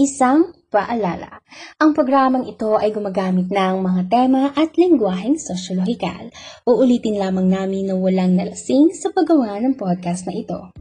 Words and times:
Isang 0.00 0.56
paalala. 0.72 1.44
Ang 1.76 1.92
programang 1.92 2.48
ito 2.48 2.80
ay 2.80 2.96
gumagamit 2.96 3.52
ng 3.52 3.76
mga 3.84 4.02
tema 4.08 4.48
at 4.56 4.72
lengguwaheng 4.72 5.36
sosyolohikal. 5.36 6.32
Uulitin 6.64 7.20
lamang 7.20 7.52
namin 7.52 7.92
na 7.92 8.00
walang 8.00 8.32
nalasing 8.32 8.88
sa 8.96 9.12
paggawa 9.12 9.60
ng 9.60 9.76
podcast 9.76 10.24
na 10.24 10.32
ito. 10.32 10.72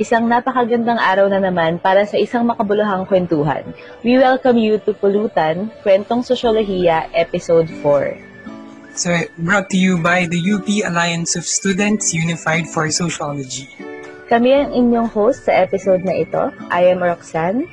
Isang 0.00 0.24
napakagandang 0.24 0.96
araw 0.96 1.28
na 1.28 1.36
naman 1.36 1.84
para 1.84 2.08
sa 2.08 2.16
isang 2.16 2.48
makabuluhang 2.48 3.04
kwentuhan. 3.04 3.76
We 4.00 4.16
welcome 4.16 4.56
you 4.56 4.80
to 4.88 4.96
Pulutan, 4.96 5.68
Kwentong 5.84 6.24
Sosyolohiya, 6.24 7.12
Episode 7.12 7.68
4. 7.84 8.96
So, 8.96 9.12
brought 9.36 9.68
to 9.68 9.76
you 9.76 10.00
by 10.00 10.24
the 10.24 10.40
UP 10.40 10.64
Alliance 10.88 11.36
of 11.36 11.44
Students 11.44 12.16
Unified 12.16 12.72
for 12.72 12.88
Sociology. 12.88 13.93
Kami 14.34 14.50
ang 14.50 14.74
inyong 14.74 15.14
host 15.14 15.46
sa 15.46 15.62
episode 15.62 16.02
na 16.02 16.10
ito. 16.10 16.50
I 16.66 16.90
am 16.90 16.98
Roxanne. 16.98 17.70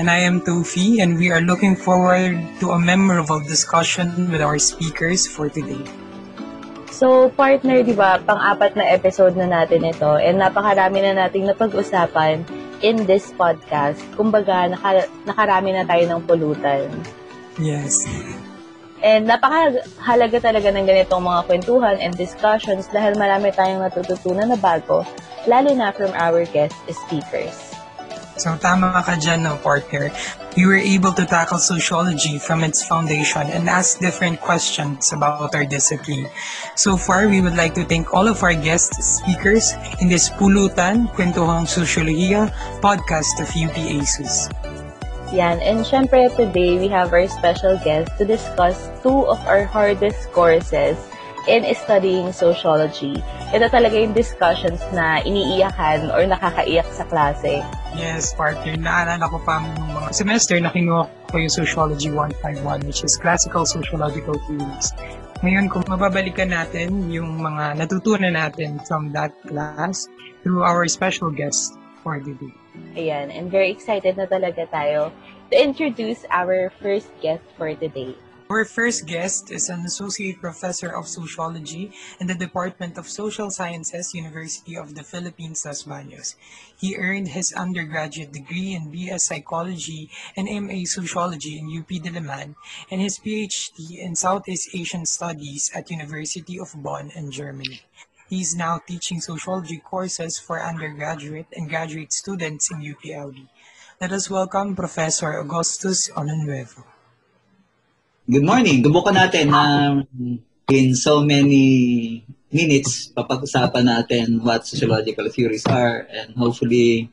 And 0.00 0.08
I 0.08 0.24
am 0.24 0.40
Tofi, 0.40 0.96
and 1.04 1.20
we 1.20 1.28
are 1.28 1.44
looking 1.44 1.76
forward 1.76 2.40
to 2.64 2.72
a 2.72 2.80
memorable 2.80 3.36
discussion 3.44 4.32
with 4.32 4.40
our 4.40 4.56
speakers 4.56 5.28
for 5.28 5.52
today. 5.52 5.84
So, 6.88 7.28
partner, 7.36 7.84
di 7.84 7.92
ba, 7.92 8.16
pang-apat 8.16 8.80
na 8.80 8.88
episode 8.88 9.36
na 9.36 9.44
natin 9.44 9.84
ito 9.84 10.16
and 10.16 10.40
napakarami 10.40 11.04
na 11.04 11.28
nating 11.28 11.52
napag-usapan 11.52 12.48
in 12.80 13.04
this 13.04 13.36
podcast. 13.36 14.00
Kumbaga, 14.16 14.72
naka, 14.72 15.04
nakarami 15.28 15.76
na 15.76 15.84
tayo 15.84 16.08
ng 16.08 16.24
pulutan. 16.24 16.88
Yes. 17.60 18.08
And 19.04 19.28
napakahalaga 19.28 20.40
talaga 20.40 20.72
ng 20.72 20.88
ganitong 20.88 21.28
mga 21.28 21.40
kwentuhan 21.44 22.00
and 22.00 22.16
discussions 22.16 22.88
dahil 22.88 23.20
marami 23.20 23.52
tayong 23.52 23.84
natututunan 23.84 24.48
na 24.48 24.56
bago 24.56 25.04
lalo 25.46 25.72
na 25.72 25.92
from 25.92 26.12
our 26.16 26.44
guest 26.48 26.76
speakers. 26.88 27.70
So 28.40 28.56
tama 28.56 29.04
ka 29.04 29.20
dyan, 29.20 29.44
no, 29.44 29.60
partner. 29.60 30.08
We 30.56 30.64
were 30.64 30.80
able 30.80 31.12
to 31.12 31.28
tackle 31.28 31.60
sociology 31.60 32.40
from 32.40 32.64
its 32.64 32.80
foundation 32.80 33.44
and 33.52 33.68
ask 33.68 34.00
different 34.00 34.40
questions 34.40 35.12
about 35.12 35.52
our 35.52 35.68
discipline. 35.68 36.24
So 36.72 36.96
far, 36.96 37.28
we 37.28 37.44
would 37.44 37.54
like 37.60 37.76
to 37.76 37.84
thank 37.84 38.16
all 38.16 38.32
of 38.32 38.40
our 38.40 38.56
guest 38.56 38.96
speakers 38.96 39.76
in 40.00 40.08
this 40.08 40.32
Pulutan, 40.40 41.12
Kwentuhang 41.12 41.68
Sosyolohiya 41.68 42.48
podcast 42.80 43.44
of 43.44 43.52
UP 43.52 43.76
ASUS. 43.76 44.48
Yan. 45.36 45.60
And 45.60 45.84
syempre, 45.84 46.32
today, 46.32 46.80
we 46.80 46.88
have 46.88 47.12
our 47.12 47.28
special 47.28 47.76
guest 47.84 48.08
to 48.16 48.24
discuss 48.24 48.88
two 49.04 49.28
of 49.28 49.38
our 49.44 49.68
hardest 49.68 50.32
courses 50.32 50.96
in 51.48 51.64
studying 51.72 52.32
sociology. 52.34 53.16
Ito 53.54 53.72
talaga 53.72 53.96
yung 53.96 54.12
discussions 54.12 54.80
na 54.92 55.24
iniiyakan 55.24 56.12
or 56.12 56.26
nakakaiyak 56.28 56.88
sa 56.92 57.06
klase. 57.08 57.64
Yes, 57.96 58.36
partner. 58.36 58.76
Naalala 58.76 59.24
ko 59.30 59.38
pa 59.42 59.64
yung 59.64 59.96
mga 59.96 60.10
semester 60.12 60.56
na 60.60 60.68
kinuha 60.68 61.08
ko 61.30 61.36
yung 61.40 61.52
Sociology 61.52 62.10
151, 62.12 62.84
which 62.84 63.02
is 63.02 63.16
Classical 63.16 63.64
Sociological 63.64 64.36
Theories. 64.46 64.92
Ngayon, 65.40 65.72
kung 65.72 65.84
mababalikan 65.88 66.52
natin 66.52 67.08
yung 67.08 67.40
mga 67.40 67.80
natutunan 67.80 68.36
natin 68.36 68.76
from 68.84 69.08
that 69.16 69.32
class 69.48 70.04
through 70.44 70.60
our 70.60 70.84
special 70.84 71.32
guest 71.32 71.80
for 72.04 72.20
the 72.20 72.36
day. 72.36 72.52
Ayan, 72.96 73.32
and 73.32 73.48
very 73.48 73.72
excited 73.72 74.16
na 74.20 74.28
talaga 74.28 74.68
tayo 74.68 75.10
to 75.50 75.56
introduce 75.56 76.22
our 76.30 76.70
first 76.78 77.10
guest 77.18 77.42
for 77.58 77.72
today. 77.74 78.14
Our 78.50 78.64
first 78.64 79.06
guest 79.06 79.52
is 79.54 79.70
an 79.70 79.86
Associate 79.86 80.34
Professor 80.34 80.90
of 80.90 81.06
Sociology 81.06 81.94
in 82.18 82.26
the 82.26 82.34
Department 82.34 82.98
of 82.98 83.06
Social 83.06 83.48
Sciences, 83.48 84.12
University 84.12 84.76
of 84.76 84.96
the 84.96 85.04
Philippines, 85.04 85.62
Las 85.64 85.84
Baños. 85.84 86.34
He 86.74 86.98
earned 86.98 87.28
his 87.28 87.52
undergraduate 87.52 88.32
degree 88.32 88.74
in 88.74 88.90
BS 88.90 89.30
Psychology 89.30 90.10
and 90.34 90.50
MA 90.66 90.82
Sociology 90.82 91.62
in 91.62 91.70
UP 91.70 91.86
Diliman 91.86 92.56
and 92.90 93.00
his 93.00 93.20
PhD 93.22 94.02
in 94.02 94.16
Southeast 94.16 94.74
Asian 94.74 95.06
Studies 95.06 95.70
at 95.72 95.88
University 95.88 96.58
of 96.58 96.74
Bonn 96.74 97.14
in 97.14 97.30
Germany. 97.30 97.86
He 98.28 98.40
is 98.40 98.56
now 98.58 98.82
teaching 98.82 99.20
sociology 99.20 99.78
courses 99.78 100.40
for 100.40 100.58
undergraduate 100.58 101.46
and 101.54 101.70
graduate 101.70 102.12
students 102.12 102.68
in 102.68 102.82
UPLD. 102.82 103.46
Let 104.00 104.10
us 104.10 104.28
welcome 104.28 104.74
Professor 104.74 105.38
Augustus 105.38 106.10
Ononuevo. 106.10 106.89
Good 108.30 108.46
morning. 108.46 108.78
Subukan 108.86 109.18
natin 109.18 109.50
na 109.50 109.90
in 110.70 110.94
so 110.94 111.26
many 111.26 112.22
minutes, 112.54 113.10
papag-usapan 113.10 113.90
natin 113.90 114.46
what 114.46 114.62
sociological 114.62 115.26
theories 115.34 115.66
are 115.66 116.06
and 116.06 116.38
hopefully 116.38 117.10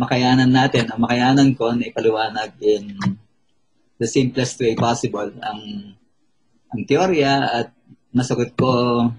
makayanan 0.00 0.48
natin, 0.48 0.88
ang 0.88 0.96
makayanan 0.96 1.52
ko 1.52 1.76
na 1.76 1.92
ipaliwanag 1.92 2.56
in 2.64 2.96
the 4.00 4.08
simplest 4.08 4.56
way 4.64 4.72
possible 4.72 5.28
ang 5.44 5.92
ang 6.72 6.80
teorya 6.88 7.44
at 7.52 7.68
masagot 8.16 8.56
ko 8.56 9.12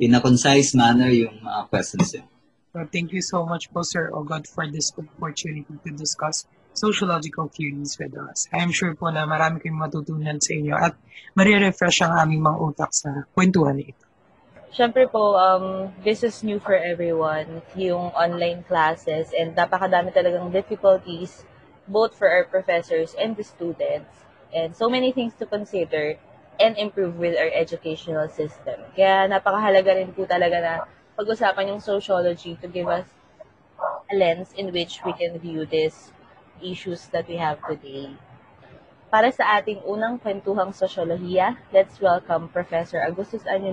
in 0.00 0.16
a 0.16 0.24
concise 0.24 0.72
manner 0.72 1.12
yung 1.12 1.36
mga 1.44 1.68
questions 1.68 2.16
yun. 2.16 2.24
So 2.72 2.80
thank 2.88 3.12
you 3.12 3.20
so 3.20 3.44
much 3.44 3.68
po, 3.68 3.84
Sir 3.84 4.08
Ogod, 4.08 4.48
for 4.48 4.64
this 4.72 4.88
opportunity 4.96 5.68
to 5.68 5.90
discuss 5.92 6.48
sociological 6.76 7.48
theories 7.48 7.96
with 7.96 8.12
us. 8.14 8.46
I 8.52 8.60
am 8.60 8.70
sure 8.70 8.92
po 8.94 9.08
na 9.08 9.24
marami 9.24 9.64
kayong 9.64 9.80
matutunan 9.80 10.38
sa 10.38 10.52
inyo 10.52 10.74
at 10.76 10.92
marirefresh 11.32 12.04
ang 12.04 12.20
aming 12.20 12.44
mga 12.44 12.58
utak 12.60 12.90
sa 12.92 13.24
kwentuhan 13.32 13.80
ito. 13.80 14.04
Siyempre 14.76 15.08
po, 15.08 15.40
um, 15.40 15.88
this 16.04 16.20
is 16.20 16.44
new 16.44 16.60
for 16.60 16.76
everyone, 16.76 17.64
yung 17.72 18.12
online 18.12 18.60
classes, 18.68 19.32
and 19.32 19.56
napakadami 19.56 20.12
talagang 20.12 20.52
difficulties 20.52 21.48
both 21.88 22.12
for 22.12 22.28
our 22.28 22.44
professors 22.44 23.16
and 23.16 23.40
the 23.40 23.46
students. 23.46 24.12
And 24.52 24.76
so 24.76 24.92
many 24.92 25.16
things 25.16 25.32
to 25.40 25.48
consider 25.48 26.20
and 26.60 26.76
improve 26.76 27.16
with 27.16 27.40
our 27.40 27.48
educational 27.52 28.28
system. 28.28 28.84
Kaya 28.92 29.28
napakahalaga 29.28 29.96
rin 29.96 30.12
po 30.12 30.28
talaga 30.28 30.56
na 30.60 30.72
pag-usapan 31.16 31.72
yung 31.72 31.80
sociology 31.80 32.56
to 32.60 32.68
give 32.68 32.88
us 32.88 33.08
a 34.12 34.14
lens 34.16 34.52
in 34.56 34.72
which 34.72 35.00
we 35.04 35.12
can 35.16 35.36
view 35.40 35.64
these 35.64 36.12
issues 36.62 37.08
that 37.12 37.28
we 37.28 37.36
have 37.36 37.60
today. 37.64 38.12
Para 39.06 39.30
sa 39.30 39.62
ating 39.62 39.86
unang 39.86 40.18
kwentuhang 40.18 40.74
sosyolohiya, 40.74 41.56
let's 41.70 42.02
welcome 42.02 42.50
Professor 42.50 42.98
Agustus 43.00 43.46
Año 43.46 43.72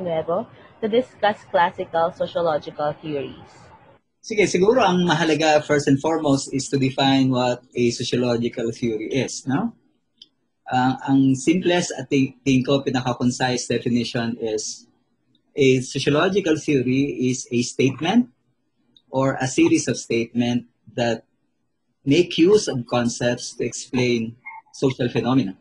to 0.80 0.86
discuss 0.88 1.42
classical 1.50 2.14
sociological 2.14 2.94
theories. 3.02 3.64
Sige, 4.24 4.48
siguro 4.48 4.80
ang 4.80 5.04
mahalaga 5.04 5.60
first 5.60 5.90
and 5.92 6.00
foremost 6.00 6.48
is 6.56 6.72
to 6.72 6.80
define 6.80 7.28
what 7.28 7.60
a 7.76 7.92
sociological 7.92 8.72
theory 8.72 9.12
is, 9.12 9.44
no? 9.44 9.76
Uh, 10.64 10.96
ang 11.12 11.36
simplest 11.36 11.92
at 12.00 12.08
tingin 12.08 12.64
ko 12.64 12.80
pinaka-concise 12.80 13.68
definition 13.68 14.40
is 14.40 14.88
a 15.60 15.84
sociological 15.84 16.56
theory 16.56 17.28
is 17.28 17.44
a 17.52 17.60
statement 17.68 18.32
or 19.12 19.36
a 19.44 19.48
series 19.48 19.92
of 19.92 20.00
statements 20.00 20.72
that 20.96 21.28
make 22.04 22.36
use 22.38 22.68
of 22.68 22.84
concepts 22.86 23.56
to 23.56 23.64
explain 23.64 24.36
social 24.76 25.08
phenomena. 25.08 25.56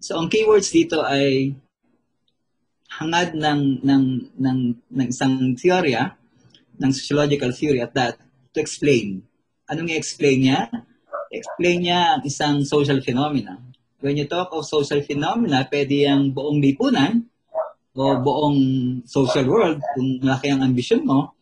So 0.00 0.16
ang 0.16 0.32
keywords 0.32 0.72
dito 0.72 1.04
ay 1.04 1.56
hangad 3.00 3.36
ng 3.36 3.84
ng 3.84 4.04
ng, 4.36 4.58
ng 4.92 5.06
isang 5.08 5.56
teorya 5.56 6.16
ng 6.80 6.90
sociological 6.92 7.52
theory 7.52 7.80
at 7.80 7.92
that 7.92 8.16
to 8.56 8.58
explain. 8.60 9.24
Anong 9.68 9.92
i-explain 9.92 10.38
niya? 10.42 10.60
Explain 11.30 11.78
niya 11.86 12.00
ang 12.18 12.22
isang 12.26 12.56
social 12.66 12.98
phenomena. 13.04 13.60
When 14.00 14.16
you 14.16 14.24
talk 14.24 14.50
of 14.50 14.64
social 14.64 15.04
phenomena, 15.04 15.68
pwede 15.68 16.08
yung 16.08 16.32
buong 16.32 16.58
lipunan, 16.58 17.30
o 17.94 18.16
buong 18.22 18.58
social 19.04 19.46
world, 19.46 19.78
kung 19.94 20.22
malaki 20.24 20.48
ang 20.50 20.64
ambisyon 20.64 21.04
mo, 21.04 21.36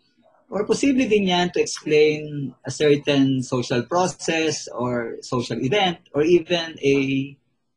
or 0.48 0.64
posible 0.64 1.04
din 1.04 1.28
yan 1.28 1.52
to 1.52 1.60
explain 1.60 2.52
a 2.64 2.72
certain 2.72 3.44
social 3.44 3.84
process 3.84 4.68
or 4.72 5.20
social 5.20 5.60
event 5.60 6.00
or 6.16 6.24
even 6.24 6.80
a 6.80 6.96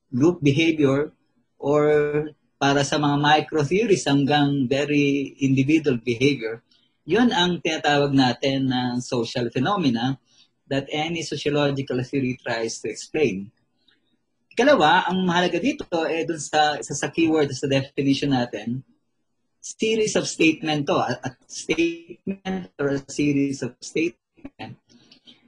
group 0.07 0.40
behavior 0.40 1.12
or 1.60 2.31
para 2.62 2.86
sa 2.88 2.95
mga 2.95 3.18
micro-theories 3.19 4.07
hanggang 4.07 4.69
very 4.69 5.36
individual 5.44 6.00
behavior. 6.00 6.63
Yun 7.04 7.34
ang 7.36 7.60
tinatawag 7.60 8.13
natin 8.13 8.69
na 8.69 9.01
social 9.04 9.50
phenomena 9.50 10.16
that 10.72 10.88
any 10.94 11.25
sociological 11.25 12.00
theory 12.06 12.40
tries 12.40 12.80
to 12.80 12.88
explain. 12.88 13.51
Ikalawa, 14.54 15.10
ang 15.10 15.28
mahalaga 15.28 15.60
dito 15.60 15.88
eh 16.07 16.24
dun 16.24 16.40
sa 16.40 16.80
isa 16.80 16.95
sa 16.95 17.12
keyword 17.12 17.51
sa 17.51 17.68
definition 17.68 18.31
natin, 18.31 18.86
series 19.62 20.18
of 20.18 20.25
statement 20.25 20.90
to, 20.90 20.98
a, 20.98 21.13
a 21.22 21.30
statement 21.46 22.74
or 22.81 22.98
a 22.98 23.02
series 23.06 23.62
of 23.62 23.78
statement. 23.80 24.81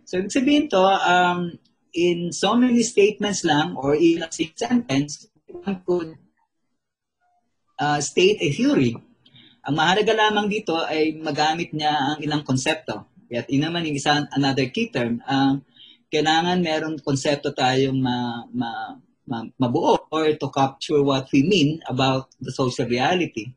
So 0.05 0.21
ibig 0.21 0.29
sabihin 0.29 0.65
to, 0.69 0.81
um, 0.85 1.57
in 1.97 2.29
so 2.29 2.53
many 2.53 2.85
statements 2.85 3.41
lang 3.41 3.73
or 3.73 3.97
in 3.97 4.21
a 4.21 4.29
sentence, 4.29 5.25
one 5.49 5.81
could 5.81 6.13
uh, 7.81 7.97
state 7.97 8.37
a 8.41 8.53
theory. 8.53 8.93
Ang 9.65 9.75
mahalaga 9.75 10.13
lamang 10.13 10.45
dito 10.51 10.77
ay 10.77 11.17
magamit 11.17 11.73
niya 11.73 12.13
ang 12.13 12.19
ilang 12.21 12.45
konsepto. 12.45 13.09
At 13.33 13.49
yun 13.49 13.65
naman 13.65 13.89
yung 13.89 13.97
isa, 13.97 14.29
another 14.37 14.69
key 14.69 14.93
term, 14.93 15.17
uh, 15.25 15.57
kailangan 16.13 16.61
meron 16.61 17.01
konsepto 17.01 17.49
tayong 17.49 17.97
ma, 17.97 18.45
ma, 18.53 18.93
ma, 19.25 19.41
mabuo 19.57 20.05
or 20.13 20.29
to 20.37 20.47
capture 20.53 21.01
what 21.01 21.25
we 21.33 21.41
mean 21.41 21.81
about 21.89 22.29
the 22.37 22.53
social 22.53 22.85
reality. 22.85 23.49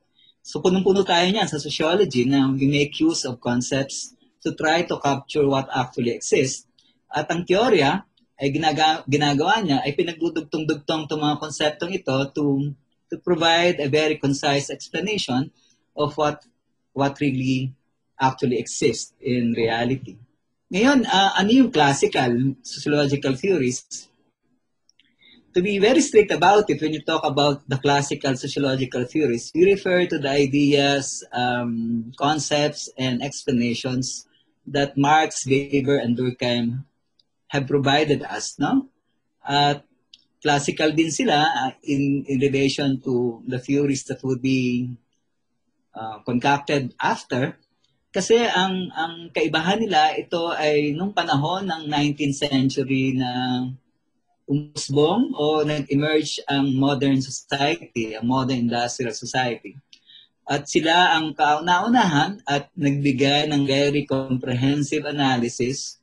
So 0.46 0.62
punong-puno 0.62 1.02
tayo 1.02 1.26
niyan 1.26 1.50
sa 1.50 1.58
sociology 1.58 2.22
na 2.22 2.46
we 2.46 2.70
make 2.70 2.94
use 3.02 3.26
of 3.26 3.43
concepts 3.43 4.14
to 4.46 4.54
try 4.54 4.87
to 4.87 4.94
capture 5.02 5.43
what 5.43 5.66
actually 5.75 6.14
exists. 6.14 6.70
At 7.10 7.26
ang 7.34 7.43
teorya 7.43 8.06
ay 8.38 8.54
ginaga, 8.54 9.02
ginagawa 9.10 9.58
niya 9.58 9.82
ay 9.82 9.98
pinagdudugtong-dugtong 9.98 11.10
itong 11.10 11.22
mga 11.26 11.37
konseptong 11.43 11.90
ito 11.98 12.14
to 12.31 12.70
to 13.10 13.19
provide 13.26 13.82
a 13.82 13.90
very 13.90 14.22
concise 14.22 14.70
explanation 14.70 15.50
of 15.98 16.14
what 16.14 16.46
what 16.94 17.19
really 17.19 17.75
actually 18.14 18.62
exists 18.62 19.19
in 19.19 19.50
reality. 19.50 20.14
Ngayon, 20.70 21.10
uh, 21.10 21.31
ano 21.42 21.50
yung 21.50 21.75
classical 21.75 22.54
sociological 22.62 23.34
theories? 23.34 24.06
To 25.56 25.64
be 25.64 25.81
very 25.81 26.05
strict 26.05 26.29
about 26.37 26.69
it, 26.69 26.85
when 26.85 26.93
you 26.93 27.00
talk 27.00 27.25
about 27.25 27.64
the 27.64 27.81
classical 27.81 28.37
sociological 28.37 29.08
theories, 29.08 29.49
you 29.56 29.64
refer 29.64 30.05
to 30.05 30.20
the 30.20 30.29
ideas, 30.29 31.25
um, 31.32 32.12
concepts, 32.20 32.93
and 33.00 33.25
explanations 33.25 34.29
that 34.69 35.00
Marx, 35.00 35.49
Weber, 35.49 35.97
and 35.97 36.12
Durkheim 36.12 36.85
have 37.49 37.67
provided 37.67 38.20
us, 38.20 38.61
no? 38.61 38.93
At 39.49 39.88
classical 40.44 40.93
din 40.93 41.08
sila 41.08 41.49
uh, 41.49 41.73
in, 41.81 42.29
in 42.29 42.37
relation 42.37 43.00
to 43.00 43.41
the 43.49 43.56
theories 43.56 44.05
that 44.12 44.20
would 44.29 44.44
be 44.44 44.93
uh, 45.97 46.20
concocted 46.29 46.93
after 47.00 47.56
kasi 48.12 48.44
ang 48.44 48.93
ang 48.97 49.29
kaibahan 49.32 49.81
nila 49.81 50.17
ito 50.17 50.52
ay 50.52 50.93
nung 50.97 51.12
panahon 51.12 51.69
ng 51.69 51.82
19th 51.88 52.49
century 52.49 53.12
na 53.12 53.61
umusbong 54.46 55.34
o 55.34 55.66
nag-emerge 55.66 56.38
ang 56.46 56.70
modern 56.75 57.19
society, 57.19 58.14
ang 58.14 58.26
modern 58.26 58.70
industrial 58.70 59.12
society. 59.12 59.75
At 60.46 60.70
sila 60.70 61.19
ang 61.19 61.34
kauna-unahan 61.34 62.46
at 62.46 62.70
nagbigay 62.78 63.50
ng 63.50 63.66
very 63.66 64.06
comprehensive 64.06 65.02
analysis 65.02 65.98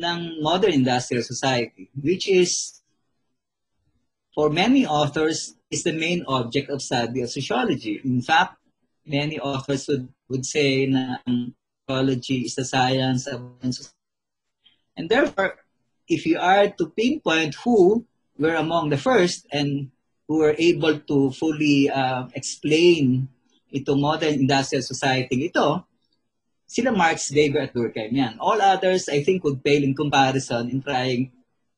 ng 0.00 0.40
modern 0.40 0.72
industrial 0.72 1.22
society, 1.22 1.92
which 1.92 2.24
is, 2.24 2.80
for 4.32 4.48
many 4.48 4.88
authors, 4.88 5.52
is 5.68 5.84
the 5.84 5.92
main 5.92 6.24
object 6.24 6.72
of 6.72 6.80
study 6.80 7.20
of 7.20 7.28
sociology. 7.28 8.00
In 8.00 8.24
fact, 8.24 8.56
many 9.04 9.36
authors 9.38 9.84
would, 9.86 10.08
would 10.32 10.46
say 10.48 10.88
na 10.88 11.20
psychology 11.84 12.48
is 12.48 12.54
the 12.54 12.64
science 12.64 13.26
of 13.26 13.42
and 14.96 15.08
therefore 15.08 15.63
if 16.08 16.26
you 16.26 16.38
are 16.38 16.68
to 16.68 16.92
pinpoint 16.92 17.54
who 17.64 18.04
were 18.38 18.54
among 18.54 18.90
the 18.90 18.98
first 18.98 19.46
and 19.52 19.90
who 20.28 20.38
were 20.38 20.56
able 20.58 20.98
to 21.00 21.30
fully 21.32 21.90
uh, 21.90 22.28
explain 22.34 23.28
itong 23.74 24.00
modern 24.00 24.34
industrial 24.34 24.82
society 24.82 25.50
ito, 25.50 25.84
sila 26.64 26.90
Marx, 26.94 27.28
Weber, 27.30 27.68
at 27.68 27.74
Durkheim 27.74 28.12
yan. 28.14 28.34
All 28.40 28.60
others, 28.60 29.08
I 29.08 29.22
think, 29.22 29.44
would 29.44 29.62
pale 29.62 29.84
in 29.84 29.94
comparison 29.94 30.70
in 30.70 30.80
trying 30.80 31.30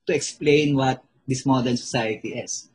to 0.06 0.12
explain 0.14 0.76
what 0.76 1.02
this 1.26 1.44
modern 1.44 1.76
society 1.76 2.38
is. 2.38 2.70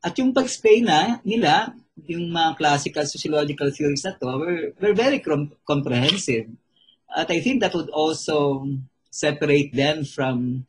At 0.00 0.16
yung 0.16 0.32
pag-explain 0.32 0.88
na 0.88 1.20
nila, 1.20 1.76
yung 2.08 2.32
mga 2.32 2.56
classical 2.56 3.04
sociological 3.04 3.68
theories 3.68 4.00
na 4.00 4.16
to 4.16 4.26
were, 4.40 4.72
were 4.80 4.96
very 4.96 5.20
com- 5.20 5.52
comprehensive. 5.68 6.48
At 7.12 7.28
I 7.28 7.44
think 7.44 7.60
that 7.60 7.76
would 7.76 7.92
also 7.92 8.64
separate 9.12 9.76
them 9.76 10.08
from 10.08 10.64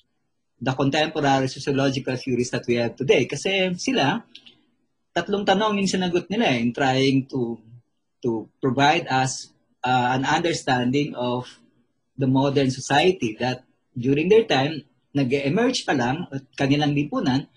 the 0.61 0.73
contemporary 0.77 1.49
sociological 1.49 2.13
theories 2.15 2.53
that 2.53 2.61
we 2.69 2.77
have 2.77 2.93
today. 2.93 3.25
Kasi 3.25 3.73
sila, 3.81 4.21
tatlong 5.09 5.41
tanong 5.41 5.81
yung 5.81 5.89
sinagot 5.89 6.29
nila 6.29 6.53
in 6.53 6.69
trying 6.69 7.25
to 7.25 7.57
to 8.21 8.45
provide 8.61 9.09
us 9.09 9.49
uh, 9.81 10.13
an 10.13 10.23
understanding 10.23 11.17
of 11.17 11.49
the 12.13 12.29
modern 12.29 12.69
society 12.69 13.33
that 13.41 13.65
during 13.97 14.29
their 14.29 14.45
time, 14.45 14.85
nag-emerge 15.11 15.83
pa 15.83 15.97
lang 15.97 16.29
at 16.29 16.45
kanilang 16.53 16.93
lipunan 16.93 17.49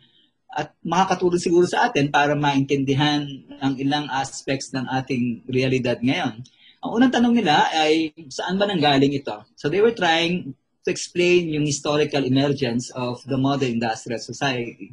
at 0.48 0.72
makakatulong 0.80 1.42
siguro 1.42 1.66
sa 1.68 1.92
atin 1.92 2.08
para 2.08 2.32
maintindihan 2.32 3.26
ang 3.60 3.76
ilang 3.76 4.08
aspects 4.08 4.72
ng 4.72 4.88
ating 4.88 5.44
realidad 5.44 6.00
ngayon. 6.00 6.40
Ang 6.80 6.90
unang 6.90 7.12
tanong 7.12 7.34
nila 7.36 7.68
ay 7.74 8.16
saan 8.32 8.56
ba 8.56 8.64
nanggaling 8.64 9.12
ito? 9.12 9.44
So 9.58 9.68
they 9.68 9.84
were 9.84 9.94
trying 9.94 10.56
to 10.84 10.92
explain 10.92 11.48
yung 11.48 11.64
historical 11.64 12.22
emergence 12.22 12.92
of 12.92 13.24
the 13.24 13.40
modern 13.40 13.80
industrial 13.80 14.20
society. 14.20 14.92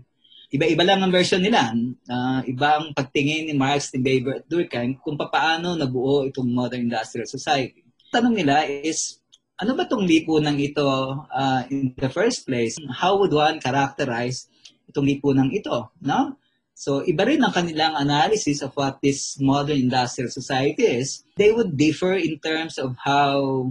Iba-iba 0.51 0.83
lang 0.83 0.99
ang 1.03 1.11
version 1.11 1.39
nila. 1.39 1.71
Uh, 2.07 2.39
iba 2.47 2.79
ang 2.79 2.91
pagtingin 2.91 3.51
ni 3.51 3.55
Marx, 3.55 3.91
ni 3.95 4.03
Weber 4.03 4.43
at 4.43 4.45
Durkheim 4.47 4.99
kung 4.99 5.15
paano 5.15 5.75
nabuo 5.75 6.27
itong 6.27 6.47
modern 6.47 6.87
industrial 6.87 7.27
society. 7.27 7.83
Tanong 8.11 8.35
nila 8.35 8.67
is, 8.67 9.19
ano 9.59 9.75
ba 9.75 9.87
itong 9.87 10.03
lipunan 10.03 10.59
ito 10.59 10.83
uh, 11.27 11.61
in 11.71 11.95
the 11.95 12.11
first 12.11 12.43
place? 12.43 12.75
How 12.99 13.15
would 13.19 13.31
one 13.31 13.63
characterize 13.63 14.51
itong 14.91 15.07
lipunan 15.07 15.51
ito, 15.51 15.91
no? 16.03 16.35
So, 16.75 17.05
iba 17.05 17.29
rin 17.29 17.45
ang 17.45 17.53
kanilang 17.53 17.93
analysis 17.93 18.65
of 18.65 18.73
what 18.73 18.99
this 19.05 19.37
modern 19.37 19.77
industrial 19.77 20.33
society 20.33 20.99
is. 20.99 21.21
They 21.37 21.53
would 21.53 21.77
differ 21.77 22.17
in 22.17 22.41
terms 22.41 22.81
of 22.81 22.97
how 22.97 23.69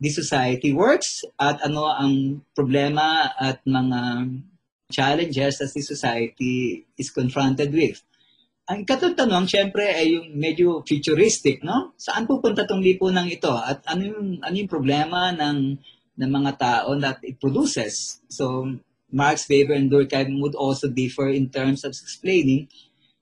this 0.00 0.16
society 0.16 0.72
works 0.72 1.22
at 1.36 1.60
ano 1.60 1.92
ang 1.92 2.40
problema 2.56 3.36
at 3.36 3.60
mga 3.68 4.32
challenges 4.90 5.60
that 5.60 5.70
this 5.70 5.86
society 5.86 6.88
is 6.96 7.12
confronted 7.12 7.70
with. 7.70 8.00
Ang 8.66 8.88
ikatong 8.88 9.18
tanong, 9.18 9.46
syempre, 9.46 9.82
ay 9.82 10.16
yung 10.16 10.34
medyo 10.34 10.80
futuristic, 10.86 11.60
no? 11.60 11.92
Saan 12.00 12.24
pupunta 12.24 12.64
tong 12.64 12.82
lipunan 12.82 13.26
ito? 13.28 13.50
At 13.50 13.82
ano 13.86 14.02
yung, 14.08 14.26
ano 14.40 14.54
yung 14.54 14.70
problema 14.70 15.30
ng, 15.34 15.78
ng 16.16 16.30
mga 16.30 16.52
tao 16.58 16.94
that 16.98 17.18
it 17.26 17.36
produces? 17.42 18.22
So, 18.30 18.66
Marx, 19.10 19.50
Weber, 19.50 19.74
and 19.74 19.90
Durkheim 19.90 20.38
would 20.38 20.54
also 20.54 20.86
differ 20.86 21.28
in 21.28 21.50
terms 21.50 21.82
of 21.82 21.92
explaining 21.92 22.70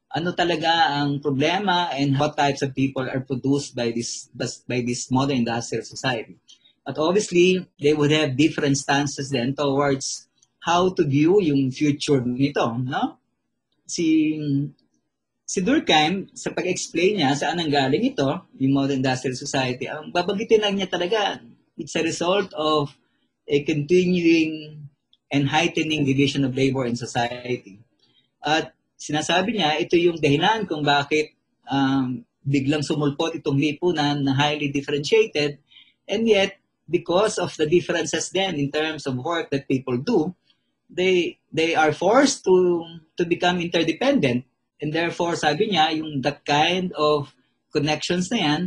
ano 0.08 0.32
talaga 0.32 1.00
ang 1.00 1.20
problema 1.20 1.92
and 1.92 2.16
what 2.16 2.32
types 2.32 2.64
of 2.64 2.72
people 2.72 3.04
are 3.04 3.20
produced 3.20 3.76
by 3.76 3.92
this 3.92 4.32
by 4.64 4.80
this 4.80 5.12
modern 5.12 5.44
industrial 5.44 5.84
society. 5.84 6.40
But 6.88 6.96
obviously, 6.96 7.68
they 7.76 7.92
would 7.92 8.08
have 8.16 8.40
different 8.40 8.80
stances 8.80 9.28
then 9.28 9.52
towards 9.52 10.24
how 10.64 10.88
to 10.96 11.04
view 11.04 11.36
yung 11.36 11.68
future 11.68 12.24
nito, 12.24 12.80
no? 12.80 13.20
Si 13.84 14.40
si 15.44 15.60
Durkheim, 15.60 16.32
sa 16.32 16.48
pag-explain 16.48 17.20
niya 17.20 17.36
saan 17.36 17.60
ang 17.60 17.68
galing 17.68 18.08
ito, 18.08 18.24
yung 18.56 18.72
modern 18.72 19.04
industrial 19.04 19.36
society, 19.36 19.84
ang 19.84 20.08
babagitin 20.16 20.64
lang 20.64 20.80
niya 20.80 20.88
talaga, 20.88 21.44
it's 21.76 21.92
a 21.92 22.00
result 22.00 22.56
of 22.56 22.96
a 23.44 23.60
continuing 23.68 24.80
and 25.28 25.48
heightening 25.52 26.08
division 26.08 26.40
of 26.44 26.56
labor 26.56 26.88
in 26.88 26.96
society. 26.96 27.80
At 28.40 28.72
sinasabi 28.96 29.60
niya, 29.60 29.76
ito 29.76 29.96
yung 30.00 30.16
dahilan 30.16 30.64
kung 30.64 30.80
bakit 30.80 31.36
um, 31.68 32.24
biglang 32.44 32.80
sumulpot 32.80 33.36
itong 33.36 33.60
lipunan 33.60 34.24
na 34.24 34.32
highly 34.32 34.72
differentiated 34.72 35.60
and 36.08 36.24
yet 36.24 36.57
because 36.88 37.38
of 37.38 37.56
the 37.56 37.66
differences 37.66 38.30
then 38.30 38.56
in 38.56 38.70
terms 38.72 39.06
of 39.06 39.16
work 39.16 39.50
that 39.50 39.68
people 39.68 39.96
do, 39.98 40.34
they 40.88 41.38
they 41.52 41.74
are 41.74 41.92
forced 41.92 42.44
to 42.44 42.84
to 43.16 43.24
become 43.24 43.60
interdependent 43.60 44.44
and 44.80 44.92
therefore 44.92 45.36
sabi 45.36 45.68
niya 45.70 45.92
yung 46.00 46.24
that 46.24 46.44
kind 46.48 46.92
of 46.96 47.34
connections 47.72 48.32
na 48.32 48.38
yan 48.38 48.62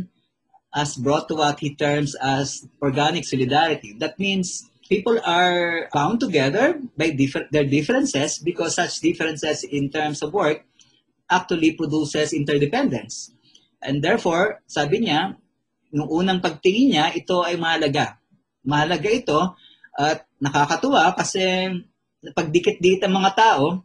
as 0.72 0.96
brought 0.96 1.28
to 1.28 1.34
what 1.34 1.60
he 1.60 1.74
terms 1.74 2.16
as 2.16 2.64
organic 2.80 3.24
solidarity. 3.24 3.92
That 3.98 4.18
means 4.18 4.70
people 4.88 5.20
are 5.24 5.88
bound 5.92 6.20
together 6.20 6.80
by 6.96 7.10
different 7.10 7.52
their 7.52 7.64
differences 7.64 8.38
because 8.38 8.76
such 8.76 9.00
differences 9.00 9.64
in 9.64 9.90
terms 9.90 10.22
of 10.22 10.32
work 10.32 10.64
actually 11.28 11.72
produces 11.72 12.32
interdependence. 12.32 13.32
And 13.82 14.00
therefore, 14.04 14.62
sabi 14.66 15.08
niya, 15.08 15.36
nung 15.92 16.08
unang 16.08 16.40
pagtingin 16.40 16.96
niya, 16.96 17.06
ito 17.12 17.44
ay 17.44 17.60
mahalaga. 17.60 18.16
Mahalaga 18.64 19.08
ito 19.12 19.38
at 19.94 20.24
nakakatuwa 20.40 21.12
kasi 21.14 21.68
pagdikit-dikit 22.32 23.04
ang 23.06 23.20
mga 23.20 23.32
tao, 23.36 23.84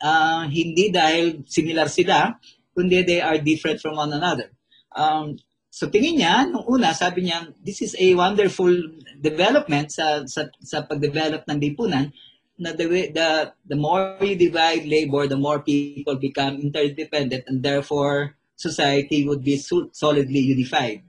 uh, 0.00 0.42
hindi 0.48 0.88
dahil 0.88 1.44
similar 1.44 1.92
sila, 1.92 2.34
kundi 2.72 3.04
they 3.04 3.20
are 3.20 3.36
different 3.36 3.78
from 3.78 4.00
one 4.00 4.10
another. 4.10 4.48
Um, 4.96 5.36
So 5.72 5.88
tingin 5.88 6.20
niya, 6.20 6.52
nung 6.52 6.68
una, 6.68 6.92
sabi 6.92 7.24
niya, 7.24 7.48
this 7.64 7.80
is 7.80 7.96
a 7.96 8.12
wonderful 8.12 8.68
development 9.16 9.88
sa, 9.88 10.20
sa, 10.28 10.52
sa 10.60 10.84
pag-develop 10.84 11.48
ng 11.48 11.58
lipunan 11.64 12.12
na 12.60 12.76
the, 12.76 12.84
way, 12.84 13.08
the, 13.08 13.56
the 13.64 13.72
more 13.80 14.20
you 14.20 14.36
divide 14.36 14.84
labor, 14.84 15.24
the 15.24 15.40
more 15.40 15.64
people 15.64 16.20
become 16.20 16.60
interdependent 16.60 17.48
and 17.48 17.64
therefore 17.64 18.36
society 18.52 19.24
would 19.24 19.40
be 19.40 19.56
solidly 19.96 20.44
unified. 20.44 21.00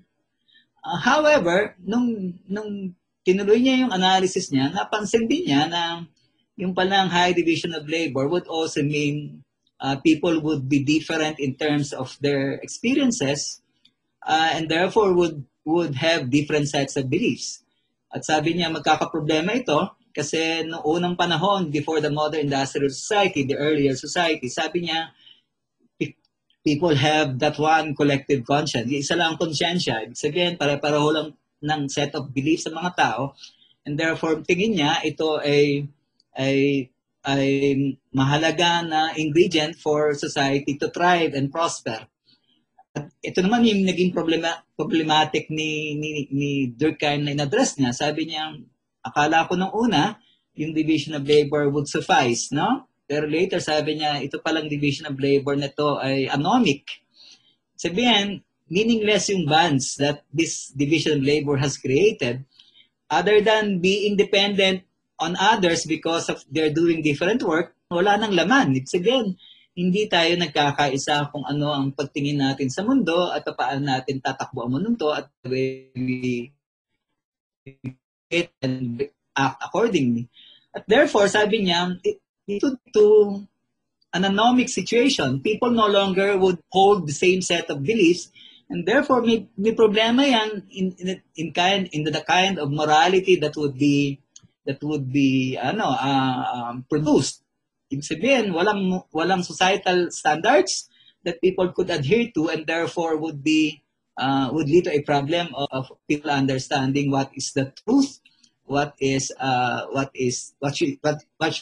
Uh, 0.84 1.00
however, 1.00 1.80
nung, 1.80 2.36
nung 2.44 2.92
tinuloy 3.24 3.64
niya 3.64 3.88
yung 3.88 3.96
analysis 3.96 4.52
niya, 4.52 4.68
napansin 4.76 5.32
din 5.32 5.48
niya 5.48 5.72
na 5.72 6.04
yung 6.60 6.76
palang 6.76 7.10
high 7.10 7.32
division 7.32 7.74
of 7.74 7.88
labor 7.88 8.28
would 8.28 8.46
also 8.52 8.84
mean 8.84 9.42
uh, 9.80 9.96
people 10.04 10.38
would 10.44 10.68
be 10.68 10.84
different 10.84 11.40
in 11.40 11.56
terms 11.56 11.96
of 11.96 12.14
their 12.20 12.60
experiences 12.62 13.64
uh, 14.28 14.54
and 14.54 14.70
therefore 14.70 15.16
would 15.16 15.44
would 15.64 15.96
have 15.96 16.30
different 16.30 16.68
sets 16.68 17.00
of 17.00 17.08
beliefs. 17.08 17.64
At 18.12 18.28
sabi 18.28 18.54
niya 18.54 18.70
magkakaproblema 18.70 19.64
ito 19.64 19.96
kasi 20.14 20.68
noong 20.68 20.86
unang 20.86 21.16
panahon 21.18 21.72
before 21.74 21.98
the 22.04 22.12
modern 22.12 22.46
industrial 22.46 22.92
society, 22.92 23.48
the 23.48 23.58
earlier 23.58 23.96
society, 23.98 24.52
sabi 24.52 24.86
niya 24.86 25.10
people 26.64 26.96
have 26.96 27.38
that 27.44 27.60
one 27.60 27.92
collective 27.94 28.48
conscience. 28.48 28.88
Isa 28.88 29.20
lang 29.20 29.36
ang 29.36 29.40
konsyensya. 29.40 30.08
Ibig 30.08 30.18
sabihin, 30.18 30.56
pare-pareho 30.56 31.08
lang 31.12 31.28
ng 31.60 31.82
set 31.92 32.16
of 32.16 32.32
beliefs 32.32 32.66
sa 32.66 32.72
mga 32.72 32.92
tao. 32.96 33.36
And 33.84 34.00
therefore, 34.00 34.40
tingin 34.48 34.80
niya, 34.80 35.04
ito 35.04 35.44
ay, 35.44 35.92
ay, 36.40 36.88
ay 37.28 37.48
mahalaga 38.16 38.80
na 38.88 39.12
ingredient 39.20 39.76
for 39.76 40.16
society 40.16 40.80
to 40.80 40.88
thrive 40.88 41.36
and 41.36 41.52
prosper. 41.52 42.08
At 42.96 43.12
ito 43.20 43.44
naman 43.44 43.68
yung 43.68 43.84
naging 43.84 44.16
problema, 44.16 44.64
problematic 44.80 45.52
ni, 45.52 46.00
ni, 46.00 46.32
ni 46.32 46.52
Durkheim 46.72 47.28
na 47.28 47.36
in-address 47.36 47.76
niya. 47.76 47.92
Sabi 47.92 48.32
niya, 48.32 48.56
akala 49.04 49.52
ko 49.52 49.60
nung 49.60 49.76
una, 49.76 50.16
yung 50.56 50.72
division 50.72 51.20
of 51.20 51.28
labor 51.28 51.68
would 51.68 51.92
suffice, 51.92 52.54
no? 52.56 52.88
Pero 53.04 53.28
later 53.28 53.60
sabi 53.60 54.00
niya, 54.00 54.24
ito 54.24 54.40
palang 54.40 54.72
division 54.72 55.12
of 55.12 55.20
labor 55.20 55.56
na 55.60 55.70
to 55.72 56.00
ay 56.00 56.28
anomic. 56.32 56.88
Sabihin, 57.76 58.42
meaningless 58.72 59.28
yung 59.30 59.44
bonds 59.46 60.00
that 60.00 60.24
this 60.32 60.72
division 60.72 61.20
of 61.20 61.26
labor 61.26 61.60
has 61.60 61.76
created 61.76 62.48
other 63.12 63.44
than 63.44 63.84
being 63.84 64.16
dependent 64.16 64.88
on 65.20 65.38
others 65.38 65.86
because 65.86 66.32
of 66.32 66.42
they're 66.50 66.74
doing 66.74 67.06
different 67.06 67.44
work, 67.44 67.76
wala 67.92 68.18
nang 68.18 68.34
laman. 68.34 68.74
Ibig 68.74 68.90
sabihin, 68.90 69.38
hindi 69.74 70.06
tayo 70.10 70.34
nagkakaisa 70.38 71.34
kung 71.34 71.46
ano 71.46 71.74
ang 71.74 71.94
pagtingin 71.94 72.42
natin 72.42 72.70
sa 72.70 72.86
mundo 72.86 73.30
at 73.30 73.46
paano 73.46 73.82
natin 73.82 74.22
tatakbo 74.22 74.66
ang 74.66 74.74
mundo 74.78 75.10
at 75.14 75.30
the 75.42 75.50
way 75.50 75.70
we 75.98 76.54
and 78.62 79.08
act 79.38 79.58
accordingly. 79.62 80.30
At 80.74 80.86
therefore, 80.90 81.30
sabi 81.30 81.70
niya, 81.70 81.96
dito 82.48 82.76
to 82.94 83.46
an 84.14 84.24
anomic 84.24 84.70
situation. 84.70 85.42
People 85.42 85.72
no 85.72 85.88
longer 85.88 86.38
would 86.38 86.60
hold 86.70 87.08
the 87.08 87.14
same 87.14 87.42
set 87.42 87.70
of 87.70 87.84
beliefs 87.84 88.30
and 88.70 88.86
therefore 88.86 89.22
may, 89.22 89.48
may 89.58 89.74
problema 89.74 90.26
yan 90.26 90.64
in, 90.72 90.96
in, 90.98 91.22
in 91.36 91.54
kind 91.54 91.90
in 91.92 92.04
the 92.04 92.24
kind 92.26 92.58
of 92.58 92.72
morality 92.72 93.36
that 93.38 93.56
would 93.56 93.78
be 93.78 94.20
that 94.66 94.82
would 94.82 95.12
be 95.12 95.58
ano 95.58 95.86
uh, 95.86 96.42
um, 96.56 96.86
produced. 96.88 97.44
Ibig 97.92 98.08
sabihin, 98.08 98.46
walang 98.56 99.04
walang 99.14 99.44
societal 99.44 100.10
standards 100.10 100.90
that 101.22 101.38
people 101.44 101.70
could 101.72 101.90
adhere 101.94 102.32
to 102.34 102.50
and 102.50 102.66
therefore 102.66 103.18
would 103.20 103.44
be 103.44 103.84
uh, 104.18 104.50
would 104.50 104.70
lead 104.70 104.86
to 104.86 104.94
a 104.96 105.06
problem 105.06 105.54
of, 105.54 105.68
of 105.72 105.86
people 106.08 106.32
understanding 106.32 107.12
what 107.12 107.30
is 107.36 107.52
the 107.54 107.70
truth, 107.84 108.20
what 108.66 108.96
is 108.98 109.30
uh, 109.38 109.86
what 109.92 110.10
is 110.16 110.56
what 110.58 110.74
should 110.74 110.98
what 111.04 111.22
what 111.38 111.54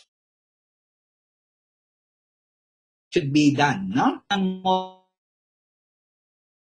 should 3.11 3.35
be 3.35 3.51
done, 3.51 3.91
no? 3.91 4.23
Ang 4.31 4.63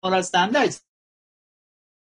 moral 0.01 0.25
standards. 0.25 0.81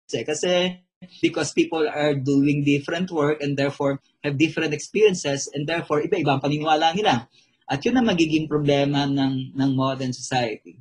Kasi 0.08 0.80
because 1.22 1.52
people 1.52 1.86
are 1.86 2.16
doing 2.16 2.64
different 2.64 3.12
work 3.12 3.38
and 3.44 3.54
therefore 3.54 4.00
have 4.24 4.40
different 4.40 4.74
experiences 4.74 5.46
and 5.52 5.68
therefore 5.68 6.02
iba-iba 6.02 6.34
ang 6.34 6.42
paniniwala 6.42 6.96
nila. 6.96 7.28
At 7.68 7.84
yun 7.84 8.00
ang 8.00 8.08
magiging 8.08 8.48
problema 8.48 9.04
ng, 9.04 9.52
ng 9.52 9.70
modern 9.76 10.16
society. 10.16 10.80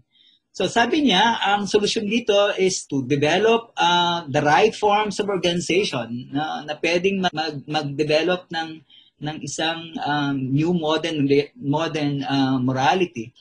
So 0.55 0.65
sabi 0.65 1.05
niya, 1.05 1.37
ang 1.43 1.69
solusyon 1.69 2.09
dito 2.09 2.33
is 2.57 2.87
to 2.89 3.05
develop 3.05 3.75
uh, 3.77 4.25
the 4.25 4.41
right 4.41 4.73
forms 4.73 5.19
of 5.21 5.29
organization 5.29 6.33
na, 6.33 6.65
na 6.65 6.73
pwedeng 6.81 7.21
mag, 7.29 7.61
mag-develop 7.67 8.49
ng 8.49 8.81
ng 9.17 9.37
isang 9.41 9.97
um, 10.05 10.33
new 10.53 10.73
modern 10.77 11.25
modern 11.57 12.21
uh, 12.21 12.57
morality 12.61 13.33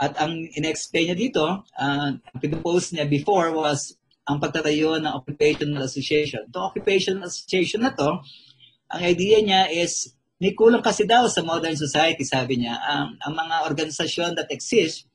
at 0.00 0.16
ang 0.16 0.48
in-explain 0.56 1.12
niya 1.12 1.18
dito, 1.18 1.44
uh, 1.62 2.10
ang 2.16 2.38
pinopose 2.40 2.96
niya 2.96 3.04
before 3.04 3.52
was 3.52 3.94
ang 4.26 4.38
pagtatayo 4.38 4.98
ng 5.02 5.12
occupational 5.12 5.82
association. 5.82 6.46
Itong 6.48 6.70
occupational 6.72 7.26
association 7.26 7.82
na 7.82 7.92
to, 7.92 8.22
ang 8.92 9.02
idea 9.02 9.42
niya 9.42 9.62
is 9.68 10.14
may 10.42 10.54
kulang 10.58 10.82
kasi 10.82 11.06
daw 11.06 11.30
sa 11.30 11.46
modern 11.46 11.78
society, 11.78 12.26
sabi 12.26 12.62
niya. 12.62 12.74
Ang, 12.82 13.14
ang 13.22 13.34
mga 13.34 13.56
organisasyon 13.70 14.34
that 14.34 14.50
exist 14.50 15.06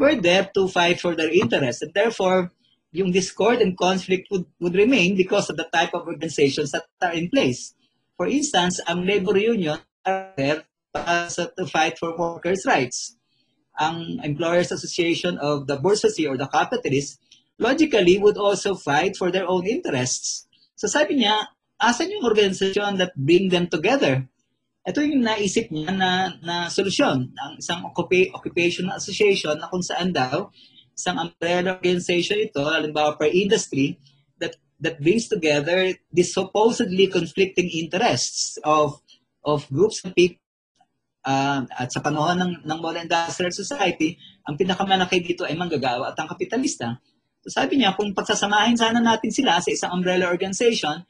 were 0.00 0.16
there 0.16 0.48
to 0.56 0.64
fight 0.64 0.96
for 0.96 1.12
their 1.12 1.28
interests. 1.28 1.84
And 1.84 1.92
therefore, 1.92 2.48
yung 2.92 3.12
discord 3.12 3.60
and 3.60 3.76
conflict 3.76 4.32
would, 4.32 4.48
would 4.60 4.76
remain 4.76 5.16
because 5.16 5.52
of 5.52 5.60
the 5.60 5.68
type 5.68 5.92
of 5.92 6.08
organizations 6.08 6.72
that 6.72 6.88
are 7.04 7.12
in 7.12 7.28
place. 7.28 7.76
For 8.16 8.24
instance, 8.28 8.80
ang 8.88 9.04
labor 9.04 9.36
union 9.36 9.80
are 10.04 10.32
there 10.36 10.64
to 10.96 11.66
fight 11.68 12.00
for 12.00 12.16
workers' 12.16 12.64
rights 12.64 13.16
ang 13.78 14.20
Employers 14.20 14.72
Association 14.72 15.38
of 15.40 15.66
the 15.66 15.80
bourgeoisie 15.80 16.28
or 16.28 16.36
the 16.36 16.48
capitalists, 16.48 17.16
logically 17.56 18.18
would 18.18 18.36
also 18.36 18.74
fight 18.74 19.16
for 19.16 19.30
their 19.30 19.48
own 19.48 19.66
interests. 19.66 20.48
So 20.76 20.88
sabi 20.88 21.22
niya, 21.22 21.52
asan 21.78 22.12
yung 22.12 22.26
organisasyon 22.26 22.98
that 22.98 23.16
bring 23.16 23.48
them 23.48 23.70
together? 23.70 24.26
Ito 24.82 24.98
yung 25.06 25.22
naisip 25.22 25.70
niya 25.70 25.94
na, 25.94 26.34
na 26.42 26.66
solusyon 26.66 27.30
ng 27.30 27.52
isang 27.62 27.86
occupa- 27.86 28.34
occupational 28.34 28.98
association 28.98 29.54
na 29.54 29.70
kung 29.70 29.82
saan 29.82 30.10
daw 30.10 30.50
isang 30.92 31.22
umbrella 31.22 31.78
organization 31.78 32.42
ito, 32.42 32.60
halimbawa 32.66 33.14
per 33.16 33.30
industry, 33.30 33.96
that 34.42 34.58
that 34.82 34.98
brings 34.98 35.30
together 35.30 35.94
the 36.10 36.26
supposedly 36.26 37.06
conflicting 37.06 37.70
interests 37.70 38.58
of 38.66 38.98
of 39.46 39.70
groups 39.70 40.02
of 40.02 40.14
people 40.18 40.41
uh, 41.26 41.62
at 41.66 41.88
sa 41.90 42.00
panahon 42.02 42.38
ng, 42.38 42.52
ng 42.66 42.78
modern 42.78 43.06
industrial 43.06 43.54
society, 43.54 44.18
ang 44.46 44.58
pinakamalaki 44.58 45.22
dito 45.22 45.46
ay 45.46 45.54
manggagawa 45.54 46.12
at 46.12 46.18
ang 46.18 46.28
kapitalista. 46.30 46.98
So 47.42 47.50
sabi 47.50 47.82
niya, 47.82 47.98
kung 47.98 48.14
pagsasamahin 48.14 48.78
sana 48.78 49.02
natin 49.02 49.30
sila 49.34 49.58
sa 49.58 49.70
isang 49.70 49.90
umbrella 49.94 50.30
organization, 50.30 51.02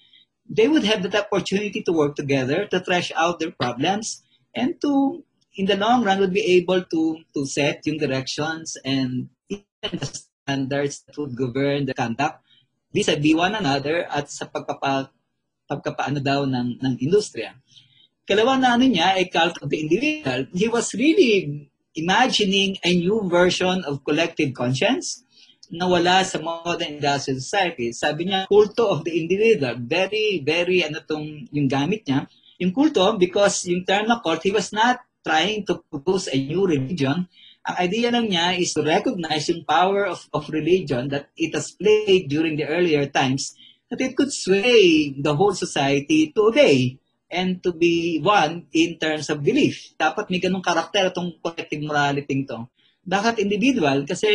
they 0.49 0.69
would 0.69 0.85
have 0.85 1.05
that 1.05 1.29
opportunity 1.29 1.85
to 1.85 1.93
work 1.93 2.17
together, 2.17 2.65
to 2.69 2.81
thresh 2.81 3.13
out 3.17 3.41
their 3.41 3.53
problems, 3.53 4.25
and 4.57 4.81
to, 4.81 5.25
in 5.57 5.69
the 5.69 5.77
long 5.77 6.05
run, 6.05 6.21
would 6.21 6.33
be 6.33 6.45
able 6.57 6.85
to 6.89 7.21
to 7.37 7.45
set 7.45 7.85
yung 7.85 8.01
directions 8.01 8.77
and 8.85 9.29
the 9.49 9.61
standards 10.45 11.05
that 11.05 11.17
would 11.17 11.37
govern 11.37 11.85
the 11.85 11.93
conduct 11.93 12.41
vis-a-vis 12.93 13.35
one 13.35 13.57
another 13.57 14.05
at 14.07 14.29
sa 14.29 14.45
pagpapa, 14.45 15.09
pagkapaano 15.65 16.21
daw 16.21 16.45
ng, 16.45 16.77
ng 16.77 16.95
industriya. 17.01 17.57
Kalawa 18.23 18.55
na 18.55 18.79
ano 18.79 18.87
niya 18.87 19.19
ay 19.19 19.27
cult 19.27 19.59
of 19.59 19.67
the 19.67 19.83
individual. 19.83 20.47
He 20.55 20.71
was 20.71 20.95
really 20.95 21.67
imagining 21.99 22.79
a 22.87 22.95
new 22.95 23.27
version 23.27 23.83
of 23.83 24.07
collective 24.07 24.55
conscience 24.55 25.27
na 25.67 25.91
wala 25.91 26.23
sa 26.23 26.39
modern 26.39 27.03
industrial 27.03 27.43
society. 27.43 27.91
Sabi 27.91 28.31
niya, 28.31 28.47
kulto 28.47 28.87
of 28.87 29.03
the 29.03 29.11
individual. 29.19 29.75
Very, 29.83 30.39
very, 30.39 30.87
ano 30.87 31.03
tong 31.03 31.51
yung 31.51 31.67
gamit 31.67 32.07
niya. 32.07 32.31
Yung 32.63 32.71
kulto, 32.71 33.19
because 33.19 33.67
yung 33.67 33.83
term 33.83 34.07
na 34.07 34.23
cult, 34.23 34.47
he 34.47 34.55
was 34.55 34.71
not 34.71 35.03
trying 35.27 35.67
to 35.67 35.83
propose 35.91 36.31
a 36.31 36.39
new 36.39 36.63
religion. 36.63 37.27
Ang 37.67 37.77
idea 37.83 38.15
lang 38.15 38.31
niya 38.31 38.55
is 38.55 38.71
to 38.71 38.87
recognize 38.87 39.51
yung 39.51 39.67
power 39.67 40.07
of, 40.07 40.31
of 40.31 40.47
religion 40.55 41.11
that 41.11 41.27
it 41.35 41.51
has 41.59 41.75
played 41.75 42.31
during 42.31 42.55
the 42.55 42.71
earlier 42.71 43.03
times 43.11 43.59
that 43.91 43.99
it 43.99 44.15
could 44.15 44.31
sway 44.31 45.11
the 45.19 45.35
whole 45.35 45.55
society 45.59 46.31
to 46.31 46.55
obey 46.55 47.02
and 47.33 47.65
to 47.65 47.73
be 47.73 48.21
one 48.21 48.69
in 48.77 49.01
terms 49.01 49.33
of 49.33 49.41
belief. 49.41 49.97
Dapat 49.97 50.29
may 50.29 50.39
ganung 50.39 50.63
karakter 50.63 51.09
itong 51.09 51.41
collective 51.41 51.81
morality 51.81 52.45
to. 52.45 52.69
Dapat 53.03 53.41
individual 53.41 54.05
kasi 54.05 54.29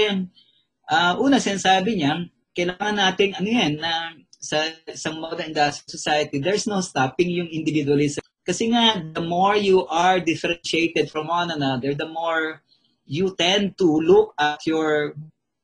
uh, 0.89 1.13
una 1.21 1.37
sinasabi 1.37 2.01
niya, 2.01 2.25
kailangan 2.57 2.97
nating 2.97 3.37
ano 3.37 3.47
yan, 3.47 3.73
na 3.77 4.17
sa 4.41 4.65
isang 4.89 5.21
modern 5.21 5.53
industrial 5.53 5.93
society, 5.93 6.41
there's 6.41 6.65
no 6.65 6.81
stopping 6.81 7.29
yung 7.29 7.49
individualism. 7.53 8.25
Kasi 8.47 8.71
nga, 8.71 8.97
the 9.13 9.21
more 9.21 9.59
you 9.59 9.83
are 9.91 10.23
differentiated 10.23 11.11
from 11.11 11.27
one 11.27 11.51
another, 11.51 11.91
the 11.93 12.07
more 12.07 12.63
you 13.03 13.35
tend 13.35 13.75
to 13.77 13.87
look 14.01 14.31
at 14.39 14.63
your 14.63 15.15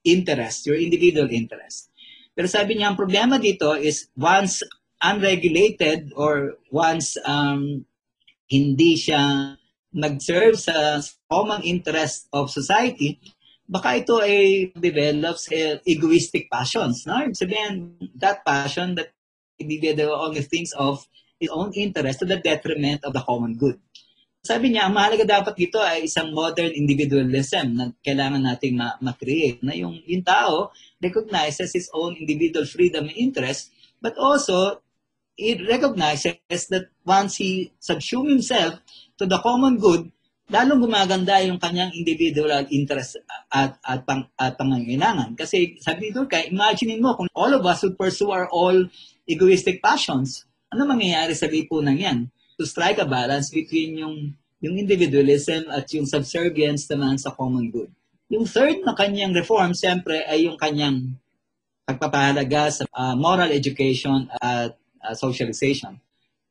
interest, 0.04 0.68
your 0.68 0.76
individual 0.76 1.32
interest. 1.32 1.90
Pero 2.36 2.50
sabi 2.50 2.76
niya, 2.76 2.92
ang 2.92 3.00
problema 3.00 3.40
dito 3.40 3.72
is 3.78 4.12
once 4.20 4.66
unregulated 5.04 6.16
or 6.16 6.56
once 6.72 7.20
um, 7.28 7.84
hindi 8.48 8.96
siya 8.96 9.54
nag-serve 9.94 10.58
sa 10.58 11.04
common 11.30 11.62
interest 11.62 12.32
of 12.34 12.50
society, 12.50 13.20
baka 13.70 14.00
ito 14.02 14.18
ay 14.24 14.72
develops 14.74 15.52
uh, 15.54 15.78
egoistic 15.86 16.50
passions. 16.50 17.06
No? 17.06 17.22
Sabihin, 17.36 18.00
that 18.18 18.42
passion 18.42 18.96
that 18.98 19.14
individual 19.60 20.18
only 20.18 20.42
thinks 20.42 20.74
of 20.74 21.06
his 21.38 21.52
own 21.54 21.76
interest 21.78 22.24
to 22.24 22.28
the 22.28 22.42
detriment 22.42 23.04
of 23.06 23.14
the 23.14 23.22
common 23.22 23.60
good. 23.60 23.78
Sabi 24.44 24.76
niya, 24.76 24.92
ang 24.92 24.96
mahalaga 25.00 25.24
dapat 25.24 25.56
dito 25.56 25.80
ay 25.80 26.04
isang 26.04 26.36
modern 26.36 26.76
individualism 26.76 27.80
na 27.80 27.96
kailangan 28.04 28.44
nating 28.44 28.76
ma- 28.76 29.00
ma-create 29.00 29.64
na 29.64 29.72
yung, 29.72 30.04
yung 30.04 30.20
tao 30.20 30.76
recognizes 31.00 31.72
his 31.72 31.88
own 31.96 32.12
individual 32.20 32.68
freedom 32.68 33.08
and 33.08 33.16
interest 33.16 33.72
but 34.04 34.20
also 34.20 34.84
it 35.38 35.66
recognizes 35.66 36.38
that 36.70 36.94
once 37.06 37.38
he 37.38 37.74
subsume 37.82 38.30
himself 38.30 38.80
to 39.18 39.26
the 39.26 39.40
common 39.42 39.78
good, 39.78 40.12
lalong 40.52 40.86
gumaganda 40.86 41.42
yung 41.42 41.58
kanyang 41.58 41.90
individual 41.96 42.52
interest 42.70 43.18
at, 43.50 43.80
at, 43.82 44.06
pang, 44.06 44.30
at 44.38 44.54
pangangailangan. 44.60 45.34
Kasi 45.34 45.80
sabi 45.82 46.14
dito 46.14 46.30
kay, 46.30 46.54
imagine 46.54 47.00
mo 47.02 47.18
kung 47.18 47.30
all 47.34 47.54
of 47.56 47.66
us 47.66 47.82
would 47.82 47.98
pursue 47.98 48.30
our 48.30 48.46
all 48.54 48.76
egoistic 49.26 49.82
passions, 49.82 50.46
ano 50.70 50.86
mangyayari 50.86 51.34
sa 51.34 51.50
lipunan 51.50 51.98
yan? 51.98 52.30
To 52.60 52.70
strike 52.70 53.02
a 53.02 53.08
balance 53.10 53.50
between 53.50 53.98
yung, 53.98 54.38
yung 54.62 54.76
individualism 54.78 55.66
at 55.74 55.90
yung 55.96 56.06
subservience 56.06 56.86
naman 56.86 57.18
sa 57.18 57.34
common 57.34 57.74
good. 57.74 57.90
Yung 58.30 58.46
third 58.46 58.86
na 58.86 58.94
kanyang 58.94 59.34
reform, 59.34 59.74
siyempre, 59.74 60.22
ay 60.26 60.46
yung 60.50 60.58
kanyang 60.58 61.18
pagpapahalaga 61.84 62.72
sa 62.72 62.84
uh, 62.94 63.16
moral 63.18 63.52
education 63.52 64.30
at 64.40 64.78
uh, 65.04 65.14
socialization. 65.14 66.00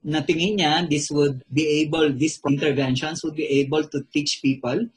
Na 0.05 0.21
tingin 0.21 0.59
niya, 0.59 0.89
this 0.89 1.11
would 1.11 1.43
be 1.53 1.83
able, 1.83 2.13
these 2.13 2.41
interventions 2.47 3.23
would 3.25 3.37
be 3.37 3.47
able 3.63 3.85
to 3.85 4.03
teach 4.13 4.41
people 4.43 4.89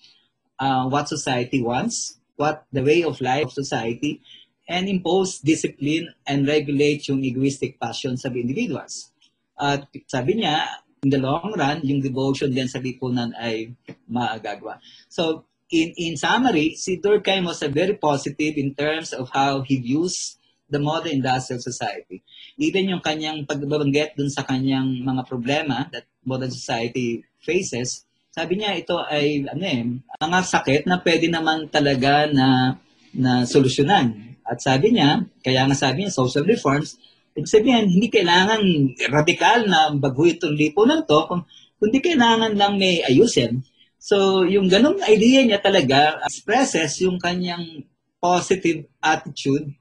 uh, 0.59 0.85
what 0.89 1.07
society 1.07 1.61
wants, 1.61 2.17
what 2.35 2.65
the 2.71 2.83
way 2.83 3.03
of 3.03 3.21
life 3.21 3.45
of 3.45 3.53
society, 3.53 4.21
and 4.67 4.89
impose 4.89 5.39
discipline 5.39 6.09
and 6.25 6.47
regulate 6.47 7.07
yung 7.07 7.23
egoistic 7.23 7.79
passions 7.79 8.25
of 8.25 8.35
individuals. 8.35 9.11
At 9.59 9.87
sabi 10.09 10.41
niya, 10.41 10.65
in 11.05 11.13
the 11.13 11.21
long 11.21 11.53
run, 11.53 11.85
yung 11.85 12.01
devotion 12.01 12.49
din 12.49 12.67
sa 12.67 12.81
lipunan 12.81 13.29
ay 13.37 13.77
maagagwa. 14.09 14.81
So, 15.07 15.45
in, 15.69 15.93
in 15.97 16.17
summary, 16.17 16.73
si 16.75 16.97
Durkheim 16.97 17.45
was 17.45 17.61
a 17.61 17.69
very 17.69 17.93
positive 17.93 18.57
in 18.57 18.73
terms 18.73 19.13
of 19.13 19.29
how 19.29 19.61
he 19.61 19.77
views 19.77 20.37
the 20.69 20.81
modern 20.81 21.21
industrial 21.21 21.61
society. 21.61 22.25
Even 22.57 22.89
yung 22.89 23.03
kanyang 23.03 23.45
pagbabanggit 23.45 24.17
dun 24.17 24.31
sa 24.33 24.41
kanyang 24.41 25.05
mga 25.05 25.21
problema 25.29 25.85
that 25.93 26.09
modern 26.25 26.49
society 26.49 27.21
faces, 27.41 28.05
sabi 28.33 28.59
niya 28.59 28.75
ito 28.75 28.99
ay 28.99 29.45
ano 29.47 29.63
eh, 29.63 29.83
mga 30.19 30.39
sakit 30.43 30.81
na 30.89 30.99
pwede 30.99 31.31
naman 31.31 31.69
talaga 31.69 32.27
na 32.27 32.75
na 33.15 33.47
solusyonan. 33.47 34.35
At 34.45 34.59
sabi 34.61 34.93
niya, 34.93 35.23
kaya 35.41 35.65
nga 35.65 35.73
sabi 35.73 36.05
niya, 36.05 36.13
social 36.13 36.45
reforms, 36.45 36.99
ibig 37.33 37.49
sabihin, 37.49 37.87
hindi 37.89 38.11
kailangan 38.11 38.61
radikal 39.09 39.65
na 39.65 39.89
baguhin 39.95 40.37
itong 40.37 40.53
lipunan 40.53 41.01
to, 41.07 41.47
kundi 41.79 41.97
kailangan 42.03 42.53
lang 42.53 42.77
may 42.77 43.01
ayusin. 43.01 43.63
So, 43.97 44.45
yung 44.45 44.69
ganong 44.69 45.01
idea 45.09 45.41
niya 45.41 45.63
talaga 45.63 46.21
expresses 46.27 47.01
yung 47.01 47.17
kanyang 47.17 47.87
positive 48.21 48.85
attitude 49.01 49.73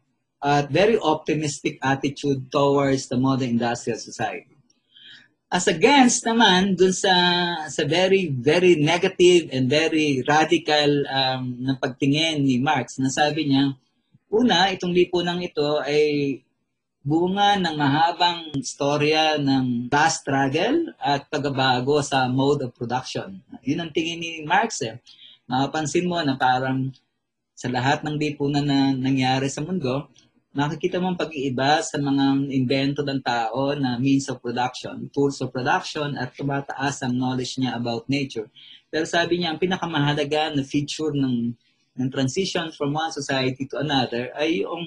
at 0.44 0.68
very 0.68 1.00
optimistic 1.00 1.80
attitude 1.80 2.52
towards 2.52 3.08
the 3.08 3.16
modern 3.16 3.56
industrial 3.56 3.96
society. 3.96 4.52
As 5.48 5.64
against 5.64 6.28
naman 6.28 6.76
dun 6.76 6.92
sa 6.92 7.14
sa 7.70 7.82
very 7.88 8.28
very 8.28 8.76
negative 8.76 9.48
and 9.54 9.70
very 9.70 10.20
radical 10.28 11.08
um, 11.08 11.56
na 11.64 11.72
pagtingin 11.80 12.44
ni 12.44 12.60
Marx 12.60 13.00
na 13.00 13.08
sabi 13.08 13.48
niya 13.48 13.72
una 14.28 14.68
itong 14.74 14.92
lipunang 14.92 15.40
ito 15.46 15.78
ay 15.80 16.36
bunga 17.04 17.60
ng 17.60 17.76
mahabang 17.76 18.50
istorya 18.58 19.38
ng 19.38 19.92
class 19.92 20.24
struggle 20.24 20.90
at 20.98 21.28
pagbabago 21.28 22.00
sa 22.00 22.26
mode 22.26 22.66
of 22.66 22.74
production. 22.74 23.38
Yun 23.62 23.84
ang 23.84 23.92
tingin 23.92 24.18
ni 24.18 24.42
Marx 24.42 24.80
eh. 24.82 24.98
Mapapansin 25.44 26.08
mo 26.08 26.18
na 26.24 26.34
parang 26.40 26.90
sa 27.54 27.70
lahat 27.70 28.02
ng 28.02 28.16
lipunan 28.18 28.66
na 28.66 28.90
nangyari 28.90 29.46
sa 29.46 29.62
mundo, 29.62 30.10
nakikita 30.54 31.02
mo 31.02 31.10
ang 31.10 31.18
pag-iiba 31.18 31.82
sa 31.82 31.98
mga 31.98 32.46
invento 32.54 33.02
ng 33.02 33.18
tao 33.26 33.74
na 33.74 33.98
means 33.98 34.30
of 34.30 34.38
production, 34.38 35.10
tools 35.10 35.42
of 35.42 35.50
production, 35.50 36.14
at 36.14 36.30
tumataas 36.30 37.02
ang 37.02 37.18
knowledge 37.18 37.58
niya 37.58 37.74
about 37.74 38.06
nature. 38.06 38.46
Pero 38.86 39.02
sabi 39.02 39.42
niya, 39.42 39.50
ang 39.50 39.58
pinakamahalaga 39.58 40.54
na 40.54 40.62
feature 40.62 41.10
ng, 41.10 41.50
ng 41.98 42.08
transition 42.14 42.70
from 42.70 42.94
one 42.94 43.10
society 43.10 43.66
to 43.66 43.82
another 43.82 44.30
ay 44.38 44.62
yung, 44.62 44.86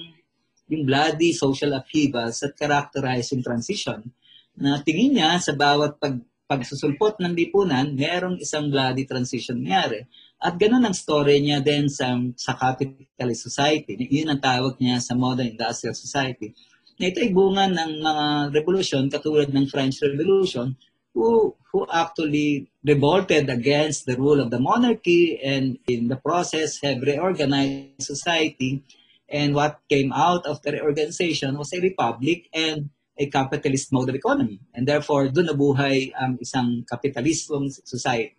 yung 0.72 0.88
bloody 0.88 1.36
social 1.36 1.76
upheavals 1.76 2.40
that 2.40 2.56
characterize 2.56 3.28
yung 3.36 3.44
transition. 3.44 4.08
Na 4.56 4.80
tingin 4.80 5.20
niya 5.20 5.36
sa 5.36 5.52
bawat 5.52 6.00
pag, 6.00 6.16
pagsusulpot 6.48 7.20
ng 7.20 7.36
lipunan, 7.36 7.92
merong 7.92 8.40
isang 8.40 8.72
bloody 8.72 9.04
transition 9.04 9.60
nangyari. 9.60 10.08
At 10.38 10.54
ganun 10.54 10.86
ang 10.86 10.94
story 10.94 11.42
niya 11.42 11.58
din 11.58 11.90
sa, 11.90 12.14
sa 12.38 12.54
capitalist 12.54 13.42
society. 13.42 13.98
Yun 13.98 14.30
ang 14.30 14.42
tawag 14.42 14.78
niya 14.78 15.02
sa 15.02 15.18
modern 15.18 15.50
industrial 15.50 15.98
society. 15.98 16.54
Na 16.94 17.10
ito 17.10 17.18
ay 17.18 17.34
bunga 17.34 17.66
ng 17.66 17.98
mga 17.98 18.26
revolution 18.54 19.10
katulad 19.10 19.50
ng 19.50 19.66
French 19.66 19.98
Revolution 19.98 20.78
who, 21.10 21.58
who 21.74 21.82
actually 21.90 22.70
revolted 22.86 23.50
against 23.50 24.06
the 24.06 24.14
rule 24.14 24.38
of 24.38 24.54
the 24.54 24.62
monarchy 24.62 25.42
and 25.42 25.82
in 25.90 26.06
the 26.06 26.14
process 26.14 26.78
have 26.86 27.02
reorganized 27.02 27.98
society. 27.98 28.86
And 29.26 29.58
what 29.58 29.82
came 29.90 30.14
out 30.14 30.46
of 30.46 30.62
the 30.62 30.78
reorganization 30.78 31.58
was 31.58 31.74
a 31.74 31.82
republic 31.82 32.46
and 32.54 32.94
a 33.18 33.26
capitalist 33.26 33.90
mode 33.90 34.08
of 34.08 34.14
economy. 34.14 34.62
And 34.70 34.86
therefore, 34.86 35.34
doon 35.34 35.50
nabuhay 35.50 36.14
ang 36.14 36.38
isang 36.38 36.86
capitalistong 36.86 37.74
society. 37.82 38.38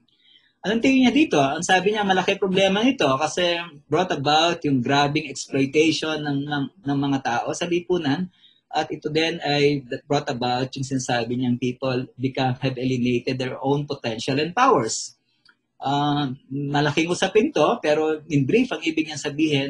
Anong 0.59 0.83
tingin 0.83 1.07
niya 1.07 1.15
dito? 1.15 1.39
Ang 1.39 1.63
sabi 1.63 1.95
niya, 1.95 2.03
malaki 2.03 2.35
problema 2.35 2.83
nito 2.83 3.07
kasi 3.15 3.55
brought 3.87 4.11
about 4.11 4.59
yung 4.67 4.83
grabbing 4.83 5.31
exploitation 5.31 6.19
ng, 6.19 6.43
ng, 6.43 6.65
ng 6.83 6.99
mga 6.99 7.19
tao 7.23 7.55
sa 7.55 7.63
lipunan 7.63 8.27
at 8.67 8.91
ito 8.91 9.07
din 9.07 9.39
ay 9.39 9.87
that 9.87 10.03
brought 10.03 10.27
about 10.27 10.67
yung 10.75 10.83
sinasabi 10.83 11.39
niyang 11.39 11.55
people 11.55 12.03
become, 12.19 12.59
have 12.59 12.75
alienated 12.75 13.39
their 13.39 13.55
own 13.63 13.87
potential 13.87 14.35
and 14.35 14.51
powers. 14.51 15.15
Uh, 15.79 16.35
malaking 16.51 17.07
usapin 17.07 17.55
to, 17.55 17.79
pero 17.79 18.19
in 18.27 18.43
brief, 18.43 18.67
ang 18.75 18.83
ibig 18.83 19.07
niyang 19.07 19.25
sabihin, 19.31 19.69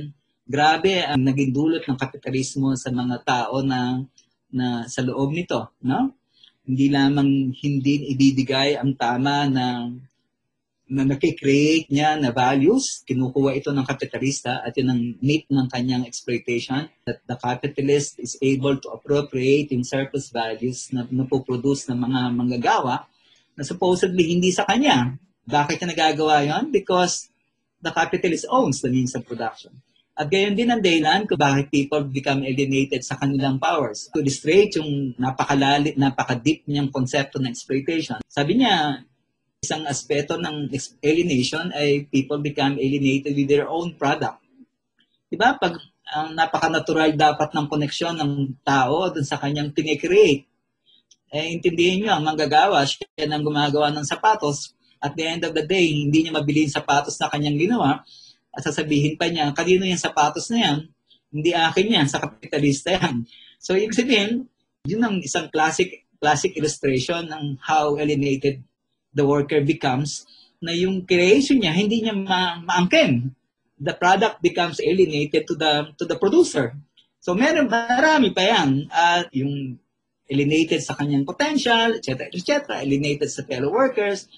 grabe 0.50 1.06
ang 1.06 1.22
naging 1.22 1.54
dulot 1.54 1.86
ng 1.86 2.02
kapitalismo 2.02 2.74
sa 2.74 2.90
mga 2.90 3.22
tao 3.22 3.62
na, 3.62 4.02
na 4.50 4.90
sa 4.90 5.06
loob 5.06 5.38
nito. 5.38 5.70
No? 5.86 6.18
Hindi 6.66 6.90
lamang 6.90 7.54
hindi 7.62 8.10
ibibigay 8.10 8.74
ang 8.74 8.98
tama 8.98 9.46
na 9.46 9.86
na 10.90 11.06
nakikreate 11.06 11.86
niya 11.94 12.18
na 12.18 12.34
values, 12.34 13.06
kinukuha 13.06 13.54
ito 13.54 13.70
ng 13.70 13.86
kapitalista 13.86 14.66
at 14.66 14.74
yun 14.74 14.90
ang 14.90 15.02
meat 15.22 15.46
ng 15.46 15.70
kanyang 15.70 16.04
exploitation 16.10 16.90
that 17.06 17.22
the 17.30 17.38
capitalist 17.38 18.18
is 18.18 18.34
able 18.42 18.74
to 18.82 18.90
appropriate 18.90 19.70
yung 19.70 19.86
surplus 19.86 20.34
values 20.34 20.90
na 20.90 21.06
napoproduce 21.14 21.86
ng 21.94 22.00
mga 22.10 22.20
manggagawa 22.34 23.06
na 23.54 23.62
supposedly 23.62 24.34
hindi 24.34 24.50
sa 24.50 24.66
kanya. 24.66 25.14
Bakit 25.46 25.78
niya 25.78 25.88
nagagawa 25.94 26.42
yon? 26.42 26.74
Because 26.74 27.30
the 27.78 27.94
capitalist 27.94 28.50
owns 28.50 28.82
the 28.82 28.90
means 28.90 29.14
of 29.14 29.22
production. 29.30 29.78
At 30.20 30.28
gayon 30.28 30.58
din 30.58 30.68
ang 30.68 30.84
dahilan 30.84 31.24
kung 31.30 31.40
bakit 31.40 31.72
people 31.72 32.04
become 32.04 32.44
alienated 32.44 33.08
sa 33.08 33.16
kanilang 33.16 33.56
powers. 33.56 34.12
To 34.12 34.20
illustrate 34.20 34.76
yung 34.76 35.16
napakalalit, 35.16 35.96
napaka-deep 35.96 36.68
niyang 36.68 36.92
konsepto 36.92 37.40
ng 37.40 37.48
exploitation. 37.48 38.20
Sabi 38.28 38.60
niya, 38.60 39.06
isang 39.60 39.84
aspeto 39.84 40.40
ng 40.40 40.72
alienation 41.04 41.68
ay 41.76 42.08
people 42.08 42.40
become 42.40 42.80
alienated 42.80 43.36
with 43.36 43.48
their 43.52 43.68
own 43.68 43.92
product. 44.00 44.40
Diba? 45.28 45.60
Pag 45.60 45.76
ang 46.10 46.34
napaka-natural 46.34 47.14
dapat 47.14 47.54
ng 47.54 47.70
koneksyon 47.70 48.18
ng 48.18 48.64
tao 48.66 49.14
dun 49.14 49.22
sa 49.28 49.38
kanyang 49.38 49.70
tinekreate. 49.76 50.50
Eh, 51.30 51.54
intindihin 51.54 52.02
nyo, 52.02 52.18
ang 52.18 52.26
manggagawa, 52.26 52.82
siya 52.82 53.30
nang 53.30 53.46
gumagawa 53.46 53.94
ng 53.94 54.02
sapatos. 54.02 54.74
At 54.98 55.14
the 55.14 55.30
end 55.30 55.46
of 55.46 55.54
the 55.54 55.62
day, 55.62 55.86
hindi 55.86 56.26
niya 56.26 56.34
mabili 56.34 56.66
yung 56.66 56.74
sapatos 56.74 57.22
na 57.22 57.30
kanyang 57.30 57.62
ginawa. 57.62 58.02
At 58.50 58.66
sasabihin 58.66 59.22
pa 59.22 59.30
niya, 59.30 59.54
kanino 59.54 59.86
yung 59.86 60.02
sapatos 60.02 60.50
na 60.50 60.58
yan? 60.66 60.78
Hindi 61.30 61.54
akin 61.54 61.86
yan, 61.86 62.08
sa 62.10 62.18
kapitalista 62.18 62.98
yan. 62.98 63.30
So, 63.62 63.78
ibig 63.78 63.94
sabihin, 63.94 64.50
yun 64.90 65.06
ang 65.06 65.22
isang 65.22 65.46
classic 65.54 66.10
classic 66.18 66.58
illustration 66.58 67.30
ng 67.30 67.62
how 67.62 67.96
alienated 67.96 68.66
the 69.20 69.28
worker 69.28 69.60
becomes 69.60 70.24
na 70.64 70.72
yung 70.72 71.04
creation 71.04 71.60
niya 71.60 71.76
hindi 71.76 72.04
niya 72.04 72.16
ma- 72.16 72.64
maangkin. 72.64 73.36
The 73.80 73.96
product 73.96 74.40
becomes 74.40 74.80
alienated 74.80 75.48
to 75.48 75.56
the 75.56 75.92
to 76.00 76.04
the 76.08 76.16
producer. 76.16 76.76
So 77.20 77.36
meron 77.36 77.68
marami 77.68 78.32
pa 78.32 78.44
yan 78.44 78.88
at 78.92 79.28
yung 79.36 79.80
alienated 80.30 80.80
sa 80.80 80.96
kanyang 80.96 81.28
potential, 81.28 81.96
etc., 82.00 82.30
etc., 82.32 82.80
alienated 82.80 83.28
sa 83.28 83.44
fellow 83.44 83.74
workers, 83.74 84.30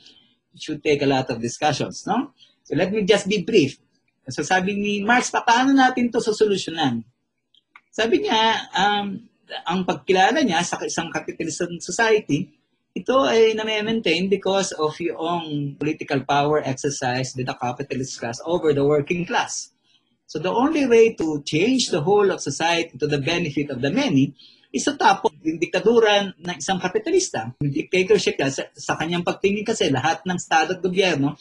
it 0.56 0.62
should 0.62 0.80
take 0.82 1.04
a 1.04 1.10
lot 1.10 1.28
of 1.30 1.44
discussions, 1.44 2.08
no? 2.08 2.32
So 2.63 2.80
let 2.80 2.89
me 2.94 3.04
just 3.04 3.28
be 3.28 3.44
brief. 3.44 3.78
So 4.32 4.46
sabi 4.46 4.78
ni 4.78 4.94
Marx, 5.04 5.34
paano 5.34 5.76
natin 5.76 6.08
to 6.13 6.24
sosolusyonan? 6.24 7.04
Sabi 7.91 8.24
niya, 8.24 8.72
um, 8.72 9.20
ang 9.67 9.84
pagkilala 9.84 10.39
niya 10.46 10.63
sa 10.63 10.80
isang 10.86 11.12
capitalist 11.12 11.67
society 11.84 12.61
ito 12.91 13.23
ay 13.23 13.56
na-maintain 13.56 14.27
because 14.27 14.75
of 14.75 14.91
yung 14.99 15.75
political 15.80 16.19
power 16.27 16.60
exercise 16.60 17.32
by 17.32 17.47
the 17.47 17.56
capitalist 17.56 18.19
class 18.19 18.43
over 18.43 18.75
the 18.75 18.84
working 18.84 19.23
class. 19.23 19.71
So 20.27 20.39
the 20.39 20.51
only 20.51 20.88
way 20.88 21.15
to 21.15 21.43
change 21.43 21.91
the 21.91 22.04
whole 22.04 22.32
of 22.32 22.43
society 22.43 22.95
to 22.99 23.08
the 23.08 23.19
benefit 23.19 23.71
of 23.71 23.80
the 23.80 23.91
many 23.91 24.36
is 24.71 24.88
to 24.88 24.95
tapos 24.95 25.36
yung 25.43 25.60
diktadura 25.60 26.32
ng 26.36 26.56
isang 26.56 26.80
kapitalista. 26.80 27.51
Dictatorship 27.60 28.39
sa, 28.47 28.63
sa 28.71 28.95
kanyang 28.95 29.27
pagtingin 29.27 29.67
kasi 29.67 29.91
lahat 29.91 30.23
ng 30.23 30.39
estado 30.39 30.75
at 30.75 30.84
gobyerno 30.84 31.36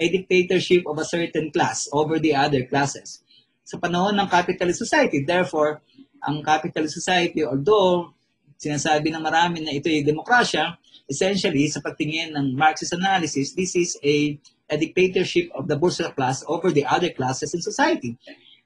ay 0.00 0.08
dictatorship 0.08 0.88
of 0.88 0.96
a 0.96 1.04
certain 1.04 1.52
class 1.52 1.84
over 1.92 2.16
the 2.16 2.32
other 2.32 2.64
classes. 2.64 3.20
Sa 3.64 3.76
panahon 3.76 4.16
ng 4.16 4.28
capitalist 4.32 4.80
society, 4.80 5.20
therefore, 5.20 5.84
ang 6.24 6.40
capitalist 6.40 6.96
society, 6.96 7.44
although 7.44 8.16
sinasabi 8.56 9.12
ng 9.12 9.20
marami 9.20 9.60
na 9.60 9.76
ito 9.76 9.92
ay 9.92 10.00
demokrasya, 10.00 10.79
essentially, 11.10 11.66
sa 11.68 11.82
pagtingin 11.82 12.36
ng 12.38 12.54
Marxist 12.54 12.94
analysis, 12.94 13.52
this 13.58 13.74
is 13.74 13.98
a, 14.02 14.38
a 14.70 14.76
dictatorship 14.78 15.50
of 15.54 15.66
the 15.66 15.74
bourgeois 15.74 16.14
class 16.14 16.44
over 16.46 16.70
the 16.70 16.86
other 16.86 17.10
classes 17.10 17.54
in 17.54 17.60
society. 17.60 18.16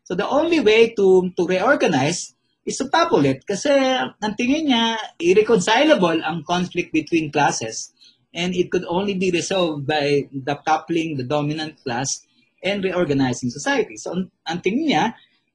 So 0.04 0.14
the 0.14 0.28
only 0.28 0.60
way 0.60 0.92
to 1.00 1.32
to 1.32 1.42
reorganize 1.48 2.36
is 2.68 2.76
to 2.76 2.92
topple 2.92 3.24
it 3.24 3.44
kasi 3.48 3.72
ang 3.72 4.34
tingin 4.36 4.68
niya 4.68 5.00
irreconcilable 5.16 6.20
ang 6.20 6.44
conflict 6.44 6.92
between 6.92 7.32
classes 7.32 7.92
and 8.36 8.52
it 8.52 8.68
could 8.68 8.84
only 8.84 9.16
be 9.16 9.32
resolved 9.32 9.88
by 9.88 10.28
the 10.28 10.56
coupling 10.68 11.16
the 11.16 11.24
dominant 11.24 11.80
class 11.80 12.20
and 12.64 12.84
reorganizing 12.84 13.48
society. 13.48 13.96
So 13.96 14.28
ang, 14.44 14.60
tingin 14.60 14.92
niya, 14.92 15.04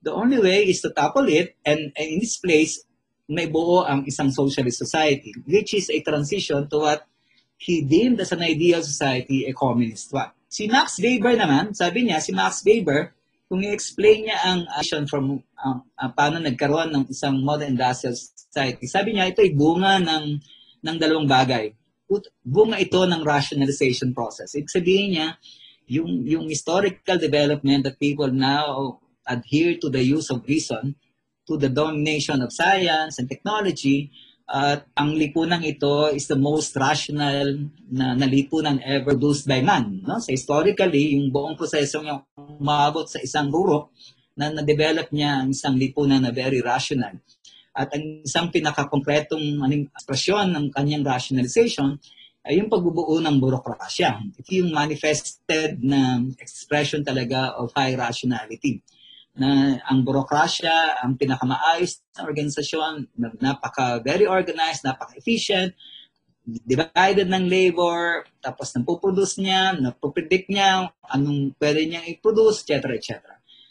the 0.02 0.14
only 0.14 0.42
way 0.42 0.66
is 0.66 0.82
to 0.82 0.90
topple 0.94 1.30
it 1.30 1.54
and, 1.66 1.94
and 1.94 2.08
in 2.10 2.20
this 2.22 2.38
place 2.42 2.82
may 3.30 3.46
buo 3.46 3.86
ang 3.86 4.04
isang 4.10 4.34
socialist 4.34 4.82
society 4.82 5.30
which 5.46 5.78
is 5.78 5.94
a 5.94 6.02
transition 6.02 6.66
to 6.66 6.82
what 6.82 7.06
he 7.60 7.84
deemed 7.84 8.18
as 8.24 8.32
an 8.32 8.42
ideal 8.42 8.82
society, 8.82 9.46
a 9.46 9.54
communist 9.54 10.16
one. 10.16 10.32
Si 10.48 10.66
Max 10.66 10.98
Weber 10.98 11.36
naman, 11.36 11.76
sabi 11.76 12.08
niya, 12.08 12.24
si 12.24 12.32
Max 12.32 12.64
Weber, 12.64 13.12
kung 13.52 13.60
i-explain 13.62 14.32
niya 14.32 14.40
ang 14.48 14.62
action 14.72 15.06
from 15.06 15.44
uh, 15.60 15.78
uh, 15.84 16.10
paano 16.16 16.40
nagkaroon 16.40 16.90
ng 16.96 17.04
isang 17.12 17.44
modern 17.44 17.76
industrial 17.76 18.16
society, 18.16 18.88
sabi 18.88 19.14
niya 19.14 19.30
ito 19.30 19.44
ay 19.44 19.52
bunga 19.54 20.00
ng, 20.00 20.26
ng 20.82 20.96
dalawang 20.98 21.28
bagay. 21.28 21.76
Bunga 22.42 22.80
ito 22.80 23.04
ng 23.04 23.22
rationalization 23.22 24.16
process. 24.16 24.56
Ibig 24.56 24.72
sabihin 24.72 25.08
niya, 25.14 25.28
yung, 25.92 26.26
yung 26.26 26.46
historical 26.48 27.20
development 27.20 27.86
that 27.86 28.00
people 28.00 28.32
now 28.32 28.98
adhere 29.28 29.78
to 29.78 29.92
the 29.92 30.02
use 30.02 30.32
of 30.32 30.42
reason, 30.48 30.96
to 31.50 31.58
the 31.58 31.74
domination 31.74 32.46
of 32.46 32.54
science 32.54 33.18
and 33.18 33.26
technology, 33.26 34.14
at 34.50 34.86
ang 34.98 35.14
lipunan 35.14 35.62
ito 35.62 36.10
is 36.10 36.26
the 36.26 36.38
most 36.38 36.74
rational 36.74 37.70
na, 37.90 38.18
na 38.18 38.26
lipunan 38.26 38.82
ever 38.82 39.14
produced 39.14 39.46
by 39.46 39.62
man. 39.62 40.02
No? 40.02 40.18
So 40.18 40.34
historically, 40.34 41.14
yung 41.14 41.30
buong 41.30 41.54
proseso 41.54 42.02
niya 42.02 42.26
umabot 42.38 43.06
sa 43.06 43.22
isang 43.22 43.54
guro 43.54 43.94
na 44.34 44.50
na-develop 44.50 45.14
niya 45.14 45.46
ang 45.46 45.54
isang 45.54 45.78
lipunan 45.78 46.26
na 46.26 46.34
very 46.34 46.66
rational. 46.66 47.22
At 47.78 47.94
ang 47.94 48.26
isang 48.26 48.50
pinakakompletong 48.50 49.62
aning, 49.62 49.86
ekspresyon 49.94 50.50
ng 50.50 50.66
kanyang 50.74 51.06
rationalization 51.06 52.02
ay 52.42 52.58
yung 52.58 52.74
pagbubuo 52.74 53.22
ng 53.22 53.38
burokrasya. 53.38 54.18
Ito 54.34 54.50
yung 54.50 54.74
manifested 54.74 55.78
na 55.86 56.26
expression 56.42 57.06
talaga 57.06 57.54
of 57.54 57.70
high 57.78 57.94
rationality 57.94 58.82
na 59.40 59.80
ang 59.88 60.04
burokrasya, 60.04 61.00
ang 61.00 61.16
pinakamaayos 61.16 62.04
na 62.14 62.28
organisasyon, 62.28 63.08
napaka 63.40 64.04
very 64.04 64.28
organized, 64.28 64.84
napaka-efficient, 64.84 65.74
divided 66.66 67.30
ng 67.30 67.46
labor, 67.48 68.26
tapos 68.42 68.74
napoproduce 68.74 69.38
niya, 69.40 69.78
napopredict 69.78 70.50
niya, 70.50 70.90
anong 71.10 71.56
pwede 71.62 71.86
niyang 71.86 72.08
i-produce, 72.10 72.66
etc. 72.66 72.98
etc. 72.98 73.14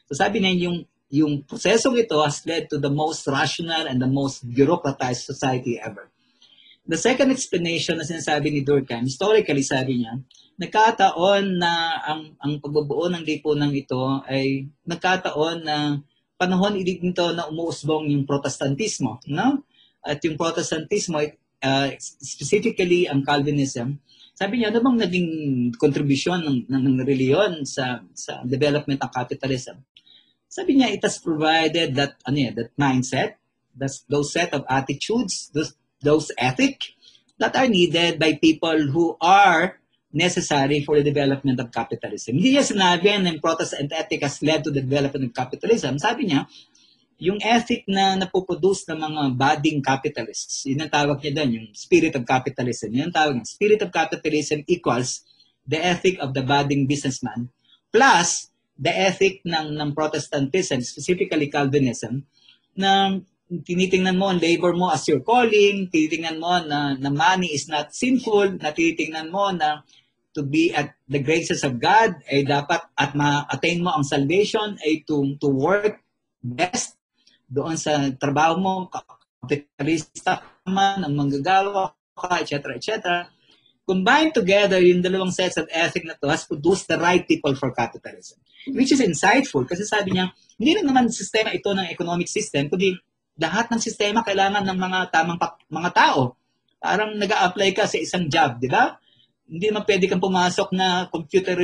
So 0.09 0.17
sabi 0.17 0.41
niya, 0.41 0.69
yung, 0.69 0.77
yung 1.13 1.33
prosesong 1.45 1.99
ito 1.99 2.21
has 2.23 2.45
led 2.49 2.71
to 2.73 2.81
the 2.81 2.93
most 2.93 3.27
rational 3.27 3.89
and 3.89 4.01
the 4.01 4.11
most 4.11 4.47
bureaucratized 4.47 5.27
society 5.27 5.77
ever. 5.81 6.09
The 6.89 6.97
second 6.97 7.29
explanation 7.29 8.01
na 8.01 8.09
sinasabi 8.09 8.49
ni 8.49 8.65
Durkheim, 8.65 9.05
historically 9.05 9.61
sabi 9.61 10.01
niya, 10.01 10.25
nagkataon 10.57 11.61
na 11.61 12.01
ang, 12.01 12.33
ang 12.41 12.65
pagbubuo 12.65 13.13
ng 13.13 13.29
lipunan 13.29 13.69
ito 13.77 14.25
ay 14.25 14.65
nagkataon 14.89 15.69
na 15.69 16.01
panahon 16.41 16.81
dito 16.81 17.37
na 17.37 17.45
umuusbong 17.45 18.09
yung 18.09 18.25
protestantismo. 18.25 19.21
No? 19.29 19.69
At 20.01 20.25
yung 20.25 20.41
protestantismo, 20.41 21.21
uh, 21.61 21.89
specifically 22.01 23.05
ang 23.05 23.21
Calvinism, 23.21 24.01
sabi 24.33 24.63
niya, 24.63 24.73
ano 24.73 24.81
bang 24.81 24.99
naging 25.05 25.31
contribution 25.77 26.41
ng, 26.41 26.73
ng, 26.73 26.83
ng 26.89 26.99
reliyon 27.05 27.69
sa, 27.69 28.01
sa 28.17 28.41
development 28.49 29.03
ng 29.03 29.13
capitalism? 29.13 29.83
Sabi 30.49 30.81
niya, 30.81 30.89
it 30.89 31.05
has 31.05 31.21
provided 31.21 31.93
that, 31.99 32.17
ano 32.25 32.49
yan, 32.49 32.55
that 32.57 32.73
mindset, 32.81 33.37
that's, 33.77 34.09
those 34.09 34.33
set 34.33 34.57
of 34.57 34.65
attitudes, 34.71 35.53
those 35.53 35.77
those 36.01 36.31
ethics 36.39 36.95
that 37.39 37.55
are 37.55 37.69
needed 37.71 38.19
by 38.19 38.35
people 38.35 38.91
who 38.91 39.17
are 39.21 39.79
necessary 40.13 40.83
for 40.83 40.97
the 40.97 41.05
development 41.05 41.61
of 41.61 41.71
capitalism. 41.71 42.41
Hindi 42.41 42.57
niya 42.57 42.65
sinabi 42.65 43.13
na 43.21 43.31
yung 43.31 43.45
Protestant 43.45 43.93
ethic 43.93 44.25
has 44.25 44.41
led 44.41 44.65
to 44.65 44.73
the 44.73 44.81
development 44.81 45.31
of 45.31 45.37
capitalism. 45.37 46.01
Sabi 46.01 46.33
niya, 46.33 46.49
yung 47.19 47.43
ethic 47.43 47.85
na 47.91 48.15
napoproduce 48.15 48.87
ng 48.89 48.99
mga 48.99 49.23
budding 49.35 49.79
capitalists, 49.83 50.65
yun 50.65 50.87
ang 50.87 50.91
tawag 50.91 51.19
niya 51.21 51.43
doon, 51.43 51.51
yung 51.61 51.69
spirit 51.75 52.15
of 52.15 52.25
capitalism. 52.25 52.95
Yun 52.95 53.11
ang 53.11 53.17
tawag 53.17 53.35
niya. 53.37 53.47
Spirit 53.47 53.81
of 53.83 53.91
capitalism 53.91 54.63
equals 54.71 55.27
the 55.69 55.77
ethic 55.77 56.17
of 56.23 56.33
the 56.33 56.41
budding 56.41 56.89
businessman 56.89 57.51
plus 57.93 58.49
the 58.79 58.95
ethic 58.95 59.43
ng, 59.43 59.75
ng 59.75 59.91
Protestantism, 59.93 60.81
specifically 60.81 61.51
Calvinism, 61.51 62.23
na 62.79 63.19
tinitingnan 63.49 64.21
mo 64.21 64.29
ang 64.29 64.41
labor 64.41 64.77
mo 64.77 64.93
as 64.93 65.09
your 65.09 65.25
calling, 65.25 65.89
tinitingnan 65.89 66.37
mo 66.37 66.61
na, 66.61 66.93
na 67.01 67.09
money 67.09 67.57
is 67.57 67.65
not 67.67 67.97
sinful, 67.97 68.61
na 68.61 68.77
tinitingnan 68.77 69.33
mo 69.33 69.49
na 69.57 69.81
to 70.37 70.45
be 70.45 70.71
at 70.77 70.93
the 71.09 71.19
graces 71.25 71.65
of 71.65 71.81
God 71.81 72.21
ay 72.29 72.45
dapat 72.45 72.85
at 72.93 73.17
ma-attain 73.17 73.81
mo 73.81 73.97
ang 73.97 74.05
salvation 74.05 74.77
ay 74.85 75.03
to, 75.09 75.35
to 75.41 75.49
work 75.49 76.05
best 76.45 77.01
doon 77.49 77.81
sa 77.81 78.13
trabaho 78.21 78.61
mo, 78.61 78.73
kapitalista 78.93 80.45
man, 80.69 81.09
ang 81.09 81.17
manggagawa 81.17 81.97
ka, 82.13 82.45
etc. 82.45 82.77
etc. 82.77 83.25
Combined 83.89 84.37
together, 84.37 84.85
yung 84.85 85.01
dalawang 85.01 85.33
sets 85.33 85.57
of 85.57 85.65
ethic 85.73 86.05
na 86.05 86.13
to 86.21 86.29
has 86.29 86.45
produced 86.45 86.85
the 86.93 87.01
right 87.01 87.25
people 87.25 87.57
for 87.57 87.73
capitalism. 87.73 88.37
Which 88.69 88.93
is 88.93 89.01
insightful 89.01 89.65
kasi 89.65 89.89
sabi 89.89 90.13
niya, 90.13 90.29
hindi 90.61 90.77
lang 90.77 90.93
naman 90.93 91.09
sistema 91.09 91.57
ito 91.57 91.73
ng 91.73 91.89
economic 91.89 92.29
system, 92.29 92.69
kundi 92.69 92.93
lahat 93.39 93.71
ng 93.71 93.81
sistema 93.81 94.27
kailangan 94.27 94.67
ng 94.67 94.79
mga 94.79 94.99
tamang 95.15 95.39
mga 95.71 95.91
tao. 95.95 96.35
Parang 96.79 97.15
nag 97.15 97.31
apply 97.31 97.71
ka 97.75 97.87
sa 97.87 97.99
isang 97.99 98.27
job, 98.27 98.59
di 98.59 98.67
ba? 98.71 98.99
Hindi 99.49 99.71
naman 99.73 99.87
pwede 99.89 100.05
kang 100.11 100.23
pumasok 100.23 100.69
na 100.77 101.09
computer 101.09 101.57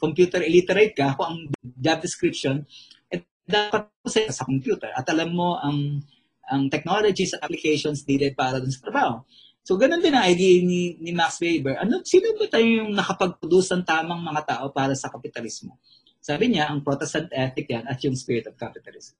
computer 0.00 0.40
illiterate 0.40 0.94
ka 0.96 1.18
kung 1.18 1.28
ang 1.28 1.38
job 1.60 1.98
description 2.00 2.64
eh, 3.12 3.20
dapat 3.44 3.92
sa 4.32 4.46
computer 4.46 4.88
at 4.94 5.04
alam 5.12 5.34
mo 5.34 5.58
ang 5.60 6.00
ang 6.46 6.70
technologies 6.70 7.34
at 7.34 7.42
applications 7.42 8.06
needed 8.06 8.38
para 8.38 8.62
dun 8.62 8.70
sa 8.70 8.86
trabaho. 8.86 9.18
So, 9.66 9.74
ganun 9.74 9.98
din 9.98 10.14
ang 10.14 10.22
idea 10.22 10.62
ni, 10.62 10.94
ni 11.02 11.10
Max 11.10 11.42
Weber. 11.42 11.74
Ano, 11.82 12.06
sino 12.06 12.30
ba 12.38 12.46
tayo 12.46 12.62
yung 12.62 12.94
nakapag-produce 12.94 13.74
ng 13.74 13.82
tamang 13.82 14.22
mga 14.22 14.42
tao 14.46 14.64
para 14.70 14.94
sa 14.94 15.10
kapitalismo? 15.10 15.74
Sabi 16.22 16.54
niya, 16.54 16.70
ang 16.70 16.86
Protestant 16.86 17.34
ethic 17.34 17.66
yan 17.66 17.82
at 17.82 17.98
yung 18.06 18.14
spirit 18.14 18.46
of 18.46 18.54
capitalism. 18.54 19.18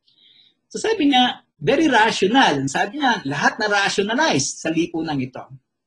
So 0.67 0.83
sabi 0.83 1.11
niya, 1.11 1.47
very 1.57 1.89
rational. 1.89 2.69
Sabi 2.69 3.01
niya, 3.01 3.25
lahat 3.25 3.57
na 3.57 3.67
rationalized 3.71 4.61
sa 4.61 4.69
lipunan 4.69 5.17
ito. 5.17 5.41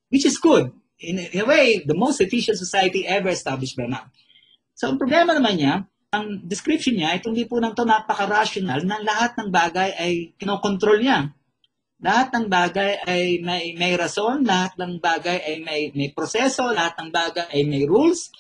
Which 0.10 0.26
is 0.26 0.42
good. 0.42 0.74
In, 1.00 1.22
in 1.22 1.40
a 1.40 1.48
way, 1.48 1.86
the 1.86 1.96
most 1.96 2.20
efficient 2.20 2.58
society 2.58 3.06
ever 3.06 3.30
established 3.30 3.78
by 3.78 3.88
man. 3.88 4.10
So 4.74 4.90
ang 4.90 4.98
problema 4.98 5.38
naman 5.38 5.56
niya, 5.60 5.74
ang 6.10 6.42
description 6.50 6.98
niya, 6.98 7.22
itong 7.22 7.38
lipunan 7.38 7.78
to 7.78 7.86
napaka-rational 7.86 8.82
na 8.82 8.98
lahat 9.06 9.38
ng 9.38 9.50
bagay 9.54 9.90
ay 9.94 10.14
kinokontrol 10.42 10.98
niya. 10.98 11.30
Lahat 12.00 12.32
ng 12.32 12.48
bagay 12.48 13.04
ay 13.06 13.44
may, 13.44 13.76
may 13.76 13.94
rason, 13.94 14.42
lahat 14.48 14.74
ng 14.80 15.04
bagay 15.04 15.38
ay 15.44 15.56
may, 15.62 15.82
may 15.94 16.10
proseso, 16.16 16.72
lahat 16.72 16.96
ng 16.98 17.12
bagay 17.12 17.46
ay 17.52 17.62
may 17.68 17.84
rules. 17.84 18.32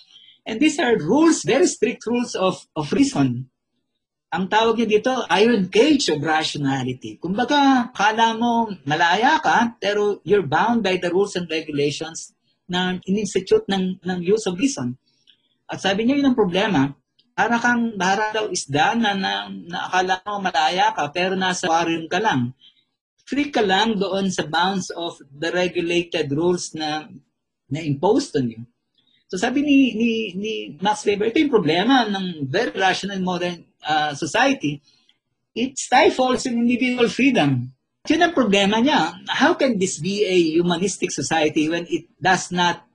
And 0.47 0.57
these 0.57 0.79
are 0.79 0.95
rules, 0.97 1.43
very 1.45 1.67
strict 1.67 2.07
rules 2.07 2.33
of, 2.33 2.65
of 2.73 2.89
reason 2.95 3.51
ang 4.29 4.45
tawag 4.45 4.77
niya 4.77 5.01
dito, 5.01 5.11
iron 5.33 5.65
cage 5.73 6.13
of 6.13 6.21
rationality. 6.21 7.17
Kumbaga, 7.17 7.89
kala 7.97 8.37
mo 8.37 8.69
malaya 8.85 9.41
ka, 9.41 9.73
pero 9.81 10.21
you're 10.21 10.45
bound 10.45 10.85
by 10.85 11.01
the 11.01 11.09
rules 11.09 11.33
and 11.33 11.49
regulations 11.49 12.37
na 12.69 13.01
in-institute 13.09 13.65
ng, 13.65 13.97
ng 14.05 14.19
use 14.21 14.45
of 14.45 14.61
reason. 14.61 14.93
At 15.65 15.81
sabi 15.81 16.05
niya 16.05 16.21
yun 16.21 16.29
ang 16.29 16.37
problema, 16.37 16.93
para 17.33 17.55
kang 17.57 17.95
para 17.95 18.35
daw 18.35 18.45
isda 18.51 18.99
na, 18.99 19.15
na, 19.15 19.47
na 19.49 19.89
akala 19.89 20.21
mo 20.27 20.43
malaya 20.43 20.93
ka, 20.93 21.09
pero 21.09 21.33
nasa 21.33 21.65
aquarium 21.65 22.05
ka 22.05 22.19
lang. 22.21 22.53
Free 23.25 23.49
ka 23.49 23.63
lang 23.65 23.97
doon 23.97 24.29
sa 24.29 24.45
bounds 24.45 24.93
of 24.93 25.17
the 25.25 25.49
regulated 25.49 26.29
rules 26.35 26.75
na 26.75 27.07
na 27.71 27.79
imposed 27.81 28.35
on 28.35 28.49
you. 28.49 28.61
So 29.29 29.37
sabi 29.37 29.61
ni, 29.61 29.93
ni, 29.93 30.11
ni 30.35 30.53
Max 30.81 31.05
Weber, 31.05 31.29
ito 31.29 31.37
yung 31.37 31.53
problema 31.53 32.03
ng 32.09 32.49
very 32.49 32.73
rational 32.73 33.21
modern 33.21 33.68
uh, 33.85 34.13
society. 34.15 34.81
It 35.55 35.77
stifles 35.77 36.45
individual 36.45 37.09
freedom. 37.09 37.73
Yun 38.07 38.23
ang 38.23 38.33
problema 38.33 38.79
niya. 38.79 39.19
How 39.27 39.53
can 39.53 39.77
this 39.77 39.99
be 39.99 40.23
a 40.23 40.37
humanistic 40.55 41.11
society 41.11 41.67
when 41.67 41.85
it 41.91 42.07
does 42.17 42.49
not 42.49 42.87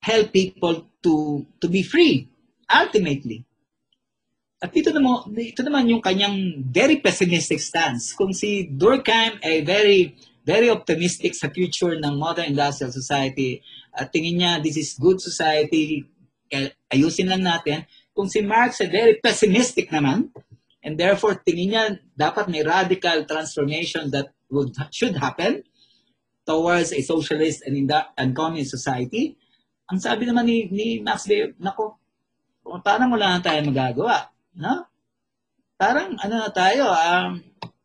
help 0.00 0.30
people 0.32 0.86
to 1.02 1.44
to 1.58 1.66
be 1.66 1.82
free 1.82 2.30
ultimately? 2.70 3.44
At 4.62 4.70
ito 4.70 4.94
naman, 4.94 5.34
ito 5.34 5.66
naman 5.66 5.90
yung 5.90 5.98
kanyang 5.98 6.62
very 6.70 7.02
pessimistic 7.02 7.58
stance. 7.58 8.14
Kung 8.14 8.30
si 8.30 8.70
Durkheim 8.70 9.42
ay 9.42 9.66
very 9.66 10.14
very 10.46 10.70
optimistic 10.70 11.34
sa 11.34 11.50
future 11.50 11.98
ng 11.98 12.14
modern 12.14 12.54
industrial 12.54 12.94
society, 12.94 13.58
at 13.90 14.14
tingin 14.14 14.38
niya 14.38 14.52
this 14.62 14.78
is 14.78 14.94
good 14.94 15.18
society, 15.18 16.06
ayusin 16.90 17.30
lang 17.30 17.42
natin. 17.42 17.82
Kung 18.12 18.28
si 18.28 18.44
Marx 18.44 18.84
ay 18.84 18.92
very 18.92 19.14
pessimistic 19.18 19.88
naman, 19.88 20.28
and 20.84 20.94
therefore 21.00 21.38
tingin 21.40 21.72
niya 21.72 21.84
dapat 22.12 22.50
may 22.52 22.60
radical 22.60 23.24
transformation 23.24 24.12
that 24.12 24.34
would 24.52 24.76
should 24.92 25.16
happen 25.16 25.64
towards 26.44 26.92
a 26.92 27.00
socialist 27.00 27.62
and, 27.64 27.88
and 28.18 28.36
communist 28.36 28.74
society. 28.74 29.38
Ang 29.88 30.02
sabi 30.02 30.26
naman 30.26 30.44
ni, 30.44 30.66
ni 30.68 30.86
Max 30.98 31.24
Weber, 31.30 31.54
nako, 31.62 31.96
parang 32.82 33.14
wala 33.14 33.38
na 33.38 33.40
tayo 33.40 33.62
magagawa. 33.62 34.28
No? 34.58 34.86
Parang 35.78 36.18
ano 36.18 36.34
na 36.42 36.50
tayo, 36.50 36.90
um, 36.90 37.40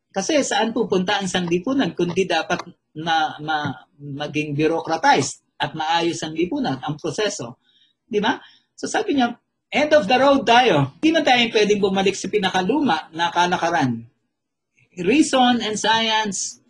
kasi 0.09 0.41
saan 0.41 0.73
pupunta 0.73 1.21
ang 1.21 1.29
sanglipunan 1.29 1.93
kundi 1.93 2.25
dapat 2.25 2.65
na 2.97 3.37
ma, 3.37 3.69
maging 3.97 4.57
bureaucratized 4.57 5.45
at 5.61 5.77
maayos 5.77 6.21
ang 6.25 6.33
lipunan, 6.33 6.81
ang 6.81 6.97
proseso. 6.97 7.61
Di 8.05 8.17
ba? 8.17 8.37
So 8.73 8.89
sabi 8.89 9.17
niya, 9.17 9.37
end 9.71 9.91
of 9.93 10.07
the 10.07 10.17
road 10.17 10.47
tayo. 10.47 10.95
Hindi 10.99 11.09
na 11.11 11.23
tayo 11.23 11.43
pwedeng 11.51 11.81
bumalik 11.83 12.15
sa 12.15 12.31
pinakaluma 12.31 13.11
na 13.11 13.31
kalakaran. 13.31 14.07
Reason 14.97 15.61
and 15.61 15.77
science 15.77 16.63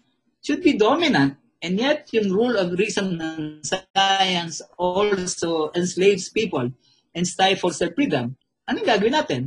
should 0.43 0.61
be 0.65 0.75
dominant. 0.75 1.39
And 1.57 1.81
yet, 1.81 2.05
yung 2.13 2.29
rule 2.29 2.53
of 2.53 2.77
reason 2.77 3.17
and 3.17 3.65
science 3.65 4.61
also 4.77 5.73
enslaves 5.73 6.29
people 6.29 6.69
and 7.17 7.25
stifles 7.25 7.81
their 7.81 7.89
freedom. 7.97 8.37
Anong 8.69 8.85
gagawin 8.85 9.17
natin? 9.17 9.41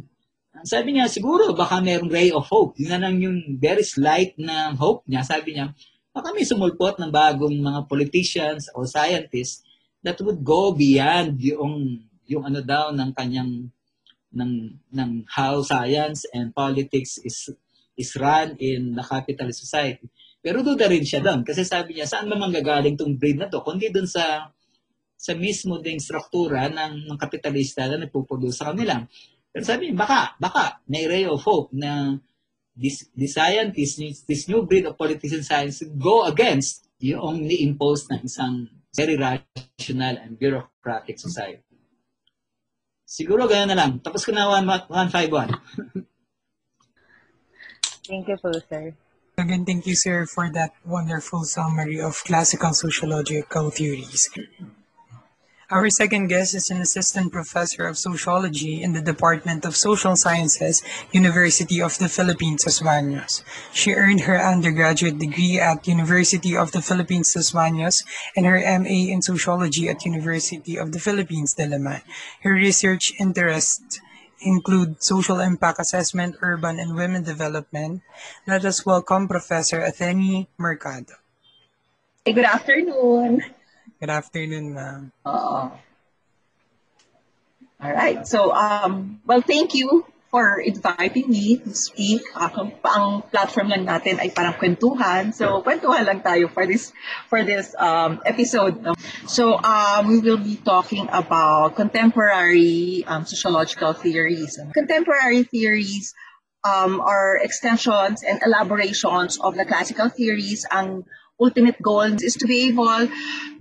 Sabi 0.67 0.99
niya, 0.99 1.07
siguro 1.07 1.55
baka 1.55 1.79
mayroong 1.79 2.11
ray 2.11 2.35
of 2.35 2.51
hope. 2.51 2.75
Yun 2.83 2.91
na 2.91 3.01
lang 3.07 3.23
yung 3.23 3.39
very 3.63 3.87
slight 3.87 4.35
na 4.35 4.75
hope 4.75 5.07
niya. 5.07 5.23
Sabi 5.23 5.55
niya, 5.55 5.71
baka 6.11 6.35
may 6.35 6.43
sumulpot 6.43 6.99
ng 6.99 7.15
bagong 7.15 7.55
mga 7.55 7.87
politicians 7.87 8.67
or 8.75 8.91
scientists 8.91 9.63
that 10.03 10.19
would 10.19 10.43
go 10.43 10.75
beyond 10.75 11.39
yung 11.39 12.03
yung 12.31 12.47
ano 12.47 12.63
daw 12.63 12.95
ng 12.95 13.11
kanyang 13.11 13.67
ng 14.31 14.53
ng 14.95 15.11
how 15.27 15.59
science 15.67 16.23
and 16.31 16.55
politics 16.55 17.19
is 17.27 17.51
is 17.99 18.15
run 18.15 18.55
in 18.63 18.95
the 18.95 19.03
capitalist 19.03 19.67
society. 19.67 20.07
Pero 20.39 20.63
duda 20.63 20.87
rin 20.87 21.03
siya 21.03 21.21
doon 21.21 21.43
kasi 21.43 21.67
sabi 21.67 21.99
niya 21.99 22.07
saan 22.07 22.31
ba 22.31 22.39
manggagaling 22.39 22.95
tong 22.95 23.19
breed 23.19 23.37
na 23.37 23.51
to 23.51 23.61
kundi 23.61 23.91
doon 23.91 24.07
sa 24.07 24.49
sa 25.21 25.37
mismo 25.37 25.77
ding 25.85 26.01
struktura 26.01 26.73
ng, 26.73 27.05
ng 27.05 27.19
kapitalista 27.21 27.85
na 27.85 28.01
nagpuproduce 28.01 28.57
sa 28.57 28.73
kanila. 28.73 29.05
Pero 29.53 29.65
sabi, 29.69 29.93
baka, 29.93 30.33
baka, 30.41 30.81
may 30.89 31.05
ray 31.05 31.29
of 31.29 31.45
hope 31.45 31.69
na 31.77 32.17
this, 32.73 33.05
this 33.13 33.37
scientist, 33.37 34.01
this 34.25 34.49
new 34.49 34.65
breed 34.65 34.89
of 34.89 34.97
politician 34.97 35.45
science 35.45 35.85
go 36.01 36.25
against 36.25 36.89
yung 37.05 37.45
ni-impose 37.45 38.09
ng 38.09 38.25
isang 38.25 38.65
very 38.97 39.21
rational 39.21 40.17
and 40.17 40.41
bureaucratic 40.41 41.21
society. 41.21 41.70
Siguro 43.11 43.51
ganyan 43.51 43.75
na 43.75 43.79
lang. 43.83 43.99
Tapos 43.99 44.23
ko 44.23 44.31
na 44.31 44.47
151. 44.47 45.51
Thank 48.07 48.31
you 48.31 48.39
po, 48.39 48.55
sir. 48.71 48.95
Again, 49.35 49.67
thank 49.67 49.83
you, 49.91 49.99
sir, 49.99 50.31
for 50.31 50.47
that 50.55 50.79
wonderful 50.87 51.43
summary 51.43 51.99
of 51.99 52.23
classical 52.23 52.71
sociological 52.71 53.75
theories. 53.75 54.31
Our 55.71 55.87
second 55.89 56.27
guest 56.27 56.59
is 56.59 56.69
an 56.71 56.83
assistant 56.83 57.31
professor 57.31 57.87
of 57.87 57.97
sociology 57.97 58.83
in 58.83 58.93
the 58.93 59.01
Department 59.01 59.65
of 59.65 59.77
Social 59.77 60.17
Sciences, 60.17 60.83
University 61.13 61.81
of 61.81 61.97
the 61.97 62.09
Philippines, 62.09 62.67
Los 62.67 62.83
Baños. 62.83 63.47
She 63.73 63.95
earned 63.95 64.27
her 64.27 64.35
undergraduate 64.35 65.23
degree 65.23 65.61
at 65.63 65.87
University 65.87 66.57
of 66.57 66.73
the 66.73 66.83
Philippines, 66.83 67.35
Los 67.37 67.53
Baños, 67.53 68.03
and 68.35 68.47
her 68.47 68.59
MA 68.59 69.15
in 69.15 69.23
sociology 69.23 69.89
at 69.89 70.05
University 70.05 70.77
of 70.77 70.91
the 70.91 70.99
Philippines, 70.99 71.55
Diliman. 71.55 72.03
Her 72.43 72.51
research 72.51 73.13
interests 73.21 74.01
include 74.43 75.05
social 75.05 75.39
impact 75.39 75.79
assessment, 75.79 76.35
urban 76.43 76.81
and 76.81 76.97
women 76.97 77.23
development. 77.23 78.03
Let 78.45 78.65
us 78.65 78.85
welcome 78.85 79.29
Professor 79.29 79.79
Atheny 79.79 80.49
Mercado. 80.59 81.15
Hey, 82.25 82.33
good 82.33 82.45
afternoon. 82.45 83.45
Good 84.01 84.09
afternoon, 84.09 84.73
ma'am. 84.73 85.13
All 85.27 85.77
right. 87.81 88.27
So, 88.27 88.49
um, 88.49 89.21
well, 89.27 89.43
thank 89.43 89.75
you 89.75 90.07
for 90.33 90.57
inviting 90.57 91.29
me 91.29 91.61
to 91.61 91.75
speak. 91.77 92.25
Uh, 92.33 92.49
ang 92.81 93.21
platform 93.29 93.69
lang 93.69 93.85
natin 93.85 94.17
ay 94.17 94.33
parang 94.33 94.57
kwentuhan. 94.57 95.37
So, 95.37 95.61
kwentuhan 95.61 96.09
lang 96.09 96.25
tayo 96.25 96.49
for 96.49 96.65
this 96.65 96.97
for 97.29 97.45
this 97.45 97.77
um, 97.77 98.25
episode. 98.25 98.81
So, 99.29 99.61
um, 99.61 100.09
we 100.09 100.25
will 100.25 100.41
be 100.41 100.57
talking 100.57 101.05
about 101.13 101.77
contemporary 101.77 103.05
um, 103.05 103.29
sociological 103.29 103.93
theories. 103.93 104.57
Contemporary 104.73 105.45
theories 105.45 106.17
um, 106.65 107.05
are 107.05 107.37
extensions 107.37 108.25
and 108.25 108.41
elaborations 108.41 109.37
of 109.45 109.61
the 109.61 109.69
classical 109.69 110.09
theories. 110.09 110.65
Ang 110.73 111.05
ultimate 111.41 111.81
goals 111.81 112.23
is 112.23 112.35
to 112.37 112.47
be 112.47 112.69
able 112.69 113.09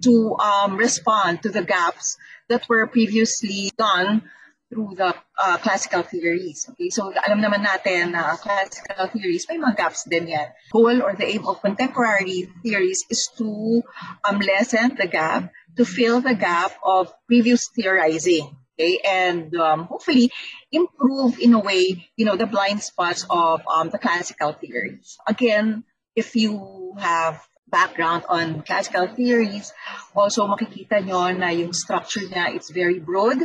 to 0.04 0.36
um, 0.38 0.78
respond 0.78 1.42
to 1.44 1.50
the 1.50 1.64
gaps 1.64 2.18
that 2.50 2.68
were 2.68 2.86
previously 2.88 3.72
done 3.78 4.24
through 4.70 4.94
the 4.96 5.16
uh, 5.42 5.58
classical 5.58 6.04
theories. 6.04 6.70
Okay, 6.70 6.90
so 6.90 7.10
alam 7.10 7.42
naman 7.42 7.66
natin 7.66 8.14
na 8.14 8.34
uh, 8.34 8.38
classical 8.38 9.10
theories, 9.10 9.50
may 9.50 9.58
mga 9.58 9.78
gaps 9.78 10.06
din 10.06 10.30
yan. 10.30 10.46
Goal 10.70 11.02
or 11.02 11.18
the 11.18 11.26
aim 11.26 11.48
of 11.50 11.62
contemporary 11.62 12.46
theories 12.62 13.02
is 13.10 13.26
to 13.42 13.82
um, 14.22 14.38
lessen 14.38 14.94
the 14.94 15.10
gap, 15.10 15.50
to 15.74 15.86
fill 15.86 16.22
the 16.22 16.38
gap 16.38 16.78
of 16.86 17.10
previous 17.26 17.66
theorizing. 17.74 18.46
Okay, 18.80 19.02
and 19.04 19.52
um, 19.60 19.92
hopefully 19.92 20.32
improve 20.72 21.36
in 21.42 21.52
a 21.52 21.60
way, 21.60 22.08
you 22.16 22.24
know, 22.24 22.38
the 22.38 22.48
blind 22.48 22.80
spots 22.80 23.26
of 23.28 23.60
um, 23.68 23.90
the 23.90 24.00
classical 24.00 24.54
theories. 24.54 25.20
Again, 25.28 25.84
if 26.16 26.38
you 26.38 26.96
have 26.96 27.44
background 27.70 28.26
on 28.30 28.62
classical 28.62 29.08
theories, 29.08 29.72
also 30.16 30.46
makikita 30.50 31.00
nyo 31.06 31.30
na 31.32 31.50
yung 31.54 31.74
structure 31.74 32.26
niya, 32.26 32.54
it's 32.58 32.70
very 32.74 33.00
broad. 33.00 33.38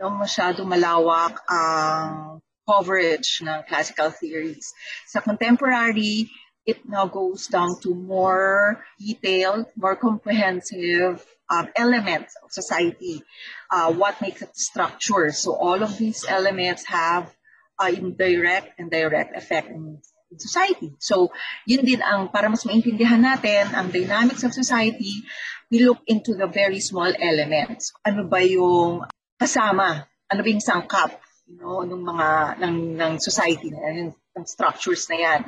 No, 0.00 0.10
masyado 0.10 0.64
malawak 0.64 1.36
ang 1.46 2.40
coverage 2.64 3.44
ng 3.44 3.62
classical 3.68 4.10
theories. 4.10 4.72
Sa 5.06 5.20
contemporary, 5.20 6.32
it 6.66 6.80
now 6.88 7.06
goes 7.06 7.46
down 7.46 7.78
to 7.82 7.94
more 7.94 8.84
detailed, 8.98 9.66
more 9.76 9.96
comprehensive 9.96 11.24
um, 11.50 11.68
elements 11.76 12.34
of 12.42 12.50
society. 12.50 13.22
Uh, 13.70 13.92
what 13.92 14.20
makes 14.20 14.42
it 14.42 14.56
structure? 14.56 15.30
So 15.32 15.54
all 15.54 15.82
of 15.82 15.98
these 15.98 16.24
elements 16.26 16.86
have 16.86 17.34
uh, 17.78 17.90
indirect 17.90 18.78
and 18.78 18.90
direct 18.90 19.36
effect 19.36 19.68
in 19.70 19.98
society. 20.38 20.94
So, 21.00 21.32
yun 21.66 21.84
din 21.84 22.00
ang, 22.00 22.30
para 22.30 22.48
mas 22.48 22.64
maintindihan 22.64 23.20
natin 23.20 23.72
ang 23.74 23.90
dynamics 23.90 24.44
of 24.44 24.52
society, 24.52 25.24
we 25.72 25.80
look 25.84 26.00
into 26.06 26.36
the 26.36 26.46
very 26.46 26.80
small 26.80 27.10
elements. 27.16 27.92
Ano 28.04 28.28
ba 28.28 28.44
yung 28.44 29.04
kasama? 29.40 30.06
Ano 30.28 30.40
ba 30.44 30.48
yung 30.48 30.64
sangkap? 30.64 31.16
You 31.48 31.58
know, 31.60 31.84
ng 31.84 32.04
mga, 32.04 32.28
ng, 32.60 32.76
ng 32.96 33.12
society 33.20 33.72
na 33.72 33.80
yan, 33.88 34.12
ng 34.12 34.46
structures 34.48 35.04
na 35.12 35.16
yan. 35.16 35.40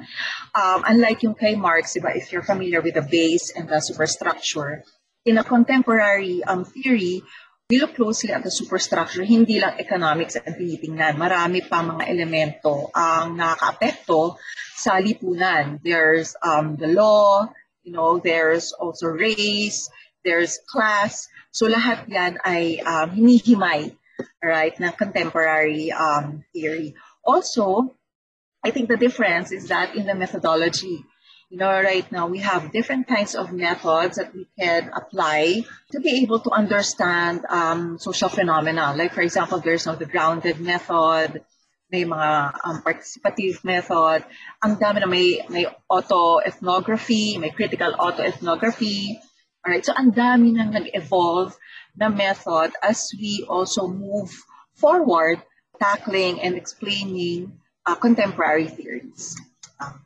Um, 0.52 0.80
unlike 0.84 1.24
yung 1.24 1.36
kay 1.36 1.56
Marx, 1.56 1.96
diba, 1.96 2.12
if 2.12 2.32
you're 2.32 2.44
familiar 2.44 2.84
with 2.84 2.96
the 2.96 3.06
base 3.06 3.52
and 3.56 3.68
the 3.68 3.80
superstructure, 3.80 4.84
in 5.24 5.38
a 5.38 5.44
contemporary 5.44 6.44
um, 6.44 6.64
theory, 6.64 7.24
we 7.70 7.80
look 7.80 7.96
closely 7.96 8.30
at 8.30 8.44
the 8.44 8.50
superstructure, 8.50 9.24
hindi 9.24 9.56
lang 9.56 9.80
economics 9.80 10.36
ang 10.36 10.52
tinitingnan. 10.52 11.16
Marami 11.16 11.64
pa 11.64 11.80
mga 11.80 12.04
elemento 12.12 12.92
ang 12.92 13.40
nakakaapekto 13.40 14.36
sa 14.76 15.00
lipunan. 15.00 15.80
There's 15.80 16.36
um, 16.44 16.76
the 16.76 16.92
law, 16.92 17.48
you 17.80 17.96
know, 17.96 18.20
there's 18.20 18.76
also 18.76 19.08
race, 19.08 19.88
there's 20.28 20.60
class. 20.68 21.32
So 21.56 21.64
lahat 21.64 22.04
yan 22.12 22.36
ay 22.44 22.84
um, 22.84 23.16
hinihimay 23.16 23.96
right, 24.44 24.76
ng 24.76 24.92
contemporary 25.00 25.88
um, 25.88 26.44
theory. 26.52 26.92
Also, 27.24 27.96
I 28.60 28.76
think 28.76 28.92
the 28.92 29.00
difference 29.00 29.52
is 29.56 29.72
that 29.72 29.96
in 29.96 30.04
the 30.04 30.14
methodology, 30.14 31.00
You 31.54 31.60
know, 31.60 31.70
right 31.70 32.10
now 32.10 32.26
we 32.26 32.42
have 32.42 32.72
different 32.72 33.06
kinds 33.06 33.36
of 33.36 33.52
methods 33.52 34.18
that 34.18 34.34
we 34.34 34.50
can 34.58 34.90
apply 34.90 35.62
to 35.92 36.00
be 36.00 36.26
able 36.26 36.40
to 36.40 36.50
understand 36.50 37.46
um, 37.48 37.96
social 37.96 38.28
phenomena. 38.28 38.92
Like, 38.98 39.14
for 39.14 39.22
example, 39.22 39.60
there's 39.62 39.86
now 39.86 39.94
the 39.94 40.04
grounded 40.04 40.58
method, 40.58 41.46
may 41.92 42.02
mga 42.02 42.58
um, 42.58 42.82
participative 42.82 43.62
method. 43.62 44.26
Ang 44.66 44.82
dami 44.82 44.98
na 44.98 45.06
may, 45.06 45.46
may 45.46 45.70
auto-ethnography, 45.86 47.38
may 47.38 47.54
critical 47.54 47.94
auto-ethnography. 48.02 49.22
Alright, 49.62 49.86
so 49.86 49.94
ang 49.94 50.10
dami 50.10 50.58
nang 50.58 50.74
nag-evolve 50.74 51.54
na 51.94 52.10
method 52.10 52.74
as 52.82 53.14
we 53.14 53.46
also 53.46 53.86
move 53.86 54.34
forward 54.74 55.38
tackling 55.78 56.42
and 56.42 56.58
explaining 56.58 57.62
uh, 57.86 57.94
contemporary 57.94 58.66
theories. 58.66 59.38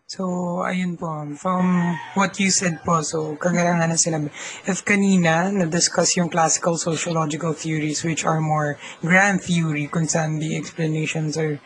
So, 0.08 0.24
ayun 0.64 0.96
po, 0.96 1.12
from 1.36 1.92
what 2.16 2.40
you 2.40 2.48
said 2.48 2.80
po, 2.80 3.04
so 3.04 3.36
kagaya 3.36 3.76
nga 3.76 3.84
na 3.84 4.00
sinabi, 4.00 4.32
if 4.64 4.80
kanina 4.80 5.52
na-discuss 5.52 6.16
yung 6.16 6.32
classical 6.32 6.80
sociological 6.80 7.52
theories 7.52 8.00
which 8.00 8.24
are 8.24 8.40
more 8.40 8.80
grand 9.04 9.44
theory 9.44 9.84
kung 9.84 10.08
saan 10.08 10.40
the 10.40 10.56
explanations 10.56 11.36
are 11.36 11.60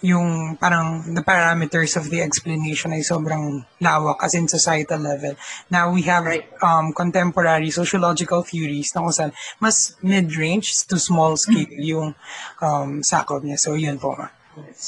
yung 0.00 0.56
parang 0.56 1.04
the 1.12 1.20
parameters 1.20 2.00
of 2.00 2.08
the 2.08 2.24
explanation 2.24 2.96
ay 2.96 3.04
sobrang 3.04 3.60
lawak 3.76 4.16
as 4.24 4.32
in 4.32 4.48
societal 4.48 4.96
level. 4.96 5.36
Now 5.68 5.92
we 5.92 6.00
have 6.08 6.24
Right. 6.24 6.48
um, 6.64 6.96
contemporary 6.96 7.68
sociological 7.68 8.40
theories 8.40 8.96
na 8.96 9.04
kung 9.04 9.12
saan 9.12 9.32
mas 9.60 9.92
mid-range 10.00 10.72
to 10.88 10.96
small 10.96 11.36
scale 11.36 11.68
yung 11.76 12.16
um, 12.64 13.04
sakop 13.04 13.44
niya. 13.44 13.60
So 13.60 13.76
yun 13.76 14.00
po. 14.00 14.16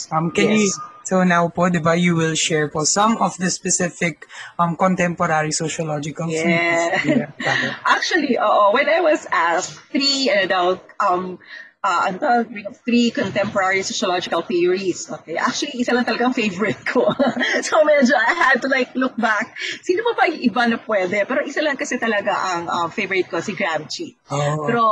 Um, 0.09 0.33
can 0.33 0.57
you, 0.57 0.73
Yes. 0.73 0.81
So 1.09 1.25
now 1.25 1.49
po, 1.49 1.73
di 1.73 1.81
ba, 1.81 1.97
you 1.97 2.13
will 2.13 2.37
share 2.37 2.69
po 2.69 2.85
some 2.85 3.17
of 3.25 3.33
the 3.41 3.49
specific 3.49 4.29
um, 4.61 4.77
contemporary 4.77 5.57
sociological 5.57 6.29
Yeah. 6.29 7.01
Yeah. 7.01 7.73
Actually, 7.89 8.37
oo, 8.37 8.77
when 8.77 8.85
I 8.93 9.01
was 9.01 9.25
asked 9.33 9.81
three, 9.89 10.29
ano 10.29 10.45
daw, 10.45 10.65
um, 11.01 11.41
uh, 11.83 12.13
tawag, 12.13 12.53
three 12.85 13.11
contemporary 13.11 13.83
sociological 13.83 14.43
theories. 14.43 15.11
Okay, 15.11 15.37
actually, 15.37 15.81
isa 15.81 15.95
lang 15.95 16.05
talagang 16.05 16.35
favorite 16.35 16.81
ko. 16.85 17.07
so 17.67 17.83
medyo 17.87 18.15
I 18.19 18.35
had 18.35 18.61
to 18.63 18.69
like 18.69 18.93
look 18.95 19.17
back. 19.17 19.57
Sino 19.83 20.03
pa 20.05 20.13
ba 20.13 20.25
yung 20.29 20.43
iba 20.43 20.63
na 20.69 20.79
pwede? 20.83 21.25
Pero 21.25 21.41
isa 21.47 21.63
lang 21.63 21.79
kasi 21.79 21.97
talaga 21.97 22.35
ang 22.35 22.63
uh, 22.69 22.89
favorite 22.91 23.31
ko, 23.31 23.41
si 23.41 23.55
Gramsci. 23.55 24.19
Oh. 24.31 24.67
Pero, 24.67 24.83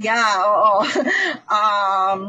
yeah, 0.00 0.34
oo. 0.42 0.74
um, 1.56 2.20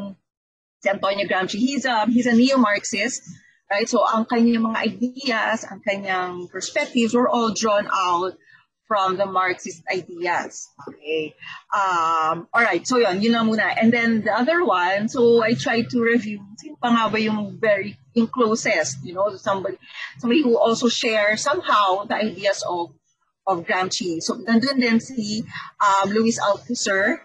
si 0.86 0.90
Antonio 0.94 1.26
Gramsci, 1.26 1.58
he's 1.58 1.86
a, 1.90 2.06
he's 2.06 2.30
a 2.30 2.38
neo-Marxist. 2.38 3.26
Right? 3.66 3.90
So, 3.90 4.06
ang 4.06 4.30
kanyang 4.30 4.70
mga 4.70 4.80
ideas, 4.86 5.66
ang 5.66 5.82
kanyang 5.82 6.46
perspectives 6.54 7.18
were 7.18 7.26
all 7.26 7.50
drawn 7.50 7.90
out 7.90 8.38
from 8.86 9.18
the 9.18 9.26
Marxist 9.26 9.82
ideas. 9.90 10.70
Okay. 10.86 11.34
Um, 11.74 12.46
all 12.54 12.62
right. 12.62 12.86
So, 12.86 13.02
yun, 13.02 13.26
yun 13.26 13.34
lang 13.34 13.50
muna. 13.50 13.74
And 13.74 13.90
then 13.90 14.22
the 14.22 14.30
other 14.30 14.62
one, 14.62 15.10
so 15.10 15.42
I 15.42 15.58
tried 15.58 15.90
to 15.90 15.98
review, 15.98 16.46
sino 16.62 16.78
pa 16.78 16.94
nga 16.94 17.10
ba 17.10 17.18
yung 17.18 17.58
very, 17.58 17.98
yung 18.14 18.30
closest, 18.30 19.02
you 19.02 19.18
know, 19.18 19.34
somebody, 19.42 19.82
somebody 20.22 20.46
who 20.46 20.54
also 20.62 20.86
shares 20.86 21.42
somehow 21.42 22.06
the 22.06 22.22
ideas 22.22 22.62
of 22.70 22.94
of 23.50 23.66
Gramsci. 23.66 24.22
So, 24.22 24.38
nandun 24.42 24.82
din 24.82 25.02
si 25.02 25.42
um, 25.82 26.10
Luis 26.14 26.38
Althusser, 26.38 27.25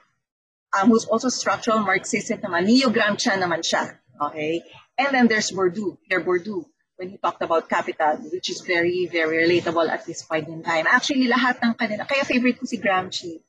um, 0.74 0.90
who's 0.90 1.06
also 1.06 1.28
structural 1.28 1.80
Marxist 1.80 2.30
naman, 2.30 2.66
neo-Gramscian 2.66 3.42
naman 3.42 3.62
siya. 3.64 3.98
Okay? 4.20 4.62
And 4.98 5.14
then 5.14 5.26
there's 5.28 5.50
Bourdieu, 5.50 5.96
Pierre 6.04 6.20
Bourdieu, 6.20 6.64
when 7.00 7.08
he 7.08 7.16
talked 7.16 7.40
about 7.40 7.68
capital, 7.68 8.20
which 8.28 8.50
is 8.50 8.60
very, 8.60 9.08
very 9.08 9.48
relatable 9.48 9.88
at 9.88 10.04
this 10.04 10.22
point 10.22 10.48
in 10.48 10.62
time. 10.62 10.84
Actually, 10.84 11.32
lahat 11.32 11.56
ng 11.64 11.72
kanila, 11.72 12.04
kaya 12.04 12.28
favorite 12.28 12.60
ko 12.60 12.68
si 12.68 12.76
Gramsci. 12.76 13.40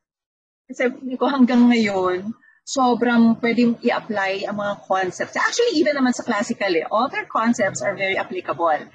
Kasi 0.71 0.87
hindi 0.87 1.19
ko 1.19 1.27
hanggang 1.27 1.67
ngayon, 1.67 2.31
sobrang 2.63 3.35
pwedeng 3.43 3.75
i-apply 3.83 4.47
ang 4.47 4.55
mga 4.55 4.73
concepts. 4.87 5.35
Actually, 5.35 5.83
even 5.83 5.99
naman 5.99 6.15
sa 6.15 6.23
classical 6.23 6.71
eh, 6.71 6.87
all 6.87 7.11
their 7.11 7.27
concepts 7.27 7.83
are 7.83 7.91
very 7.91 8.15
applicable. 8.15 8.87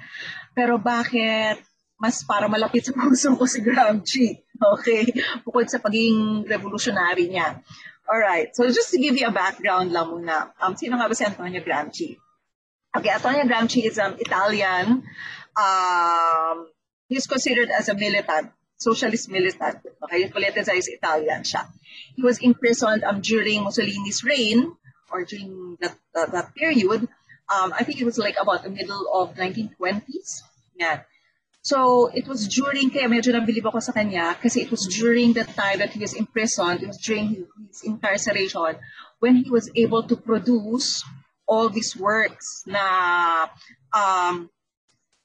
Pero 0.57 0.81
bakit 0.81 1.61
mas 2.01 2.25
para 2.25 2.49
malapit 2.49 2.89
sa 2.89 2.97
puso 2.97 3.37
ko 3.37 3.45
si 3.45 3.61
Gramsci? 3.61 4.41
Okay? 4.57 5.05
Bukod 5.45 5.69
sa 5.69 5.77
pagiging 5.77 6.49
revolutionary 6.49 7.29
niya. 7.29 7.61
Alright, 8.07 8.55
so 8.55 8.67
just 8.67 8.91
to 8.91 8.97
give 8.97 9.17
you 9.17 9.27
a 9.27 9.35
background 9.35 9.91
lang 9.91 10.07
muna, 10.07 10.51
um, 10.63 10.75
sino 10.79 10.95
nga 10.95 11.11
ba 11.11 11.15
si 11.15 11.27
Antonio 11.27 11.59
Gramsci? 11.59 12.15
Okay, 12.95 13.11
Antonio 13.11 13.43
Gramsci 13.43 13.83
is 13.83 13.99
an 13.99 14.15
Italian. 14.15 15.03
Um, 15.59 16.71
he's 17.11 17.27
considered 17.27 17.67
as 17.69 17.89
a 17.89 17.95
militant, 17.95 18.55
socialist 18.79 19.27
militant. 19.27 19.83
Okay, 20.07 20.31
politicized 20.31 20.87
Italian 20.87 21.43
siya. 21.43 21.67
He 22.15 22.23
was 22.23 22.39
imprisoned 22.39 23.03
um, 23.03 23.19
during 23.19 23.67
Mussolini's 23.67 24.23
reign, 24.23 24.71
or 25.11 25.25
during 25.25 25.77
that, 25.81 25.99
that, 26.15 26.31
that 26.31 26.55
period. 26.55 27.11
Um, 27.51 27.73
I 27.75 27.83
think 27.83 27.99
it 27.99 28.05
was 28.05 28.17
like 28.17 28.35
about 28.39 28.63
the 28.63 28.69
middle 28.69 29.03
of 29.13 29.35
1920s. 29.35 30.47
Yeah. 30.79 31.03
So 31.67 32.07
it 32.07 32.31
was 32.31 32.47
during, 32.47 32.95
kaya 32.95 33.11
medyo 33.11 33.35
nabilib 33.35 33.67
ako 33.67 33.83
sa 33.83 33.91
kanya, 33.91 34.39
kasi 34.39 34.63
it 34.63 34.71
was 34.71 34.87
during 34.87 35.35
the 35.35 35.43
time 35.43 35.83
that 35.83 35.91
he 35.91 35.99
was 35.99 36.15
imprisoned, 36.15 36.79
it 36.79 36.87
was 36.87 37.03
during 37.03 37.43
his, 37.67 37.83
incarceration, 37.83 38.79
when 39.19 39.43
he 39.43 39.51
was 39.51 39.67
able 39.75 40.07
to 40.07 40.15
produce 40.15 41.03
all 41.43 41.67
these 41.67 41.91
works 41.91 42.63
na, 42.63 43.51
um, 43.91 44.47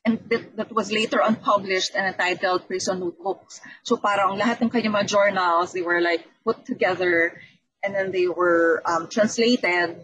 and 0.02 0.18
that, 0.34 0.58
that 0.58 0.74
was 0.74 0.90
later 0.90 1.22
on 1.22 1.38
published 1.38 1.94
and 1.94 2.10
entitled 2.10 2.66
Prison 2.66 2.98
Notebooks. 2.98 3.62
So 3.86 3.94
parang 3.94 4.34
lahat 4.34 4.66
ng 4.66 4.70
kanyang 4.74 4.98
mga 4.98 5.14
journals, 5.14 5.70
they 5.70 5.86
were 5.86 6.02
like 6.02 6.26
put 6.42 6.66
together, 6.66 7.38
and 7.86 7.94
then 7.94 8.10
they 8.10 8.26
were 8.26 8.82
um, 8.82 9.06
translated, 9.06 9.94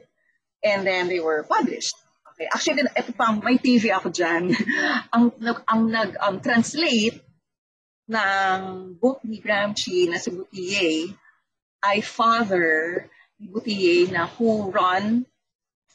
and 0.63 0.81
then 0.87 1.11
they 1.11 1.19
were 1.19 1.43
published. 1.43 1.99
Okay. 2.39 2.47
Actually, 2.55 2.87
ito 2.95 3.11
pang, 3.19 3.43
may 3.43 3.59
TV 3.59 3.91
ako 3.91 4.15
dyan. 4.15 4.55
ang 5.15 5.35
ang 5.67 5.91
nag 5.91 6.15
um, 6.23 6.39
ng 8.09 8.61
book 8.95 9.27
ni 9.27 9.43
Gramsci 9.43 10.07
na 10.07 10.23
si 10.23 10.31
Boutier 10.31 11.19
ay 11.83 11.99
father 11.99 13.11
ni 13.43 13.51
Boutier 13.51 14.07
na 14.15 14.31
who 14.39 14.71
run 14.71 15.27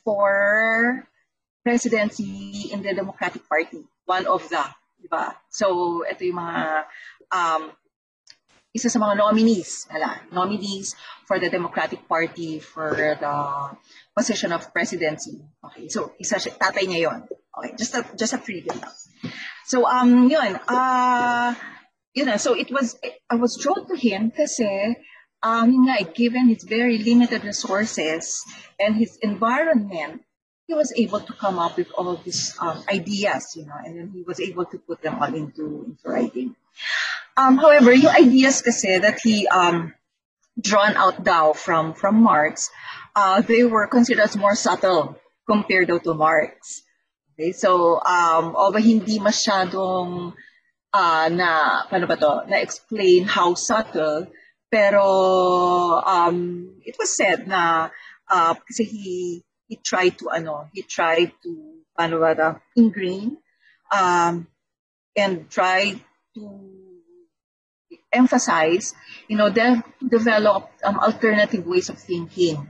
for 0.04 1.08
presidency 1.64 2.68
in 2.76 2.84
the 2.84 2.92
Democratic 2.92 3.48
Party. 3.48 3.80
One 4.04 4.28
of 4.28 4.44
the, 4.52 4.68
di 5.00 5.08
ba? 5.08 5.40
So, 5.48 6.04
ito 6.04 6.28
yung 6.28 6.44
mga 6.44 6.60
um, 7.32 7.72
isa 8.76 8.92
sa 8.92 9.00
mga 9.00 9.16
nominees, 9.16 9.88
ala, 9.88 10.28
nominees 10.28 10.92
for 11.24 11.40
the 11.40 11.48
Democratic 11.48 12.04
Party 12.04 12.60
for 12.60 13.16
the 13.16 13.24
position 14.16 14.52
of 14.54 14.72
presidency. 14.74 15.42
Okay, 15.66 15.90
so 15.90 16.14
isa 16.22 16.38
siya, 16.38 16.58
tatay 16.58 16.86
niya 16.86 17.10
yon. 17.10 17.20
Okay, 17.30 17.72
just 17.78 17.94
a 17.98 18.02
just 18.18 18.34
a 18.34 18.42
preview. 18.42 18.74
So 19.66 19.86
um 19.86 20.30
yun, 20.30 20.58
uh 20.70 21.54
you 22.14 22.26
know, 22.26 22.38
so 22.38 22.54
it 22.54 22.70
was 22.70 22.98
I 23.30 23.36
was 23.36 23.58
drawn 23.58 23.90
to 23.90 23.98
him 23.98 24.30
kasi 24.30 24.96
um 25.42 25.86
nga, 25.86 26.06
given 26.06 26.50
his 26.50 26.64
very 26.64 26.98
limited 27.02 27.44
resources 27.44 28.42
and 28.80 28.96
his 28.96 29.18
environment, 29.22 30.22
he 30.68 30.74
was 30.74 30.94
able 30.96 31.20
to 31.20 31.34
come 31.34 31.60
up 31.60 31.78
with 31.78 31.92
all 31.98 32.10
of 32.10 32.24
these 32.24 32.56
um, 32.60 32.84
ideas, 32.90 33.54
you 33.56 33.66
know, 33.66 33.76
and 33.84 34.00
then 34.00 34.10
he 34.14 34.24
was 34.24 34.40
able 34.40 34.66
to 34.66 34.78
put 34.78 35.02
them 35.02 35.20
all 35.20 35.34
into, 35.34 35.86
into 35.86 36.06
writing. 36.06 36.56
Um, 37.36 37.58
however, 37.58 37.92
yung 37.94 38.14
ideas 38.14 38.62
kasi 38.62 39.00
that 39.00 39.20
he 39.20 39.48
um, 39.48 39.94
drawn 40.60 40.96
out 40.96 41.24
daw 41.24 41.54
from 41.54 41.94
from 41.94 42.22
Marx, 42.22 42.70
uh, 43.16 43.42
they 43.42 43.64
were 43.64 43.88
considered 43.88 44.36
more 44.36 44.56
subtle 44.56 45.18
compared 45.48 45.88
to 45.88 46.14
Marx. 46.14 46.84
Okay, 47.34 47.52
so 47.52 47.98
um, 48.06 48.54
although 48.56 48.82
hindi 48.84 49.18
masyadong 49.18 50.34
uh, 50.94 51.28
na 51.34 51.82
paano 51.90 52.06
ba 52.06 52.18
to, 52.18 52.46
na 52.46 52.62
explain 52.62 53.26
how 53.26 53.58
subtle, 53.58 54.30
pero 54.70 55.02
um, 56.06 56.70
it 56.86 56.94
was 56.98 57.18
said 57.18 57.50
na 57.50 57.90
uh, 58.30 58.54
kasi 58.54 58.86
he 58.86 59.10
he 59.66 59.76
tried 59.82 60.18
to 60.22 60.30
ano, 60.30 60.70
he 60.74 60.86
tried 60.86 61.34
to 61.42 61.82
paano 61.98 62.22
ba 62.22 62.38
to, 62.38 62.48
ingrain 62.78 63.38
um, 63.90 64.46
and 65.18 65.50
tried 65.50 65.98
to 66.38 66.74
emphasize, 68.14 68.94
you 69.28 69.38
know, 69.38 69.50
de- 69.50 69.84
develop 70.06 70.70
um, 70.86 71.00
alternative 71.02 71.66
ways 71.66 71.90
of 71.90 71.98
thinking. 71.98 72.62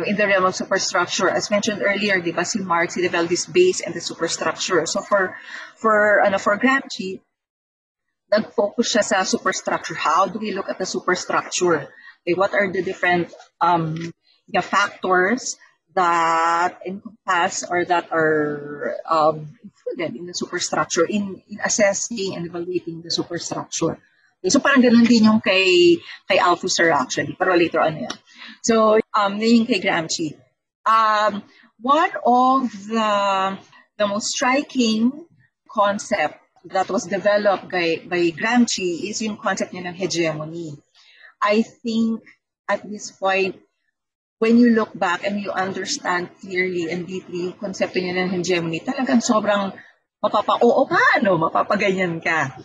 Know, 0.00 0.08
in 0.08 0.16
the 0.16 0.26
realm 0.26 0.44
of 0.48 0.56
superstructure, 0.56 1.28
as 1.28 1.50
mentioned 1.50 1.82
earlier, 1.84 2.20
di 2.20 2.32
ba, 2.32 2.44
si 2.44 2.60
Marx, 2.60 2.94
he 2.96 3.02
developed 3.02 3.30
this 3.30 3.44
base 3.44 3.80
and 3.84 3.92
the 3.92 4.00
superstructure. 4.00 4.86
So 4.86 5.04
for, 5.04 5.36
for, 5.76 6.24
ano, 6.24 6.38
for 6.38 6.56
Gramsci, 6.56 7.20
nag-focus 8.32 8.96
siya 8.96 9.04
sa 9.04 9.22
superstructure. 9.22 9.94
How 9.94 10.26
do 10.26 10.38
we 10.38 10.52
look 10.52 10.70
at 10.70 10.78
the 10.78 10.86
superstructure? 10.86 11.90
Okay, 12.24 12.34
what 12.34 12.54
are 12.54 12.70
the 12.70 12.82
different 12.82 13.32
um, 13.60 14.12
the 14.48 14.62
factors 14.62 15.56
that 15.94 16.78
encompass 16.86 17.64
or 17.66 17.84
that 17.84 18.06
are 18.12 18.96
um, 19.08 19.58
included 19.64 20.16
in 20.16 20.26
the 20.26 20.34
superstructure, 20.34 21.04
in, 21.04 21.42
in 21.48 21.58
assessing 21.64 22.36
and 22.36 22.46
evaluating 22.46 23.02
the 23.02 23.10
superstructure. 23.10 23.98
Okay, 24.40 24.50
so 24.50 24.60
parang 24.60 24.82
ganun 24.82 25.06
din 25.06 25.26
yung 25.26 25.40
kay, 25.42 25.98
kay 26.30 26.38
Althusser 26.38 26.94
actually, 26.94 27.34
pero 27.34 27.56
later 27.56 27.80
on 27.80 28.06
yan. 28.06 28.16
So, 28.62 28.99
um, 29.14 29.40
yung 29.40 29.66
kay 29.66 29.80
Gramsci. 29.80 30.34
Um, 30.86 31.42
one 31.80 32.12
of 32.24 32.70
the, 32.88 33.58
the 33.98 34.06
most 34.06 34.32
striking 34.32 35.26
concept 35.68 36.40
that 36.64 36.88
was 36.90 37.06
developed 37.06 37.70
by, 37.70 38.02
by 38.04 38.30
Gramsci 38.30 39.08
is 39.08 39.22
yung 39.22 39.36
concept 39.36 39.72
niya 39.72 39.88
ng 39.88 39.96
hegemony. 39.96 40.76
I 41.40 41.62
think 41.62 42.20
at 42.68 42.84
this 42.84 43.10
point, 43.10 43.56
when 44.40 44.56
you 44.56 44.72
look 44.72 44.92
back 44.96 45.24
and 45.24 45.40
you 45.40 45.52
understand 45.52 46.28
clearly 46.40 46.88
and 46.90 47.06
deeply 47.06 47.52
yung 47.52 47.56
konsepto 47.60 48.00
niya 48.00 48.24
ng 48.24 48.40
hegemony, 48.40 48.80
talagang 48.80 49.20
sobrang 49.20 49.72
mapapa-oo 50.20 50.84
ka, 50.84 51.20
no? 51.24 51.40
Mapapaganyan 51.40 52.20
ka. 52.20 52.56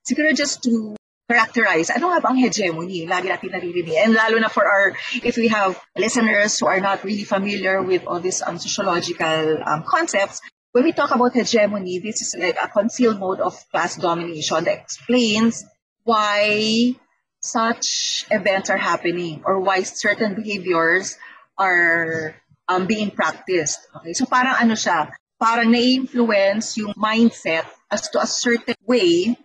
Siguro 0.00 0.32
just 0.32 0.64
to 0.64 0.96
characterize, 1.32 1.88
ano 1.88 2.12
nga 2.12 2.20
ba 2.20 2.28
ang 2.28 2.36
hegemony? 2.36 3.08
Lagi 3.08 3.32
natin 3.32 3.56
naririnig. 3.56 3.96
And 3.96 4.12
lalo 4.12 4.36
na 4.36 4.52
for 4.52 4.68
our, 4.68 4.92
if 5.24 5.40
we 5.40 5.48
have 5.48 5.80
listeners 5.96 6.60
who 6.60 6.68
are 6.68 6.80
not 6.80 7.00
really 7.00 7.24
familiar 7.24 7.80
with 7.80 8.04
all 8.04 8.20
these 8.20 8.44
um, 8.44 8.60
sociological 8.60 9.64
um, 9.64 9.80
concepts, 9.88 10.44
when 10.76 10.84
we 10.84 10.92
talk 10.92 11.08
about 11.08 11.32
hegemony, 11.32 12.04
this 12.04 12.20
is 12.20 12.36
like 12.36 12.60
a 12.60 12.68
concealed 12.68 13.16
mode 13.16 13.40
of 13.40 13.56
class 13.72 13.96
domination 13.96 14.64
that 14.68 14.84
explains 14.84 15.64
why 16.04 16.92
such 17.40 18.24
events 18.30 18.68
are 18.68 18.80
happening 18.80 19.40
or 19.48 19.60
why 19.60 19.82
certain 19.82 20.36
behaviors 20.36 21.16
are 21.56 22.36
um, 22.68 22.86
being 22.86 23.10
practiced. 23.10 23.80
Okay, 23.96 24.12
so 24.12 24.28
parang 24.28 24.56
ano 24.60 24.76
siya, 24.76 25.10
parang 25.40 25.72
na-influence 25.72 26.76
yung 26.76 26.92
mindset 26.94 27.64
as 27.90 28.08
to 28.12 28.20
a 28.20 28.28
certain 28.28 28.76
way 28.84 29.36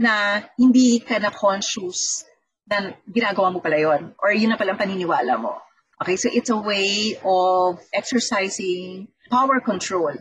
na 0.00 0.40
hindi 0.56 1.04
ka 1.04 1.20
na 1.20 1.28
conscious 1.28 2.24
na 2.64 2.96
ginagawa 3.04 3.52
mo 3.52 3.60
pala 3.60 3.76
yun 3.76 4.16
or 4.16 4.32
yun 4.32 4.50
na 4.50 4.56
palang 4.56 4.80
paniniwala 4.80 5.36
mo. 5.36 5.60
Okay, 6.00 6.16
so 6.16 6.32
it's 6.32 6.48
a 6.48 6.56
way 6.56 7.20
of 7.20 7.76
exercising 7.92 9.12
power 9.28 9.60
control, 9.60 10.16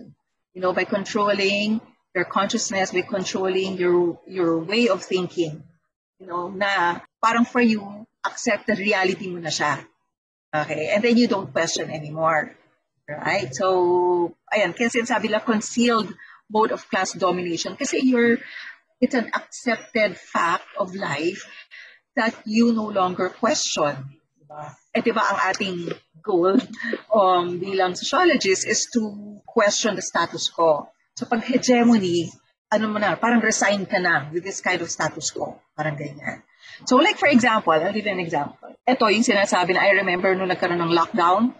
you 0.51 0.59
know, 0.59 0.75
by 0.75 0.83
controlling 0.83 1.79
your 2.11 2.27
consciousness, 2.27 2.91
by 2.91 3.07
controlling 3.07 3.79
your 3.79 4.19
your 4.27 4.59
way 4.59 4.91
of 4.91 4.99
thinking 4.99 5.63
you 6.19 6.27
know, 6.27 6.51
na 6.51 6.99
parang 7.23 7.47
for 7.47 7.63
you, 7.63 8.05
accepted 8.27 8.77
reality 8.77 9.31
mo 9.31 9.39
na 9.39 9.49
siya. 9.49 9.79
Okay? 10.51 10.91
And 10.91 11.01
then 11.01 11.15
you 11.15 11.27
don't 11.31 11.51
question 11.51 11.89
anymore. 11.89 12.53
Right? 13.07 13.49
So, 13.55 14.35
ayan, 14.53 14.75
kaya 14.75 14.91
sinasabi 14.91 15.31
lang 15.31 15.41
concealed 15.41 16.13
mode 16.51 16.75
of 16.75 16.85
class 16.91 17.15
domination 17.15 17.73
kasi 17.73 18.05
you're, 18.05 18.37
it's 19.01 19.15
an 19.15 19.31
accepted 19.33 20.15
fact 20.15 20.67
of 20.77 20.95
life 20.95 21.47
that 22.15 22.35
you 22.45 22.71
no 22.73 22.87
longer 22.91 23.29
question. 23.29 24.19
Eh, 24.95 25.01
diba 25.01 25.21
ang 25.21 25.39
ating 25.53 25.93
goal 26.19 26.57
um, 27.13 27.61
bilang 27.61 27.95
sociologist 27.95 28.67
is 28.67 28.89
to 28.91 29.39
question 29.47 29.95
the 29.95 30.03
status 30.03 30.49
quo. 30.49 30.89
So, 31.15 31.29
pag 31.29 31.45
hegemony, 31.45 32.31
ano 32.73 32.85
mo 32.89 32.97
na, 32.97 33.15
parang 33.15 33.41
resign 33.41 33.85
ka 33.85 34.01
na 34.01 34.27
with 34.33 34.43
this 34.43 34.59
kind 34.59 34.81
of 34.81 34.89
status 34.89 35.31
quo. 35.31 35.57
Parang 35.77 35.95
ganyan. 35.95 36.43
So 36.85 36.95
like 36.97 37.17
for 37.17 37.27
example, 37.27 37.73
I'll 37.73 37.91
give 37.91 38.05
you 38.05 38.11
an 38.11 38.19
example. 38.19 38.75
Ito 38.87 39.11
yung 39.11 39.25
sinasabi 39.25 39.75
na 39.75 39.83
I 39.83 39.99
remember 39.99 40.31
nung 40.35 40.47
nagkaroon 40.47 40.79
ng 40.79 40.93
lockdown, 40.95 41.51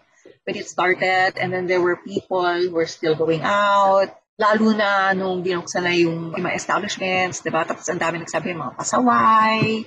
when 0.45 0.55
it 0.55 0.67
started, 0.67 1.35
and 1.37 1.51
then 1.51 1.67
there 1.67 1.81
were 1.81 1.97
people 1.97 2.45
who 2.45 2.71
were 2.71 2.87
still 2.87 3.15
going 3.15 3.41
out, 3.43 4.15
lalo 4.39 4.71
na 4.71 5.11
nung 5.11 5.43
binuksan 5.43 5.83
na 5.83 5.91
yung, 5.91 6.31
mga 6.31 6.55
establishments, 6.55 7.43
diba? 7.43 7.67
Tapos 7.67 7.83
ang 7.91 7.99
dami 7.99 8.23
nagsabi 8.23 8.55
mga 8.55 8.79
pasaway. 8.79 9.83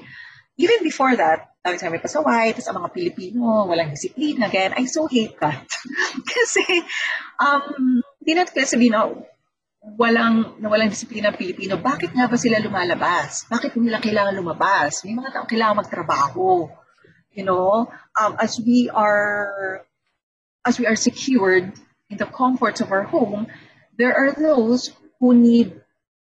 Even 0.61 0.85
before 0.85 1.17
that, 1.17 1.57
dami 1.65 1.81
sabi 1.81 1.97
pasaway, 1.97 2.53
tapos 2.53 2.69
ang 2.69 2.85
mga 2.85 2.93
Pilipino, 2.93 3.65
walang 3.65 3.97
disiplina. 3.97 4.53
Again, 4.53 4.77
I 4.77 4.85
so 4.85 5.09
hate 5.09 5.41
that. 5.41 5.65
Kasi, 6.37 6.85
um, 7.41 8.05
hindi 8.21 8.33
natin 8.37 8.53
kasi 8.53 8.77
sabihin 8.77 8.93
na, 8.93 9.09
walang 9.83 10.61
na 10.63 10.71
walang 10.71 10.93
disiplina 10.93 11.35
Pilipino, 11.35 11.75
bakit 11.81 12.15
nga 12.15 12.31
ba 12.31 12.39
sila 12.39 12.63
lumalabas? 12.63 13.51
Bakit 13.51 13.75
nila 13.75 13.99
kailangan 13.99 14.39
lumabas? 14.39 15.03
May 15.03 15.17
mga 15.19 15.35
tao 15.35 15.45
kailangan 15.49 15.83
magtrabaho. 15.83 16.71
You 17.33 17.49
know, 17.49 17.91
um, 18.15 18.33
as 18.39 18.61
we 18.61 18.93
are 18.93 19.83
as 20.63 20.79
we 20.79 20.87
are 20.87 20.95
secured 20.95 21.75
in 22.13 22.17
the 22.21 22.29
comforts 22.29 22.79
of 22.79 22.93
our 22.93 23.03
home, 23.03 23.51
there 23.97 24.15
are 24.17 24.33
those 24.33 24.91
who 25.21 25.35
need 25.35 25.81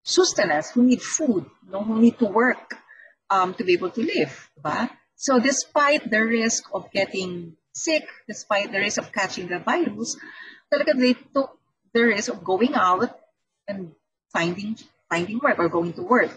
sustenance, 0.02 0.70
who 0.70 0.82
need 0.82 1.02
food, 1.02 1.46
you 1.64 1.70
know, 1.72 1.82
who 1.82 2.00
need 2.00 2.18
to 2.18 2.26
work 2.26 2.74
um, 3.28 3.54
to 3.54 3.64
be 3.64 3.74
able 3.74 3.90
to 3.90 4.02
live. 4.02 4.50
Diba? 4.58 4.90
So 5.16 5.38
despite 5.38 6.10
the 6.10 6.24
risk 6.24 6.64
of 6.72 6.90
getting 6.90 7.56
sick, 7.72 8.08
despite 8.26 8.72
the 8.72 8.78
risk 8.78 8.98
of 8.98 9.12
catching 9.12 9.48
the 9.48 9.58
virus, 9.58 10.16
they 10.70 11.12
took 11.12 11.58
the 11.92 12.02
risk 12.02 12.32
of 12.32 12.42
going 12.44 12.74
out 12.74 13.10
and 13.68 13.92
finding 14.32 14.76
finding 15.10 15.38
work 15.42 15.58
or 15.58 15.68
going 15.68 15.92
to 15.94 16.02
work. 16.02 16.30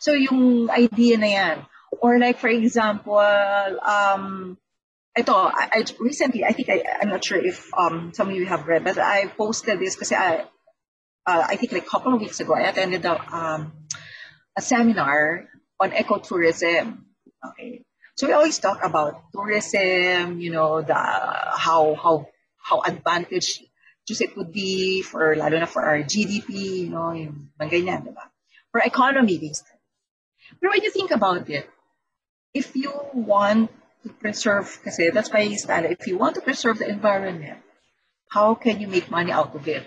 So 0.00 0.12
yung 0.12 0.70
idea 0.70 1.18
na 1.18 1.26
yan. 1.26 1.56
Or 2.00 2.18
like 2.18 2.40
for 2.40 2.48
example, 2.48 3.20
um, 3.20 4.58
ito, 5.16 5.32
I, 5.34 5.84
recently, 6.00 6.44
I 6.44 6.52
think 6.52 6.68
I, 6.68 6.82
I'm 7.00 7.08
not 7.08 7.24
sure 7.24 7.38
if 7.38 7.70
um, 7.74 8.12
some 8.14 8.30
of 8.30 8.34
you 8.34 8.46
have 8.46 8.66
read, 8.66 8.84
but 8.84 8.98
I 8.98 9.26
posted 9.26 9.78
this 9.78 9.96
kasi 9.96 10.14
I, 10.14 10.44
uh, 11.26 11.44
I 11.46 11.56
think 11.56 11.72
like 11.72 11.86
a 11.86 11.90
couple 11.90 12.14
of 12.14 12.20
weeks 12.20 12.40
ago, 12.40 12.54
I 12.54 12.68
attended 12.68 13.04
a, 13.04 13.14
um, 13.34 13.72
a 14.56 14.60
seminar 14.60 15.48
on 15.80 15.90
ecotourism. 15.90 16.98
Okay. 17.46 17.82
So 18.16 18.26
we 18.26 18.32
always 18.32 18.58
talk 18.58 18.84
about 18.84 19.32
tourism, 19.32 20.40
you 20.40 20.52
know, 20.52 20.82
the 20.82 20.94
how 20.94 21.98
how 21.98 22.28
how 22.62 22.80
advantaged 22.86 23.62
just 24.06 24.20
it 24.20 24.36
would 24.36 24.52
be 24.52 25.02
for, 25.02 25.34
lalo 25.34 25.58
na 25.58 25.66
for 25.66 25.82
our 25.82 25.98
GDP, 25.98 26.86
you 26.86 26.90
know, 26.90 27.12
yung 27.12 27.50
mga 27.58 27.70
ganyan, 27.72 28.04
di 28.04 28.12
ba? 28.12 28.28
For 28.70 28.80
economy, 28.84 29.38
basically. 29.38 29.80
But 30.60 30.70
when 30.70 30.82
you 30.84 30.90
think 30.90 31.10
about 31.10 31.48
it, 31.48 31.68
if 32.52 32.76
you 32.76 32.92
want 33.14 33.70
preserve, 34.10 34.68
kasi 34.84 35.10
that's 35.10 35.30
why 35.32 35.48
stand, 35.54 35.86
if 35.86 36.06
you 36.06 36.18
want 36.18 36.34
to 36.36 36.42
preserve 36.42 36.78
the 36.78 36.88
environment, 36.88 37.60
how 38.30 38.54
can 38.54 38.80
you 38.80 38.88
make 38.88 39.10
money 39.10 39.32
out 39.32 39.54
of 39.54 39.66
it? 39.68 39.86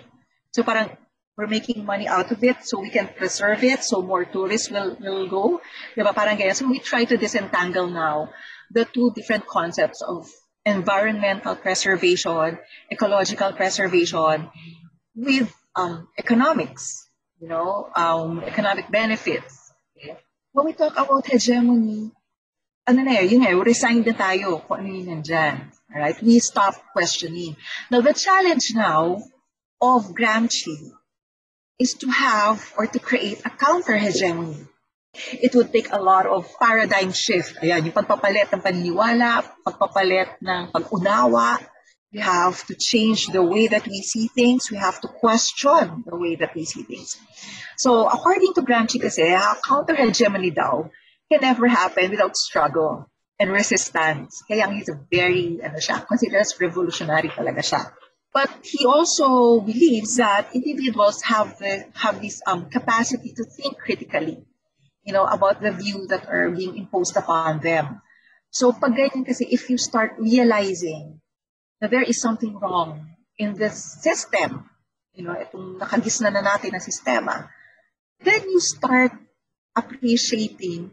So 0.52 0.62
parang, 0.62 0.96
we're 1.36 1.46
making 1.46 1.84
money 1.84 2.08
out 2.08 2.32
of 2.32 2.42
it 2.42 2.64
so 2.66 2.80
we 2.80 2.90
can 2.90 3.06
preserve 3.14 3.62
it 3.62 3.84
so 3.84 4.02
more 4.02 4.24
tourists 4.24 4.70
will, 4.70 4.96
will 4.98 5.28
go. 5.28 5.60
Di 5.94 6.02
ba? 6.02 6.12
Parang 6.12 6.34
ganyan. 6.34 6.56
So 6.56 6.66
we 6.66 6.80
try 6.80 7.04
to 7.04 7.16
disentangle 7.16 7.86
now 7.86 8.34
the 8.74 8.84
two 8.84 9.12
different 9.14 9.46
concepts 9.46 10.02
of 10.02 10.26
environmental 10.66 11.54
preservation, 11.54 12.58
ecological 12.90 13.52
preservation 13.52 14.50
with 15.14 15.54
um, 15.76 16.08
economics, 16.18 17.06
you 17.40 17.48
know, 17.48 17.88
um, 17.94 18.42
economic 18.42 18.90
benefits. 18.90 19.70
When 20.52 20.66
we 20.66 20.72
talk 20.72 20.98
about 20.98 21.26
hegemony, 21.26 22.10
ano 22.88 23.04
na 23.04 23.20
yun, 23.20 23.44
yun 23.44 23.60
resign 23.60 24.00
na 24.00 24.16
tayo 24.16 24.64
kung 24.64 24.80
ano 24.80 24.88
yun 24.88 25.20
nandyan. 25.20 25.68
Alright? 25.92 26.24
We 26.24 26.40
stop 26.40 26.74
questioning. 26.96 27.56
Now, 27.92 28.00
the 28.00 28.16
challenge 28.16 28.72
now 28.72 29.20
of 29.80 30.16
Gramsci 30.16 30.96
is 31.76 31.94
to 32.00 32.08
have 32.08 32.72
or 32.80 32.88
to 32.88 32.98
create 32.98 33.44
a 33.44 33.52
counter-hegemony 33.52 34.66
it 35.32 35.54
would 35.54 35.72
take 35.72 35.90
a 35.92 36.00
lot 36.00 36.26
of 36.26 36.46
paradigm 36.58 37.12
shift. 37.12 37.58
Ayan, 37.62 37.90
yung 37.90 37.96
pagpapalit 37.96 38.52
ng 38.54 38.62
paniniwala, 38.62 39.42
pagpapalit 39.66 40.38
ng 40.38 40.70
pag-unawa. 40.70 41.58
We 42.12 42.20
have 42.24 42.64
to 42.72 42.74
change 42.74 43.28
the 43.28 43.44
way 43.44 43.68
that 43.68 43.84
we 43.84 44.00
see 44.00 44.32
things. 44.32 44.72
We 44.72 44.80
have 44.80 44.96
to 45.04 45.08
question 45.08 46.08
the 46.08 46.16
way 46.16 46.40
that 46.40 46.56
we 46.56 46.64
see 46.64 46.82
things. 46.82 47.20
So, 47.76 48.08
according 48.08 48.56
to 48.56 48.64
Gramsci 48.64 48.96
kasi, 48.96 49.28
counter-hegemony 49.64 50.56
daw 50.56 50.88
can 51.30 51.40
never 51.40 51.68
happen 51.68 52.10
without 52.10 52.36
struggle 52.36 53.08
and 53.38 53.52
resistance. 53.52 54.42
Kaya 54.48 54.68
he's 54.72 54.88
a 54.88 54.98
very, 55.10 55.60
ano 55.62 55.78
siya, 55.78 56.04
revolutionary 56.60 57.28
talaga 57.28 57.60
siya. 57.62 57.92
But 58.32 58.50
he 58.62 58.84
also 58.84 59.60
believes 59.60 60.16
that 60.16 60.54
individuals 60.54 61.22
have 61.22 61.58
the, 61.58 61.86
have 61.94 62.20
this 62.20 62.42
um, 62.46 62.68
capacity 62.70 63.32
to 63.32 63.44
think 63.44 63.78
critically 63.78 64.44
you 65.08 65.14
know, 65.16 65.24
about 65.24 65.64
the 65.64 65.72
view 65.72 66.06
that 66.12 66.28
are 66.28 66.52
being 66.52 66.76
imposed 66.76 67.16
upon 67.16 67.64
them. 67.64 68.04
So 68.52 68.76
pag 68.76 68.92
ganyan 68.92 69.24
kasi, 69.24 69.48
if 69.48 69.72
you 69.72 69.80
start 69.80 70.20
realizing 70.20 71.24
that 71.80 71.88
there 71.88 72.04
is 72.04 72.20
something 72.20 72.52
wrong 72.60 73.16
in 73.40 73.56
the 73.56 73.72
system, 73.72 74.68
you 75.16 75.24
know, 75.24 75.32
itong 75.32 75.80
nakagisna 75.80 76.28
na 76.28 76.44
natin 76.44 76.76
na 76.76 76.84
sistema, 76.84 77.48
then 78.20 78.52
you 78.52 78.60
start 78.60 79.16
appreciating 79.72 80.92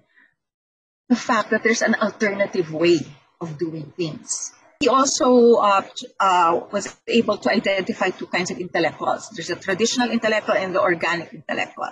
the 1.10 1.16
fact 1.16 1.52
that 1.52 1.64
there's 1.64 1.82
an 1.82 1.96
alternative 1.96 2.72
way 2.72 3.00
of 3.42 3.58
doing 3.58 3.94
things. 3.96 4.54
he 4.80 4.90
also 4.90 5.56
uh, 5.56 5.82
uh, 6.20 6.62
was 6.72 6.96
able 7.08 7.38
to 7.38 7.50
identify 7.52 8.10
two 8.10 8.28
kinds 8.28 8.52
of 8.52 8.60
intellectuals. 8.60 9.30
There's 9.30 9.50
a 9.50 9.56
traditional 9.56 10.12
intellectual 10.12 10.56
and 10.56 10.76
the 10.76 10.82
organic 10.82 11.34
intellectual. 11.34 11.90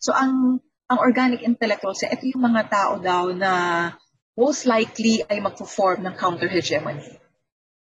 So 0.00 0.14
ang 0.14 0.60
ang 0.90 0.98
organic 0.98 1.42
intellectuals, 1.42 2.02
ito 2.02 2.26
yung 2.32 2.50
mga 2.50 2.70
tao 2.70 2.98
daw 2.98 3.30
na 3.30 3.92
most 4.34 4.66
likely 4.66 5.22
ay 5.28 5.38
magpo-form 5.38 6.02
ng 6.06 6.14
counter-hegemony. 6.18 7.06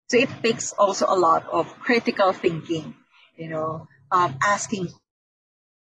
So 0.08 0.16
it 0.16 0.32
takes 0.42 0.72
also 0.74 1.06
a 1.08 1.16
lot 1.16 1.48
of 1.48 1.68
critical 1.80 2.32
thinking, 2.32 2.96
you 3.36 3.48
know, 3.48 3.88
um, 4.12 4.36
asking 4.40 4.88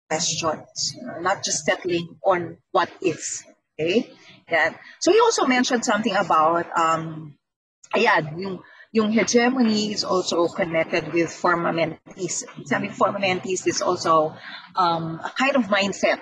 questions, 0.09 0.93
you 0.97 1.05
know, 1.05 1.21
not 1.21 1.43
just 1.45 1.65
settling 1.65 2.17
on 2.25 2.61
what 2.73 2.93
is. 3.01 3.45
Okay? 3.79 4.13
Yeah. 4.51 4.75
So 5.01 5.13
he 5.13 5.21
also 5.21 5.47
mentioned 5.47 5.85
something 5.85 6.15
about 6.15 6.67
um, 6.77 7.35
ayan, 7.95 8.39
yung 8.39 8.61
yung 8.93 9.11
hegemony 9.11 9.93
is 9.93 10.05
also 10.05 10.49
connected 10.49 11.13
with 11.13 11.33
forma 11.33 11.73
mentis. 11.73 12.45
Sabi 12.65 12.89
forma 12.93 13.19
mentis 13.19 13.67
is 13.67 13.81
also 13.81 14.37
um, 14.77 15.21
a 15.25 15.33
kind 15.33 15.57
of 15.57 15.73
mindset. 15.73 16.21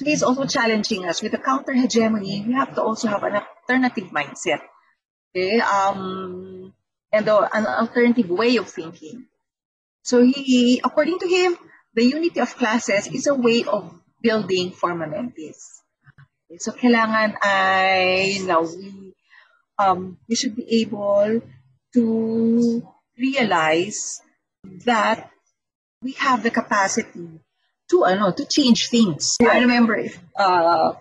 So 0.00 0.08
he's 0.08 0.22
also 0.24 0.46
challenging 0.48 1.04
us 1.04 1.20
with 1.20 1.32
the 1.32 1.38
counter 1.38 1.76
hegemony. 1.76 2.40
We 2.46 2.54
have 2.54 2.74
to 2.74 2.82
also 2.82 3.08
have 3.08 3.22
an 3.22 3.36
alternative 3.36 4.08
mindset, 4.08 4.64
okay, 5.28 5.60
um, 5.60 6.72
and 7.12 7.28
an 7.28 7.66
alternative 7.68 8.30
way 8.30 8.56
of 8.56 8.68
thinking. 8.72 9.28
So 10.02 10.24
he, 10.24 10.80
according 10.82 11.18
to 11.20 11.28
him, 11.28 11.58
the 11.92 12.04
unity 12.04 12.40
of 12.40 12.56
classes 12.56 13.12
is 13.12 13.26
a 13.26 13.34
way 13.34 13.64
of 13.68 13.92
building 14.22 14.72
forma 14.72 15.06
mentis. 15.06 15.79
So 16.58 16.74
kailangan 16.74 17.38
ay, 17.38 18.42
you 18.42 18.50
we, 18.50 19.14
um, 19.78 20.18
we 20.26 20.34
should 20.34 20.56
be 20.58 20.82
able 20.82 21.46
to 21.94 22.04
realize 23.14 24.18
that 24.82 25.30
we 26.02 26.12
have 26.18 26.42
the 26.42 26.50
capacity 26.50 27.38
to 27.90 28.04
ano 28.04 28.32
to 28.32 28.42
change 28.46 28.90
things. 28.90 29.38
I 29.38 29.62
remember 29.62 29.94
if 29.94 30.18
uh, 30.34 30.98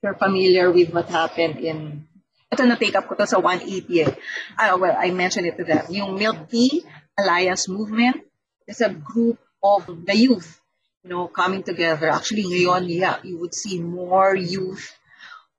you're 0.00 0.16
familiar 0.16 0.72
with 0.72 0.88
what 0.94 1.12
happened 1.12 1.60
in 1.60 2.08
ito 2.52 2.64
na 2.64 2.76
take 2.76 2.96
up 2.96 3.08
ko 3.08 3.16
to 3.16 3.28
sa 3.28 3.40
180 3.40 4.08
eh. 4.08 4.12
Uh, 4.56 4.76
well, 4.80 4.96
I 4.96 5.12
mentioned 5.12 5.48
it 5.48 5.56
to 5.56 5.64
them. 5.64 5.84
Yung 5.92 6.16
Milk 6.16 6.48
Tea 6.48 6.84
Alliance 7.16 7.68
Movement 7.68 8.24
is 8.68 8.80
a 8.80 8.92
group 8.92 9.36
of 9.60 9.84
the 9.84 10.16
youth, 10.16 10.60
you 11.02 11.10
know, 11.10 11.26
coming 11.26 11.62
together. 11.62 12.08
Actually, 12.08 12.44
ngayon, 12.44 12.86
yeah, 12.86 13.18
you 13.22 13.38
would 13.38 13.54
see 13.54 13.80
more 13.82 14.34
youth 14.34 14.94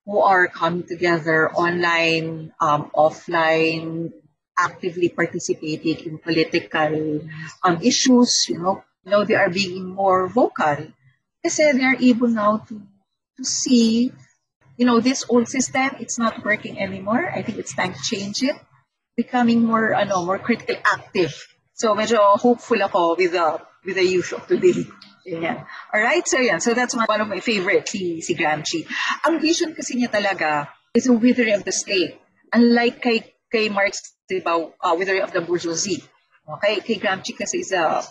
who 0.05 0.19
are 0.19 0.47
coming 0.47 0.83
together 0.83 1.51
online, 1.51 2.53
um, 2.59 2.91
offline, 2.95 4.11
actively 4.57 5.09
participating 5.09 5.97
in 6.05 6.17
political 6.17 7.21
um, 7.63 7.79
issues, 7.81 8.47
you 8.49 8.59
know, 8.59 8.83
you 9.05 9.11
know, 9.11 9.23
they 9.23 9.35
are 9.35 9.49
being 9.49 9.85
more 9.85 10.27
vocal. 10.27 10.87
Kasi 11.43 11.71
they're 11.73 11.99
able 11.99 12.27
now 12.27 12.63
to, 12.69 12.81
to 13.37 13.43
see, 13.43 14.11
you 14.77 14.85
know, 14.85 14.99
this 14.99 15.25
old 15.27 15.47
system, 15.47 15.91
it's 15.99 16.19
not 16.19 16.43
working 16.45 16.79
anymore. 16.79 17.29
I 17.29 17.41
think 17.41 17.57
it's 17.57 17.75
time 17.75 17.93
to 17.93 18.01
change 18.01 18.43
it. 18.43 18.55
Becoming 19.17 19.63
more, 19.63 19.93
ano, 19.93 20.25
more 20.25 20.39
critical 20.39 20.75
active. 20.87 21.35
So 21.73 21.95
medyo 21.95 22.19
hopeful 22.39 22.81
ako 22.81 23.15
with 23.15 23.33
the, 23.33 23.59
with 23.83 23.95
the 23.95 24.05
youth 24.05 24.31
of 24.31 24.47
today. 24.47 24.87
Yeah. 25.25 25.63
All 25.93 26.01
right, 26.01 26.27
so 26.27 26.39
yeah, 26.39 26.57
so 26.57 26.73
that's 26.73 26.95
one 26.95 27.21
of 27.21 27.27
my 27.27 27.39
favorite, 27.39 27.87
si, 27.87 28.21
si 28.21 28.35
Gramsci. 28.35 28.85
Ang 29.23 29.39
vision 29.39 29.73
kasi 29.73 29.95
niya 29.95 30.11
talaga 30.11 30.67
is 30.93 31.07
a 31.07 31.13
withering 31.13 31.55
of 31.55 31.63
the 31.63 31.71
state. 31.71 32.19
Unlike 32.51 33.01
kay, 33.01 33.17
kay 33.51 33.69
Marx, 33.69 34.13
di 34.27 34.43
ba, 34.43 34.59
uh, 34.59 34.95
withering 34.99 35.23
of 35.23 35.31
the 35.31 35.41
bourgeoisie. 35.41 36.03
Okay, 36.43 36.83
kay 36.83 36.99
Gramsci 36.99 37.37
kasi 37.37 37.63
is 37.63 37.71
a 37.71 38.03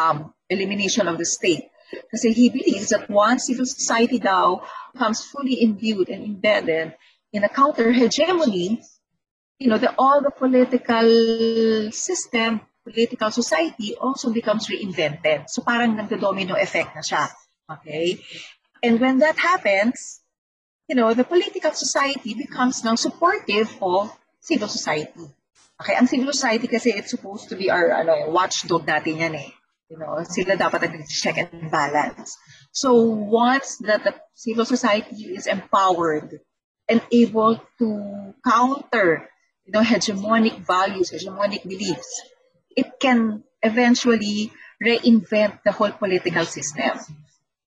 um, 0.00 0.32
elimination 0.48 1.08
of 1.08 1.18
the 1.18 1.28
state. 1.28 1.68
Kasi 2.10 2.32
he 2.32 2.48
believes 2.48 2.88
that 2.88 3.10
once 3.10 3.46
civil 3.46 3.66
society 3.66 4.18
daw 4.18 4.64
becomes 4.92 5.22
fully 5.22 5.62
imbued 5.62 6.08
and 6.08 6.24
embedded 6.24 6.96
in 7.32 7.44
a 7.44 7.48
counter-hegemony, 7.48 8.82
you 9.58 9.68
know, 9.68 9.78
the, 9.78 9.92
all 9.98 10.22
the 10.22 10.30
political 10.30 11.90
system, 11.92 12.60
political 12.84 13.30
society 13.32 13.96
also 13.96 14.30
becomes 14.30 14.68
reinvented. 14.68 15.48
So 15.48 15.64
parang 15.64 15.96
nagdo-domino 15.96 16.54
effect 16.54 16.94
na 16.94 17.00
siya. 17.00 17.32
Okay? 17.66 18.20
And 18.84 19.00
when 19.00 19.24
that 19.24 19.40
happens, 19.40 20.20
you 20.88 20.94
know, 20.94 21.14
the 21.14 21.24
political 21.24 21.72
society 21.72 22.34
becomes 22.36 22.84
now 22.84 22.94
supportive 22.94 23.72
of 23.80 24.12
civil 24.40 24.68
society. 24.68 25.24
Okay, 25.80 25.96
ang 25.96 26.06
civil 26.06 26.30
society 26.30 26.68
kasi 26.68 26.92
it's 26.92 27.10
supposed 27.10 27.48
to 27.48 27.56
be 27.56 27.72
our 27.72 27.90
ano, 27.90 28.30
watchdog 28.30 28.86
natin 28.86 29.18
yan 29.18 29.34
eh. 29.34 29.50
You 29.88 29.98
know, 29.98 30.20
sila 30.22 30.54
dapat 30.54 30.92
nag-check 30.92 31.40
and 31.40 31.72
balance. 31.72 32.36
So 32.70 32.94
once 33.16 33.80
that 33.88 34.04
the 34.04 34.12
civil 34.36 34.68
society 34.68 35.32
is 35.32 35.48
empowered 35.48 36.40
and 36.88 37.00
able 37.10 37.58
to 37.80 37.88
counter, 38.44 39.28
you 39.64 39.72
know, 39.72 39.80
hegemonic 39.80 40.60
values, 40.60 41.10
hegemonic 41.10 41.64
beliefs, 41.64 42.12
it 42.76 43.00
can 43.00 43.42
eventually 43.62 44.52
reinvent 44.82 45.62
the 45.64 45.72
whole 45.72 45.90
political 45.92 46.44
system. 46.44 46.98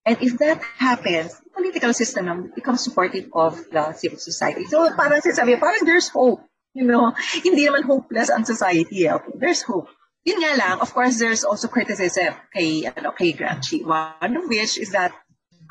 And 0.06 0.18
if 0.22 0.38
that 0.40 0.62
happens, 0.78 1.36
the 1.36 1.50
political 1.52 1.94
system 1.94 2.52
becomes 2.56 2.84
supportive 2.84 3.28
of 3.34 3.60
the 3.72 3.92
civil 3.94 4.20
society. 4.20 4.64
So 4.66 4.88
parang 4.96 5.20
sinasabi, 5.20 5.60
parang 5.60 5.84
there's 5.84 6.08
hope. 6.08 6.48
You 6.72 6.86
know, 6.86 7.12
hindi 7.44 7.68
naman 7.68 7.84
hopeless 7.84 8.30
ang 8.30 8.46
society. 8.46 9.08
Eh. 9.08 9.12
Okay? 9.12 9.36
There's 9.36 9.66
hope. 9.66 9.90
Yun 10.24 10.44
nga 10.44 10.54
lang, 10.60 10.76
of 10.84 10.92
course, 10.92 11.20
there's 11.20 11.48
also 11.48 11.68
criticism 11.72 12.36
kay, 12.52 12.84
ano, 12.84 13.16
kay 13.16 13.32
Gramsci. 13.32 13.84
One 13.84 14.36
of 14.36 14.48
which 14.52 14.76
is 14.78 14.92
that, 14.92 15.16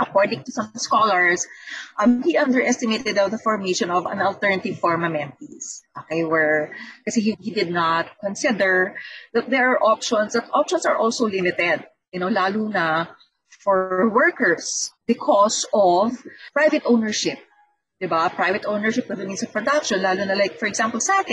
according 0.01 0.45
to 0.45 0.53
some 0.53 0.71
scholars, 0.77 1.47
um, 1.99 2.23
he 2.23 2.37
underestimated 2.37 3.17
the 3.17 3.41
formation 3.43 3.91
of 3.91 4.07
an 4.07 4.21
alternative 4.21 4.79
forma 4.79 5.09
mentis. 5.09 5.83
Okay, 5.99 6.25
where, 6.25 6.77
kasi 7.05 7.21
he, 7.21 7.37
he 7.41 7.51
did 7.51 7.71
not 7.71 8.11
consider 8.21 8.97
that 9.33 9.51
there 9.51 9.73
are 9.73 9.83
options, 9.83 10.35
that 10.35 10.49
options 10.53 10.87
are 10.87 10.97
also 10.97 11.27
limited. 11.27 11.85
You 12.13 12.21
know, 12.21 12.29
lalo 12.29 12.69
na 12.69 13.07
for 13.67 14.09
workers 14.11 14.95
because 15.07 15.67
of 15.75 16.13
private 16.53 16.83
ownership. 16.87 17.39
Diba? 18.01 18.31
Private 18.35 18.65
ownership 18.67 19.09
the 19.09 19.17
means 19.17 19.43
of 19.43 19.53
production, 19.53 20.03
lalo 20.03 20.25
na 20.25 20.35
like, 20.35 20.59
for 20.59 20.67
example, 20.67 21.01
sa 21.01 21.25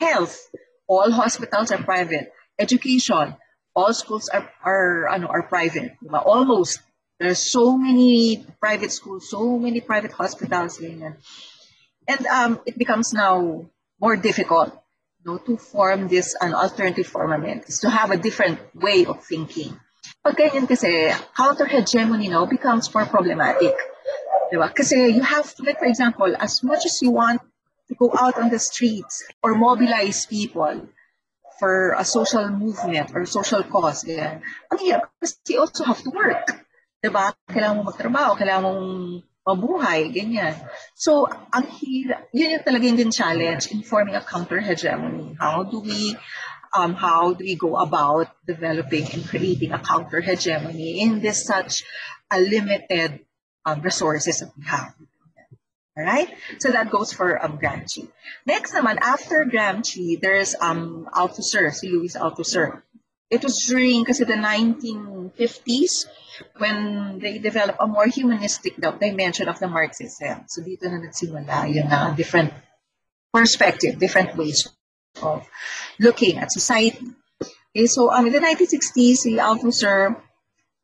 health, 0.00 0.38
all 0.86 1.10
hospitals 1.10 1.72
are 1.72 1.82
private. 1.82 2.30
Education, 2.58 3.34
all 3.74 3.92
schools 3.94 4.28
are 4.28 4.50
are 4.64 5.08
ano 5.08 5.26
are 5.26 5.42
private. 5.42 5.98
Diba? 6.02 6.24
Almost. 6.24 6.80
There's 7.18 7.38
so 7.38 7.76
many 7.76 8.46
private 8.60 8.92
schools, 8.92 9.30
so 9.30 9.58
many 9.58 9.80
private 9.80 10.12
hospitals. 10.12 10.78
Ganyan. 10.78 11.16
And 12.06 12.26
um, 12.26 12.60
it 12.64 12.78
becomes 12.78 13.12
now 13.12 13.68
more 14.00 14.16
difficult 14.16 14.72
you 15.24 15.32
know, 15.32 15.38
to 15.38 15.56
form 15.56 16.08
this 16.08 16.36
an 16.40 16.54
alternative 16.54 17.06
formament, 17.06 17.66
to 17.66 17.90
have 17.90 18.10
a 18.10 18.16
different 18.16 18.60
way 18.74 19.04
of 19.04 19.24
thinking. 19.24 19.78
Pag 20.24 20.36
ganyan 20.36 20.66
kasi, 20.68 21.10
counter-hegemony 21.36 22.28
now 22.28 22.46
becomes 22.46 22.92
more 22.94 23.06
problematic. 23.06 23.74
Diba? 24.52 24.72
Kasi 24.74 25.12
you 25.12 25.22
have 25.22 25.52
like 25.60 25.78
for 25.78 25.86
example, 25.86 26.30
as 26.38 26.62
much 26.62 26.86
as 26.86 27.02
you 27.02 27.10
want 27.10 27.42
to 27.88 27.94
go 27.94 28.14
out 28.16 28.38
on 28.38 28.48
the 28.48 28.58
streets 28.58 29.24
or 29.42 29.54
mobilize 29.54 30.24
people 30.26 30.88
for 31.58 31.92
a 31.98 32.04
social 32.04 32.48
movement 32.48 33.10
or 33.14 33.26
social 33.26 33.62
cause. 33.62 34.06
Yeah. 34.06 34.38
Ang 34.70 34.78
hirap 34.78 35.10
you 35.48 35.60
also 35.60 35.84
have 35.84 36.00
to 36.02 36.10
work. 36.10 36.67
Diba? 36.98 37.30
Kailangan 37.46 37.76
mo 37.78 37.82
magtrabaho, 37.86 38.34
kailangan 38.34 38.64
mong 38.66 38.84
mabuhay, 39.46 40.10
ganyan. 40.10 40.52
So, 40.98 41.30
ang 41.30 41.70
hirap, 41.78 42.28
yun 42.34 42.58
yung 42.58 42.66
talaga 42.66 42.84
yung 42.84 43.14
challenge 43.14 43.70
in 43.70 43.86
forming 43.86 44.18
a 44.18 44.20
counter-hegemony. 44.20 45.38
How 45.38 45.62
do 45.62 45.80
we 45.80 46.18
um, 46.76 46.92
how 46.92 47.32
do 47.32 47.44
we 47.44 47.56
go 47.56 47.80
about 47.80 48.28
developing 48.44 49.08
and 49.08 49.24
creating 49.24 49.72
a 49.72 49.80
counter-hegemony 49.80 51.00
in 51.00 51.24
this 51.24 51.48
such 51.48 51.86
a 52.28 52.36
limited 52.36 53.24
um, 53.64 53.80
resources 53.80 54.44
that 54.44 54.52
we 54.52 54.66
have? 54.68 54.92
All 55.96 56.04
right? 56.04 56.28
So 56.58 56.70
that 56.70 56.90
goes 56.90 57.12
for 57.14 57.42
um, 57.42 57.58
Gramsci. 57.58 58.06
Next 58.46 58.74
naman, 58.74 58.98
after 59.00 59.46
Gramsci, 59.46 60.20
there's 60.20 60.54
um, 60.60 61.08
Althusser, 61.14 61.72
si 61.72 61.88
Louis 61.88 62.14
Althusser. 62.14 62.82
It 63.30 63.42
was 63.42 63.58
during 63.66 64.04
kasi 64.04 64.24
the 64.24 64.40
1950s 64.40 66.06
when 66.58 67.18
they 67.18 67.38
develop 67.38 67.76
a 67.80 67.86
more 67.86 68.06
humanistic 68.06 68.76
dimension 68.76 69.48
of 69.48 69.58
the 69.58 69.68
Marxism. 69.68 70.44
So 70.46 70.62
dito 70.62 70.86
na 70.86 71.02
nagsimula 71.02 71.70
yung 71.74 71.90
uh, 71.90 72.14
different 72.14 72.52
perspective, 73.32 73.98
different 73.98 74.36
ways 74.36 74.68
of 75.22 75.46
looking 75.98 76.38
at 76.38 76.52
society. 76.52 77.14
Okay, 77.74 77.86
so 77.86 78.10
um, 78.10 78.26
in 78.26 78.32
the 78.32 78.40
1960s, 78.40 79.22
the 79.22 79.38
Althusser 79.44 80.16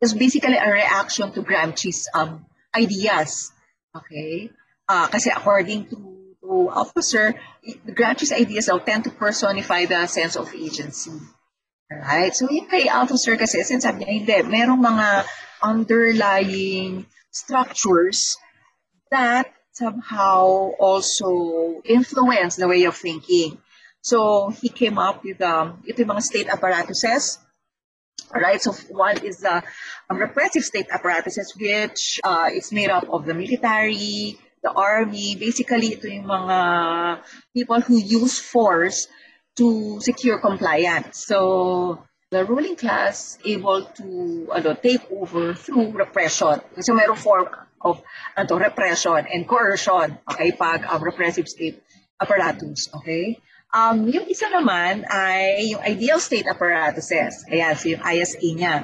is 0.01 0.15
basically 0.15 0.57
a 0.57 0.71
reaction 0.71 1.33
to 1.33 1.43
Gramsci's 1.43 2.09
um, 2.15 2.45
ideas. 2.77 3.53
Okay? 3.97 4.51
Uh, 4.89 5.09
kasi 5.09 5.31
according 5.31 5.87
to, 5.89 6.15
officer, 6.45 7.35
the 7.65 7.93
Gramsci's 7.93 8.33
ideas 8.33 8.67
daw 8.67 8.79
tend 8.79 9.05
to 9.05 9.11
personify 9.11 9.87
the 9.87 10.07
sense 10.07 10.37
of 10.37 10.53
agency. 10.55 11.17
Right? 11.89 12.35
So, 12.35 12.51
yung 12.51 12.69
kay 12.69 12.89
officer 12.89 13.37
kasi, 13.37 13.65
sinasabi 13.65 14.05
niya, 14.05 14.13
hindi, 14.13 14.37
merong 14.45 14.81
mga 14.81 15.07
underlying 15.65 17.07
structures 17.33 18.37
that 19.11 19.49
somehow 19.73 20.77
also 20.79 21.81
influence 21.85 22.57
the 22.57 22.69
way 22.69 22.85
of 22.85 22.95
thinking. 22.95 23.57
So, 24.03 24.51
he 24.51 24.69
came 24.69 24.99
up 25.01 25.25
with, 25.25 25.41
um, 25.41 25.81
ito 25.89 26.05
yung 26.05 26.13
mga 26.13 26.23
state 26.23 26.49
apparatuses. 26.53 27.41
Right, 28.35 28.61
so 28.61 28.73
one 28.91 29.23
is 29.25 29.41
the 29.41 29.63
um, 30.11 30.19
repressive 30.19 30.65
state 30.65 30.87
apparatuses, 30.91 31.55
which 31.59 32.21
uh, 32.25 32.51
is 32.53 32.73
made 32.73 32.91
up 32.91 33.07
of 33.11 33.27
the 33.27 33.35
military, 33.35 34.39
the 34.63 34.73
army, 34.73 35.37
basically 35.37 35.93
ito 35.93 36.09
yung 36.09 36.27
mga 36.27 36.59
people 37.55 37.81
who 37.85 38.01
use 38.01 38.41
force 38.41 39.07
to 39.55 40.01
secure 40.01 40.41
compliance. 40.41 41.29
So 41.29 42.03
the 42.35 42.43
ruling 42.45 42.75
class 42.75 43.39
able 43.47 43.87
to 43.95 44.51
ano, 44.51 44.75
take 44.75 45.07
over 45.15 45.55
through 45.55 45.95
repression. 45.95 46.59
Kasi 46.75 46.91
merong 46.91 47.23
form 47.23 47.47
of 47.79 48.03
ano, 48.35 48.59
repression 48.59 49.23
and 49.31 49.47
coercion, 49.47 50.19
okay, 50.27 50.51
pag 50.51 50.83
um, 50.91 50.99
repressive 50.99 51.47
state 51.47 51.79
apparatus, 52.19 52.91
okay? 52.91 53.39
Um, 53.71 54.11
yung 54.11 54.27
isa 54.27 54.51
naman 54.51 55.07
ay 55.07 55.75
yung 55.75 55.83
ideal 55.87 56.19
state 56.19 56.51
apparatuses. 56.51 57.47
Ayan, 57.47 57.75
so 57.79 57.95
yung 57.95 58.03
ISA 58.03 58.51
niya. 58.51 58.77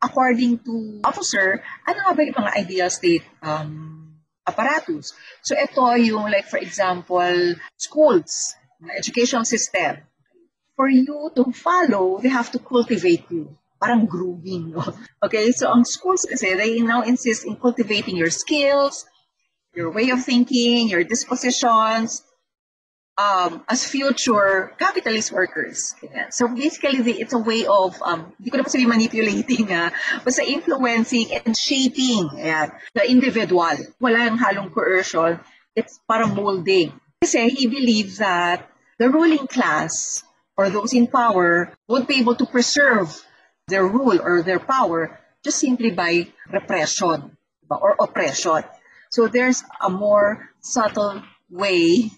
According 0.00 0.64
to 0.64 1.04
officer, 1.04 1.60
ano 1.84 1.98
nga 2.08 2.12
ba 2.16 2.22
yung 2.24 2.38
mga 2.40 2.52
ideal 2.56 2.88
state 2.88 3.24
um, 3.44 4.16
apparatus? 4.48 5.12
So 5.44 5.52
ito 5.52 5.84
yung 6.00 6.32
like 6.32 6.48
for 6.48 6.60
example, 6.60 7.56
schools, 7.76 8.56
education 8.96 9.44
system. 9.44 10.08
For 10.78 10.86
you 10.86 11.34
to 11.34 11.50
follow, 11.50 12.22
they 12.22 12.30
have 12.30 12.54
to 12.54 12.62
cultivate 12.62 13.26
you. 13.34 13.58
Parang 13.82 14.06
grooming. 14.06 14.70
No? 14.78 14.86
Okay, 15.26 15.50
so 15.50 15.66
ang 15.74 15.82
schools 15.82 16.22
kasi, 16.22 16.54
they 16.54 16.78
now 16.78 17.02
insist 17.02 17.42
in 17.42 17.58
cultivating 17.58 18.14
your 18.14 18.30
skills, 18.30 19.02
your 19.74 19.90
way 19.90 20.14
of 20.14 20.22
thinking, 20.22 20.86
your 20.86 21.02
dispositions, 21.02 22.22
um, 23.18 23.66
as 23.66 23.82
future 23.82 24.70
capitalist 24.78 25.34
workers. 25.34 25.98
Ganyan. 25.98 26.30
So 26.30 26.46
basically, 26.46 27.02
the, 27.02 27.14
it's 27.18 27.34
a 27.34 27.42
way 27.42 27.66
of, 27.66 27.98
um, 28.06 28.30
hindi 28.38 28.54
ko 28.54 28.62
naman 28.62 28.70
sabihin 28.70 28.94
manipulating, 28.94 29.66
ah, 29.74 29.90
basta 30.22 30.46
influencing 30.46 31.34
and 31.34 31.58
shaping 31.58 32.30
ayan, 32.38 32.70
the 32.94 33.02
individual. 33.02 33.74
Wala 33.98 34.30
yung 34.30 34.38
halong 34.38 34.70
coercion. 34.70 35.42
It's 35.74 35.98
parang 36.06 36.38
molding. 36.38 36.94
Kasi 37.18 37.50
he 37.50 37.66
believes 37.66 38.22
that 38.22 38.70
the 39.02 39.10
ruling 39.10 39.50
class 39.50 40.22
or 40.58 40.68
those 40.68 40.92
in 40.92 41.06
power 41.06 41.72
would 41.86 42.06
be 42.10 42.18
able 42.18 42.34
to 42.34 42.44
preserve 42.44 43.14
their 43.68 43.86
rule 43.86 44.20
or 44.20 44.42
their 44.42 44.58
power 44.58 45.18
just 45.44 45.60
simply 45.62 45.92
by 45.92 46.26
repression 46.50 47.38
or 47.70 47.94
oppression. 48.00 48.64
So 49.10 49.28
there's 49.28 49.62
a 49.80 49.88
more 49.88 50.50
subtle 50.60 51.22
way 51.48 52.10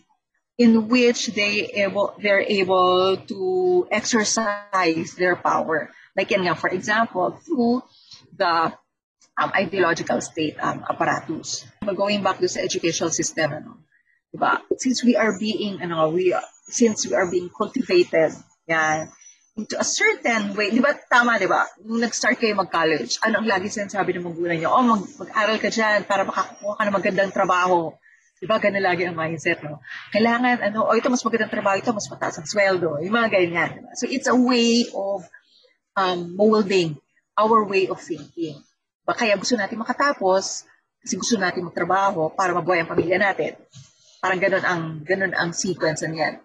in 0.57 0.88
which 0.88 1.28
they 1.28 1.84
able 1.84 2.16
they're 2.18 2.41
able 2.41 3.16
to 3.16 3.86
exercise 3.93 5.14
their 5.14 5.36
power. 5.36 5.93
Like 6.16 6.32
nga, 6.32 6.57
for 6.57 6.68
example, 6.68 7.38
through 7.45 7.84
the 8.36 8.72
um, 9.41 9.51
ideological 9.55 10.20
state 10.20 10.57
um, 10.61 10.84
apparatus. 10.88 11.64
But 11.80 11.97
going 11.97 12.22
back 12.22 12.41
to 12.41 12.49
the 12.49 12.61
educational 12.61 13.11
system, 13.11 13.84
diba? 14.31 14.62
Since 14.78 15.03
we 15.05 15.18
are 15.18 15.35
being, 15.37 15.83
ano, 15.83 16.11
we 16.11 16.35
since 16.70 17.07
we 17.07 17.14
are 17.18 17.26
being 17.26 17.51
cultivated, 17.51 18.33
yan, 18.70 19.11
into 19.59 19.74
a 19.74 19.85
certain 19.85 20.55
way, 20.55 20.70
di 20.70 20.78
ba 20.78 20.95
tama, 21.11 21.37
di 21.37 21.51
ba? 21.51 21.66
Nung 21.83 22.01
nag-start 22.01 22.39
kayo 22.39 22.55
mag-college, 22.55 23.18
ano 23.26 23.43
ang 23.43 23.49
lagi 23.51 23.66
sinasabi 23.66 24.14
ng 24.16 24.24
magulang 24.24 24.57
niyo? 24.57 24.70
Oh, 24.70 24.87
mag- 24.87 25.11
mag-aral 25.18 25.59
ka 25.59 25.68
dyan 25.68 26.07
para 26.07 26.22
makakuha 26.22 26.78
ka 26.78 26.83
ng 26.87 26.95
magandang 26.95 27.31
trabaho. 27.35 27.91
Di 28.41 28.49
ba, 28.49 28.57
ganun 28.57 28.81
lagi 28.81 29.05
ang 29.05 29.18
mindset, 29.18 29.61
no? 29.61 29.85
Kailangan, 30.14 30.64
ano, 30.64 30.89
oh, 30.89 30.97
ito 30.97 31.12
mas 31.12 31.20
magandang 31.20 31.53
trabaho, 31.53 31.76
ito 31.76 31.93
mas 31.93 32.09
mataas 32.09 32.41
ang 32.41 32.49
sweldo. 32.49 33.03
Yung 33.05 33.12
mga 33.12 33.28
ganyan. 33.28 33.70
Diba? 33.83 33.93
So, 33.99 34.09
it's 34.09 34.31
a 34.31 34.39
way 34.39 34.89
of 34.97 35.28
um, 35.99 36.39
molding 36.39 36.97
our 37.37 37.66
way 37.68 37.91
of 37.91 38.01
thinking. 38.01 38.57
Diba? 39.05 39.12
Kaya 39.12 39.37
gusto 39.37 39.61
natin 39.61 39.76
makatapos 39.76 40.64
kasi 41.01 41.16
gusto 41.16 41.37
natin 41.37 41.68
magtrabaho 41.68 42.33
para 42.33 42.57
mabuhay 42.57 42.81
ang 42.81 42.89
pamilya 42.89 43.20
natin. 43.20 43.61
Parang 44.21 44.41
ganun 44.41 44.64
ang, 44.64 44.83
ganun 45.05 45.33
ang 45.33 45.53
sequence 45.53 46.05
niyan. 46.05 46.41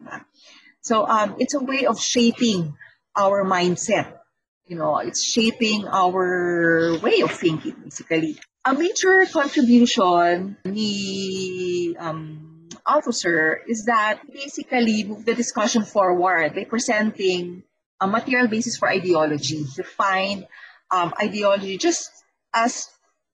So, 0.82 1.06
um, 1.08 1.36
it's 1.40 1.54
a 1.54 1.60
way 1.60 1.86
of 1.86 2.00
shaping 2.00 2.76
our 3.16 3.44
mindset. 3.44 4.20
You 4.66 4.78
know, 4.78 4.98
it's 4.98 5.24
shaping 5.24 5.88
our 5.88 6.98
way 7.00 7.22
of 7.22 7.32
thinking, 7.32 7.76
basically. 7.84 8.38
A 8.66 8.74
major 8.74 9.26
contribution 9.30 10.58
ni 10.66 11.96
um, 12.00 12.70
officer 12.86 13.62
is 13.68 13.86
that 13.86 14.22
basically 14.32 15.04
move 15.04 15.26
the 15.26 15.36
discussion 15.36 15.84
forward 15.84 16.56
by 16.56 16.64
presenting 16.64 17.64
a 18.02 18.08
material 18.08 18.48
basis 18.48 18.78
for 18.78 18.90
ideology, 18.90 19.66
define 19.76 20.46
um, 20.92 21.14
ideology 21.22 21.78
just 21.78 22.10
as 22.54 22.90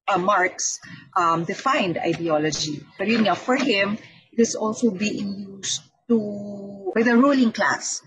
uh, 0.07 0.17
Marx 0.17 0.79
um, 1.15 1.43
defined 1.45 1.97
ideology. 1.97 2.83
But 2.97 3.07
yun 3.07 3.23
nga, 3.23 3.35
for 3.35 3.55
him, 3.55 3.97
it 4.31 4.39
is 4.39 4.55
also 4.55 4.91
being 4.91 5.59
used 5.59 5.81
to 6.07 6.91
by 6.95 7.03
the 7.03 7.15
ruling 7.15 7.51
class 7.51 8.01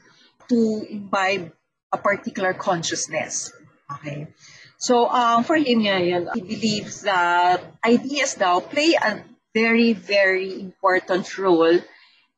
to 0.49 0.87
imbibe 0.89 1.53
a 1.93 1.99
particular 1.99 2.53
consciousness. 2.53 3.53
Okay. 3.93 4.29
So 4.79 5.09
um, 5.09 5.45
for 5.45 5.57
him, 5.57 5.81
yeah, 5.81 6.29
he 6.35 6.41
believes 6.41 7.03
that 7.03 7.62
ideas 7.85 8.37
now 8.39 8.61
play 8.61 8.95
a 9.01 9.25
very, 9.55 9.93
very 9.93 10.61
important 10.61 11.39
role 11.39 11.81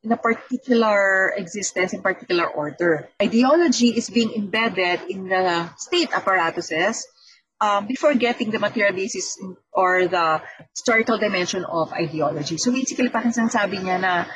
in 0.02 0.12
a 0.12 0.16
particular 0.16 1.32
existence, 1.36 1.92
in 1.92 2.02
particular 2.02 2.46
order. 2.46 3.08
Ideology 3.20 3.88
is 3.96 4.10
being 4.10 4.32
embedded 4.34 5.10
in 5.10 5.28
the 5.28 5.70
state 5.76 6.12
apparatuses 6.12 7.06
um, 7.60 7.86
before 7.86 8.14
getting 8.14 8.50
the 8.50 8.58
material 8.58 8.94
basis 8.94 9.38
or 9.72 10.06
the 10.06 10.42
historical 10.74 11.18
dimension 11.18 11.64
of 11.64 11.92
ideology. 11.92 12.58
So 12.58 12.72
basically, 12.72 13.08
parang 13.08 13.32
sinasabi 13.32 13.80
niya 13.80 14.00
na 14.00 14.26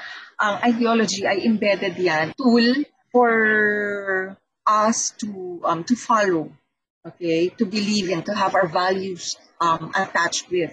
ang 0.41 0.57
ideology 0.65 1.29
ay 1.29 1.45
embedded 1.45 2.01
yan 2.01 2.33
tool 2.33 2.85
for 3.13 4.37
us 4.65 5.13
to 5.21 5.61
um, 5.65 5.85
to 5.85 5.95
follow 5.97 6.49
okay, 7.07 7.49
to 7.57 7.65
believe 7.65 8.09
in, 8.11 8.23
to 8.25 8.35
have 8.35 8.55
our 8.55 8.69
values 8.69 9.37
um, 9.61 9.93
attached 9.95 10.51
with. 10.51 10.73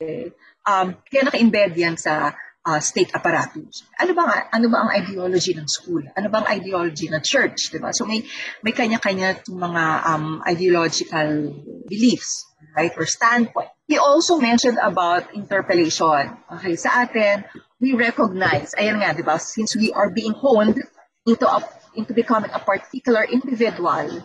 Okay. 0.00 0.32
Um, 0.64 0.96
kaya 1.08 1.28
naka-embed 1.28 1.76
yan 1.76 1.96
sa 1.96 2.32
uh, 2.70 2.78
state 2.78 3.10
apparatus. 3.10 3.82
Ano 3.98 4.14
ba, 4.14 4.46
ano 4.54 4.66
ba 4.70 4.86
ang 4.86 4.90
ideology 4.94 5.58
ng 5.58 5.66
school? 5.66 6.06
Ano 6.14 6.30
ba 6.30 6.46
ang 6.46 6.48
ideology 6.54 7.10
ng 7.10 7.22
church? 7.26 7.74
Diba? 7.74 7.90
So 7.90 8.06
may, 8.06 8.22
may 8.62 8.70
kanya-kanya 8.70 9.42
mga 9.50 9.82
um, 10.06 10.38
ideological 10.46 11.50
beliefs 11.90 12.46
right, 12.76 12.92
or 12.96 13.06
standpoint. 13.06 13.68
He 13.88 13.98
also 13.98 14.38
mentioned 14.38 14.78
about 14.78 15.34
interpellation. 15.34 16.38
Okay, 16.46 16.78
sa 16.78 17.02
atin, 17.02 17.44
we 17.82 17.98
recognize, 17.98 18.70
ayan 18.78 19.02
nga, 19.02 19.16
ba, 19.22 19.38
since 19.42 19.74
we 19.74 19.90
are 19.90 20.10
being 20.10 20.32
honed 20.38 20.78
into 21.26 21.46
a 21.46 21.58
into 21.98 22.14
becoming 22.14 22.50
a 22.54 22.62
particular 22.62 23.26
individual, 23.26 24.22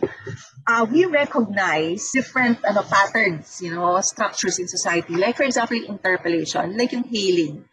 uh, 0.70 0.86
we 0.86 1.02
recognize 1.04 2.14
different 2.14 2.62
ano, 2.62 2.82
patterns, 2.86 3.58
you 3.58 3.74
know, 3.74 3.98
structures 4.06 4.62
in 4.62 4.68
society. 4.70 5.18
Like, 5.18 5.36
for 5.36 5.42
example, 5.42 5.74
interpellation, 5.74 6.78
like 6.78 6.94
yung 6.94 7.10
healing. 7.10 7.66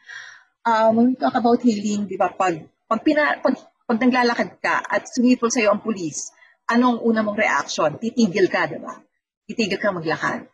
Um, 0.64 0.96
when 0.96 1.06
we 1.12 1.16
talk 1.20 1.36
about 1.36 1.60
healing, 1.60 2.08
di 2.08 2.16
ba, 2.16 2.32
pag, 2.32 2.64
pag, 2.88 3.02
pina, 3.04 3.36
pag, 3.44 3.60
pag 3.84 4.00
naglalakad 4.00 4.64
ka 4.64 4.80
at 4.80 5.12
sumipol 5.12 5.52
sa'yo 5.52 5.76
ang 5.76 5.84
pulis, 5.84 6.32
anong 6.72 7.04
una 7.04 7.20
mong 7.20 7.36
reaction? 7.36 8.00
Titigil 8.00 8.48
ka, 8.48 8.72
di 8.72 8.80
ba? 8.80 8.96
Titigil 9.44 9.76
ka 9.76 9.92
maglakad. 9.92 10.48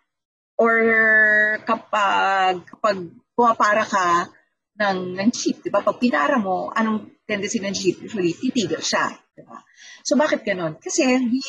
Or 0.58 0.76
kapag, 1.62 2.66
kapag 2.66 2.98
pumapara 3.38 3.86
ka 3.86 4.34
ng, 4.82 5.14
ng 5.14 5.30
jeep, 5.30 5.62
di 5.62 5.70
ba? 5.70 5.86
Pag 5.86 6.02
pinara 6.02 6.42
mo, 6.42 6.74
anong 6.74 7.22
tendency 7.30 7.62
ng 7.62 7.78
jeep? 7.78 8.02
Usually, 8.02 8.34
titigil 8.34 8.82
siya. 8.82 9.14
Diba? 9.40 9.64
So 10.04 10.20
bakit 10.20 10.44
ganon? 10.44 10.76
Kasi 10.82 11.06
we, 11.06 11.40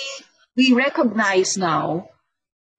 we 0.55 0.67
recognize 0.77 1.59
now 1.59 2.07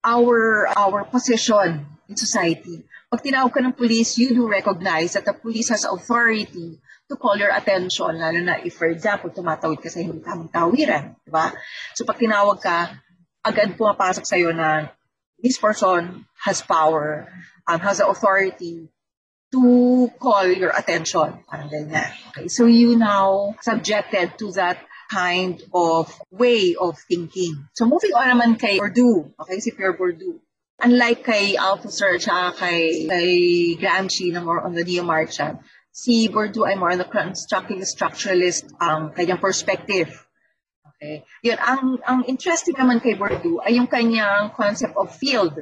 our 0.05 0.71
our 0.71 1.03
position 1.03 1.83
in 2.07 2.15
society. 2.15 2.87
Pag 3.11 3.27
tinawag 3.27 3.51
ka 3.51 3.59
ng 3.59 3.75
police, 3.75 4.15
you 4.15 4.31
do 4.31 4.47
recognize 4.47 5.19
that 5.19 5.27
the 5.27 5.35
police 5.35 5.67
has 5.67 5.83
authority 5.83 6.79
to 7.11 7.19
call 7.19 7.35
your 7.35 7.51
attention, 7.51 8.15
lalo 8.15 8.39
na 8.39 8.63
if, 8.63 8.79
for 8.79 8.87
example, 8.87 9.27
tumatawid 9.27 9.83
ka 9.83 9.91
sa 9.91 9.99
hindi 9.99 10.23
tamang 10.23 10.47
tawiran. 10.47 11.19
Diba? 11.27 11.51
So 11.91 12.07
pag 12.07 12.15
tinawag 12.15 12.63
ka, 12.63 12.95
agad 13.43 13.75
pumapasok 13.75 14.23
sa'yo 14.23 14.55
na 14.55 14.95
this 15.43 15.59
person 15.59 16.23
has 16.39 16.63
power, 16.63 17.27
um, 17.67 17.83
has 17.83 17.99
the 17.99 18.07
authority 18.07 18.87
to 19.51 20.07
call 20.15 20.47
your 20.47 20.71
attention. 20.71 21.43
Parang 21.51 21.67
ganyan. 21.67 22.15
Okay, 22.31 22.47
so 22.47 22.63
you 22.63 22.95
now 22.95 23.59
subjected 23.59 24.39
to 24.39 24.55
that 24.55 24.79
kind 25.11 25.59
of 25.75 26.07
way 26.31 26.79
of 26.79 26.95
thinking. 27.11 27.67
So 27.75 27.83
moving 27.83 28.15
on 28.15 28.31
naman 28.31 28.55
kay 28.55 28.79
Bourdieu, 28.79 29.35
okay, 29.35 29.59
si 29.59 29.75
Pierre 29.75 29.99
Bourdieu. 29.99 30.39
Unlike 30.81 31.21
kay 31.23 31.55
Althusser 31.55 32.17
at 32.17 32.57
kay, 32.57 33.05
kay 33.05 33.31
Gramsci 33.77 34.33
na 34.33 34.41
more 34.41 34.65
on 34.65 34.73
the 34.73 34.83
neo-Marxian, 34.83 35.61
si 35.93 36.27
Bourdieu 36.27 36.65
ay 36.65 36.73
more 36.73 36.89
on 36.89 36.97
the 36.97 37.05
constructivist 37.05 37.93
structuralist 37.93 38.65
um, 38.81 39.13
kanyang 39.13 39.39
perspective. 39.39 40.09
Okay. 40.97 41.21
Yun, 41.45 41.57
ang, 41.61 42.01
ang 42.01 42.21
interesting 42.25 42.73
naman 42.73 42.97
kay 42.97 43.13
Bourdieu 43.13 43.61
ay 43.61 43.77
yung 43.77 43.85
kanyang 43.85 44.49
concept 44.57 44.97
of 44.97 45.13
field. 45.13 45.53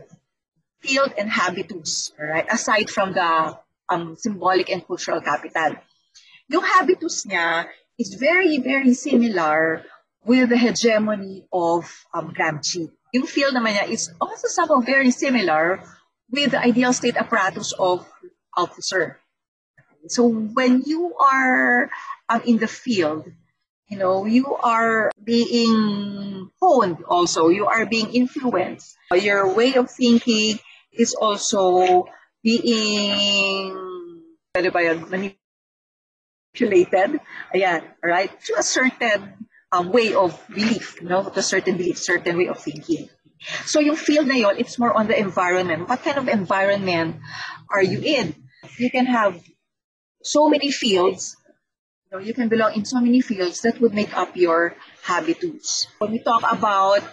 Field 0.80 1.12
and 1.20 1.28
habitus, 1.28 2.16
right? 2.16 2.48
Aside 2.48 2.88
from 2.88 3.12
the 3.12 3.60
um, 3.92 4.16
symbolic 4.16 4.72
and 4.72 4.86
cultural 4.88 5.20
capital. 5.20 5.76
Yung 6.48 6.64
habitus 6.64 7.28
niya 7.28 7.68
is 8.00 8.16
very, 8.16 8.64
very 8.64 8.96
similar 8.96 9.84
with 10.24 10.50
the 10.50 10.58
hegemony 10.58 11.44
of 11.52 11.84
um, 12.14 12.32
Gramsci. 12.32 12.88
Yung 13.14 13.26
field 13.26 13.56
naman 13.58 13.74
niya 13.74 13.90
is 13.90 14.14
also 14.22 14.48
somehow 14.48 14.82
very 14.86 15.10
similar 15.10 15.82
with 16.30 16.52
the 16.52 16.62
ideal 16.62 16.94
state 16.94 17.18
apparatus 17.18 17.74
of 17.74 18.06
Althusser. 18.54 19.18
So 20.08 20.30
when 20.30 20.84
you 20.86 21.16
are 21.18 21.90
um, 22.30 22.42
in 22.46 22.58
the 22.58 22.68
field, 22.68 23.26
you 23.90 23.98
know, 23.98 24.26
you 24.26 24.54
are 24.54 25.12
being 25.24 26.52
honed 26.62 27.04
also, 27.10 27.50
you 27.50 27.66
are 27.66 27.86
being 27.86 28.14
influenced. 28.14 28.96
Your 29.12 29.54
way 29.54 29.74
of 29.74 29.90
thinking 29.90 30.60
is 30.94 31.16
also 31.16 32.06
being 32.44 33.74
manipulated, 34.54 35.40
ayan, 37.54 37.84
right, 38.04 38.30
to 38.46 38.56
a 38.58 38.64
certain 38.64 39.49
um, 39.72 39.92
way 39.92 40.14
of 40.14 40.34
belief, 40.50 41.02
you 41.02 41.10
know, 41.10 41.24
to 41.24 41.40
a 41.40 41.44
certain 41.44 41.78
belief, 41.78 41.98
certain 41.98 42.38
way 42.38 42.48
of 42.48 42.60
thinking. 42.60 43.10
So 43.66 43.80
yung 43.80 43.96
field 43.96 44.28
na 44.28 44.36
yun, 44.36 44.58
it's 44.58 44.78
more 44.78 44.94
on 44.94 45.08
the 45.08 45.18
environment. 45.18 45.88
What 45.88 46.04
kind 46.04 46.18
of 46.18 46.28
environment 46.28 47.18
are 47.72 47.84
you 47.84 48.02
in? 48.02 48.36
You 48.78 48.92
can 48.92 49.06
have 49.06 49.40
so 50.24 50.50
many 50.50 50.72
fields, 50.72 51.38
you 52.12 52.18
know, 52.18 52.24
you 52.24 52.34
can 52.34 52.50
belong 52.50 52.74
in 52.76 52.86
so 52.86 53.00
many 53.00 53.22
fields 53.22 53.62
that 53.62 53.80
would 53.80 53.94
make 53.94 54.16
up 54.18 54.36
your 54.36 54.76
habitus. 55.04 55.88
When 56.00 56.12
we 56.12 56.20
talk 56.20 56.44
about 56.44 57.04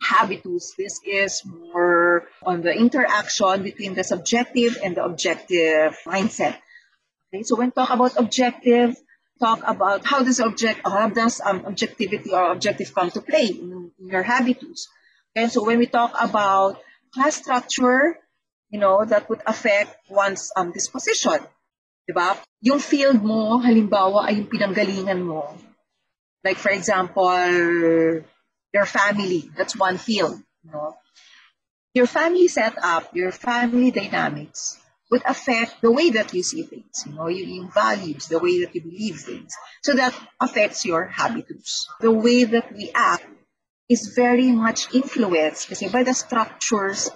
habitus, 0.00 0.72
this 0.78 1.00
is 1.04 1.42
more 1.44 2.28
on 2.42 2.62
the 2.62 2.72
interaction 2.72 3.62
between 3.62 3.94
the 3.94 4.04
subjective 4.04 4.78
and 4.82 4.96
the 4.96 5.04
objective 5.04 5.98
mindset. 6.06 6.56
Okay, 7.28 7.42
so 7.42 7.56
when 7.56 7.70
talk 7.70 7.90
about 7.90 8.16
objective, 8.16 8.96
talk 9.40 9.64
about 9.66 10.04
how 10.04 10.22
does 10.22 10.38
object, 10.38 10.80
how 10.84 11.08
does 11.08 11.40
um, 11.40 11.64
objectivity 11.64 12.30
or 12.30 12.52
objective 12.52 12.94
come 12.94 13.10
to 13.10 13.20
play 13.20 13.46
in, 13.46 13.90
in 13.98 14.06
your 14.06 14.22
habitus. 14.22 14.88
Okay, 15.32 15.48
so 15.48 15.64
when 15.64 15.78
we 15.78 15.86
talk 15.86 16.12
about 16.20 16.78
class 17.14 17.36
structure, 17.36 18.18
you 18.68 18.78
know, 18.78 19.04
that 19.04 19.28
would 19.28 19.40
affect 19.46 19.96
one's 20.08 20.52
um, 20.54 20.72
disposition. 20.72 21.40
Diba? 22.04 22.36
Yung 22.60 22.78
field 22.78 23.22
mo, 23.22 23.58
halimbawa, 23.58 24.28
ay 24.28 24.44
yung 24.44 24.50
pinanggalingan 24.50 25.22
mo. 25.24 25.56
Like 26.44 26.56
for 26.56 26.70
example, 26.70 27.30
your 28.72 28.86
family. 28.86 29.50
That's 29.56 29.76
one 29.76 29.96
field. 29.96 30.36
You 30.64 30.70
know? 30.70 30.96
Your 31.94 32.06
family 32.06 32.48
setup, 32.48 33.14
your 33.14 33.32
family 33.32 33.90
dynamics 33.90 34.79
would 35.10 35.22
affect 35.26 35.82
the 35.82 35.90
way 35.90 36.10
that 36.10 36.32
you 36.32 36.42
see 36.42 36.62
things, 36.62 37.04
you 37.06 37.12
know, 37.12 37.26
your 37.26 37.68
values, 37.72 38.28
the 38.28 38.38
way 38.38 38.64
that 38.64 38.74
you 38.74 38.80
believe 38.80 39.18
things. 39.20 39.52
So 39.82 39.94
that 39.94 40.14
affects 40.40 40.84
your 40.84 41.06
habitus. 41.06 41.86
The 42.00 42.12
way 42.12 42.44
that 42.44 42.72
we 42.72 42.90
act 42.94 43.26
is 43.88 44.12
very 44.14 44.52
much 44.52 44.94
influenced 44.94 45.68
by 45.92 46.04
the 46.04 46.14
structures 46.14 47.10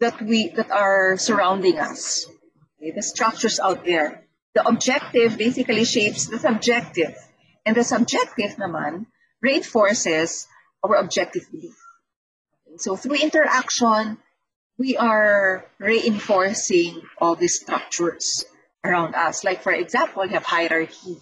that 0.00 0.22
we 0.22 0.48
that 0.56 0.70
are 0.70 1.18
surrounding 1.18 1.78
us. 1.78 2.26
Okay? 2.80 2.92
The 2.96 3.02
structures 3.02 3.60
out 3.60 3.84
there. 3.84 4.24
The 4.54 4.66
objective 4.66 5.36
basically 5.36 5.84
shapes 5.84 6.26
the 6.26 6.38
subjective. 6.38 7.14
And 7.66 7.76
the 7.76 7.84
subjective 7.84 8.56
naman 8.56 9.06
reinforces 9.42 10.48
our 10.82 10.96
objective 10.96 11.44
belief. 11.52 11.76
So 12.78 12.96
through 12.96 13.16
interaction, 13.16 14.18
we 14.78 14.96
are 14.96 15.66
reinforcing 15.78 17.02
all 17.18 17.34
these 17.34 17.60
structures 17.60 18.44
around 18.84 19.14
us. 19.14 19.42
Like 19.44 19.62
for 19.62 19.72
example, 19.72 20.24
you 20.24 20.32
have 20.32 20.44
hierarchy. 20.44 21.18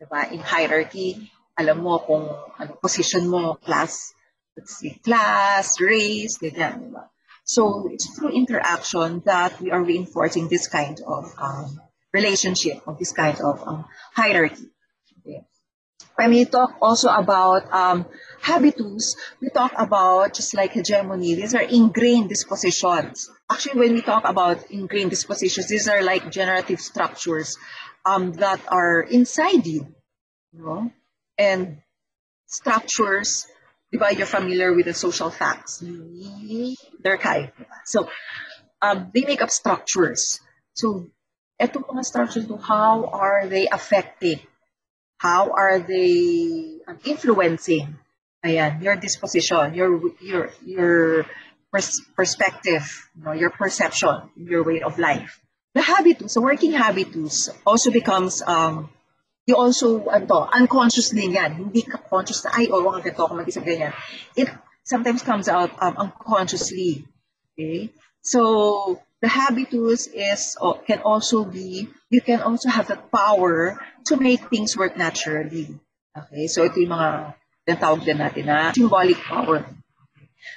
Diba? 0.00 0.30
In 0.30 0.38
hierarchy, 0.38 1.30
alam 1.58 1.82
mo 1.82 1.98
kung 1.98 2.30
ano 2.58 2.78
position 2.78 3.26
mo, 3.26 3.54
class, 3.58 4.14
let's 4.56 4.78
say 4.78 5.00
class, 5.02 5.80
race, 5.80 6.38
ganyan, 6.38 6.92
diba? 6.92 7.10
So 7.46 7.88
it's 7.90 8.10
through 8.14 8.34
interaction 8.34 9.22
that 9.24 9.60
we 9.60 9.70
are 9.70 9.82
reinforcing 9.82 10.48
this 10.48 10.66
kind 10.66 10.98
of 11.06 11.30
um, 11.38 11.80
relationship, 12.12 12.82
of 12.86 12.98
this 12.98 13.12
kind 13.12 13.38
of 13.40 13.62
um, 13.66 13.84
hierarchy. 14.14 14.66
Okay. 15.22 15.46
When 16.16 16.30
we 16.30 16.44
talk 16.44 16.74
also 16.82 17.08
about 17.08 17.70
um, 17.72 18.06
habitus, 18.40 19.16
we 19.40 19.48
talk 19.50 19.72
about 19.76 20.34
just 20.34 20.54
like 20.54 20.72
hegemony, 20.72 21.34
these 21.34 21.54
are 21.54 21.62
ingrained 21.62 22.28
dispositions. 22.28 23.30
Actually, 23.50 23.80
when 23.80 23.94
we 23.94 24.02
talk 24.02 24.22
about 24.26 24.70
ingrained 24.70 25.10
dispositions, 25.10 25.68
these 25.68 25.88
are 25.88 26.02
like 26.02 26.30
generative 26.30 26.80
structures 26.80 27.56
um, 28.04 28.32
that 28.34 28.60
are 28.68 29.02
inside 29.02 29.66
you, 29.66 29.94
you 30.52 30.64
know? 30.64 30.90
and 31.38 31.78
structures, 32.46 33.46
diba, 33.92 34.16
you're 34.16 34.26
familiar 34.26 34.72
with 34.72 34.86
the 34.86 34.94
social 34.94 35.30
facts. 35.30 35.82
They're 37.00 37.18
kind. 37.18 37.52
So, 37.84 38.08
um, 38.82 39.10
they 39.12 39.22
make 39.22 39.42
up 39.42 39.50
structures. 39.50 40.40
So, 40.74 41.10
etong 41.60 41.86
mga 41.88 42.04
structures, 42.04 42.46
how 42.62 43.06
are 43.06 43.46
they 43.46 43.66
affecting? 43.68 44.40
How 45.18 45.50
are 45.50 45.78
they 45.78 46.78
um, 46.86 46.98
influencing 47.04 47.96
ayan, 48.46 48.82
your 48.82 48.96
disposition, 48.96 49.74
your 49.74 50.00
your 50.22 50.50
your 50.62 51.26
pers- 51.72 52.02
perspective, 52.14 52.86
you 53.18 53.24
know, 53.24 53.32
your 53.32 53.50
perception, 53.50 54.30
your 54.36 54.62
way 54.62 54.80
of 54.82 54.98
life. 54.98 55.40
The 55.74 55.82
habitus, 55.82 56.34
the 56.34 56.40
working 56.40 56.72
habitus 56.72 57.50
also 57.66 57.90
becomes 57.90 58.40
um 58.46 58.88
you 59.46 59.54
also 59.54 60.08
ano, 60.08 60.48
unconsciously 60.50 61.30
yan. 61.30 61.54
Hindi 61.70 61.82
ka 61.82 61.98
conscious 62.10 62.42
na 62.44 62.58
ay 62.58 62.66
oh, 62.70 62.82
wag 62.82 63.02
ganito 63.04 63.22
ako 63.22 63.38
mag-isip 63.38 63.62
ganyan. 63.62 63.94
It 64.34 64.50
sometimes 64.82 65.22
comes 65.22 65.46
out 65.46 65.70
um, 65.78 66.10
unconsciously. 66.10 67.06
Okay? 67.54 67.94
So 68.22 68.98
the 69.22 69.28
habitus 69.30 70.10
is 70.10 70.58
oh, 70.58 70.82
can 70.82 71.00
also 71.06 71.46
be 71.46 71.86
you 72.10 72.20
can 72.20 72.42
also 72.42 72.68
have 72.68 72.90
the 72.90 72.98
power 72.98 73.78
to 74.10 74.14
make 74.18 74.50
things 74.50 74.74
work 74.74 74.98
naturally. 74.98 75.78
Okay? 76.10 76.50
So 76.50 76.66
ito 76.66 76.82
yung 76.82 76.94
mga 76.96 77.38
tinatawag 77.66 78.06
din 78.06 78.22
natin 78.22 78.46
na 78.46 78.70
symbolic 78.70 79.18
power. 79.18 79.66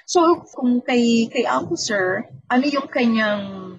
So, 0.06 0.46
kung 0.54 0.86
kay, 0.86 1.26
kay 1.30 1.50
Althusser, 1.50 2.30
ano 2.46 2.66
yung 2.70 2.86
kanyang 2.86 3.78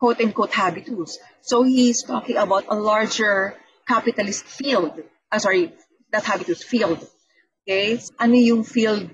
quote-unquote 0.00 0.52
habitus? 0.56 1.20
So, 1.44 1.62
he's 1.62 2.02
talking 2.02 2.40
about 2.40 2.64
a 2.72 2.76
larger 2.76 3.56
capitalist 3.84 4.48
field. 4.48 4.96
Uh, 5.28 5.40
sorry, 5.40 5.72
that 6.12 6.24
habitus 6.24 6.64
field. 6.64 7.00
Okay? 7.64 8.00
Ano 8.16 8.36
yung 8.36 8.64
field 8.64 9.12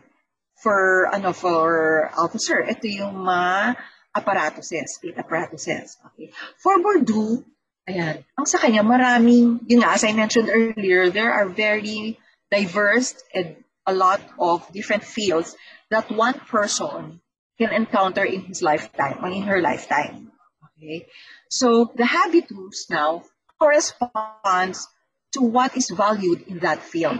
for, 0.62 1.11
ano, 1.11 1.34
for 1.34 2.11
Althusser? 2.14 2.62
Ito 2.62 2.86
yung 2.86 3.18
mga 3.26 3.74
apparatuses, 4.14 4.98
state 4.98 5.18
apparatuses. 5.18 5.98
Okay? 6.14 6.30
For 6.59 6.78
Bourdieu, 6.78 7.42
ayan, 7.86 8.22
ang 8.38 8.46
sa 8.46 8.59
kanya, 8.59 8.82
maraming, 8.82 9.62
yun 9.66 9.82
nga, 9.82 9.94
as 9.94 10.02
I 10.02 10.14
mentioned 10.14 10.50
earlier, 10.50 11.11
there 11.11 11.30
are 11.30 11.46
very 11.46 12.18
diverse 12.51 13.14
and 13.34 13.57
a 13.86 13.92
lot 13.92 14.20
of 14.38 14.70
different 14.72 15.05
fields 15.05 15.57
that 15.90 16.11
one 16.11 16.34
person 16.34 17.20
can 17.59 17.72
encounter 17.72 18.24
in 18.24 18.42
his 18.44 18.62
lifetime 18.62 19.18
or 19.24 19.28
in 19.28 19.42
her 19.42 19.61
lifetime. 19.61 20.30
Okay, 20.76 21.07
so 21.51 21.90
the 21.96 22.07
habitus 22.07 22.86
now 22.88 23.24
corresponds 23.59 24.86
to 25.32 25.42
what 25.42 25.76
is 25.76 25.90
valued 25.90 26.46
in 26.46 26.61
that 26.61 26.82
field. 26.82 27.18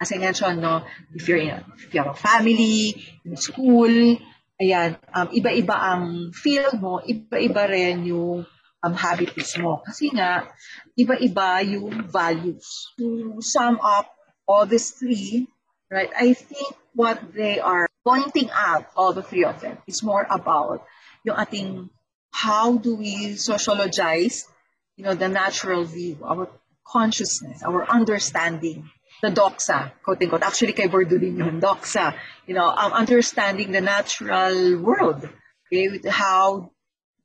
As 0.00 0.12
I 0.12 0.18
mentioned, 0.18 0.62
no, 0.62 0.84
if 1.14 1.28
you're 1.28 1.38
in, 1.38 1.62
if 1.78 1.94
you 1.94 2.02
have 2.02 2.14
a 2.14 2.18
family, 2.18 2.94
in 3.24 3.36
school, 3.36 4.18
ayan, 4.60 4.98
um, 5.14 5.28
iba-iba 5.30 5.74
ang 5.74 6.30
field 6.34 6.78
mo, 6.78 6.98
iba-iba 7.02 7.70
rin 7.70 8.06
yung 8.06 8.46
um, 8.82 8.94
habitus 8.94 9.58
mo. 9.58 9.82
Kasi 9.86 10.10
nga, 10.10 10.50
iba-iba 10.98 11.62
yung 11.66 12.06
values. 12.10 12.90
To 12.98 13.38
sum 13.42 13.78
up 13.82 14.10
all 14.46 14.66
these 14.66 14.90
three, 14.90 15.48
right, 15.90 16.10
I 16.16 16.34
think 16.34 16.74
what 16.94 17.32
they 17.34 17.60
are 17.60 17.88
pointing 18.04 18.50
out, 18.52 18.86
all 18.96 19.12
the 19.12 19.22
three 19.22 19.44
of 19.44 19.60
them, 19.60 19.78
is 19.86 20.02
more 20.02 20.26
about 20.28 20.84
yung 21.24 21.38
ating 21.38 21.90
how 22.32 22.76
do 22.76 22.96
we 22.96 23.36
sociologize, 23.36 24.48
you 24.96 25.04
know, 25.04 25.14
the 25.14 25.28
natural 25.28 25.84
view, 25.84 26.18
our 26.24 26.48
consciousness, 26.86 27.62
our 27.62 27.88
understanding, 27.88 28.90
the 29.22 29.28
doxa, 29.28 29.92
quote 30.02 30.20
unquote. 30.22 30.42
Actually, 30.42 30.72
kay 30.72 30.88
Bordulin 30.88 31.38
yun, 31.38 31.60
doxa. 31.60 32.16
You 32.46 32.54
know, 32.54 32.66
um, 32.66 32.92
understanding 32.92 33.70
the 33.70 33.80
natural 33.80 34.80
world. 34.80 35.28
Okay, 35.72 36.00
how 36.08 36.72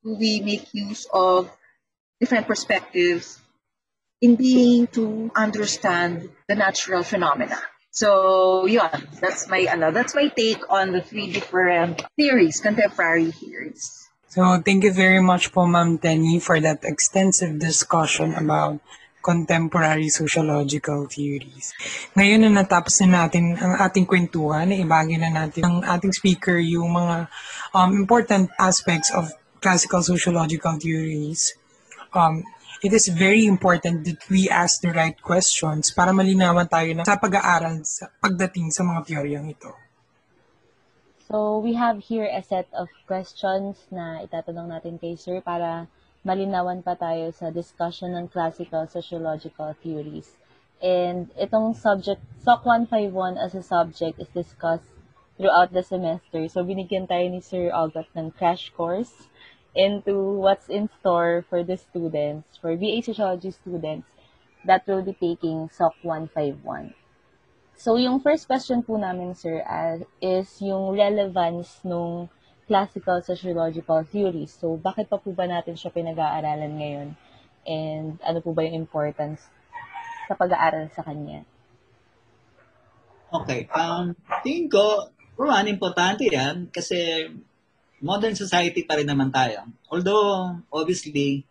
do 0.03 0.15
we 0.15 0.41
make 0.41 0.73
use 0.73 1.07
of 1.11 1.49
different 2.19 2.47
perspectives 2.47 3.41
in 4.21 4.35
being 4.35 4.87
to 4.87 5.31
understand 5.35 6.29
the 6.47 6.55
natural 6.55 7.03
phenomena. 7.03 7.59
So, 7.91 8.65
yeah, 8.65 8.93
that's 9.21 9.49
my 9.49 9.65
ano, 9.65 9.89
that's 9.89 10.13
my 10.13 10.29
take 10.29 10.61
on 10.69 10.93
the 10.93 11.01
three 11.01 11.33
different 11.33 12.05
theories, 12.15 12.61
contemporary 12.61 13.31
theories. 13.31 14.07
So, 14.29 14.61
thank 14.61 14.83
you 14.83 14.93
very 14.93 15.21
much 15.21 15.49
po, 15.49 15.65
Ma'am 15.65 15.97
Tenny, 15.97 16.37
for 16.37 16.61
that 16.61 16.85
extensive 16.85 17.57
discussion 17.57 18.37
about 18.37 18.83
contemporary 19.27 20.07
sociological 20.13 21.09
theories. 21.09 21.73
Ngayon 22.13 22.47
na 22.47 22.63
natapos 22.63 23.01
na 23.03 23.25
natin 23.25 23.57
ang 23.57 23.75
ating 23.81 24.05
kwentuhan, 24.05 24.71
ibagi 24.71 25.17
na 25.17 25.33
natin 25.33 25.65
ang 25.65 25.77
ating 25.83 26.13
speaker 26.13 26.55
yung 26.55 26.93
mga 26.93 27.27
um, 27.73 27.91
important 27.91 28.53
aspects 28.55 29.09
of 29.11 29.33
classical 29.59 30.05
sociological 30.05 30.77
theories. 30.79 31.57
Um, 32.13 32.45
it 32.83 32.93
is 32.93 33.07
very 33.09 33.45
important 33.45 34.05
that 34.05 34.21
we 34.29 34.49
ask 34.49 34.81
the 34.81 34.93
right 34.93 35.17
questions 35.17 35.89
para 35.89 36.13
malinawan 36.13 36.69
tayo 36.69 36.93
na 36.93 37.01
sa 37.01 37.17
pag-aaral 37.17 37.81
sa 37.81 38.13
pagdating 38.21 38.69
sa 38.69 38.85
mga 38.85 39.01
teoryang 39.09 39.49
ito. 39.49 39.73
So, 41.27 41.59
we 41.59 41.75
have 41.75 41.99
here 41.99 42.23
a 42.23 42.39
set 42.39 42.71
of 42.71 42.87
questions 43.03 43.83
na 43.91 44.23
itatanong 44.23 44.71
natin 44.71 44.95
kay 44.95 45.19
Sir 45.19 45.43
para 45.43 45.91
malinawan 46.23 46.85
pa 46.85 46.95
tayo 46.95 47.33
sa 47.35 47.51
discussion 47.51 48.15
ng 48.15 48.31
classical 48.31 48.87
sociological 48.87 49.75
theories. 49.83 50.39
And 50.79 51.33
itong 51.35 51.75
subject, 51.75 52.21
SOC 52.45 52.63
151 52.87 53.35
as 53.41 53.57
a 53.57 53.65
subject 53.65 54.21
is 54.21 54.29
discussed 54.31 54.87
throughout 55.35 55.73
the 55.73 55.81
semester. 55.81 56.45
So, 56.47 56.63
binigyan 56.63 57.09
tayo 57.09 57.25
ni 57.27 57.41
Sir 57.41 57.73
August 57.73 58.13
ng 58.15 58.31
crash 58.31 58.71
course 58.71 59.27
into 59.77 60.41
what's 60.41 60.67
in 60.67 60.89
store 60.99 61.45
for 61.45 61.61
the 61.61 61.77
students, 61.77 62.57
for 62.57 62.73
BA 62.73 63.05
Sociology 63.05 63.53
students 63.53 64.09
that 64.65 64.81
will 64.89 65.05
be 65.05 65.13
taking 65.13 65.69
SOC 65.69 65.93
151. 66.01 66.97
So, 67.77 68.01
yung 68.01 68.19
first 68.25 68.49
question 68.49 68.81
po 68.81 68.97
namin, 68.97 69.37
sir, 69.37 69.61
is 70.17 70.49
yung 70.65 70.97
relevance 70.97 71.77
nung 71.85 72.25
classical 72.65 73.21
sociological 73.21 74.01
theories. 74.01 74.57
So, 74.57 74.81
bakit 74.81 75.13
pa 75.13 75.21
po 75.21 75.29
ba 75.29 75.45
natin 75.45 75.77
siya 75.77 75.93
pinag-aaralan 75.93 76.73
ngayon? 76.73 77.09
And 77.69 78.17
ano 78.25 78.41
po 78.41 78.57
ba 78.57 78.65
yung 78.65 78.89
importance 78.89 79.45
sa 80.25 80.33
pag-aaral 80.33 80.89
sa 80.89 81.05
kanya? 81.05 81.45
Okay. 83.29 83.69
Um, 83.77 84.17
tingin 84.41 84.73
ko, 84.73 85.13
one, 85.37 85.69
importante 85.69 86.25
yan 86.25 86.73
kasi 86.73 87.29
modern 88.01 88.35
society 88.37 88.83
pa 88.85 88.95
rin 88.97 89.09
naman 89.09 89.33
tayo. 89.33 89.65
Although, 89.89 90.61
obviously, 90.69 91.45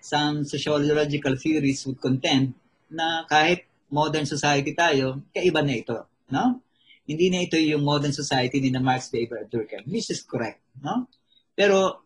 some 0.00 0.44
sociological 0.44 1.36
theories 1.36 1.84
would 1.88 2.00
contend 2.00 2.54
na 2.92 3.24
kahit 3.28 3.64
modern 3.88 4.24
society 4.28 4.76
tayo, 4.76 5.24
kaiba 5.32 5.64
na 5.64 5.74
ito. 5.80 6.04
No? 6.28 6.60
Hindi 7.04 7.28
na 7.28 7.44
ito 7.44 7.56
yung 7.60 7.84
modern 7.84 8.12
society 8.12 8.60
ni 8.60 8.72
na 8.72 8.80
Marx, 8.80 9.12
Weber, 9.12 9.44
at 9.44 9.48
Durkheim. 9.52 9.84
This 9.88 10.08
is 10.08 10.24
correct. 10.24 10.60
No? 10.80 11.08
Pero, 11.56 12.00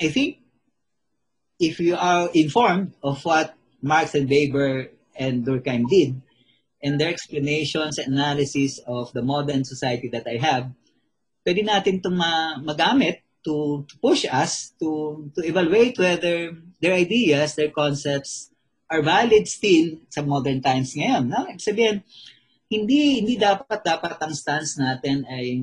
I 0.00 0.10
think, 0.10 0.42
if 1.58 1.78
you 1.78 1.94
are 1.94 2.28
informed 2.34 2.98
of 3.02 3.22
what 3.22 3.54
Marx 3.80 4.14
and 4.14 4.26
Weber 4.26 4.90
and 5.14 5.46
Durkheim 5.46 5.86
did, 5.86 6.18
and 6.84 7.00
their 7.00 7.08
explanations 7.08 7.96
and 7.96 8.12
analysis 8.12 8.78
of 8.86 9.08
the 9.14 9.22
modern 9.22 9.64
society 9.64 10.08
that 10.12 10.26
I 10.28 10.36
have, 10.36 10.68
pwede 11.44 11.60
natin 11.62 12.00
itong 12.00 12.16
ma- 12.16 12.58
magamit 12.58 13.20
to, 13.44 13.84
to 13.84 13.94
push 14.00 14.24
us 14.24 14.72
to, 14.80 15.20
to 15.36 15.44
evaluate 15.44 16.00
whether 16.00 16.56
their 16.80 16.96
ideas, 16.96 17.54
their 17.54 17.70
concepts 17.70 18.50
are 18.88 19.04
valid 19.04 19.44
still 19.44 20.00
sa 20.08 20.24
modern 20.24 20.64
times 20.64 20.96
ngayon. 20.96 21.28
No? 21.28 21.44
Ibig 21.44 21.60
sabihin, 21.60 21.96
hindi, 22.72 23.20
hindi 23.20 23.36
dapat 23.36 23.84
dapat 23.84 24.16
ang 24.16 24.32
stance 24.32 24.80
natin 24.80 25.28
ay 25.28 25.62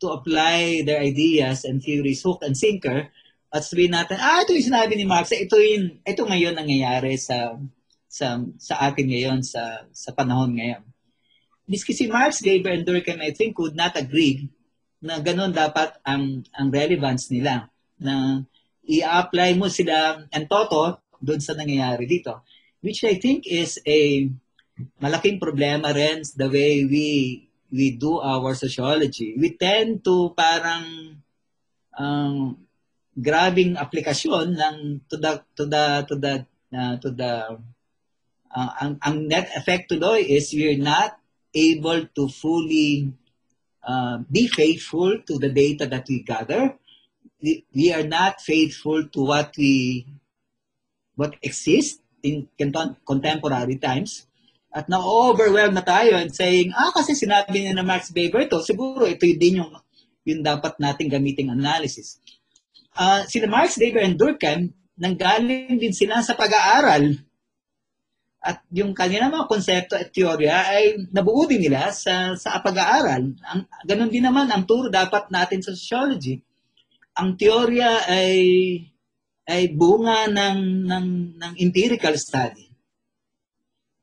to 0.00 0.14
apply 0.14 0.80
their 0.86 1.02
ideas 1.02 1.66
and 1.66 1.82
theories 1.82 2.24
hook 2.24 2.40
and 2.46 2.56
sinker 2.56 3.10
at 3.50 3.66
sabihin 3.66 3.98
natin, 3.98 4.16
ah, 4.22 4.46
ito 4.46 4.54
yung 4.54 4.70
sinabi 4.70 4.94
ni 4.94 5.02
Marx, 5.02 5.34
ito 5.34 5.58
yung, 5.58 5.98
ito 6.06 6.22
ngayon 6.22 6.54
nangyayari 6.54 7.18
sa 7.18 7.58
sa 8.10 8.38
sa 8.58 8.74
atin 8.90 9.06
ngayon 9.10 9.42
sa 9.42 9.86
sa 9.90 10.14
panahon 10.14 10.54
ngayon. 10.54 10.82
Miski 11.66 11.94
si 11.94 12.06
Marx, 12.06 12.42
Weber, 12.42 12.74
and 12.74 12.86
Durkheim, 12.86 13.22
I 13.22 13.34
think, 13.34 13.58
would 13.58 13.78
not 13.78 13.94
agree 13.98 14.50
na 15.00 15.20
ganun 15.24 15.52
dapat 15.52 15.96
ang 16.04 16.44
ang 16.52 16.68
relevance 16.68 17.32
nila 17.32 17.68
na 17.96 18.44
i-apply 18.84 19.56
mo 19.56 19.68
sila 19.72 20.24
and 20.28 20.44
toto 20.48 21.00
doon 21.20 21.40
sa 21.40 21.56
nangyayari 21.56 22.04
dito. 22.08 22.44
Which 22.80 23.04
I 23.04 23.20
think 23.20 23.44
is 23.44 23.76
a 23.84 24.28
malaking 25.00 25.36
problema 25.36 25.92
rin 25.92 26.24
the 26.36 26.48
way 26.48 26.84
we 26.88 27.08
we 27.68 27.96
do 27.96 28.18
our 28.18 28.56
sociology. 28.56 29.36
We 29.36 29.54
tend 29.54 30.02
to 30.08 30.32
parang 30.32 31.16
um, 31.94 32.56
grabing 33.14 33.76
aplikasyon 33.76 34.56
ng 34.56 34.76
to 35.06 35.16
the 35.20 35.32
to 35.54 35.64
the 35.68 35.84
to 36.08 36.14
the 36.16 36.34
uh, 36.72 36.94
to 36.98 37.08
the 37.12 37.32
uh, 38.50 38.70
ang, 38.80 38.98
ang 39.04 39.16
net 39.28 39.52
effect 39.54 39.92
tuloy 39.92 40.24
is 40.24 40.50
we're 40.56 40.80
not 40.80 41.20
able 41.54 42.06
to 42.16 42.30
fully 42.30 43.10
uh, 43.84 44.18
be 44.30 44.48
faithful 44.48 45.18
to 45.26 45.38
the 45.38 45.48
data 45.48 45.86
that 45.86 46.06
we 46.08 46.22
gather. 46.22 46.76
We, 47.40 47.92
are 47.92 48.04
not 48.04 48.40
faithful 48.40 49.08
to 49.08 49.20
what 49.24 49.56
we 49.56 50.04
what 51.16 51.36
exists 51.40 52.00
in 52.22 52.48
contemporary 52.56 53.76
times. 53.76 54.28
At 54.70 54.88
na-overwhelm 54.88 55.74
na 55.74 55.82
tayo 55.82 56.14
and 56.14 56.30
saying, 56.30 56.70
ah, 56.76 56.92
kasi 56.94 57.16
sinabi 57.16 57.64
niya 57.64 57.74
na 57.74 57.82
Max 57.82 58.12
Weber 58.14 58.46
to, 58.46 58.62
siguro 58.62 59.02
ito 59.08 59.26
din 59.26 59.64
yung, 59.64 59.72
yung 60.22 60.46
dapat 60.46 60.78
nating 60.78 61.10
gamiting 61.10 61.50
analysis. 61.50 62.22
Uh, 62.94 63.26
sila 63.26 63.50
Marx, 63.50 63.74
Weber, 63.80 63.98
and 63.98 64.14
Durkheim, 64.14 64.70
nanggaling 64.94 65.80
din 65.80 65.90
sila 65.90 66.22
sa 66.22 66.38
pag-aaral 66.38 67.18
at 68.40 68.64
yung 68.72 68.96
kanila 68.96 69.28
mga 69.28 69.50
konsepto 69.52 70.00
at 70.00 70.16
teorya 70.16 70.64
ay 70.64 71.12
nabuo 71.12 71.44
din 71.44 71.68
nila 71.68 71.92
sa, 71.92 72.32
sa 72.40 72.56
pag-aaral. 72.64 73.36
Ang, 73.36 73.60
ganun 73.84 74.08
din 74.08 74.24
naman 74.24 74.48
ang 74.48 74.64
turo 74.64 74.88
dapat 74.88 75.28
natin 75.28 75.60
sa 75.60 75.76
sociology. 75.76 76.40
Ang 77.20 77.36
teorya 77.36 78.08
ay 78.08 78.40
ay 79.50 79.74
bunga 79.74 80.30
ng, 80.30 80.86
ng, 80.86 81.06
ng 81.34 81.52
empirical 81.58 82.14
study. 82.14 82.70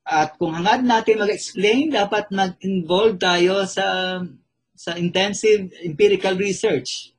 At 0.04 0.36
kung 0.36 0.52
hangad 0.52 0.84
natin 0.84 1.24
mag-explain, 1.24 1.96
dapat 1.96 2.28
mag-involve 2.36 3.16
tayo 3.16 3.64
sa, 3.64 4.20
sa 4.76 4.92
intensive 5.00 5.72
empirical 5.88 6.36
research 6.36 7.16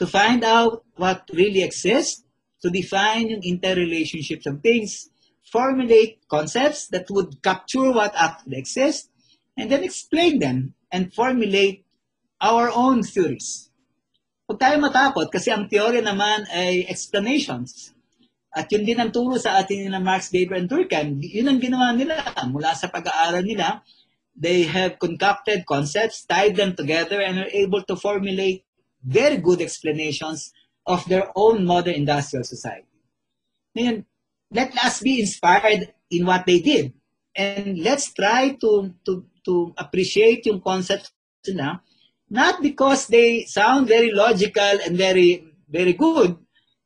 to 0.00 0.08
find 0.08 0.40
out 0.40 0.88
what 0.96 1.28
really 1.36 1.60
exists, 1.60 2.24
to 2.64 2.72
define 2.72 3.28
yung 3.28 3.44
interrelationships 3.44 4.48
of 4.48 4.64
things, 4.64 5.09
formulate 5.50 6.22
concepts 6.30 6.86
that 6.94 7.10
would 7.10 7.42
capture 7.42 7.90
what 7.90 8.14
actually 8.14 8.56
exists, 8.56 9.10
and 9.58 9.68
then 9.70 9.82
explain 9.82 10.38
them 10.38 10.74
and 10.94 11.12
formulate 11.12 11.84
our 12.40 12.70
own 12.70 13.02
theories. 13.02 13.68
Huwag 14.50 14.58
tayo 14.58 14.82
matakot 14.82 15.30
kasi 15.30 15.54
ang 15.54 15.70
teorya 15.70 16.02
naman 16.02 16.42
ay 16.50 16.86
explanations. 16.90 17.94
At 18.50 18.66
yun 18.74 18.82
din 18.82 18.98
ang 18.98 19.14
turo 19.14 19.38
sa 19.38 19.62
atin 19.62 19.94
ng 19.94 20.02
Marx, 20.02 20.34
Weber, 20.34 20.58
and 20.58 20.66
Durkheim. 20.66 21.22
Yun 21.22 21.46
ang 21.46 21.62
ginawa 21.62 21.94
nila. 21.94 22.18
Mula 22.50 22.74
sa 22.74 22.90
pag-aaral 22.90 23.46
nila, 23.46 23.86
they 24.34 24.66
have 24.66 24.98
concocted 24.98 25.62
concepts, 25.62 26.26
tied 26.26 26.58
them 26.58 26.74
together, 26.74 27.22
and 27.22 27.38
are 27.38 27.52
able 27.54 27.86
to 27.86 27.94
formulate 27.94 28.66
very 29.06 29.38
good 29.38 29.62
explanations 29.62 30.50
of 30.82 31.06
their 31.06 31.30
own 31.38 31.62
modern 31.62 31.94
industrial 31.94 32.42
society. 32.42 32.90
Ngayon, 33.78 34.02
let 34.50 34.74
us 34.82 35.00
be 35.00 35.20
inspired 35.20 35.94
in 36.10 36.26
what 36.26 36.46
they 36.46 36.60
did. 36.60 36.92
And 37.34 37.78
let's 37.78 38.12
try 38.12 38.58
to, 38.60 38.94
to, 39.06 39.24
to 39.46 39.72
appreciate 39.78 40.46
yung 40.46 40.60
concepts 40.60 41.14
nila 41.46 41.80
Not 42.30 42.62
because 42.62 43.10
they 43.10 43.42
sound 43.50 43.90
very 43.90 44.14
logical 44.14 44.78
and 44.86 44.94
very 44.94 45.50
very 45.66 45.98
good, 45.98 46.38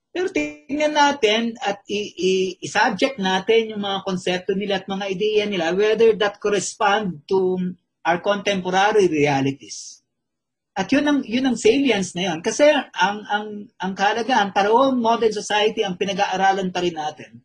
pero 0.09 0.33
tingnan 0.33 0.97
natin 0.97 1.53
at 1.61 1.85
i-subject 1.85 3.21
natin 3.21 3.77
yung 3.77 3.85
mga 3.85 4.09
konsepto 4.09 4.57
nila 4.57 4.81
at 4.81 4.89
mga 4.89 5.05
ideya 5.05 5.45
nila 5.45 5.77
whether 5.77 6.17
that 6.17 6.41
correspond 6.41 7.29
to 7.29 7.61
our 8.09 8.25
contemporary 8.25 9.05
realities. 9.05 10.01
At 10.73 10.89
yun 10.89 11.05
ang 11.05 11.21
yun 11.29 11.45
ang 11.45 11.61
salience 11.61 12.17
na 12.17 12.33
yun. 12.33 12.41
Kasi 12.41 12.65
ang 12.97 13.21
ang 13.29 13.47
ang 13.77 13.93
kahalagaan, 13.93 14.57
parehong 14.57 14.97
modern 14.97 15.33
society 15.33 15.85
ang 15.85 16.01
pinag-aaralan 16.01 16.73
pa 16.73 16.81
rin 16.81 16.97
natin. 16.97 17.44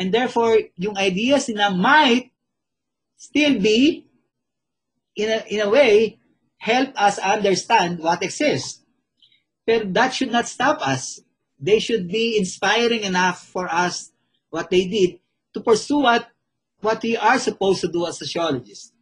And 0.00 0.16
therefore, 0.16 0.56
yung 0.80 0.96
ideas 0.96 1.52
nila 1.52 1.76
might 1.76 2.32
still 3.20 3.60
be 3.60 4.08
in 5.12 5.28
a, 5.28 5.44
in 5.44 5.60
a 5.60 5.68
way 5.68 6.16
help 6.56 6.96
us 6.96 7.20
understand 7.20 8.00
what 8.00 8.24
exists. 8.24 8.80
But 9.68 9.92
that 9.92 10.16
should 10.16 10.32
not 10.32 10.48
stop 10.48 10.80
us. 10.80 11.20
They 11.60 11.84
should 11.84 12.08
be 12.08 12.40
inspiring 12.40 13.04
enough 13.04 13.44
for 13.44 13.68
us 13.68 14.08
what 14.48 14.72
they 14.72 14.88
did 14.88 15.20
to 15.52 15.60
pursue 15.60 16.00
what 16.00 16.32
what 16.80 17.04
we 17.04 17.20
are 17.20 17.36
supposed 17.36 17.84
to 17.84 17.92
do 17.92 18.08
as 18.08 18.16
sociologists. 18.16 18.96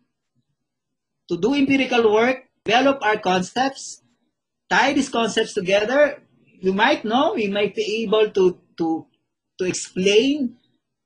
To 1.31 1.39
do 1.39 1.55
empirical 1.55 2.11
work, 2.11 2.51
develop 2.65 2.99
our 3.07 3.23
concepts, 3.23 4.03
tie 4.69 4.95
these 4.95 5.15
concepts 5.15 5.55
together. 5.55 6.27
You 6.59 6.75
might 6.75 7.05
know, 7.07 7.39
we 7.39 7.47
might 7.47 7.79
be 7.79 8.03
able 8.03 8.35
to 8.35 8.59
to 8.83 9.07
to 9.59 9.65
explain 9.65 10.59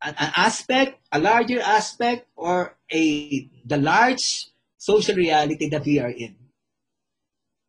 an, 0.02 0.30
aspect, 0.34 0.98
a 1.14 1.18
larger 1.18 1.62
aspect, 1.62 2.26
or 2.34 2.74
a 2.90 3.02
the 3.64 3.78
large 3.78 4.50
social 4.74 5.14
reality 5.14 5.70
that 5.70 5.86
we 5.86 6.02
are 6.02 6.10
in. 6.10 6.34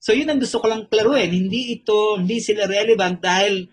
So 0.04 0.12
yun 0.12 0.28
ang 0.28 0.42
gusto 0.42 0.60
ko 0.60 0.68
lang 0.68 0.90
klaruin. 0.92 1.32
Hindi 1.32 1.80
ito, 1.80 2.20
hindi 2.20 2.44
sila 2.44 2.68
relevant 2.68 3.24
dahil 3.24 3.72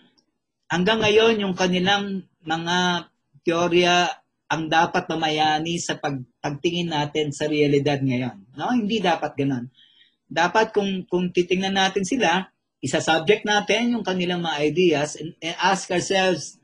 hanggang 0.70 1.02
ngayon 1.02 1.42
yung 1.42 1.56
kanilang 1.58 2.22
mga 2.46 3.10
teorya 3.42 4.06
ang 4.46 4.70
dapat 4.70 5.10
mamayani 5.10 5.80
sa 5.82 5.98
pag, 5.98 6.22
pagtingin 6.38 6.94
natin 6.94 7.34
sa 7.34 7.50
realidad 7.50 7.98
ngayon. 7.98 8.46
No? 8.54 8.70
Hindi 8.70 9.02
dapat 9.02 9.34
ganun. 9.34 9.74
Dapat 10.30 10.70
kung, 10.70 11.02
kung 11.10 11.34
titingnan 11.34 11.74
natin 11.74 12.06
sila, 12.06 12.46
isa-subject 12.78 13.42
natin 13.42 13.98
yung 13.98 14.06
kanilang 14.06 14.46
mga 14.46 14.58
ideas 14.62 15.18
and, 15.18 15.34
and 15.42 15.58
ask 15.58 15.90
ourselves, 15.90 16.59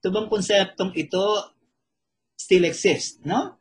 ito 0.00 0.08
bang 0.08 0.32
konseptong 0.32 0.96
ito 0.96 1.24
still 2.32 2.64
exist? 2.64 3.20
No? 3.20 3.60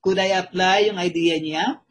Could 0.00 0.16
I 0.16 0.32
apply 0.32 0.88
yung 0.88 0.96
idea 0.96 1.36
niya 1.36 1.84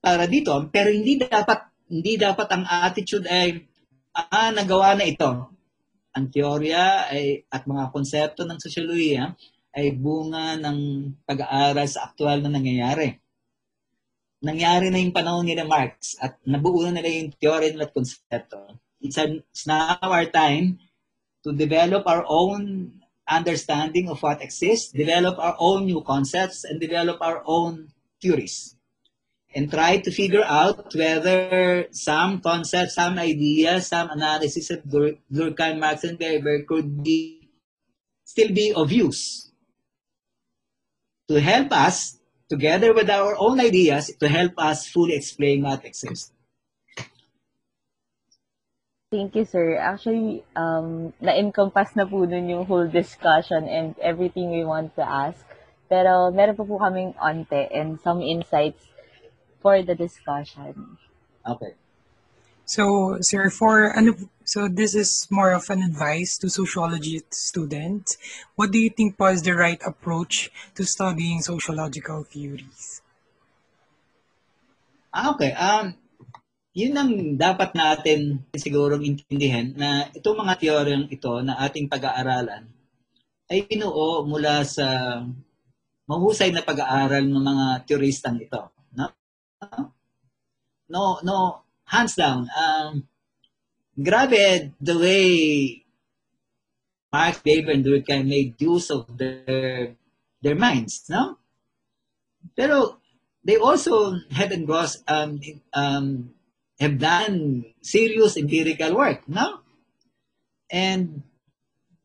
para 0.00 0.24
dito? 0.24 0.56
Pero 0.72 0.88
hindi 0.88 1.20
dapat 1.20 1.68
hindi 1.92 2.16
dapat 2.16 2.48
ang 2.56 2.64
attitude 2.64 3.28
ay 3.28 3.68
ah, 4.16 4.48
nagawa 4.48 4.96
na 4.96 5.04
ito. 5.04 5.28
Ang 6.16 6.32
teorya 6.32 7.12
ay, 7.12 7.44
at 7.52 7.68
mga 7.68 7.92
konsepto 7.92 8.48
ng 8.48 8.56
sosyolohiya 8.56 9.36
ay 9.76 9.92
bunga 9.92 10.56
ng 10.56 10.78
pag-aaral 11.28 11.84
sa 11.84 12.08
aktual 12.08 12.40
na 12.40 12.48
nangyayari. 12.48 13.20
Nangyari 14.40 14.88
na 14.88 15.04
yung 15.04 15.12
panahon 15.12 15.44
ni 15.44 15.56
Marx 15.68 16.16
at 16.16 16.40
nabuo 16.48 16.80
na 16.88 16.96
nila 16.96 17.12
yung 17.12 17.30
teorya 17.36 17.76
nila 17.76 17.90
at 17.90 17.92
konsepto. 17.92 18.80
It's, 19.04 19.20
an, 19.20 19.44
it's 19.52 19.68
now 19.68 20.00
our 20.00 20.24
time 20.32 20.80
to 21.44 21.52
develop 21.52 22.06
our 22.06 22.24
own 22.26 23.00
understanding 23.28 24.08
of 24.08 24.22
what 24.22 24.42
exists, 24.42 24.92
develop 24.92 25.38
our 25.38 25.56
own 25.58 25.86
new 25.86 26.02
concepts, 26.02 26.64
and 26.64 26.80
develop 26.80 27.18
our 27.20 27.42
own 27.46 27.88
theories. 28.20 28.76
And 29.54 29.70
try 29.70 29.98
to 29.98 30.10
figure 30.10 30.42
out 30.42 30.92
whether 30.94 31.86
some 31.92 32.40
concepts, 32.40 32.96
some 32.96 33.18
ideas, 33.18 33.86
some 33.86 34.10
analysis 34.10 34.70
of 34.70 34.82
Dur- 34.88 35.18
Durkheim, 35.32 35.78
Marx, 35.78 36.02
and 36.02 36.18
Weber 36.18 36.64
could 36.64 37.04
be 37.04 37.48
still 38.24 38.50
be 38.52 38.72
of 38.74 38.90
use 38.90 39.52
to 41.28 41.40
help 41.40 41.72
us, 41.72 42.18
together 42.50 42.92
with 42.92 43.08
our 43.08 43.36
own 43.38 43.60
ideas, 43.60 44.10
to 44.18 44.28
help 44.28 44.52
us 44.58 44.88
fully 44.88 45.14
explain 45.14 45.62
what 45.62 45.84
exists. 45.84 46.33
Thank 49.14 49.36
you, 49.36 49.46
sir. 49.46 49.78
Actually, 49.78 50.42
um, 50.58 51.14
na-encompass 51.22 51.94
na 51.94 52.02
po 52.02 52.26
dun 52.26 52.50
yung 52.50 52.66
whole 52.66 52.90
discussion 52.90 53.70
and 53.70 53.94
everything 54.02 54.50
we 54.50 54.66
want 54.66 54.90
to 54.98 55.06
ask. 55.06 55.38
Pero 55.86 56.34
meron 56.34 56.58
pa 56.58 56.66
po 56.66 56.82
kaming 56.82 57.14
onte 57.22 57.70
and 57.70 58.02
some 58.02 58.18
insights 58.18 58.90
for 59.62 59.78
the 59.86 59.94
discussion. 59.94 60.98
Okay. 61.46 61.78
So, 62.66 63.22
sir, 63.22 63.54
for 63.54 63.94
ano, 63.94 64.18
so 64.42 64.66
this 64.66 64.98
is 64.98 65.30
more 65.30 65.54
of 65.54 65.70
an 65.70 65.86
advice 65.86 66.34
to 66.42 66.50
sociology 66.50 67.22
students. 67.30 68.18
What 68.58 68.74
do 68.74 68.82
you 68.82 68.90
think 68.90 69.14
was 69.14 69.46
the 69.46 69.54
right 69.54 69.78
approach 69.86 70.50
to 70.74 70.82
studying 70.82 71.38
sociological 71.38 72.26
theories? 72.26 72.98
Ah, 75.14 75.30
okay. 75.38 75.54
Um, 75.54 76.02
yun 76.74 76.92
ang 76.98 77.38
dapat 77.38 77.70
natin 77.78 78.42
sigurong 78.50 79.06
intindihan 79.06 79.70
na 79.78 80.10
itong 80.10 80.42
mga 80.42 80.54
teoryang 80.58 81.06
ito 81.06 81.38
na 81.38 81.54
ating 81.62 81.86
pag-aaralan 81.86 82.66
ay 83.46 83.62
binuo 83.62 84.26
mula 84.26 84.66
sa 84.66 85.22
mahusay 86.10 86.50
na 86.50 86.66
pag-aaral 86.66 87.22
ng 87.22 87.44
mga 87.46 87.66
teoristang 87.86 88.42
ito. 88.42 88.74
No? 88.90 89.06
No, 90.90 91.22
no, 91.22 91.62
hands 91.86 92.18
down. 92.18 92.50
Um, 92.50 93.06
grabe 93.94 94.74
the 94.82 94.96
way 94.98 95.30
Marx, 97.14 97.38
Weber, 97.46 97.70
and 97.70 97.86
Durkheim 97.86 98.26
made 98.26 98.58
use 98.58 98.90
of 98.90 99.06
their 99.14 99.94
their 100.42 100.58
minds, 100.58 101.06
no? 101.06 101.38
Pero 102.58 102.98
they 103.46 103.54
also 103.54 104.18
had 104.34 104.50
engrossed 104.50 105.06
um, 105.06 105.38
um, 105.70 106.33
have 106.80 106.96
done 106.98 107.64
serious 107.80 108.34
empirical 108.36 108.98
work, 108.98 109.22
no? 109.30 109.62
And 110.70 111.22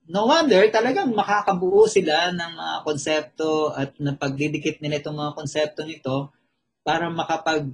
no 0.09 0.25
wonder 0.25 0.65
talagang 0.73 1.13
makakabuo 1.13 1.85
sila 1.89 2.33
ng 2.33 2.51
mga 2.57 2.75
konsepto 2.85 3.73
at 3.73 3.93
napagdidikit 4.01 4.81
nila 4.81 5.01
itong 5.01 5.17
mga 5.17 5.33
konsepto 5.37 5.81
nito 5.85 6.33
para 6.81 7.09
makapag 7.09 7.69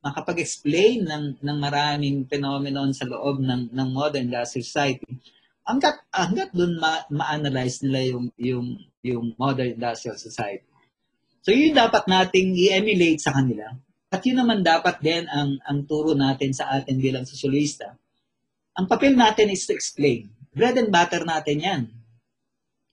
makapag-explain 0.00 1.04
ng 1.04 1.24
ng 1.44 1.58
maraming 1.60 2.24
phenomenon 2.24 2.94
sa 2.96 3.04
loob 3.04 3.44
ng 3.44 3.68
ng 3.68 3.88
modern 3.92 4.32
gas 4.32 4.56
society. 4.56 5.04
Hanggat 5.66 6.02
hanggat 6.08 6.50
doon 6.56 6.80
ma, 6.80 7.04
ma-analyze 7.12 7.84
nila 7.84 8.16
yung 8.16 8.26
yung 8.40 8.66
yung 9.04 9.26
modern 9.36 9.76
industrial 9.76 10.16
society. 10.16 10.64
So 11.44 11.52
yun 11.52 11.76
dapat 11.76 12.08
nating 12.08 12.56
i-emulate 12.56 13.20
sa 13.20 13.32
kanila. 13.36 13.76
At 14.10 14.26
yun 14.26 14.42
naman 14.42 14.66
dapat 14.66 14.98
din 14.98 15.22
ang 15.30 15.62
ang 15.62 15.86
turo 15.86 16.18
natin 16.18 16.50
sa 16.50 16.66
atin 16.74 16.98
bilang 16.98 17.22
sosyalista. 17.22 17.94
Ang 18.74 18.90
papel 18.90 19.14
natin 19.14 19.54
is 19.54 19.62
to 19.70 19.72
explain. 19.72 20.26
Bread 20.50 20.82
and 20.82 20.90
butter 20.90 21.22
natin 21.22 21.62
'yan. 21.62 21.82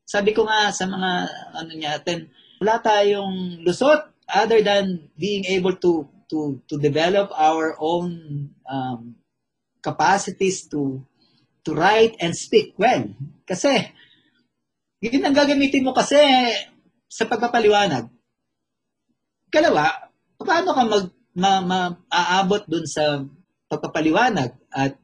Sabi 0.05 0.31
ko 0.31 0.45
nga 0.45 0.69
sa 0.69 0.85
mga 0.85 1.11
ano 1.57 1.73
natin, 1.73 2.29
wala 2.61 2.77
tayong 2.77 3.65
lusot 3.65 4.13
other 4.29 4.61
than 4.61 5.09
being 5.17 5.43
able 5.49 5.73
to 5.81 6.05
to 6.29 6.61
to 6.69 6.77
develop 6.77 7.33
our 7.33 7.73
own 7.81 8.13
um, 8.69 9.17
capacities 9.81 10.69
to 10.69 11.01
to 11.65 11.73
write 11.73 12.13
and 12.21 12.37
speak 12.37 12.77
well. 12.77 13.09
Kasi 13.43 13.89
yun 15.01 15.25
ang 15.25 15.35
gagamitin 15.35 15.81
mo 15.81 15.97
kasi 15.97 16.19
sa 17.09 17.25
pagpapaliwanag. 17.25 18.07
Kalawa, 19.47 20.06
paano 20.41 20.69
ka 20.73 20.83
mag 20.85 21.05
ma, 21.37 21.51
ma, 21.61 21.79
aabot 22.09 22.65
dun 22.65 22.89
sa 22.89 23.21
pagpapaliwanag 23.69 24.57
at 24.73 24.97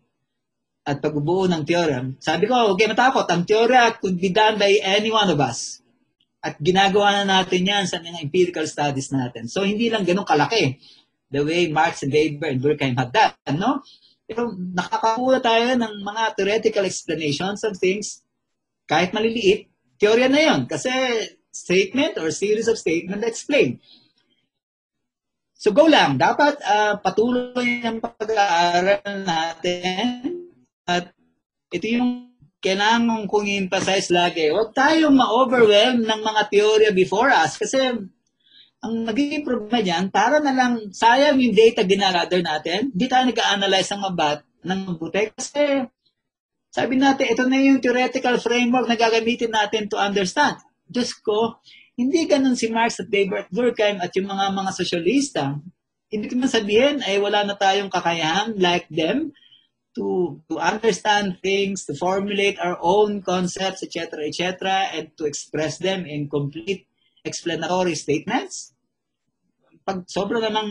at 0.83 0.99
pagbubuo 0.99 1.47
ng 1.47 1.63
theorem. 1.63 2.19
Sabi 2.19 2.43
ko, 2.43 2.59
huwag 2.59 2.75
kayo 2.75 2.91
matakot. 2.91 3.23
Ang 3.31 3.47
teorya 3.47 3.95
could 4.03 4.19
be 4.19 4.35
done 4.35 4.59
by 4.59 4.67
any 4.83 5.07
one 5.15 5.31
of 5.31 5.39
us. 5.39 5.79
At 6.43 6.59
ginagawa 6.59 7.23
na 7.23 7.39
natin 7.39 7.63
yan 7.63 7.87
sa 7.87 8.03
mga 8.03 8.19
empirical 8.19 8.67
studies 8.67 9.07
natin. 9.15 9.47
So, 9.47 9.63
hindi 9.63 9.87
lang 9.87 10.03
ganun 10.03 10.27
kalaki 10.27 10.75
the 11.31 11.39
way 11.39 11.71
Marx 11.71 12.03
and 12.03 12.11
Weber 12.11 12.51
and 12.51 12.59
Durkheim 12.59 12.99
had 12.99 13.15
done, 13.15 13.57
no? 13.57 13.79
Pero 14.27 14.51
nakakakuha 14.53 15.39
tayo 15.39 15.71
ng 15.71 15.93
mga 16.03 16.23
theoretical 16.35 16.83
explanations 16.83 17.63
of 17.63 17.79
things 17.79 18.21
kahit 18.85 19.15
maliliit, 19.15 19.71
teorya 19.97 20.27
na 20.27 20.41
yon 20.51 20.59
kasi 20.67 20.91
statement 21.49 22.19
or 22.19 22.29
series 22.29 22.67
of 22.67 22.77
statement 22.77 23.23
that 23.23 23.31
explain. 23.33 23.79
So 25.63 25.71
go 25.71 25.87
lang. 25.87 26.19
Dapat 26.19 26.59
uh, 26.59 26.99
patuloy 26.99 27.79
ang 27.87 28.03
pag-aaral 28.03 29.23
natin 29.23 30.51
at 30.83 31.15
ito 31.71 31.87
yung 31.87 32.35
kailangan 32.59 33.23
kong 33.31 33.47
emphasize 33.47 34.11
lagi. 34.11 34.51
Huwag 34.51 34.75
tayong 34.75 35.15
ma-overwhelm 35.15 36.03
ng 36.03 36.19
mga 36.19 36.41
teorya 36.51 36.91
before 36.91 37.31
us 37.31 37.55
kasi 37.55 37.79
ang 38.83 38.93
nagiging 39.07 39.47
problema 39.47 39.79
dyan, 39.79 40.11
para 40.11 40.43
na 40.43 40.51
lang 40.51 40.91
sayang 40.91 41.39
yung 41.39 41.55
data 41.55 41.87
ginagather 41.87 42.43
natin, 42.43 42.91
hindi 42.91 43.07
tayo 43.07 43.23
nag-analyze 43.31 43.89
ng 43.95 44.03
mabat 44.03 44.39
ng 44.67 44.79
mabuti 44.83 45.31
kasi 45.31 45.87
sabi 46.75 46.99
natin, 46.99 47.31
ito 47.31 47.47
na 47.47 47.63
yung 47.63 47.79
theoretical 47.79 48.35
framework 48.43 48.91
na 48.91 48.99
gagamitin 48.99 49.55
natin 49.55 49.87
to 49.87 49.95
understand. 49.95 50.59
Diyos 50.83 51.15
ko, 51.23 51.63
hindi 51.93 52.25
ganun 52.25 52.57
si 52.57 52.73
Marx 52.73 52.97
at 53.01 53.09
at 53.09 53.49
Durkheim 53.53 54.01
at 54.01 54.11
yung 54.17 54.29
mga 54.29 54.45
mga 54.53 54.71
sosyalista. 54.73 55.43
ibig 56.13 56.33
naman 56.33 56.49
sabihin 56.49 57.01
ay 57.05 57.17
wala 57.17 57.41
na 57.41 57.57
tayong 57.57 57.89
kakayahan 57.89 58.53
like 58.61 58.85
them 58.93 59.33
to 59.97 60.37
to 60.49 60.57
understand 60.57 61.37
things, 61.41 61.85
to 61.85 61.93
formulate 61.97 62.57
our 62.57 62.77
own 62.81 63.21
concepts, 63.21 63.85
etc., 63.85 64.25
etc., 64.25 64.89
and 64.93 65.13
to 65.17 65.25
express 65.29 65.77
them 65.77 66.05
in 66.05 66.29
complete 66.29 66.89
explanatory 67.21 67.93
statements. 67.93 68.73
Pag 69.85 70.05
sobra 70.09 70.41
namang 70.41 70.69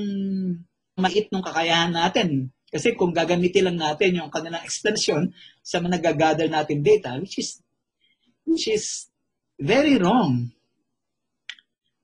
mait 0.99 1.27
ng 1.31 1.43
kakayahan 1.43 1.95
natin, 1.95 2.51
kasi 2.73 2.97
kung 2.99 3.14
gagamitin 3.14 3.70
lang 3.70 3.79
natin 3.79 4.18
yung 4.18 4.31
kanilang 4.33 4.64
extension 4.64 5.31
sa 5.62 5.79
mga 5.79 6.01
nagagather 6.01 6.49
natin 6.51 6.83
data, 6.83 7.14
which 7.20 7.39
is 7.39 7.62
which 8.49 8.66
is 8.66 9.12
very 9.61 10.01
wrong. 10.01 10.51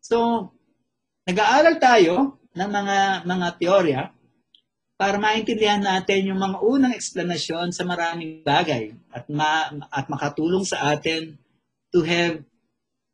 So, 0.09 0.49
nag-aaral 1.29 1.77
tayo 1.77 2.41
ng 2.57 2.71
mga 2.73 3.29
mga 3.29 3.49
teorya 3.61 4.03
para 4.97 5.21
maintindihan 5.21 5.85
natin 5.85 6.33
yung 6.33 6.41
mga 6.41 6.65
unang 6.65 6.97
eksplanasyon 6.97 7.77
sa 7.77 7.85
maraming 7.85 8.41
bagay 8.41 8.97
at 9.13 9.29
ma, 9.29 9.69
at 9.93 10.09
makatulong 10.09 10.65
sa 10.65 10.97
atin 10.97 11.37
to 11.93 12.01
have 12.09 12.41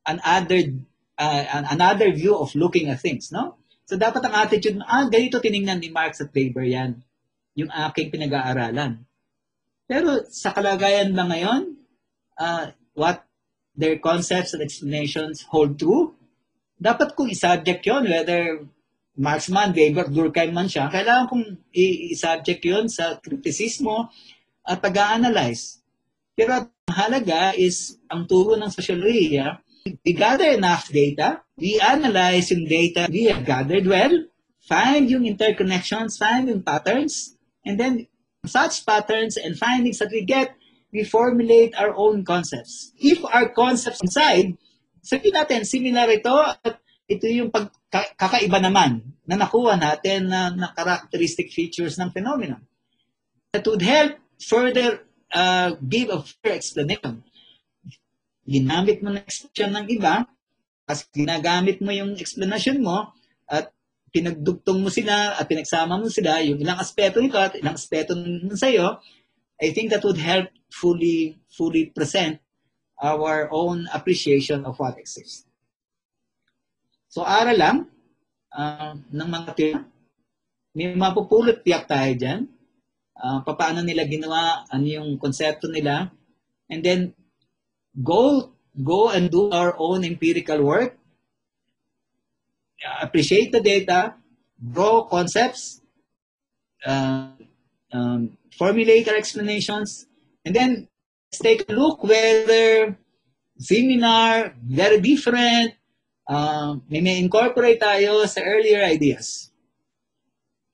another 0.06 0.70
uh, 1.18 1.66
another 1.66 2.14
view 2.14 2.38
of 2.38 2.54
looking 2.54 2.86
at 2.86 3.02
things, 3.02 3.34
no? 3.34 3.58
So 3.90 3.98
dapat 3.98 4.22
ang 4.30 4.46
attitude, 4.46 4.78
ah, 4.86 5.10
ganito 5.10 5.42
tiningnan 5.42 5.82
ni 5.82 5.90
Marx 5.90 6.22
at 6.22 6.30
Weber 6.30 6.62
yan, 6.62 7.02
yung 7.58 7.74
aking 7.74 8.14
pinag-aaralan. 8.14 9.02
Pero 9.90 10.22
sa 10.30 10.54
kalagayan 10.54 11.10
ba 11.10 11.26
ngayon, 11.26 11.74
uh, 12.38 12.70
what 12.94 13.26
their 13.74 13.98
concepts 13.98 14.54
and 14.54 14.62
explanations 14.62 15.42
hold 15.50 15.76
true, 15.76 16.14
dapat 16.78 17.14
kong 17.14 17.30
i-subject 17.30 17.82
yun, 17.86 18.04
whether 18.06 18.66
Marx 19.14 19.46
man, 19.46 19.70
Weber, 19.70 20.10
Durkheim 20.10 20.50
man 20.50 20.66
siya, 20.66 20.90
kailangan 20.90 21.30
kong 21.30 21.46
i-subject 21.70 22.62
yun 22.66 22.90
sa 22.90 23.18
kritisismo 23.22 24.10
at 24.66 24.82
pag-analyze. 24.82 25.78
Pero 26.34 26.66
ang 26.66 26.66
halaga 26.90 27.54
is, 27.54 27.94
ang 28.10 28.26
turo 28.26 28.58
ng 28.58 28.70
sosyolohiya, 28.74 29.62
we 30.02 30.12
gather 30.16 30.50
enough 30.50 30.90
data, 30.90 31.46
we 31.54 31.78
analyze 31.78 32.50
yung 32.50 32.66
data 32.66 33.06
we 33.06 33.30
have 33.30 33.46
gathered 33.46 33.86
well, 33.86 34.10
find 34.58 35.06
yung 35.12 35.28
interconnections, 35.28 36.18
find 36.18 36.48
yung 36.48 36.64
patterns, 36.64 37.38
and 37.62 37.78
then 37.78 38.08
such 38.46 38.84
patterns 38.84 39.36
and 39.36 39.56
findings 39.56 40.02
that 40.02 40.10
we 40.10 40.24
get, 40.24 40.56
we 40.92 41.04
formulate 41.04 41.74
our 41.78 41.94
own 41.94 42.24
concepts. 42.24 42.92
If 42.98 43.22
our 43.24 43.48
concepts 43.48 44.02
inside, 44.02 44.56
sabihin 45.04 45.36
natin, 45.36 45.68
similar 45.68 46.08
ito 46.08 46.32
at 46.32 46.80
ito 47.04 47.28
yung 47.28 47.52
pag, 47.52 47.68
kakaiba 47.92 48.58
naman 48.58 49.04
na 49.28 49.36
nakuha 49.36 49.76
natin 49.76 50.32
na, 50.32 50.48
na 50.48 50.72
characteristic 50.72 51.52
features 51.52 52.00
ng 52.00 52.08
phenomenon. 52.10 52.64
That 53.52 53.68
would 53.68 53.84
help 53.84 54.16
further 54.40 55.04
uh, 55.28 55.76
give 55.84 56.08
a 56.08 56.24
fair 56.24 56.56
explanation. 56.56 57.20
Ginamit 58.48 59.04
mo 59.04 59.12
na 59.12 59.20
explanation 59.20 59.70
ng 59.76 59.86
iba, 59.92 60.24
kasi 60.88 61.04
ginagamit 61.12 61.84
mo 61.84 61.92
yung 61.92 62.16
explanation 62.16 62.80
mo, 62.80 63.12
at 63.44 63.68
pinagdugtong 64.12 64.80
mo 64.80 64.88
sila 64.88 65.36
at 65.36 65.44
pinagsama 65.44 66.00
mo 66.00 66.08
sila, 66.08 66.40
yung 66.40 66.60
ilang 66.60 66.80
aspeto 66.80 67.20
nito 67.20 67.36
at 67.36 67.56
ilang 67.56 67.76
aspeto 67.76 68.16
nun 68.16 68.56
sa'yo, 68.56 69.00
I 69.60 69.70
think 69.70 69.92
that 69.94 70.02
would 70.02 70.18
help 70.18 70.50
fully 70.68 71.38
fully 71.46 71.94
present 71.94 72.42
our 73.00 73.50
own 73.50 73.86
appreciation 73.90 74.64
of 74.64 74.78
what 74.78 74.98
exists. 74.98 75.46
So, 77.08 77.22
aral 77.22 77.58
lang 77.58 77.76
uh, 78.50 78.98
ng 79.10 79.28
mga 79.30 79.50
tiyak. 79.54 79.84
May 80.74 80.90
mapupulot 80.98 81.62
tiyak 81.62 81.86
tayo 81.86 82.10
dyan. 82.18 82.50
Uh, 83.14 83.38
paano 83.46 83.86
nila 83.86 84.02
ginawa, 84.10 84.66
ano 84.66 84.86
yung 84.86 85.10
konsepto 85.22 85.70
nila. 85.70 86.10
And 86.66 86.82
then, 86.82 87.14
go 87.94 88.50
go 88.74 89.14
and 89.14 89.30
do 89.30 89.54
our 89.54 89.78
own 89.78 90.02
empirical 90.02 90.58
work. 90.66 90.98
Appreciate 93.00 93.54
the 93.54 93.62
data, 93.62 94.18
draw 94.58 95.06
concepts, 95.06 95.80
uh, 96.84 97.32
um, 97.94 98.36
formulate 98.58 99.08
our 99.08 99.16
explanations, 99.16 100.06
and 100.44 100.52
then 100.54 100.88
let's 101.34 101.42
take 101.42 101.68
a 101.68 101.72
look 101.72 102.04
whether 102.04 102.96
similar, 103.58 104.54
very 104.62 105.00
different, 105.00 105.74
um, 106.28 106.82
may 106.88 107.00
may 107.00 107.18
incorporate 107.18 107.80
tayo 107.80 108.22
sa 108.26 108.40
earlier 108.40 108.86
ideas. 108.86 109.50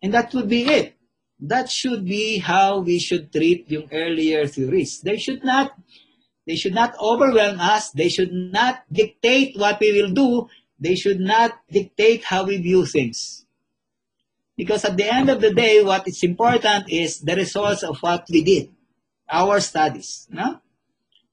And 0.02 0.12
that 0.12 0.32
would 0.34 0.48
be 0.48 0.68
it. 0.68 0.96
That 1.40 1.72
should 1.72 2.04
be 2.04 2.38
how 2.38 2.84
we 2.84 3.00
should 3.00 3.32
treat 3.32 3.70
yung 3.72 3.88
earlier 3.88 4.44
theories. 4.46 5.00
They 5.00 5.16
should 5.16 5.44
not 5.44 5.72
they 6.44 6.56
should 6.56 6.76
not 6.76 6.92
overwhelm 7.00 7.60
us. 7.60 7.90
They 7.96 8.08
should 8.12 8.32
not 8.32 8.84
dictate 8.92 9.56
what 9.56 9.80
we 9.80 9.96
will 9.96 10.12
do. 10.12 10.48
They 10.76 10.96
should 10.96 11.20
not 11.20 11.56
dictate 11.72 12.24
how 12.24 12.44
we 12.44 12.60
view 12.60 12.84
things. 12.84 13.44
Because 14.56 14.84
at 14.84 14.96
the 14.96 15.08
end 15.08 15.32
of 15.32 15.40
the 15.40 15.56
day, 15.56 15.80
what 15.80 16.04
is 16.08 16.20
important 16.20 16.92
is 16.92 17.20
the 17.20 17.36
results 17.36 17.82
of 17.82 17.96
what 18.04 18.28
we 18.28 18.44
did, 18.44 18.68
our 19.30 19.62
studies. 19.62 20.26
No? 20.28 20.58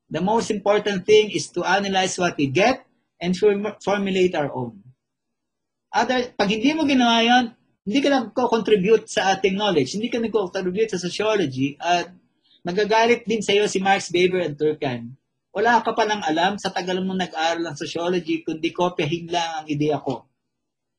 The 0.07 0.21
most 0.21 0.53
important 0.53 1.03
thing 1.03 1.33
is 1.33 1.49
to 1.57 1.65
analyze 1.65 2.15
what 2.15 2.37
we 2.37 2.47
get 2.47 2.85
and 3.19 3.35
formulate 3.81 4.37
our 4.37 4.53
own. 4.53 4.79
Other, 5.91 6.29
pag 6.37 6.53
hindi 6.53 6.71
mo 6.77 6.85
ginawa 6.85 7.25
yan, 7.25 7.45
hindi 7.87 7.99
ka 8.03 8.09
nagko-contribute 8.13 9.09
sa 9.09 9.33
ating 9.33 9.57
knowledge, 9.57 9.97
hindi 9.97 10.13
ka 10.13 10.21
nagko-contribute 10.21 10.93
sa 10.93 11.01
sociology, 11.01 11.79
at 11.81 12.13
magagalit 12.61 13.25
din 13.25 13.41
sa 13.41 13.55
iyo 13.55 13.65
si 13.65 13.81
Marx, 13.81 14.13
Weber, 14.13 14.43
and 14.43 14.59
Durkheim. 14.59 15.17
Wala 15.55 15.81
ka 15.81 15.95
pa 15.97 16.05
nang 16.05 16.21
alam 16.21 16.59
sa 16.61 16.69
tagal 16.69 17.01
mo 17.01 17.17
nag-aral 17.17 17.65
ng 17.65 17.79
sociology, 17.79 18.45
kundi 18.45 18.69
kopyahin 18.69 19.31
lang 19.31 19.63
ang 19.63 19.65
ideya 19.65 19.97
ko. 19.97 20.27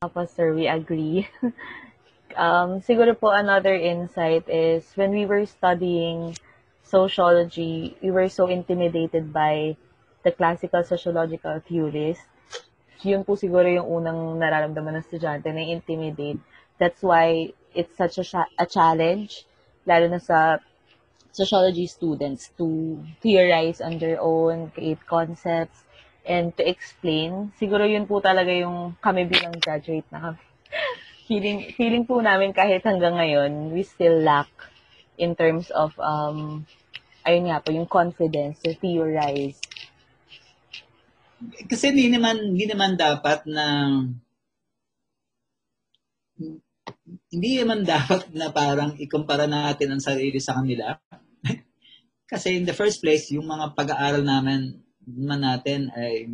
Apo, 0.03 0.26
sir, 0.26 0.57
we 0.57 0.66
agree. 0.66 1.28
um, 2.34 2.80
siguro 2.82 3.14
po 3.14 3.30
another 3.30 3.76
insight 3.76 4.49
is 4.51 4.88
when 4.99 5.14
we 5.14 5.28
were 5.28 5.46
studying 5.46 6.34
sociology, 6.89 7.97
we 8.01 8.11
were 8.11 8.28
so 8.28 8.49
intimidated 8.49 9.32
by 9.32 9.76
the 10.24 10.32
classical 10.32 10.82
sociological 10.82 11.61
theories, 11.68 12.18
yun 13.05 13.22
po 13.22 13.39
siguro 13.39 13.68
yung 13.70 13.86
unang 13.86 14.41
nararamdaman 14.41 14.99
ng 14.99 15.05
estudyante 15.07 15.47
na 15.55 15.62
intimidate. 15.62 16.41
That's 16.80 16.99
why 17.05 17.55
it's 17.76 17.95
such 17.95 18.18
a, 18.18 18.47
a 18.59 18.66
challenge, 18.66 19.47
lalo 19.86 20.11
na 20.11 20.18
sa 20.18 20.59
sociology 21.30 21.86
students 21.86 22.51
to 22.59 22.99
theorize 23.22 23.78
on 23.78 24.03
their 24.03 24.18
own, 24.18 24.74
create 24.74 24.99
concepts, 25.07 25.86
and 26.26 26.51
to 26.59 26.66
explain. 26.66 27.55
Siguro 27.55 27.86
yun 27.86 28.11
po 28.11 28.18
talaga 28.18 28.51
yung 28.51 28.99
kami 28.99 29.30
bilang 29.30 29.55
graduate 29.62 30.07
na 30.11 30.34
feeling, 31.31 31.70
feeling 31.78 32.02
po 32.02 32.19
namin 32.19 32.51
kahit 32.51 32.82
hanggang 32.82 33.15
ngayon, 33.15 33.70
we 33.70 33.86
still 33.86 34.19
lack 34.19 34.51
in 35.19 35.35
terms 35.35 35.74
of, 35.74 35.93
um, 35.99 36.65
ayun 37.27 37.51
nga 37.51 37.61
po, 37.61 37.74
yung 37.74 37.90
confidence 37.90 38.62
to 38.62 38.73
theorize 38.78 39.59
kasi 41.70 41.95
hindi 41.95 42.11
naman 42.11 42.55
hindi 42.55 42.66
naman 42.66 42.99
dapat 42.99 43.47
na 43.47 43.66
hindi 47.31 47.51
naman 47.62 47.86
dapat 47.86 48.35
na 48.35 48.51
parang 48.51 48.99
ikumpara 48.99 49.47
natin 49.47 49.95
ang 49.95 50.03
sarili 50.03 50.39
sa 50.43 50.59
kanila. 50.59 50.99
Kasi 52.31 52.59
in 52.59 52.65
the 52.65 52.77
first 52.77 53.03
place, 53.03 53.31
yung 53.35 53.49
mga 53.49 53.74
pag-aaral 53.74 54.23
naman, 54.23 54.81
naman 55.03 55.40
natin 55.43 55.90
ay 55.93 56.31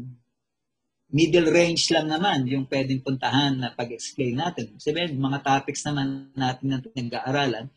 middle 1.15 1.49
range 1.55 1.95
lang 1.95 2.11
naman 2.11 2.43
yung 2.51 2.67
pwedeng 2.67 3.01
puntahan 3.01 3.55
na 3.55 3.71
pag-explain 3.73 4.35
natin. 4.35 4.75
Sabihin, 4.77 5.17
mga 5.17 5.41
topics 5.47 5.87
naman 5.87 6.35
natin 6.35 6.67
na 6.69 6.79
pinag-aaralan, 6.83 7.71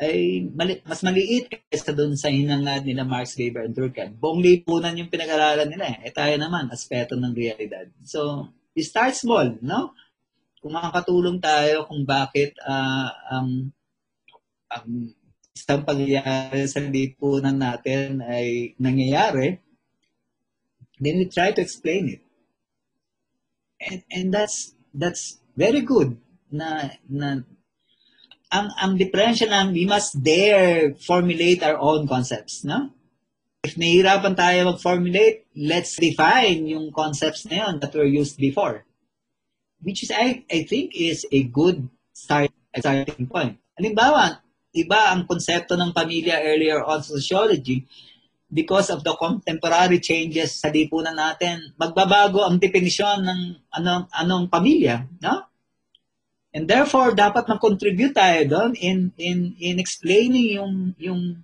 ay 0.00 0.50
mali, 0.50 0.82
mas 0.82 1.06
maliit 1.06 1.46
kaysa 1.46 1.94
doon 1.94 2.18
sa 2.18 2.26
hinangad 2.26 2.82
nila 2.82 3.06
Marx, 3.06 3.38
Weber, 3.38 3.70
and 3.70 3.74
Durkheim. 3.74 4.18
Buong 4.18 4.42
lipunan 4.42 4.98
yung 4.98 5.10
pinag-aralan 5.10 5.70
nila 5.70 5.86
eh. 5.94 6.10
eh 6.10 6.12
tayo 6.14 6.34
naman, 6.34 6.66
aspeto 6.74 7.14
ng 7.14 7.30
realidad. 7.30 7.86
So, 8.02 8.50
you 8.74 8.82
start 8.82 9.14
small, 9.14 9.54
no? 9.62 9.94
Kung 10.58 10.74
makakatulong 10.74 11.38
tayo 11.38 11.86
kung 11.86 12.02
bakit 12.02 12.58
uh, 12.66 13.10
ang, 13.30 13.70
ang 14.66 15.14
isang 15.54 15.86
pangyayari 15.86 16.66
sa 16.66 16.82
lipunan 16.82 17.54
natin 17.54 18.18
ay 18.18 18.74
nangyayari, 18.82 19.62
then 20.98 21.22
we 21.22 21.30
try 21.30 21.54
to 21.54 21.62
explain 21.62 22.18
it. 22.18 22.22
And, 23.78 24.02
and 24.10 24.26
that's 24.34 24.74
that's 24.90 25.38
very 25.54 25.84
good 25.84 26.16
na 26.50 26.94
na 27.06 27.44
ang 28.54 28.70
ang 28.78 28.92
differential 28.94 29.50
lang, 29.50 29.74
we 29.74 29.82
must 29.82 30.22
dare 30.22 30.94
formulate 31.02 31.66
our 31.66 31.74
own 31.82 32.06
concepts, 32.06 32.62
no? 32.62 32.94
If 33.66 33.74
nahihirapan 33.74 34.38
tayo 34.38 34.70
mag-formulate, 34.70 35.50
let's 35.58 35.98
define 35.98 36.70
yung 36.70 36.94
concepts 36.94 37.48
na 37.50 37.66
yun 37.66 37.82
that 37.82 37.96
were 37.96 38.06
used 38.06 38.38
before. 38.38 38.86
which 39.84 40.02
is 40.02 40.10
I, 40.10 40.42
I 40.48 40.64
think 40.64 40.96
is 40.96 41.28
a 41.28 41.44
good 41.44 41.86
start, 42.16 42.50
starting 42.72 43.28
point. 43.28 43.60
Halimbawa, 43.76 44.40
iba 44.72 45.12
ang 45.12 45.28
konsepto 45.28 45.76
ng 45.76 45.92
pamilya 45.92 46.40
earlier 46.40 46.80
on 46.80 47.04
sociology 47.04 47.84
because 48.48 48.88
of 48.88 49.04
the 49.04 49.12
contemporary 49.20 50.00
changes 50.00 50.56
sa 50.56 50.72
lipunan 50.72 51.14
natin, 51.14 51.76
magbabago 51.76 52.42
ang 52.42 52.56
definisyon 52.56 53.22
ng 53.22 53.40
anong, 53.76 54.08
anong 54.16 54.44
pamilya, 54.48 55.04
no? 55.20 55.44
And 56.54 56.70
therefore, 56.70 57.18
dapat 57.18 57.50
mag-contribute 57.50 58.14
tayo 58.14 58.46
doon 58.46 58.78
in, 58.78 59.10
in, 59.18 59.58
in 59.58 59.82
explaining 59.82 60.54
yung, 60.54 60.94
yung, 61.02 61.42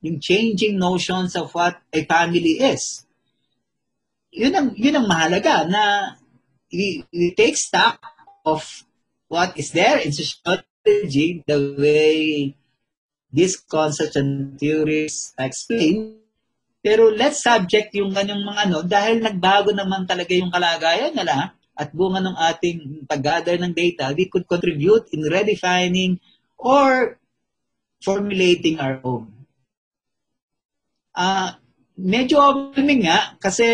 yung 0.00 0.16
changing 0.16 0.80
notions 0.80 1.36
of 1.36 1.52
what 1.52 1.76
a 1.92 2.00
family 2.08 2.56
is. 2.64 3.04
Yun 4.32 4.56
ang, 4.56 4.68
yun 4.72 4.96
ang 4.96 5.06
mahalaga 5.12 5.68
na 5.68 6.16
we, 6.72 7.04
we 7.12 7.36
take 7.36 7.52
stock 7.60 8.00
of 8.48 8.64
what 9.28 9.52
is 9.60 9.76
there 9.76 10.00
in 10.00 10.08
sociology, 10.16 11.44
the 11.44 11.76
way 11.76 12.56
these 13.28 13.60
concepts 13.60 14.16
and 14.16 14.56
theories 14.56 15.36
explain. 15.36 16.16
Pero 16.80 17.12
let's 17.12 17.44
subject 17.44 17.92
yung 17.92 18.16
ganyang 18.16 18.40
mga 18.40 18.60
ano 18.72 18.78
dahil 18.80 19.20
nagbago 19.20 19.76
naman 19.76 20.08
talaga 20.08 20.32
yung 20.32 20.48
kalagayan 20.48 21.12
nila 21.12 21.52
at 21.76 21.92
bunga 21.92 22.24
ng 22.24 22.36
ating 22.36 22.78
pag-gather 23.04 23.60
ng 23.60 23.76
data, 23.76 24.16
we 24.16 24.26
could 24.32 24.48
contribute 24.48 25.12
in 25.12 25.28
redefining 25.28 26.16
or 26.56 27.20
formulating 28.00 28.80
our 28.80 28.96
own. 29.04 29.28
Uh, 31.12 31.52
medyo 31.96 32.40
overwhelming 32.40 33.08
nga 33.08 33.36
kasi 33.40 33.68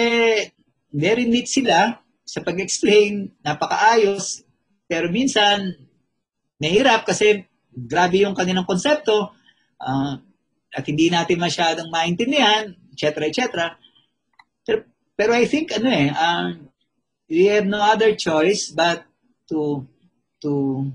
very 0.91 1.27
neat 1.27 1.47
sila 1.47 2.03
sa 2.27 2.43
pag-explain, 2.43 3.31
napakaayos, 3.43 4.47
pero 4.87 5.11
minsan, 5.11 5.75
nahirap 6.59 7.07
kasi 7.07 7.47
grabe 7.73 8.23
yung 8.23 8.37
kanilang 8.37 8.69
konsepto 8.69 9.35
uh, 9.81 10.15
at 10.73 10.85
hindi 10.87 11.11
natin 11.11 11.39
masyadong 11.41 11.91
maintindihan, 11.91 12.73
etc., 12.95 13.29
etc. 13.29 13.41
Pero, 14.63 14.87
pero 15.17 15.31
I 15.35 15.45
think, 15.45 15.75
ano 15.75 15.89
eh, 15.91 16.09
um, 16.13 16.72
we 17.33 17.49
have 17.49 17.65
no 17.65 17.81
other 17.81 18.13
choice 18.13 18.69
but 18.69 19.09
to, 19.49 19.89
to, 20.45 20.93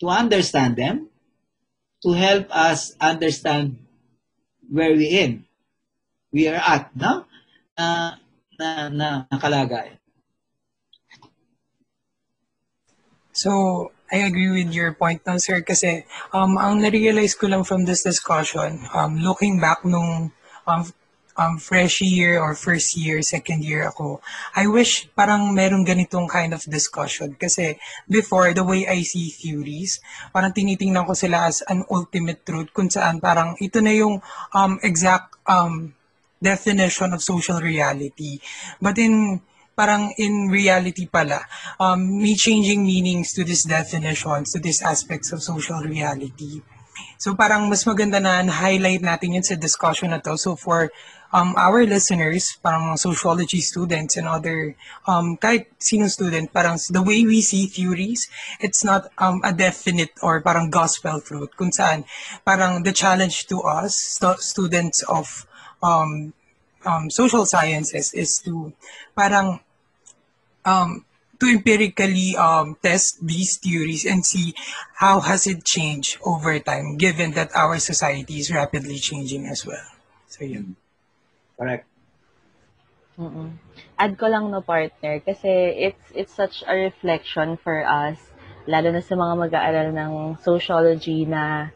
to 0.00 0.08
understand 0.08 0.80
them, 0.80 1.12
to 2.00 2.16
help 2.16 2.48
us 2.48 2.96
understand 2.96 3.76
where 4.72 4.96
we 4.96 5.04
in, 5.04 5.44
we 6.32 6.48
are 6.48 6.56
at, 6.56 6.96
no? 6.96 7.28
Uh, 7.76 8.16
na, 8.58 8.88
na, 8.88 9.08
nakalagay. 9.28 10.00
So, 13.36 13.92
I 14.10 14.24
agree 14.24 14.64
with 14.64 14.72
your 14.72 14.96
point 14.96 15.20
now, 15.28 15.36
sir, 15.36 15.60
kasi 15.60 16.08
um, 16.32 16.56
ang 16.56 16.80
na-realize 16.80 17.36
ko 17.36 17.52
lang 17.52 17.68
from 17.68 17.84
this 17.84 18.00
discussion, 18.00 18.80
um, 18.96 19.20
looking 19.20 19.60
back 19.60 19.84
nung 19.84 20.32
um, 20.64 20.82
um, 21.38 21.56
fresh 21.56 22.02
year 22.02 22.42
or 22.42 22.52
first 22.58 22.98
year, 22.98 23.22
second 23.22 23.62
year 23.62 23.86
ako, 23.88 24.20
I 24.58 24.66
wish 24.66 25.06
parang 25.14 25.54
merong 25.54 25.86
ganitong 25.86 26.26
kind 26.26 26.52
of 26.52 26.66
discussion. 26.66 27.38
Kasi 27.38 27.78
before, 28.10 28.50
the 28.52 28.66
way 28.66 28.84
I 28.84 29.06
see 29.06 29.30
theories, 29.30 30.02
parang 30.34 30.52
tinitingnan 30.52 31.06
ko 31.06 31.14
sila 31.14 31.46
as 31.46 31.62
an 31.70 31.86
ultimate 31.88 32.42
truth 32.42 32.74
kung 32.74 32.90
saan 32.90 33.22
parang 33.22 33.54
ito 33.62 33.78
na 33.78 33.94
yung 33.94 34.18
um, 34.52 34.82
exact 34.82 35.38
um, 35.46 35.94
definition 36.42 37.14
of 37.14 37.22
social 37.22 37.62
reality. 37.62 38.42
But 38.82 38.98
in 38.98 39.40
parang 39.78 40.10
in 40.18 40.50
reality 40.50 41.06
pala, 41.06 41.38
um, 41.78 42.18
may 42.18 42.34
changing 42.34 42.82
meanings 42.82 43.30
to 43.38 43.46
these 43.46 43.62
definitions, 43.62 44.50
to 44.50 44.58
these 44.58 44.82
aspects 44.82 45.30
of 45.30 45.38
social 45.38 45.78
reality. 45.86 46.58
So 47.18 47.34
parang 47.34 47.66
mas 47.66 47.82
maganda 47.82 48.22
na 48.22 48.42
highlight 48.46 49.02
natin 49.02 49.38
yun 49.38 49.44
sa 49.46 49.58
discussion 49.58 50.10
na 50.14 50.22
to. 50.22 50.38
So 50.38 50.54
for 50.54 50.90
um, 51.32 51.54
our 51.56 51.84
listeners, 51.84 52.56
parang 52.62 52.92
mga 52.92 52.98
sociology 52.98 53.60
students 53.60 54.16
and 54.16 54.28
other, 54.28 54.74
um, 55.04 55.36
kahit 55.36 55.68
sino 55.76 56.08
student, 56.08 56.52
parang 56.52 56.80
the 56.88 57.02
way 57.02 57.24
we 57.24 57.40
see 57.40 57.66
theories, 57.66 58.28
it's 58.60 58.84
not 58.84 59.12
um, 59.18 59.40
a 59.44 59.52
definite 59.52 60.12
or 60.22 60.40
parang 60.40 60.70
gospel 60.70 61.20
truth, 61.20 61.52
kung 61.56 61.72
saan 61.72 62.04
parang 62.44 62.82
the 62.82 62.92
challenge 62.92 63.46
to 63.48 63.60
us, 63.60 63.96
stu- 64.16 64.40
students 64.40 65.04
of 65.04 65.44
um, 65.82 66.32
um, 66.86 67.10
social 67.10 67.44
sciences 67.44 68.14
is 68.14 68.40
to 68.40 68.72
parang 69.12 69.60
um, 70.64 71.04
to 71.38 71.46
empirically 71.46 72.34
um, 72.36 72.76
test 72.82 73.22
these 73.22 73.56
theories 73.56 74.04
and 74.04 74.26
see 74.26 74.54
how 74.98 75.20
has 75.20 75.46
it 75.46 75.64
changed 75.64 76.18
over 76.26 76.58
time 76.58 76.96
given 76.98 77.32
that 77.32 77.54
our 77.54 77.78
society 77.78 78.38
is 78.38 78.50
rapidly 78.50 78.98
changing 78.98 79.46
as 79.46 79.64
well. 79.64 79.86
So 80.26 80.44
yun. 80.44 80.76
Correct. 81.58 81.86
Mm-mm. 83.18 83.58
Add 83.98 84.14
ko 84.14 84.30
lang 84.30 84.50
no 84.54 84.62
partner 84.62 85.18
kasi 85.18 85.50
it's 85.90 86.06
it's 86.14 86.34
such 86.34 86.62
a 86.66 86.74
reflection 86.74 87.58
for 87.58 87.82
us 87.82 88.18
lalo 88.70 88.94
na 88.94 89.02
sa 89.02 89.18
mga 89.18 89.34
mag-aaral 89.34 89.88
ng 89.90 90.12
sociology 90.38 91.26
na 91.26 91.74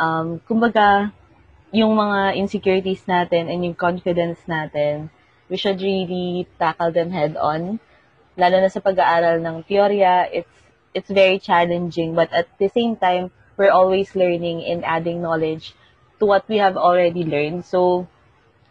um 0.00 0.40
kumbaga 0.48 1.12
yung 1.76 1.92
mga 1.92 2.40
insecurities 2.40 3.04
natin 3.04 3.52
and 3.52 3.68
yung 3.68 3.76
confidence 3.76 4.40
natin 4.48 5.12
we 5.52 5.60
should 5.60 5.76
really 5.82 6.48
tackle 6.56 6.88
them 6.88 7.12
head 7.12 7.36
on 7.36 7.76
lalo 8.36 8.60
na 8.60 8.70
sa 8.70 8.84
pag-aaral 8.84 9.40
ng 9.40 9.64
teorya, 9.64 10.28
it's 10.32 10.52
it's 10.96 11.12
very 11.12 11.36
challenging 11.36 12.16
but 12.16 12.32
at 12.32 12.48
the 12.56 12.68
same 12.72 12.96
time 12.96 13.28
we're 13.56 13.72
always 13.72 14.16
learning 14.16 14.64
and 14.64 14.84
adding 14.84 15.20
knowledge 15.20 15.76
to 16.20 16.24
what 16.24 16.44
we 16.48 16.56
have 16.56 16.76
already 16.76 17.24
learned. 17.24 17.64
So 17.64 18.08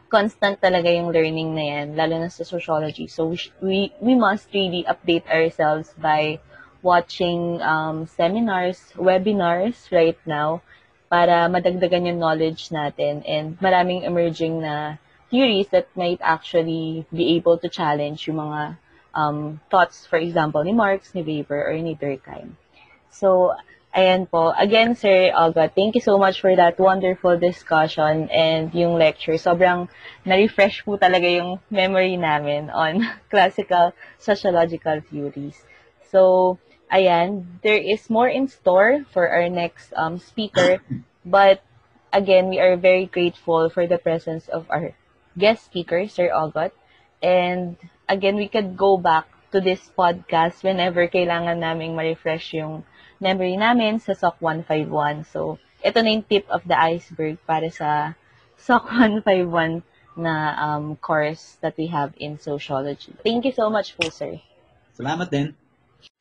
constant 0.10 0.62
talaga 0.62 0.90
yung 0.90 1.10
learning 1.10 1.54
na 1.54 1.66
yan, 1.66 1.88
lalo 1.98 2.22
na 2.22 2.30
sa 2.30 2.46
sociology. 2.46 3.10
So 3.10 3.34
we 3.34 3.38
we, 3.62 3.78
we 4.02 4.14
must 4.14 4.50
really 4.54 4.86
update 4.86 5.26
ourselves 5.30 5.94
by 5.98 6.40
watching 6.86 7.62
um, 7.66 8.06
seminars, 8.06 8.94
webinars 8.94 9.90
right 9.90 10.18
now 10.30 10.62
para 11.10 11.50
madagdagan 11.50 12.10
yung 12.14 12.22
knowledge 12.22 12.70
natin 12.70 13.26
and 13.26 13.58
maraming 13.58 14.06
emerging 14.06 14.62
na 14.62 14.98
theories 15.30 15.70
that 15.74 15.90
might 15.98 16.22
actually 16.22 17.06
be 17.10 17.34
able 17.38 17.58
to 17.58 17.70
challenge 17.70 18.30
yung 18.30 18.38
mga 18.38 18.78
um, 19.16 19.62
thoughts, 19.72 20.06
for 20.06 20.20
example, 20.20 20.64
ni 20.64 20.74
Marx, 20.74 21.16
ni 21.16 21.24
Weber, 21.24 21.72
or 21.72 21.74
ni 21.74 21.96
Durkheim. 21.96 22.60
So, 23.10 23.56
ayan 23.96 24.30
po. 24.30 24.52
Again, 24.52 24.96
Sir 24.96 25.32
Olga, 25.32 25.72
thank 25.72 25.96
you 25.96 26.04
so 26.04 26.20
much 26.20 26.44
for 26.44 26.54
that 26.56 26.78
wonderful 26.78 27.40
discussion 27.40 28.28
and 28.30 28.76
yung 28.76 29.00
lecture. 29.00 29.40
Sobrang 29.40 29.88
na-refresh 30.28 30.84
po 30.84 31.00
talaga 31.00 31.24
yung 31.24 31.64
memory 31.72 32.20
namin 32.20 32.68
on 32.70 33.08
classical 33.32 33.96
sociological 34.20 35.00
theories. 35.08 35.56
So, 36.12 36.60
ayan, 36.92 37.48
there 37.64 37.80
is 37.80 38.12
more 38.12 38.28
in 38.28 38.52
store 38.52 39.08
for 39.16 39.32
our 39.32 39.48
next 39.48 39.96
um, 39.96 40.20
speaker. 40.20 40.84
But, 41.26 41.66
again, 42.14 42.54
we 42.54 42.62
are 42.62 42.78
very 42.78 43.10
grateful 43.10 43.74
for 43.74 43.88
the 43.90 43.98
presence 43.98 44.46
of 44.46 44.70
our 44.70 44.94
guest 45.34 45.66
speaker, 45.66 46.06
Sir 46.06 46.30
Ogot. 46.30 46.70
And 47.24 47.82
again, 48.10 48.36
we 48.36 48.48
could 48.48 48.78
go 48.78 48.98
back 48.98 49.26
to 49.52 49.62
this 49.62 49.82
podcast 49.98 50.64
whenever 50.64 51.08
kailangan 51.08 51.60
naming 51.60 51.96
ma-refresh 51.96 52.54
yung 52.54 52.84
memory 53.20 53.56
namin 53.56 54.00
sa 54.00 54.14
SOC 54.14 54.36
151. 54.42 55.26
So, 55.30 55.58
ito 55.86 55.98
na 56.02 56.10
yung 56.12 56.26
tip 56.26 56.46
of 56.50 56.66
the 56.66 56.76
iceberg 56.76 57.38
para 57.48 57.70
sa 57.72 58.14
SOC 58.58 59.24
151 59.24 59.86
na 60.16 60.56
um, 60.58 60.96
course 60.96 61.60
that 61.60 61.76
we 61.78 61.88
have 61.88 62.16
in 62.18 62.40
sociology. 62.40 63.14
Thank 63.24 63.46
you 63.46 63.54
so 63.54 63.70
much 63.70 63.94
po, 64.00 64.10
sir. 64.10 64.40
Salamat 64.96 65.28
din. 65.30 65.54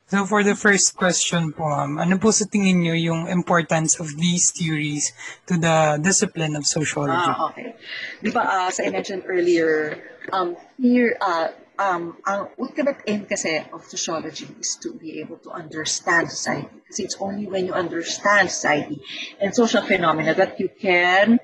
So 0.04 0.28
for 0.28 0.44
the 0.44 0.52
first 0.52 1.00
question 1.00 1.56
po, 1.56 1.64
um, 1.64 1.96
ano 1.96 2.20
po 2.20 2.28
sa 2.28 2.44
tingin 2.44 2.84
nyo 2.84 2.92
yung 2.92 3.24
importance 3.24 3.96
of 3.96 4.12
these 4.20 4.52
theories 4.52 5.16
to 5.48 5.56
the 5.56 5.96
discipline 5.96 6.60
of 6.60 6.68
sociology? 6.68 7.32
Ah, 7.32 7.48
okay. 7.48 7.72
Di 8.20 8.28
ba, 8.28 8.44
uh, 8.44 8.68
as 8.68 8.84
I 8.84 8.92
mentioned 8.92 9.24
earlier, 9.24 9.96
um, 10.28 10.60
here, 10.76 11.16
uh, 11.24 11.56
um, 11.78 12.16
ang 12.26 12.48
ultimate 12.58 13.02
aim 13.06 13.26
kasi 13.26 13.62
of 13.72 13.84
sociology 13.84 14.46
is 14.60 14.78
to 14.82 14.94
be 14.94 15.20
able 15.20 15.38
to 15.42 15.50
understand 15.50 16.30
society. 16.30 16.70
Kasi 16.86 17.04
it's 17.04 17.18
only 17.20 17.46
when 17.46 17.66
you 17.66 17.74
understand 17.74 18.50
society 18.50 19.02
and 19.40 19.54
social 19.54 19.82
phenomena 19.82 20.34
that 20.34 20.60
you 20.60 20.68
can 20.68 21.38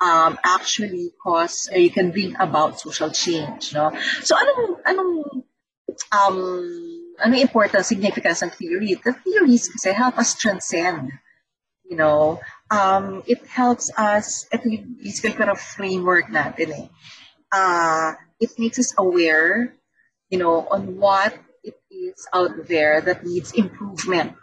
um, 0.00 0.38
actually 0.44 1.14
cause, 1.22 1.68
or 1.72 1.78
you 1.78 1.90
can 1.90 2.10
bring 2.10 2.34
about 2.38 2.80
social 2.80 3.10
change. 3.10 3.74
No? 3.74 3.90
So 4.22 4.36
anong, 4.38 4.62
anong 4.86 5.12
um, 6.10 6.38
ano 7.22 7.34
important 7.38 7.86
significance 7.86 8.42
ng 8.42 8.50
theory? 8.50 8.94
The 8.94 9.14
theories 9.14 9.68
kasi 9.68 9.92
help 9.92 10.18
us 10.18 10.34
transcend. 10.34 11.12
You 11.86 11.98
know, 11.98 12.40
um, 12.70 13.22
it 13.26 13.44
helps 13.46 13.92
us, 13.98 14.48
ito 14.48 14.64
yung 14.64 14.96
basically 14.96 15.44
of 15.44 15.60
framework 15.60 16.32
natin 16.32 16.68
eh. 16.72 16.86
Uh, 17.52 18.16
it 18.42 18.58
makes 18.58 18.82
us 18.82 18.90
aware, 18.98 19.70
you 20.28 20.38
know, 20.38 20.66
on 20.66 20.98
what 20.98 21.38
it 21.62 21.78
is 21.90 22.26
out 22.34 22.66
there 22.66 23.00
that 23.00 23.22
needs 23.22 23.54
improvement. 23.54 24.34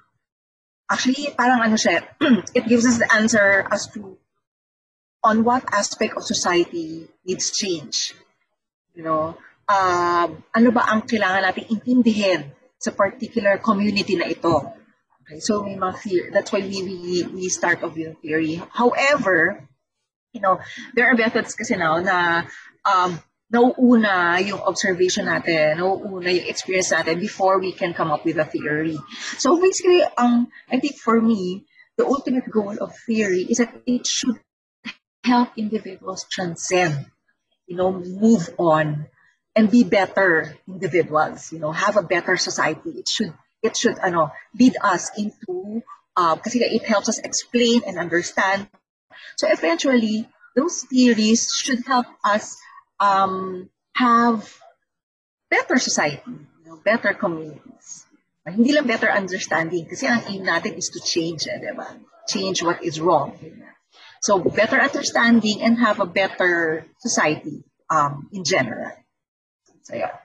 Actually, 0.88 1.36
parang 1.36 1.60
ano 1.60 1.76
siya, 1.76 2.08
it 2.58 2.64
gives 2.66 2.88
us 2.88 2.98
the 2.98 3.10
answer 3.12 3.68
as 3.68 3.92
to 3.92 4.16
on 5.20 5.44
what 5.44 5.68
aspect 5.76 6.16
of 6.16 6.24
society 6.24 7.12
needs 7.28 7.52
change. 7.52 8.16
You 8.96 9.04
know, 9.04 9.38
uh, 9.68 10.32
ano 10.32 10.70
ba 10.72 10.88
ang 10.88 11.04
kailangan 11.04 11.44
natin 11.44 11.68
intindihin 11.68 12.56
sa 12.80 12.96
particular 12.96 13.60
community 13.60 14.16
na 14.16 14.32
ito. 14.32 14.64
Okay, 15.28 15.44
so 15.44 15.62
may 15.62 15.76
mga 15.76 15.94
theory. 16.00 16.30
That's 16.32 16.50
why 16.50 16.64
we, 16.64 16.82
we, 16.82 17.14
we 17.28 17.46
start 17.52 17.84
off 17.84 17.94
with 17.94 18.18
theory. 18.24 18.64
However, 18.72 19.68
you 20.34 20.42
know, 20.42 20.58
there 20.96 21.06
are 21.06 21.14
methods 21.14 21.54
kasi 21.54 21.76
now 21.76 22.02
na 22.02 22.50
um, 22.82 23.20
nauuna 23.50 24.38
yung 24.46 24.62
observation 24.62 25.26
natin, 25.26 25.82
nauuna 25.82 26.30
yung 26.30 26.48
experience 26.48 26.94
natin 26.94 27.20
before 27.20 27.58
we 27.58 27.74
can 27.74 27.94
come 27.94 28.14
up 28.14 28.24
with 28.24 28.38
a 28.38 28.46
theory. 28.46 28.98
So 29.42 29.58
basically, 29.58 30.06
um, 30.18 30.48
I 30.70 30.80
think 30.80 30.98
for 31.02 31.20
me, 31.20 31.66
the 31.98 32.06
ultimate 32.06 32.50
goal 32.50 32.78
of 32.80 32.94
theory 33.06 33.44
is 33.50 33.58
that 33.58 33.74
it 33.86 34.06
should 34.06 34.40
help 35.26 35.50
individuals 35.58 36.26
transcend, 36.30 37.10
you 37.68 37.76
know, 37.76 37.92
move 37.92 38.50
on 38.58 39.08
and 39.56 39.70
be 39.70 39.84
better 39.84 40.56
individuals, 40.68 41.52
you 41.52 41.60
know, 41.60 41.72
have 41.74 41.98
a 41.98 42.06
better 42.06 42.38
society. 42.38 43.02
It 43.02 43.10
should 43.10 43.34
it 43.62 43.76
should 43.76 44.00
ano, 44.00 44.32
lead 44.56 44.78
us 44.82 45.12
into 45.18 45.84
uh, 46.16 46.38
kasi 46.38 46.64
it 46.64 46.86
helps 46.86 47.10
us 47.10 47.20
explain 47.20 47.82
and 47.86 47.98
understand. 47.98 48.70
So 49.36 49.52
eventually, 49.52 50.30
those 50.56 50.88
theories 50.88 51.52
should 51.52 51.84
help 51.86 52.08
us 52.24 52.56
um, 53.00 53.70
have 53.96 54.46
better 55.50 55.80
society, 55.80 56.22
you 56.28 56.66
know, 56.66 56.80
better 56.84 57.14
communities. 57.14 58.06
Hindi 58.46 58.74
lang 58.74 58.88
better 58.88 59.12
understanding 59.12 59.86
kasi 59.86 60.10
ang 60.10 60.26
aim 60.26 60.42
natin 60.42 60.74
is 60.74 60.90
to 60.90 61.00
change, 61.04 61.46
eh? 61.46 61.62
Change 62.26 62.66
what 62.66 62.82
is 62.82 62.98
wrong. 62.98 63.38
So 64.22 64.42
better 64.42 64.82
understanding 64.82 65.62
and 65.62 65.78
have 65.80 66.00
a 66.00 66.10
better 66.10 66.86
society 66.98 67.64
um, 67.90 68.28
in 68.34 68.44
general. 68.44 68.92
So 69.84 69.96
yeah. 69.96 70.18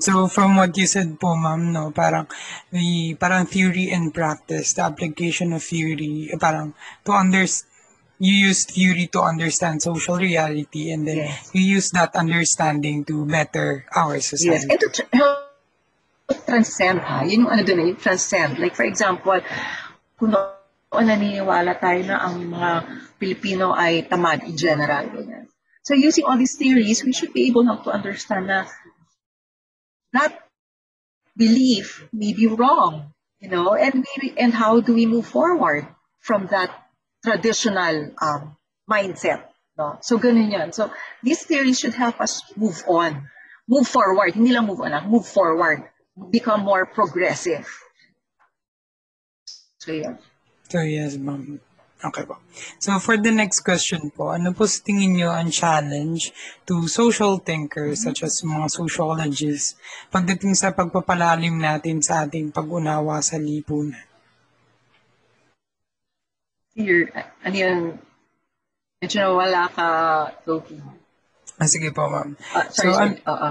So 0.00 0.28
from 0.28 0.56
what 0.56 0.76
you 0.76 0.86
said 0.86 1.16
po 1.18 1.34
ma'am 1.34 1.72
no 1.72 1.90
parang 1.90 2.28
the 2.70 3.16
parang 3.16 3.48
theory 3.48 3.88
and 3.90 4.12
practice 4.12 4.76
the 4.76 4.84
application 4.84 5.56
of 5.56 5.64
theory 5.64 6.28
eh, 6.30 6.38
parang 6.38 6.76
to 7.04 7.12
understand 7.12 7.75
you 8.18 8.32
use 8.48 8.64
theory 8.64 9.06
to 9.12 9.20
understand 9.20 9.82
social 9.82 10.16
reality 10.16 10.90
and 10.90 11.06
then 11.06 11.16
Yes. 11.28 11.50
you 11.52 11.62
use 11.80 11.90
that 11.92 12.16
understanding 12.16 13.04
to 13.04 13.24
better 13.26 13.84
our 13.94 14.16
Yes, 14.16 14.30
society. 14.32 14.66
and 14.72 14.80
to 14.80 14.88
tr- 14.88 15.08
transcend 16.48 17.00
ha. 17.00 17.22
Yun 17.22 17.46
yung 17.46 17.50
ano 17.52 17.62
dun 17.62 17.78
eh, 17.80 17.86
yung 17.92 18.00
transcend. 18.00 18.58
Like 18.58 18.74
for 18.74 18.84
example, 18.88 19.38
kung 20.18 20.32
noon 20.32 21.04
naniniwala 21.06 21.76
tayo 21.78 22.00
na 22.08 22.24
ang 22.24 22.40
mga 22.50 22.70
Pilipino 23.20 23.76
ay 23.76 24.08
tamad 24.08 24.42
in 24.48 24.56
general. 24.56 25.06
So 25.84 25.94
using 25.94 26.24
all 26.26 26.34
these 26.40 26.56
theories, 26.58 27.04
we 27.04 27.12
should 27.12 27.30
be 27.36 27.46
able 27.46 27.62
now 27.62 27.78
to 27.84 27.92
understand 27.94 28.48
na 28.50 28.66
that 30.16 30.34
belief 31.36 32.08
may 32.16 32.32
be 32.32 32.48
wrong, 32.48 33.12
you 33.38 33.52
know, 33.52 33.76
and 33.76 34.02
maybe 34.02 34.32
and 34.40 34.56
how 34.56 34.80
do 34.80 34.96
we 34.96 35.04
move 35.06 35.28
forward 35.28 35.86
from 36.18 36.48
that 36.50 36.85
traditional 37.26 38.14
um, 38.22 38.54
mindset, 38.86 39.50
no? 39.74 39.98
So 39.98 40.22
ganun 40.22 40.54
yun. 40.54 40.70
So 40.70 40.94
these 41.26 41.42
theories 41.42 41.82
should 41.82 41.98
help 41.98 42.22
us 42.22 42.46
move 42.54 42.78
on, 42.86 43.26
move 43.66 43.90
forward, 43.90 44.38
hindi 44.38 44.54
lang 44.54 44.70
move 44.70 44.78
on, 44.78 44.94
ah, 44.94 45.02
move 45.02 45.26
forward, 45.26 45.82
become 46.30 46.62
more 46.62 46.86
progressive. 46.86 47.66
So 49.82 49.90
yeah. 49.90 50.22
So 50.70 50.86
yes 50.86 51.18
ma'am. 51.18 51.58
Okay 51.96 52.22
po. 52.22 52.38
So 52.78 52.94
for 53.02 53.18
the 53.18 53.34
next 53.34 53.66
question 53.66 54.14
po, 54.14 54.30
ano 54.30 54.54
po 54.54 54.70
sa 54.70 54.78
tingin 54.86 55.18
nyo 55.18 55.34
ang 55.34 55.50
challenge 55.50 56.30
to 56.62 56.86
social 56.86 57.42
thinkers 57.42 58.06
such 58.06 58.22
as 58.22 58.38
mga 58.46 58.70
sociologists 58.70 59.74
pagdating 60.14 60.54
sa 60.54 60.70
pagpapalalim 60.70 61.58
natin 61.58 61.98
sa 61.98 62.22
ating 62.22 62.54
pag-unawa 62.54 63.18
sa 63.18 63.40
lipunan? 63.42 64.05
Here, 66.76 67.08
ano 67.40 67.56
yun, 67.56 67.80
medyo 69.00 69.16
nawala 69.16 69.64
ka, 69.72 69.88
Loki. 70.44 70.76
Ah, 71.56 71.64
sige 71.64 71.88
po 71.88 72.04
ma'am. 72.04 72.36
Ah, 72.52 72.68
So, 72.68 72.84
sorry, 72.84 72.92
sorry. 72.92 73.00
an- 73.16 73.22
Oo. 73.24 73.50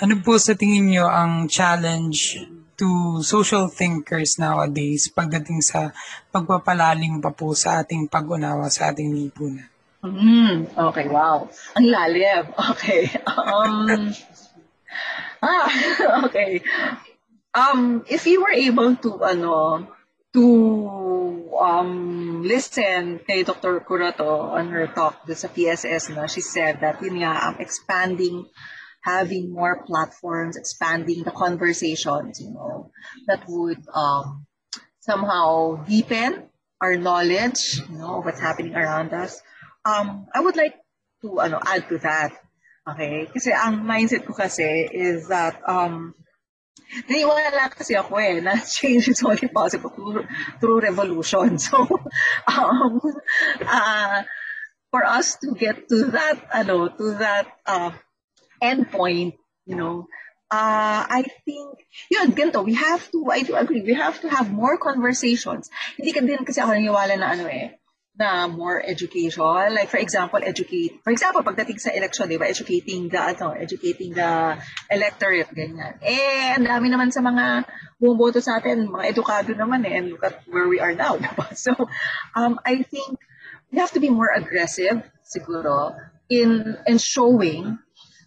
ano 0.00 0.14
po 0.24 0.40
sa 0.40 0.56
tingin 0.56 0.88
nyo 0.88 1.04
ang 1.06 1.44
challenge 1.46 2.40
to 2.76 2.88
social 3.20 3.68
thinkers 3.68 4.36
nowadays 4.36 5.08
pagdating 5.08 5.60
sa 5.60 5.92
pagpapalalim 6.28 7.20
pa 7.20 7.32
po 7.32 7.52
sa 7.52 7.80
ating 7.80 8.08
pag-unawa 8.08 8.68
sa 8.68 8.92
ating 8.92 9.12
lipunan? 9.12 9.68
Mm, 10.00 10.72
okay, 10.72 11.08
wow. 11.08 11.44
Ang 11.76 11.86
lalim. 11.92 12.48
Okay. 12.72 13.12
Um, 13.46 14.12
ah, 15.44 15.68
okay. 16.24 16.64
Um, 17.52 18.04
if 18.08 18.24
you 18.24 18.40
were 18.40 18.52
able 18.52 18.96
to, 18.96 19.20
ano, 19.20 19.84
to 20.32 20.42
um, 21.54 22.42
listen 22.42 23.20
kay 23.26 23.42
Dr. 23.42 23.80
Curato 23.80 24.54
on 24.54 24.70
her 24.70 24.86
talk 24.86 25.22
sa 25.28 25.48
PSS 25.48 26.10
na, 26.10 26.26
she 26.26 26.40
said 26.40 26.80
that 26.80 27.02
yun 27.02 27.22
nga, 27.22 27.48
um, 27.48 27.56
expanding, 27.58 28.46
having 29.02 29.52
more 29.52 29.84
platforms, 29.84 30.56
expanding 30.56 31.22
the 31.22 31.30
conversations, 31.30 32.40
you 32.40 32.50
know, 32.50 32.90
that 33.26 33.44
would 33.48 33.78
um, 33.94 34.46
somehow 35.00 35.78
deepen 35.86 36.50
our 36.80 36.96
knowledge, 36.96 37.80
you 37.88 37.98
know, 37.98 38.20
what's 38.20 38.40
happening 38.40 38.74
around 38.74 39.12
us. 39.12 39.40
Um, 39.84 40.26
I 40.34 40.40
would 40.40 40.56
like 40.56 40.74
to 41.22 41.40
ano, 41.40 41.60
add 41.64 41.88
to 41.88 41.98
that. 41.98 42.32
Okay? 42.86 43.26
Kasi 43.32 43.50
ang 43.50 43.82
mindset 43.86 44.26
ko 44.26 44.34
kasi 44.34 44.86
is 44.92 45.28
that 45.28 45.58
um, 45.66 46.14
Naiwala 47.10 47.68
kasi 47.70 47.98
ako 47.98 48.16
eh, 48.16 48.40
na 48.40 48.56
change 48.62 49.08
is 49.08 49.22
only 49.22 49.48
possible 49.48 49.90
through, 49.90 50.24
through 50.60 50.80
revolution. 50.80 51.58
So, 51.66 51.84
um, 52.46 53.00
uh, 53.66 54.22
for 54.90 55.02
us 55.04 55.36
to 55.42 55.52
get 55.52 55.88
to 55.88 56.16
that, 56.16 56.40
ano, 56.52 56.88
to 56.88 57.18
that 57.18 57.46
uh, 57.66 57.90
end 58.62 58.90
point, 58.90 59.34
you 59.66 59.76
know, 59.76 60.06
uh, 60.50 61.02
I 61.04 61.24
think, 61.44 61.84
yun, 62.10 62.32
ganito, 62.32 62.64
we 62.64 62.74
have 62.74 63.02
to, 63.10 63.26
I 63.30 63.42
do 63.42 63.56
agree, 63.56 63.82
we 63.82 63.94
have 63.94 64.20
to 64.22 64.30
have 64.30 64.50
more 64.50 64.78
conversations. 64.78 65.70
Hindi 65.98 66.12
ka 66.12 66.20
din 66.22 66.46
kasi 66.46 66.62
ako 66.62 66.70
naniwala 66.78 67.18
na 67.18 67.34
ano 67.34 67.44
eh, 67.50 67.74
na 68.16 68.48
more 68.48 68.80
education. 68.80 69.44
Like, 69.44 69.92
for 69.92 70.00
example, 70.00 70.40
educate, 70.42 71.04
for 71.04 71.12
example, 71.12 71.44
pagdating 71.44 71.76
sa 71.76 71.92
election, 71.92 72.28
di 72.28 72.40
ba, 72.40 72.48
educating 72.48 73.12
the, 73.12 73.20
ano, 73.20 73.52
educating 73.52 74.16
the 74.16 74.56
electorate, 74.88 75.52
ganyan. 75.52 76.00
Eh, 76.00 76.56
ang 76.56 76.64
dami 76.64 76.88
naman 76.88 77.12
sa 77.12 77.20
mga 77.20 77.68
bumoboto 78.00 78.40
sa 78.40 78.56
atin, 78.56 78.88
mga 78.88 79.12
edukado 79.12 79.52
naman 79.52 79.84
eh, 79.84 80.00
and 80.00 80.16
look 80.16 80.24
at 80.24 80.40
where 80.48 80.68
we 80.68 80.80
are 80.80 80.96
now, 80.96 81.20
di 81.20 81.28
ba? 81.36 81.52
So, 81.56 81.76
um, 82.32 82.56
I 82.64 82.84
think 82.88 83.20
we 83.68 83.78
have 83.78 83.92
to 83.92 84.00
be 84.00 84.08
more 84.08 84.32
aggressive, 84.32 85.04
siguro, 85.20 85.92
in, 86.32 86.76
in 86.88 86.96
showing 86.96 87.76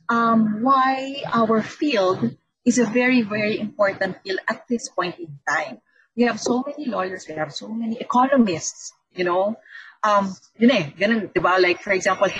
um, 0.10 0.62
why 0.62 1.26
our 1.26 1.62
field 1.62 2.38
is 2.66 2.78
a 2.78 2.86
very, 2.86 3.22
very 3.22 3.60
important 3.60 4.22
field 4.22 4.40
at 4.48 4.68
this 4.70 4.90
point 4.90 5.18
in 5.18 5.40
time. 5.48 5.82
We 6.16 6.24
have 6.30 6.40
so 6.40 6.62
many 6.62 6.86
lawyers, 6.86 7.26
we 7.28 7.36
have 7.36 7.54
so 7.54 7.70
many 7.70 7.98
economists, 7.98 8.94
you 9.16 9.24
know. 9.24 9.58
Um, 10.04 10.32
yun 10.56 10.72
eh, 10.72 10.84
ganun, 10.96 11.32
di 11.32 11.42
ba? 11.44 11.60
Like, 11.60 11.84
for 11.84 11.92
example, 11.92 12.32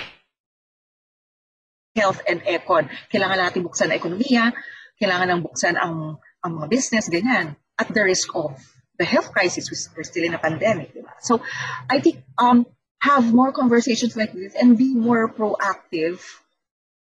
health 1.96 2.20
and 2.24 2.40
econ. 2.46 2.88
Kailangan 3.12 3.38
natin 3.38 3.60
buksan 3.66 3.92
ang 3.92 3.98
ekonomiya, 4.00 4.54
kailangan 4.96 5.26
nang 5.28 5.42
buksan 5.44 5.76
ang, 5.76 6.16
ang 6.40 6.50
mga 6.56 6.68
business, 6.72 7.08
ganyan. 7.12 7.56
At 7.76 7.92
the 7.92 8.02
risk 8.04 8.32
of 8.36 8.56
the 8.96 9.04
health 9.04 9.32
crisis, 9.32 9.68
we're 9.96 10.04
still 10.04 10.24
in 10.24 10.36
a 10.36 10.40
pandemic, 10.40 10.92
di 10.92 11.04
ba? 11.04 11.16
So, 11.20 11.40
I 11.88 12.00
think, 12.00 12.24
um, 12.36 12.64
have 13.00 13.32
more 13.32 13.52
conversations 13.52 14.16
like 14.16 14.32
this 14.32 14.54
and 14.54 14.76
be 14.76 14.92
more 14.94 15.32
proactive 15.32 16.20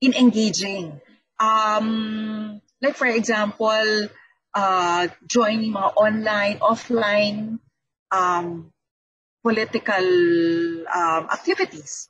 in 0.02 0.14
engaging. 0.14 0.99
Um, 1.40 2.61
like 2.82 2.95
for 2.95 3.07
example, 3.07 4.07
uh, 4.53 5.07
joining 5.27 5.73
mga 5.73 5.91
online, 5.95 6.60
offline 6.60 7.60
um, 8.11 8.72
political 9.46 10.02
um, 10.90 11.30
activities. 11.30 12.10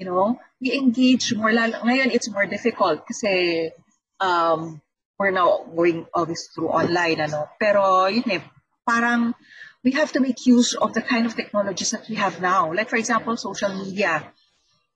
You 0.00 0.06
know, 0.08 0.40
we 0.64 0.72
engage 0.72 1.36
more. 1.36 1.52
Lalo, 1.52 1.84
ngayon, 1.84 2.08
it's 2.08 2.32
more 2.32 2.48
difficult 2.48 3.04
kasi 3.04 3.68
um, 4.16 4.80
we're 5.20 5.36
now 5.36 5.68
going 5.76 6.08
always 6.16 6.48
through 6.56 6.72
online. 6.72 7.20
Ano? 7.20 7.52
Pero 7.60 8.08
yun 8.08 8.24
eh, 8.32 8.40
parang 8.88 9.36
we 9.84 9.92
have 9.92 10.08
to 10.16 10.24
make 10.24 10.48
use 10.48 10.72
of 10.72 10.96
the 10.96 11.04
kind 11.04 11.28
of 11.28 11.36
technologies 11.36 11.92
that 11.92 12.08
we 12.08 12.16
have 12.16 12.40
now. 12.40 12.72
Like 12.72 12.88
for 12.88 12.96
example, 12.96 13.36
social 13.36 13.76
media. 13.76 14.24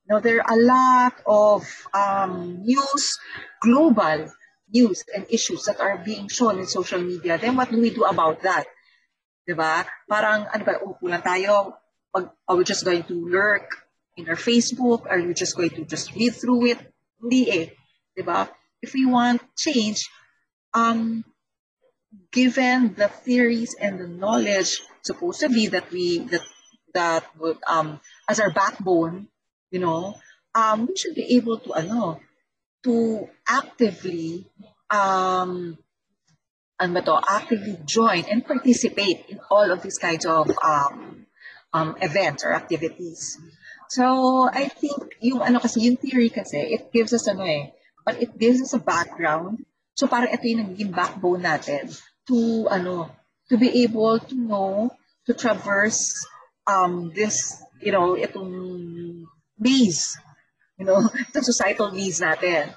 Now, 0.09 0.21
there 0.21 0.41
are 0.41 0.53
a 0.53 0.61
lot 0.61 1.15
of 1.25 1.65
um, 1.93 2.61
news, 2.65 3.05
global 3.61 4.29
news 4.69 5.05
and 5.15 5.25
issues 5.29 5.65
that 5.65 5.81
are 5.81 5.97
being 5.97 6.29
shown 6.29 6.59
in 6.61 6.67
social 6.67 7.01
media. 7.01 7.37
Then 7.37 7.57
what 7.57 7.71
do 7.71 7.81
we 7.81 7.89
do 7.89 8.05
about 8.05 8.43
that? 8.43 8.65
Diba? 9.45 9.85
Parang, 10.09 10.49
ano 10.49 10.63
ba, 10.65 10.81
upo 10.81 11.05
lang 11.09 11.23
tayo, 11.23 11.77
pag, 12.13 12.33
are 12.49 12.57
we 12.57 12.65
just 12.65 12.85
going 12.85 13.05
to 13.05 13.17
lurk 13.29 13.69
in 14.17 14.29
our 14.29 14.41
Facebook? 14.41 15.05
Are 15.09 15.21
we 15.21 15.37
just 15.37 15.57
going 15.57 15.73
to 15.77 15.85
just 15.85 16.13
read 16.17 16.33
through 16.33 16.73
it? 16.73 16.81
Hindi 17.21 17.43
eh. 17.53 17.67
Diba? 18.17 18.49
If 18.81 18.97
we 18.97 19.05
want 19.05 19.43
change, 19.57 20.09
um, 20.73 21.25
given 22.31 22.95
the 22.95 23.09
theories 23.09 23.75
and 23.79 23.99
the 23.99 24.09
knowledge 24.09 24.83
supposedly 25.03 25.69
that 25.69 25.91
we 25.91 26.19
that 26.31 26.43
that 26.95 27.25
would 27.39 27.59
um 27.67 28.01
as 28.29 28.39
our 28.41 28.51
backbone, 28.51 29.29
you 29.71 29.81
know, 29.81 30.15
um 30.55 30.87
we 30.87 30.97
should 30.97 31.15
be 31.15 31.37
able 31.37 31.59
to 31.59 31.75
ano 31.75 32.21
to 32.85 33.29
actively 33.49 34.47
um 34.91 35.77
ano 36.85 37.01
to, 37.01 37.17
actively 37.17 37.81
join 37.89 38.29
and 38.29 38.45
participate 38.45 39.25
in 39.33 39.41
all 39.49 39.71
of 39.73 39.81
these 39.81 39.97
kinds 39.97 40.29
of 40.29 40.53
um, 40.61 41.25
um, 41.73 41.97
events 42.01 42.45
or 42.45 42.53
activities. 42.53 43.41
So 43.89 44.49
I 44.49 44.69
think 44.69 45.17
yung 45.21 45.41
ano 45.41 45.61
kasi 45.61 45.89
yung 45.89 45.97
theory 45.97 46.29
kasi 46.29 46.77
it 46.77 46.93
gives 46.93 47.13
us 47.13 47.25
ano 47.29 47.45
eh, 47.45 47.73
but 48.05 48.21
it 48.21 48.37
gives 48.37 48.61
us 48.61 48.73
a 48.77 48.83
background. 48.83 49.65
So 49.95 50.07
parang 50.07 50.33
ito 50.33 50.45
yung 50.45 50.63
nagiging 50.67 50.93
backbone 50.95 51.43
natin 51.45 51.89
to 52.29 52.69
ano 52.69 53.13
to 53.49 53.55
be 53.61 53.85
able 53.85 54.19
to 54.19 54.35
know 54.35 54.91
to 55.29 55.33
traverse 55.37 56.09
um 56.65 57.13
this 57.13 57.61
you 57.85 57.93
know 57.93 58.17
itong 58.17 58.51
maze 59.61 60.17
you 60.81 60.89
know 60.89 61.05
the 61.37 61.41
societal 61.45 61.93
maze 61.93 62.25
natin 62.25 62.73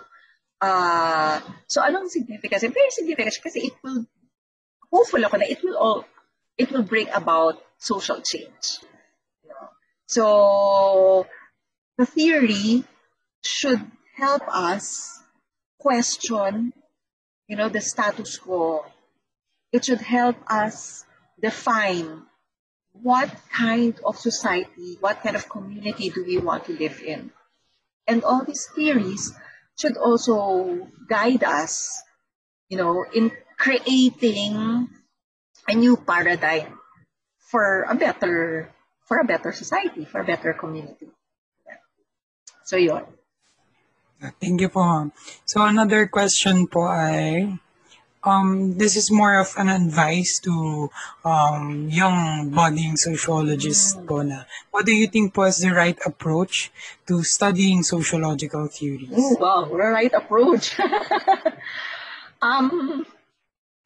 uh 0.62 1.40
so 1.68 1.82
anong 1.82 2.10
significance? 2.10 2.64
Very 2.64 2.92
significant 2.92 3.38
kasi 3.44 3.72
it 3.72 3.76
will 3.84 4.06
hopeful 4.92 5.22
ako 5.24 5.38
na 5.38 5.48
it 5.50 5.62
will 5.64 5.78
all 5.78 6.00
it 6.58 6.72
will 6.72 6.84
bring 6.84 7.10
about 7.14 7.62
social 7.78 8.22
change. 8.22 8.82
So 10.08 11.28
the 11.98 12.06
theory 12.06 12.84
should 13.44 13.84
help 14.18 14.42
us 14.50 15.20
question 15.78 16.74
you 17.48 17.56
know 17.56 17.70
the 17.70 17.82
status 17.82 18.38
quo. 18.38 18.86
It 19.72 19.86
should 19.86 20.02
help 20.02 20.38
us 20.48 21.06
define 21.42 22.24
what 22.92 23.30
kind 23.52 23.94
of 24.06 24.18
society, 24.18 24.98
what 25.00 25.22
kind 25.22 25.36
of 25.36 25.50
community 25.50 26.10
do 26.10 26.24
we 26.26 26.38
want 26.38 26.66
to 26.66 26.74
live 26.74 27.02
in. 27.06 27.32
And 28.08 28.24
all 28.24 28.44
these 28.44 28.66
theories 28.76 29.34
should 29.78 29.98
also 29.98 30.90
guide 31.08 31.44
us, 31.46 32.02
you 32.70 32.78
know, 32.78 33.06
in 33.14 33.32
creating 33.58 34.90
a 35.68 35.74
new 35.74 35.96
paradigm 35.98 36.78
for 37.38 37.86
a 37.88 37.96
better 37.96 38.70
for 39.08 39.24
a 39.24 39.26
better 39.26 39.54
society, 39.54 40.04
for 40.04 40.20
a 40.20 40.28
better 40.28 40.52
community. 40.54 41.08
So 42.66 42.76
yun. 42.76 43.08
Thank 44.42 44.60
you 44.60 44.68
po. 44.68 45.14
So 45.46 45.64
another 45.64 46.10
question 46.12 46.68
po 46.68 46.90
ay, 46.90 47.56
um, 48.28 48.78
this 48.78 48.96
is 49.00 49.10
more 49.10 49.40
of 49.40 49.56
an 49.56 49.70
advice 49.70 50.40
to 50.44 50.92
um, 51.24 51.88
young 51.88 52.52
budding 52.52 53.00
sociologists 53.00 53.96
po 54.04 54.22
na, 54.22 54.44
what 54.70 54.86
do 54.86 54.92
you 54.92 55.08
think 55.08 55.32
is 55.48 55.64
the 55.64 55.72
right 55.72 55.98
approach 56.06 56.70
to 57.08 57.24
studying 57.24 57.82
sociological 57.82 58.68
theories? 58.68 59.16
Oh, 59.16 59.40
wow, 59.40 59.72
right 59.72 60.12
approach. 60.14 60.76
um, 62.42 63.08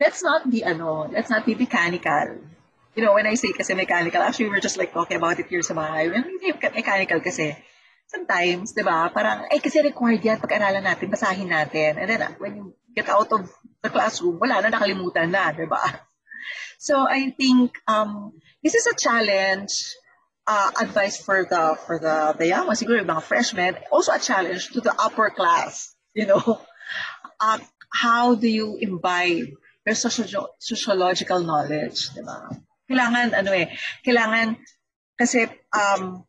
let's 0.01 0.25
not 0.25 0.49
be 0.49 0.65
ano, 0.65 1.05
let's 1.13 1.29
not 1.29 1.45
be 1.45 1.53
mechanical. 1.53 2.41
You 2.97 3.05
know, 3.05 3.13
when 3.13 3.29
I 3.29 3.37
say 3.37 3.53
kasi 3.53 3.77
mechanical, 3.77 4.19
actually 4.19 4.49
we're 4.49 4.65
just 4.65 4.75
like 4.75 4.91
talking 4.91 5.15
about 5.15 5.39
it 5.39 5.47
here 5.47 5.61
sa 5.61 5.77
bahay. 5.77 6.11
When 6.11 6.25
we 6.27 6.41
say 6.41 6.57
mechanical 6.57 7.21
kasi, 7.21 7.55
sometimes, 8.11 8.75
di 8.75 8.83
ba, 8.83 9.07
parang, 9.07 9.47
ay 9.47 9.63
kasi 9.63 9.79
required 9.79 10.19
yan 10.19 10.43
pag-aralan 10.43 10.83
natin, 10.83 11.07
basahin 11.07 11.47
natin. 11.47 11.95
And 11.95 12.07
then 12.11 12.21
when 12.43 12.51
you 12.59 12.65
get 12.95 13.09
out 13.09 13.31
of 13.31 13.49
the 13.81 13.89
classroom, 13.89 14.39
wala 14.39 14.61
na, 14.61 14.69
nakalimutan 14.69 15.31
na, 15.31 15.51
di 15.51 15.65
ba? 15.65 15.81
So 16.81 17.05
I 17.05 17.29
think 17.31 17.77
um, 17.87 18.33
this 18.63 18.73
is 18.75 18.87
a 18.87 18.95
challenge, 18.97 19.73
uh, 20.47 20.71
advice 20.81 21.21
for 21.21 21.45
the 21.45 21.77
for 21.85 22.01
the 22.01 22.33
the 22.37 22.49
young 22.49 22.65
siguro 22.73 23.05
mga 23.05 23.23
freshmen, 23.23 23.77
also 23.91 24.11
a 24.11 24.19
challenge 24.19 24.73
to 24.73 24.81
the 24.81 24.93
upper 24.97 25.29
class, 25.29 25.93
you 26.13 26.25
know. 26.25 26.41
Uh, 27.41 27.57
how 27.89 28.35
do 28.37 28.45
you 28.45 28.77
imbibe 28.77 29.49
your 29.81 29.95
socio- 29.97 30.53
sociological 30.61 31.41
knowledge, 31.41 32.13
di 32.13 32.21
ba? 32.21 32.53
Kailangan, 32.85 33.33
ano 33.33 33.49
eh, 33.49 33.73
kailangan, 34.05 34.61
kasi, 35.17 35.49
um, 35.73 36.21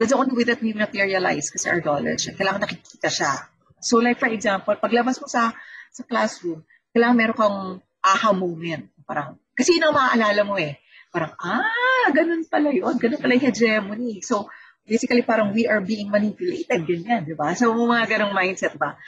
that's 0.00 0.12
the 0.12 0.18
only 0.20 0.32
way 0.32 0.44
that 0.44 0.60
we 0.60 0.72
materialize 0.72 1.52
kasi 1.52 1.68
our 1.68 1.80
knowledge. 1.84 2.28
Kailangan 2.32 2.64
nakikita 2.64 3.08
siya. 3.12 3.32
So 3.80 4.00
like 4.00 4.16
for 4.20 4.32
example, 4.32 4.76
paglabas 4.80 5.20
mo 5.20 5.28
sa 5.28 5.52
sa 5.90 6.06
classroom, 6.06 6.62
kailangan 6.94 7.16
meron 7.18 7.38
kang 7.38 7.58
aha 8.00 8.30
moment. 8.32 8.86
Parang, 9.04 9.36
kasi 9.52 9.76
yun 9.76 9.90
ang 9.90 9.96
maaalala 9.98 10.42
mo 10.46 10.56
eh. 10.56 10.78
Parang, 11.10 11.34
ah, 11.42 12.08
ganun 12.14 12.46
pala 12.46 12.70
yun. 12.70 12.94
Ganun 12.96 13.18
pala 13.18 13.34
yung 13.34 13.46
hegemony. 13.50 14.22
So, 14.22 14.46
basically 14.86 15.22
parang 15.22 15.52
we 15.52 15.66
are 15.66 15.82
being 15.82 16.10
manipulated, 16.10 16.86
ganyan, 16.86 17.26
di 17.26 17.34
ba? 17.34 17.54
So, 17.54 17.74
mga 17.74 18.18
ganong 18.18 18.34
mindset 18.34 18.74
ba? 18.78 18.98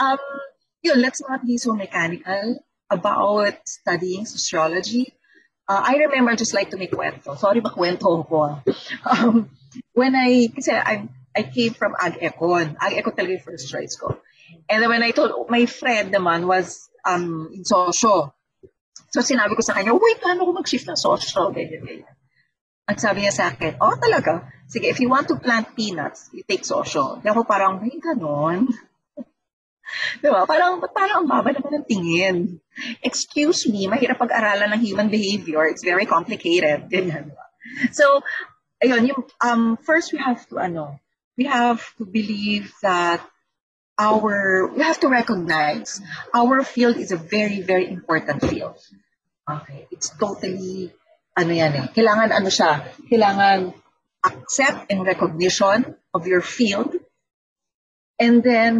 Um, 0.00 0.20
yun, 0.84 1.00
let's 1.00 1.20
not 1.24 1.44
be 1.44 1.60
so 1.60 1.76
mechanical 1.76 2.60
about 2.88 3.56
studying 3.64 4.26
sociology. 4.26 5.12
Uh, 5.70 5.80
I 5.86 6.02
remember 6.02 6.34
just 6.34 6.56
like 6.56 6.74
to 6.74 6.80
make 6.80 6.90
kwento. 6.90 7.38
Sorry, 7.38 7.62
makwento 7.62 8.10
ko. 8.26 8.58
Um, 9.06 9.48
when 9.94 10.18
I, 10.18 10.50
kasi 10.50 10.74
I, 10.74 11.06
I 11.30 11.42
came 11.46 11.78
from 11.78 11.94
Ag 11.94 12.18
Econ. 12.18 12.74
Ag 12.82 12.98
Econ 12.98 13.14
talaga 13.14 13.38
yung 13.38 13.46
first 13.46 13.70
choice 13.70 13.94
ko. 13.94 14.18
And 14.68 14.82
then 14.82 14.90
when 14.90 15.02
I 15.02 15.10
told, 15.10 15.50
my 15.50 15.66
friend 15.66 16.14
naman 16.14 16.46
was 16.46 16.90
um, 17.04 17.50
in 17.52 17.62
Sosyo. 17.66 18.32
So 19.10 19.18
sinabi 19.20 19.58
ko 19.58 19.62
sa 19.62 19.74
kanya, 19.74 19.94
wait, 19.94 20.22
paano 20.22 20.46
ko 20.46 20.54
mag-shift 20.54 20.86
ng 20.86 20.98
Sosyo? 20.98 21.50
Ganyan, 21.50 21.82
ganyan. 21.82 22.14
At 22.86 22.98
sabi 22.98 23.22
niya 23.22 23.34
sa 23.34 23.54
akin, 23.54 23.78
oh 23.78 23.94
talaga? 23.98 24.50
Sige, 24.70 24.90
if 24.90 24.98
you 24.98 25.10
want 25.10 25.26
to 25.30 25.38
plant 25.38 25.74
peanuts, 25.74 26.30
you 26.34 26.46
take 26.46 26.62
Sosyo. 26.62 27.22
Di 27.22 27.30
ako 27.30 27.46
parang, 27.46 27.82
may 27.82 27.94
ganon. 27.98 28.70
Diba? 30.22 30.46
Parang, 30.46 30.78
parang 30.94 31.26
ang 31.26 31.28
baba 31.30 31.50
naman 31.50 31.82
ng 31.82 31.86
tingin. 31.86 32.36
Excuse 33.02 33.66
me, 33.66 33.90
mahirap 33.90 34.18
pag-aralan 34.18 34.70
ng 34.74 34.82
human 34.82 35.08
behavior. 35.10 35.66
It's 35.66 35.82
very 35.82 36.06
complicated. 36.06 36.86
Ganyan. 36.86 37.34
Diba? 37.34 37.46
So, 37.90 38.22
ayun, 38.78 39.06
yung, 39.10 39.22
um, 39.42 39.78
first 39.82 40.14
we 40.14 40.22
have 40.22 40.46
to, 40.50 40.62
ano, 40.62 40.98
we 41.34 41.46
have 41.46 41.82
to 41.98 42.06
believe 42.06 42.70
that 42.82 43.22
our, 44.00 44.72
we 44.72 44.80
have 44.80 44.98
to 45.04 45.08
recognize 45.08 46.00
our 46.32 46.64
field 46.64 46.96
is 46.96 47.12
a 47.12 47.20
very, 47.20 47.60
very 47.60 47.84
important 47.92 48.40
field. 48.40 48.80
Okay. 49.44 49.86
It's 49.92 50.08
totally, 50.16 50.88
ano 51.36 51.52
yan 51.52 51.72
eh, 51.76 51.86
kailangan 51.92 52.32
ano 52.32 52.48
siya, 52.48 52.88
kailangan 53.12 53.76
accept 54.24 54.88
and 54.88 55.04
recognition 55.04 55.92
of 56.16 56.24
your 56.24 56.40
field 56.40 56.96
and 58.16 58.40
then 58.40 58.74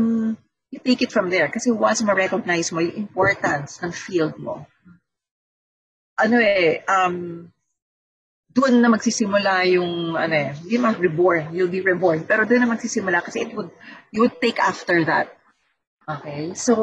you 0.72 0.80
take 0.80 1.04
it 1.04 1.12
from 1.12 1.28
there. 1.28 1.52
Kasi 1.52 1.68
once 1.68 2.00
ma-recognize 2.00 2.72
mo 2.72 2.80
yung 2.80 2.96
importance 2.96 3.84
ng 3.84 3.92
field 3.92 4.40
mo, 4.40 4.64
ano 6.16 6.36
eh, 6.40 6.80
um, 6.88 7.48
doon 8.50 8.82
na 8.82 8.90
magsisimula 8.90 9.62
yung, 9.70 10.18
ano 10.18 10.34
eh, 10.34 10.50
hindi 10.58 10.76
man 10.78 10.98
reborn, 10.98 11.54
you'll 11.54 11.70
be 11.70 11.82
reborn, 11.82 12.26
pero 12.26 12.42
doon 12.42 12.66
na 12.66 12.70
magsisimula 12.74 13.22
kasi 13.22 13.46
it 13.46 13.54
would, 13.54 13.70
you 14.10 14.26
would 14.26 14.34
take 14.42 14.58
after 14.58 15.06
that. 15.06 15.30
Okay, 16.10 16.54
so, 16.58 16.74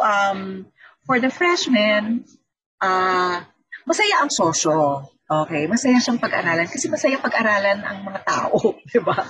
um, 0.00 0.64
for 1.04 1.20
the 1.20 1.28
freshmen, 1.28 2.24
uh, 2.80 3.44
masaya 3.84 4.24
ang 4.24 4.32
sosyo. 4.32 5.04
Okay, 5.30 5.68
masaya 5.68 6.00
siyang 6.00 6.18
pag-aralan 6.18 6.66
kasi 6.66 6.88
masaya 6.88 7.20
pag-aralan 7.20 7.84
ang 7.84 8.02
mga 8.02 8.20
tao, 8.24 8.74
di 8.90 8.98
ba? 9.04 9.20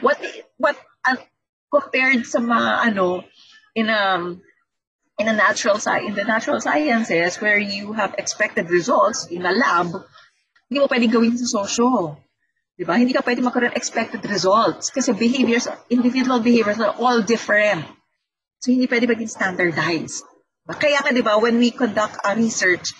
What, 0.00 0.18
what, 0.56 0.74
uh, 1.04 1.20
compared 1.68 2.24
sa 2.24 2.40
mga, 2.40 2.90
ano, 2.90 3.28
in 3.76 3.92
a, 3.92 4.34
in 5.20 5.26
a 5.28 5.36
natural 5.36 5.76
science, 5.76 6.08
in 6.08 6.14
the 6.16 6.24
natural 6.24 6.64
sciences 6.64 7.36
where 7.38 7.60
you 7.60 7.92
have 7.92 8.16
expected 8.16 8.72
results 8.72 9.28
in 9.28 9.44
a 9.44 9.52
lab, 9.52 9.92
hindi 10.68 10.78
mo 10.84 10.86
pwedeng 10.86 11.12
gawin 11.12 11.34
sa 11.40 11.48
sosyo. 11.48 12.20
Di 12.78 12.84
ba? 12.84 12.94
Hindi 12.94 13.16
ka 13.16 13.24
pwede 13.24 13.42
magkaroon 13.42 13.74
expected 13.74 14.22
results 14.28 14.92
kasi 14.94 15.10
behaviors, 15.16 15.66
individual 15.90 16.38
behaviors 16.38 16.78
are 16.78 16.94
all 17.00 17.24
different. 17.24 17.82
So, 18.60 18.70
hindi 18.70 18.86
pwede 18.86 19.08
maging 19.08 19.32
standardized. 19.32 20.22
Kaya 20.68 21.00
nga, 21.00 21.10
di 21.10 21.24
ba, 21.24 21.40
when 21.40 21.56
we 21.56 21.72
conduct 21.72 22.20
a 22.20 22.36
research, 22.36 22.92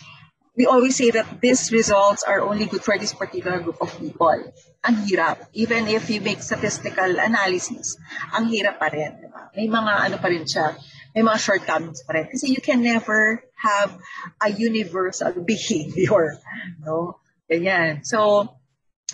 we 0.57 0.67
always 0.67 0.97
say 0.97 1.13
that 1.15 1.29
these 1.45 1.71
results 1.71 2.25
are 2.25 2.43
only 2.43 2.67
good 2.67 2.83
for 2.83 2.99
this 2.99 3.15
particular 3.15 3.61
group 3.61 3.79
of 3.79 3.93
people. 4.01 4.35
Ang 4.83 4.97
hirap. 5.07 5.47
Even 5.55 5.87
if 5.87 6.11
you 6.11 6.19
make 6.25 6.43
statistical 6.43 7.21
analysis, 7.21 7.95
ang 8.35 8.51
hirap 8.51 8.83
pa 8.83 8.91
rin. 8.91 9.21
Diba? 9.23 9.53
May 9.55 9.69
mga 9.71 9.93
ano 10.11 10.17
pa 10.19 10.27
rin 10.33 10.49
siya, 10.49 10.75
may 11.15 11.23
mga 11.23 11.39
shortcomings 11.39 12.03
pa 12.03 12.19
rin. 12.19 12.27
Kasi 12.27 12.51
you 12.51 12.59
can 12.59 12.83
never 12.83 13.45
have 13.55 13.95
a 14.43 14.51
universal 14.51 15.31
behavior. 15.53 16.41
No? 16.83 17.23
Ganyan. 17.51 18.05
So, 18.05 18.53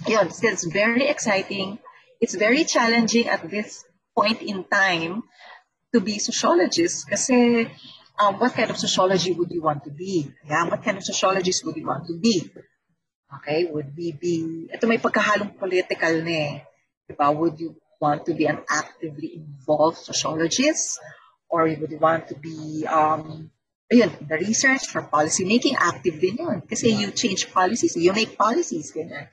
yun, 0.07 0.29
it's 0.29 0.67
very 0.67 1.07
exciting. 1.09 1.79
It's 2.21 2.35
very 2.35 2.65
challenging 2.65 3.29
at 3.29 3.49
this 3.49 3.85
point 4.15 4.43
in 4.43 4.65
time 4.65 5.23
to 5.95 6.01
be 6.01 6.19
sociologist 6.19 7.07
kasi 7.07 7.71
um, 8.19 8.39
what 8.39 8.55
kind 8.55 8.71
of 8.71 8.79
sociology 8.79 9.33
would 9.33 9.51
you 9.51 9.63
want 9.63 9.85
to 9.85 9.91
be? 9.91 10.31
Yeah, 10.47 10.67
what 10.67 10.83
kind 10.83 10.99
of 10.99 11.05
sociologist 11.05 11.65
would 11.67 11.77
you 11.77 11.87
want 11.87 12.07
to 12.07 12.19
be? 12.19 12.51
Okay, 13.43 13.67
would 13.67 13.95
we 13.97 14.13
be, 14.13 14.67
ito 14.71 14.87
may 14.87 14.99
pagkahalong 14.99 15.59
political 15.59 16.23
na 16.23 16.35
eh. 16.35 16.55
Diba? 17.11 17.35
Would 17.35 17.59
you 17.59 17.75
want 17.99 18.27
to 18.27 18.35
be 18.35 18.47
an 18.47 18.63
actively 18.71 19.43
involved 19.43 19.99
sociologist? 19.99 20.99
Or 21.51 21.67
would 21.67 21.91
you 21.91 21.99
want 21.99 22.31
to 22.31 22.37
be, 22.39 22.87
um, 22.87 23.51
ayun, 23.93 24.11
the 24.25 24.37
research 24.41 24.89
for 24.89 25.05
policy 25.05 25.45
making, 25.45 25.77
active 25.77 26.17
din 26.17 26.41
yun. 26.41 26.59
Kasi 26.65 26.93
you 26.95 27.13
change 27.13 27.53
policies, 27.53 27.97
you 27.97 28.13
make 28.17 28.37
policies, 28.39 28.93
ganyan. 28.95 29.29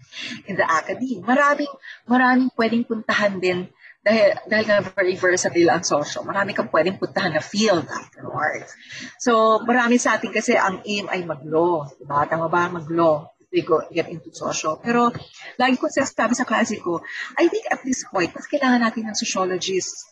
In 0.47 0.59
the 0.59 0.67
academy, 0.67 1.23
maraming, 1.23 1.71
maraming 2.07 2.51
pwedeng 2.59 2.83
puntahan 2.83 3.39
din 3.39 3.71
dahil, 4.01 4.33
dahil 4.49 4.65
nga 4.65 4.81
very 4.97 5.13
versatile 5.13 5.69
ang 5.69 5.85
social, 5.85 6.25
marami 6.25 6.57
kang 6.57 6.73
pwedeng 6.73 6.97
puntahan 6.97 7.37
na 7.37 7.43
field 7.43 7.85
afterwards. 7.85 8.73
So, 9.21 9.61
marami 9.61 10.01
sa 10.01 10.17
atin 10.17 10.33
kasi 10.33 10.57
ang 10.57 10.81
aim 10.83 11.05
ay 11.07 11.21
mag-law. 11.21 11.85
Diba? 12.01 12.25
Tama 12.25 12.49
ba? 12.49 12.65
Mag-law. 12.67 13.29
We 13.51 13.67
go 13.67 13.83
get 13.91 14.07
into 14.07 14.31
social. 14.31 14.79
Pero, 14.79 15.11
lagi 15.59 15.75
ko 15.75 15.91
sabi 15.91 16.33
sa 16.33 16.47
klase 16.47 16.79
ko, 16.79 17.03
I 17.35 17.51
think 17.51 17.67
at 17.69 17.83
this 17.83 18.07
point, 18.07 18.31
mas 18.31 18.47
kailangan 18.47 18.79
natin 18.79 19.11
ng 19.11 19.17
sociologists. 19.19 20.10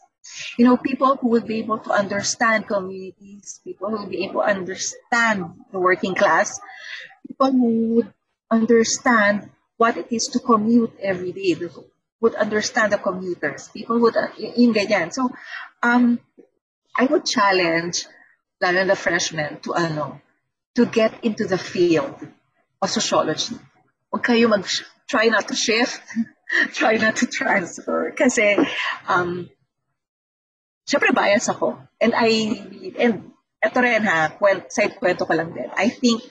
You 0.57 0.65
know, 0.65 0.77
people 0.77 1.15
who 1.18 1.30
will 1.30 1.45
be 1.45 1.60
able 1.60 1.80
to 1.80 1.91
understand 1.91 2.68
communities, 2.68 3.61
people 3.64 3.89
who 3.89 3.97
will 3.97 4.10
be 4.10 4.26
able 4.26 4.41
to 4.41 4.47
understand 4.47 5.45
the 5.72 5.80
working 5.80 6.15
class, 6.15 6.60
people 7.27 7.51
who 7.51 7.95
would 7.95 8.14
understand 8.51 9.49
what 9.77 9.97
it 9.97 10.07
is 10.11 10.27
to 10.30 10.39
commute 10.39 10.93
every 11.01 11.31
day, 11.31 11.56
would 12.22 12.35
understand 12.35 12.91
the 12.91 12.97
commuters. 12.97 13.69
People 13.69 13.99
would, 13.99 14.18
uh, 14.18 14.27
yung 14.38 14.73
ganyan. 14.73 15.14
So, 15.14 15.31
um, 15.81 16.19
I 16.95 17.06
would 17.06 17.26
challenge, 17.26 18.06
lalo 18.61 18.85
the 18.85 18.95
freshmen, 18.95 19.60
to 19.64 19.73
ano, 19.73 20.22
to 20.76 20.85
get 20.85 21.23
into 21.23 21.47
the 21.47 21.57
field 21.57 22.19
of 22.81 22.89
sociology. 22.89 23.56
Huwag 24.11 24.23
kayo 24.23 24.49
mag, 24.49 24.68
try 25.07 25.31
not 25.31 25.47
to 25.47 25.56
shift, 25.56 26.01
try 26.76 26.97
not 26.97 27.15
to 27.23 27.26
transfer. 27.27 28.11
Kasi, 28.11 28.60
um, 29.07 29.47
syempre 30.90 31.14
bias 31.14 31.45
ako. 31.53 31.78
And 32.02 32.18
I, 32.18 32.57
and 32.98 33.30
eto 33.61 33.78
rin 33.86 34.02
ha, 34.10 34.34
kwent, 34.34 34.74
side 34.74 34.98
kwento 34.98 35.30
ko 35.30 35.38
lang 35.38 35.53
din. 35.53 35.70
I 35.78 35.94
think, 35.94 36.26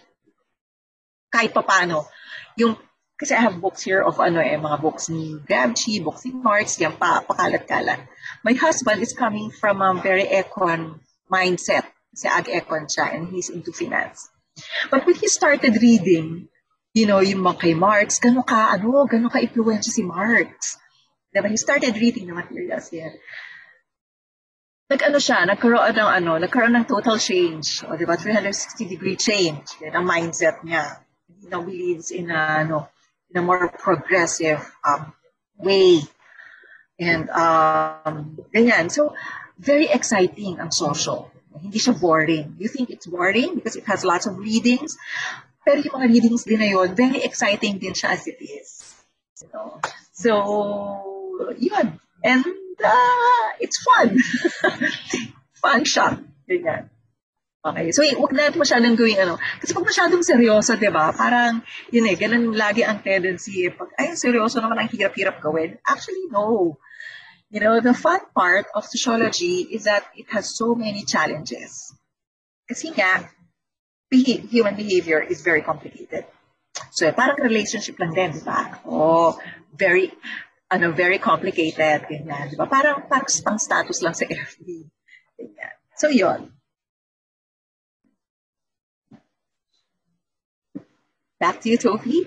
kahit 1.31 1.55
papano, 1.55 2.11
yung 2.59 2.75
kasi 3.19 3.35
I 3.35 3.43
have 3.43 3.59
books 3.59 3.83
here 3.83 4.03
of 4.03 4.19
ano 4.23 4.39
eh, 4.39 4.55
mga 4.55 4.79
books 4.79 5.11
ni 5.11 5.39
Gramsci, 5.43 5.99
books 6.03 6.23
ni 6.23 6.35
Marx, 6.35 6.79
yan 6.79 6.95
pa, 6.95 7.23
pakalat-kalat. 7.27 8.07
My 8.47 8.55
husband 8.55 9.03
is 9.03 9.11
coming 9.11 9.51
from 9.51 9.83
a 9.83 9.99
very 9.99 10.23
econ 10.27 11.03
mindset. 11.27 11.87
Kasi 12.15 12.31
ag-econ 12.31 12.87
siya 12.87 13.15
and 13.15 13.31
he's 13.35 13.51
into 13.51 13.75
finance. 13.75 14.31
But 14.91 15.03
when 15.03 15.19
he 15.19 15.27
started 15.27 15.83
reading, 15.83 16.47
you 16.95 17.11
know, 17.11 17.19
yung 17.19 17.43
mga 17.43 17.59
kay 17.59 17.75
Marx, 17.75 18.23
gano'n 18.23 18.47
ka, 18.47 18.75
ano, 18.75 19.03
gano'n 19.07 19.31
ka 19.31 19.43
influensya 19.43 19.91
si 19.91 20.07
Marx. 20.07 20.79
Diba? 21.35 21.51
He 21.51 21.59
started 21.59 21.99
reading 21.99 22.31
the 22.31 22.35
materials 22.39 22.87
here. 22.87 23.19
Nag-ano 24.89 25.21
siya, 25.21 25.45
nagkaroon 25.45 25.93
ng 25.93 26.11
ano, 26.17 26.41
nagkaroon 26.41 26.73
ng 26.73 26.89
total 26.89 27.21
change. 27.21 27.85
O, 27.85 27.93
diba? 27.93 28.17
360 28.17 28.89
degree 28.89 29.21
change. 29.21 29.77
Yan 29.85 30.01
ang 30.01 30.09
mindset 30.09 30.65
niya. 30.65 31.05
He 31.29 31.45
now 31.53 31.61
believes 31.61 32.09
in 32.09 32.33
a, 32.33 32.65
ano, 32.65 32.89
in 33.29 33.37
a 33.37 33.45
more 33.45 33.69
progressive 33.69 34.65
um, 34.81 35.13
way. 35.61 36.01
And 36.97 37.29
um, 37.29 38.41
ganyan. 38.49 38.89
So, 38.89 39.13
very 39.61 39.93
exciting 39.93 40.57
ang 40.57 40.73
social. 40.73 41.29
Hindi 41.53 41.77
siya 41.77 41.93
boring. 41.93 42.57
You 42.57 42.73
think 42.73 42.89
it's 42.89 43.05
boring 43.05 43.61
because 43.61 43.77
it 43.77 43.85
has 43.93 44.09
lots 44.09 44.25
of 44.25 44.41
readings. 44.41 44.97
Pero 45.69 45.85
yung 45.85 46.01
mga 46.01 46.09
readings 46.09 46.49
din 46.49 46.65
na 46.65 46.71
yun, 46.73 46.97
very 46.97 47.21
exciting 47.21 47.77
din 47.77 47.93
siya 47.93 48.17
as 48.17 48.25
it 48.25 48.41
is. 48.41 48.81
You 49.45 49.53
know? 49.53 49.69
So, 50.17 50.33
yun. 51.61 52.01
And 52.25 52.43
uh, 52.85 53.49
it's 53.61 53.79
fun. 53.83 54.19
fun 55.63 55.83
siya. 55.83 56.19
Ganyan. 56.49 56.89
Okay. 57.59 57.91
So, 57.91 58.07
wag 58.23 58.33
natin 58.33 58.63
masyadong 58.63 58.95
gawing 58.95 59.19
ano. 59.19 59.35
Kasi 59.59 59.75
pag 59.75 59.85
masyadong 59.85 60.23
seryoso, 60.23 60.79
di 60.79 60.89
ba? 60.89 61.11
Parang, 61.11 61.61
yun 61.91 62.07
eh, 62.07 62.15
ganun 62.15 62.55
lagi 62.55 62.87
ang 62.87 63.03
tendency. 63.03 63.67
Eh. 63.67 63.75
Pag, 63.75 63.93
ay, 63.99 64.15
seryoso 64.15 64.63
naman 64.63 64.79
ang 64.79 64.89
hirap-hirap 64.89 65.43
gawin. 65.43 65.77
Actually, 65.83 66.31
no. 66.31 66.79
You 67.51 67.61
know, 67.61 67.81
the 67.83 67.97
fun 67.97 68.21
part 68.31 68.71
of 68.77 68.87
sociology 68.87 69.67
is 69.73 69.85
that 69.91 70.07
it 70.15 70.31
has 70.31 70.55
so 70.55 70.77
many 70.79 71.03
challenges. 71.03 71.91
Kasi 72.69 72.95
nga, 72.95 73.27
beha- 74.07 74.45
human 74.47 74.77
behavior 74.77 75.19
is 75.19 75.43
very 75.43 75.65
complicated. 75.65 76.29
So, 76.95 77.11
parang 77.11 77.43
relationship 77.43 77.99
lang 77.99 78.15
din, 78.15 78.39
di 78.39 78.43
ba? 78.47 78.79
Oh, 78.87 79.35
very, 79.75 80.15
ano, 80.69 80.93
very 80.93 81.19
complicated, 81.19 82.05
ganyan, 82.09 82.53
di 82.53 82.57
ba? 82.57 82.69
Parang, 82.69 83.09
parang 83.09 83.29
pang 83.29 83.61
status 83.61 84.05
lang 84.05 84.13
sa 84.13 84.29
FB. 84.29 84.89
Ganyan. 85.41 85.75
So, 85.97 86.13
yon 86.13 86.53
Back 91.39 91.63
to 91.63 91.71
you, 91.71 91.79
Tofi. 91.79 92.27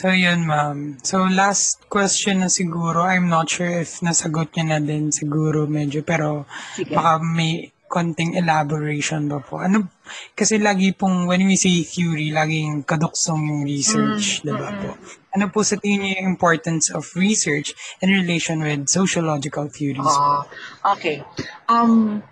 So 0.00 0.08
yun 0.08 0.48
ma'am. 0.48 0.96
So 1.04 1.28
last 1.28 1.84
question 1.92 2.40
na 2.40 2.48
siguro, 2.48 3.04
I'm 3.04 3.28
not 3.28 3.52
sure 3.52 3.68
if 3.68 4.00
nasagot 4.00 4.48
niya 4.56 4.64
na 4.64 4.78
din 4.80 5.12
siguro 5.12 5.68
medyo, 5.68 6.00
pero 6.00 6.48
Sige. 6.72 6.96
baka 6.96 7.20
may 7.20 7.68
konting 7.90 8.38
elaboration 8.38 9.26
ba 9.26 9.42
po? 9.42 9.58
Ano, 9.58 9.90
kasi 10.38 10.62
lagi 10.62 10.94
pong, 10.94 11.26
when 11.26 11.42
we 11.42 11.58
say 11.58 11.82
theory, 11.82 12.30
laging 12.30 12.86
kaduksong 12.86 13.42
yung 13.50 13.62
research, 13.66 14.40
Mm, 14.40 14.46
diba 14.46 14.70
po? 14.78 14.90
Ano 15.34 15.50
po 15.50 15.66
sa 15.66 15.74
tingin 15.74 16.06
niyo 16.06 16.22
yung 16.22 16.38
importance 16.38 16.94
of 16.94 17.02
research 17.18 17.74
in 17.98 18.14
relation 18.14 18.62
with 18.62 18.86
sociological 18.86 19.66
theories? 19.66 20.06
Ah, 20.06 20.46
okay. 20.94 21.26
Um, 21.66 22.22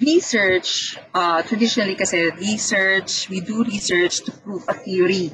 research, 0.00 0.96
uh, 1.12 1.44
traditionally 1.44 2.00
kasi 2.00 2.32
research, 2.40 3.28
we 3.28 3.44
do 3.44 3.60
research 3.60 4.24
to 4.24 4.32
prove 4.32 4.64
a 4.72 4.74
theory. 4.74 5.28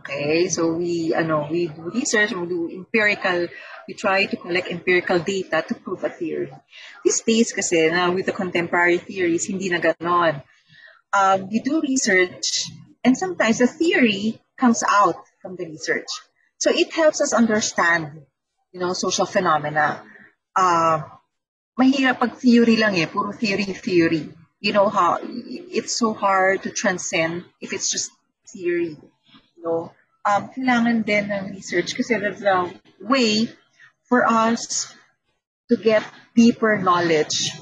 Okay, 0.00 0.48
so 0.48 0.74
we, 0.80 1.12
ano, 1.12 1.44
we 1.46 1.68
do 1.68 1.92
research, 1.92 2.32
we 2.32 2.48
do 2.48 2.72
empirical, 2.72 3.46
we 3.90 3.94
try 3.98 4.24
to 4.24 4.36
collect 4.38 4.70
empirical 4.70 5.18
data 5.18 5.66
to 5.66 5.74
prove 5.74 6.04
a 6.04 6.08
theory. 6.08 6.54
These 7.02 7.26
days 7.26 7.50
kasi, 7.50 7.90
na 7.90 8.14
with 8.14 8.30
the 8.30 8.32
contemporary 8.32 9.02
theories, 9.02 9.50
hindi 9.50 9.66
na 9.66 9.82
ganon. 9.82 10.46
Um, 11.10 11.50
we 11.50 11.58
do 11.58 11.82
research, 11.82 12.70
and 13.02 13.18
sometimes 13.18 13.58
the 13.58 13.66
theory 13.66 14.38
comes 14.54 14.86
out 14.86 15.18
from 15.42 15.58
the 15.58 15.66
research. 15.66 16.06
So 16.62 16.70
it 16.70 16.94
helps 16.94 17.18
us 17.18 17.34
understand, 17.34 18.22
you 18.70 18.78
know, 18.78 18.94
social 18.94 19.26
phenomena. 19.26 20.06
Uh, 20.54 21.02
mahirap 21.74 22.22
pag 22.22 22.38
theory 22.38 22.78
lang 22.78 22.94
eh, 22.94 23.10
puro 23.10 23.34
theory, 23.34 23.74
theory. 23.74 24.30
You 24.62 24.70
know 24.70 24.86
how, 24.86 25.18
it's 25.18 25.98
so 25.98 26.14
hard 26.14 26.62
to 26.62 26.70
transcend 26.70 27.42
if 27.58 27.74
it's 27.74 27.90
just 27.90 28.14
theory. 28.46 28.94
You 29.58 29.62
know, 29.66 29.90
um, 30.22 30.46
kailangan 30.54 31.02
din 31.02 31.26
ng 31.26 31.58
research 31.58 31.98
kasi 31.98 32.22
that's 32.22 32.38
the 32.38 32.70
way 33.02 33.50
for 34.10 34.26
us 34.26 34.90
to 35.70 35.78
get 35.78 36.02
deeper 36.34 36.76
knowledge 36.82 37.54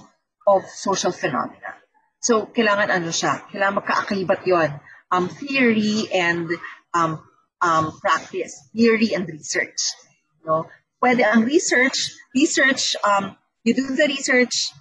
of 0.49 0.65
social 0.73 1.13
phenomena. 1.13 1.77
So, 2.25 2.49
kailangan 2.49 2.89
ano 2.89 3.13
siya, 3.13 3.45
kailangan 3.53 3.85
magkaakibat 3.85 4.43
yon 4.49 4.73
um, 5.13 5.29
theory 5.29 6.09
and 6.11 6.49
um, 6.97 7.21
um, 7.61 7.93
practice, 8.01 8.57
theory 8.73 9.13
and 9.13 9.29
research. 9.29 9.93
No? 10.43 10.67
Pwede 10.99 11.23
ang 11.23 11.45
research, 11.45 12.17
research, 12.35 12.97
um, 13.05 13.37
you 13.63 13.77
do 13.77 13.95
the 13.95 14.09
research, 14.09 14.73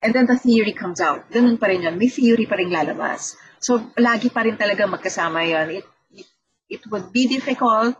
and 0.00 0.10
then 0.16 0.26
the 0.26 0.40
theory 0.40 0.72
comes 0.72 0.98
out. 0.98 1.30
Ganun 1.30 1.60
pa 1.60 1.70
rin 1.70 1.84
yun. 1.84 1.94
May 2.00 2.08
theory 2.10 2.48
pa 2.48 2.58
rin 2.58 2.72
lalabas. 2.72 3.36
So, 3.62 3.78
lagi 4.00 4.32
pa 4.32 4.42
rin 4.42 4.56
talaga 4.56 4.88
magkasama 4.88 5.46
yun. 5.46 5.78
It, 5.78 5.86
it, 6.16 6.28
it 6.66 6.82
would 6.90 7.12
be 7.12 7.28
difficult, 7.28 7.94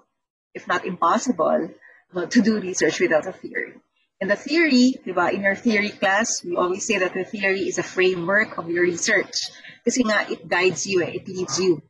if 0.57 0.67
not 0.67 0.83
impossible, 0.83 1.71
to 2.13 2.43
do 2.43 2.61
research 2.61 3.01
without 3.01 3.27
a 3.27 3.33
theory. 3.33 3.75
And 4.21 4.31
the 4.31 4.37
theory, 4.37 4.95
di 5.03 5.31
in 5.35 5.43
your 5.43 5.57
theory 5.57 5.91
class, 5.91 6.45
we 6.45 6.55
always 6.55 6.87
say 6.87 6.99
that 6.99 7.13
the 7.13 7.25
theory 7.25 7.67
is 7.67 7.79
a 7.79 7.83
framework 7.83 8.57
of 8.59 8.71
your 8.71 8.85
research. 8.85 9.35
Kasi 9.83 10.07
nga, 10.07 10.31
it 10.31 10.47
guides 10.47 10.87
you, 10.87 11.03
eh, 11.03 11.19
it 11.19 11.27
leads 11.27 11.59
you 11.59 11.83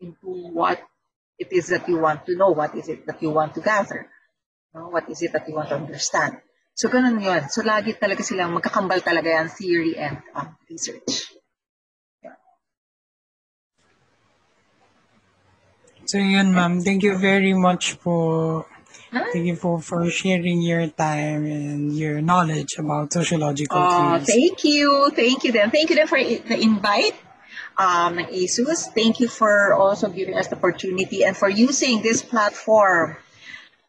into 0.00 0.52
what 0.52 0.76
it 1.38 1.48
is 1.52 1.72
that 1.72 1.88
you 1.88 1.96
want 1.96 2.26
to 2.26 2.36
know, 2.36 2.52
what 2.52 2.76
is 2.76 2.88
it 2.88 3.06
that 3.06 3.22
you 3.22 3.30
want 3.30 3.56
to 3.56 3.64
gather, 3.64 4.12
no? 4.74 4.92
what 4.92 5.08
is 5.08 5.22
it 5.22 5.32
that 5.32 5.48
you 5.48 5.54
want 5.56 5.72
to 5.72 5.76
understand. 5.76 6.36
So, 6.76 6.92
ganun 6.92 7.16
yun. 7.16 7.48
So, 7.48 7.64
lagi 7.64 7.96
talaga 7.96 8.20
silang 8.20 8.52
magkakambal 8.52 9.00
talaga 9.00 9.40
yan, 9.40 9.48
theory 9.48 9.96
and 9.96 10.20
um, 10.36 10.52
research. 10.68 11.32
So 16.10 16.18
yun, 16.18 16.50
ma'am. 16.50 16.82
Thank 16.82 17.06
you 17.06 17.14
very 17.14 17.54
much 17.54 17.94
po. 18.02 18.66
Thank 19.10 19.46
you 19.46 19.56
po 19.58 19.78
for 19.82 20.06
sharing 20.10 20.62
your 20.62 20.86
time 20.94 21.42
and 21.42 21.90
your 21.90 22.22
knowledge 22.22 22.78
about 22.78 23.10
sociological 23.12 23.78
Oh, 23.78 24.18
theories. 24.18 24.26
thank 24.26 24.62
you. 24.62 25.10
Thank 25.10 25.42
you 25.42 25.50
then. 25.50 25.70
Thank 25.74 25.90
you 25.90 25.96
then 25.98 26.06
for 26.06 26.18
the 26.22 26.54
invite 26.54 27.18
um, 27.74 28.22
ng 28.22 28.30
ASUS. 28.30 28.94
Thank 28.94 29.18
you 29.18 29.26
for 29.26 29.74
also 29.74 30.06
giving 30.14 30.38
us 30.38 30.46
the 30.46 30.54
opportunity 30.54 31.26
and 31.26 31.34
for 31.34 31.50
using 31.50 32.02
this 32.06 32.22
platform 32.22 33.18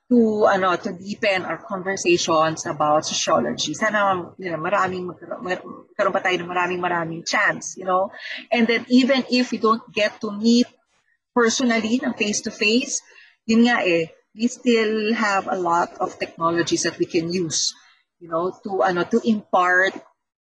to 0.10 0.44
ano 0.50 0.76
to 0.76 0.92
deepen 0.92 1.46
our 1.46 1.62
conversations 1.62 2.66
about 2.66 3.06
sociology. 3.06 3.78
Sana 3.78 4.34
you 4.42 4.50
know, 4.52 4.58
maraming 4.58 5.06
magkaroon 5.06 5.40
mar- 5.46 5.64
magkaroon 5.64 6.14
pa 6.18 6.22
tayo 6.26 6.36
ng 6.42 6.50
maraming 6.50 6.82
maraming 6.82 7.22
chance, 7.22 7.78
you 7.78 7.86
know. 7.86 8.10
And 8.50 8.66
then 8.66 8.90
even 8.90 9.24
if 9.30 9.54
we 9.54 9.62
don't 9.62 9.86
get 9.94 10.18
to 10.26 10.34
meet 10.34 10.66
personally 11.32 12.02
ng 12.02 12.18
face 12.18 12.42
to 12.44 12.52
face, 12.52 13.00
yun 13.46 13.70
nga 13.70 13.86
eh, 13.86 14.12
we 14.36 14.48
still 14.48 15.14
have 15.14 15.48
a 15.48 15.58
lot 15.58 15.92
of 16.00 16.18
technologies 16.20 16.84
that 16.84 16.98
we 16.98 17.06
can 17.06 17.32
use, 17.32 17.74
you 18.20 18.30
know, 18.30 18.52
to 18.64 18.84
ano 18.84 19.04
to 19.04 19.20
impart 19.24 19.94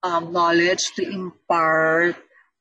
um, 0.03 0.33
knowledge, 0.33 0.93
to 0.97 1.03
impart 1.05 2.15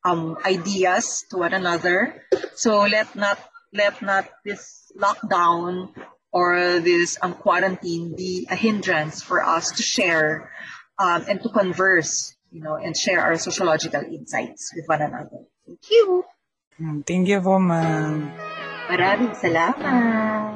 um, 0.04 0.36
ideas 0.44 1.24
to 1.30 1.38
one 1.38 1.54
another. 1.54 2.22
So 2.54 2.84
let 2.84 3.14
not 3.16 3.38
let 3.72 4.00
not 4.02 4.28
this 4.44 4.92
lockdown 4.96 5.92
or 6.32 6.80
this 6.80 7.16
um, 7.22 7.34
quarantine 7.34 8.14
be 8.16 8.46
a 8.50 8.56
hindrance 8.56 9.22
for 9.22 9.42
us 9.42 9.72
to 9.72 9.82
share 9.82 10.52
um, 10.98 11.24
and 11.28 11.42
to 11.42 11.48
converse, 11.48 12.36
you 12.52 12.62
know, 12.62 12.76
and 12.76 12.96
share 12.96 13.20
our 13.20 13.36
sociological 13.36 14.02
insights 14.02 14.72
with 14.76 14.84
one 14.86 15.00
another. 15.02 15.48
Thank 15.66 15.80
you. 15.90 16.24
Mm, 16.80 17.06
Thank 17.06 17.28
you 17.28 17.40
ma'am. 17.40 18.36
Maraming 18.86 19.34
salamat. 19.34 20.55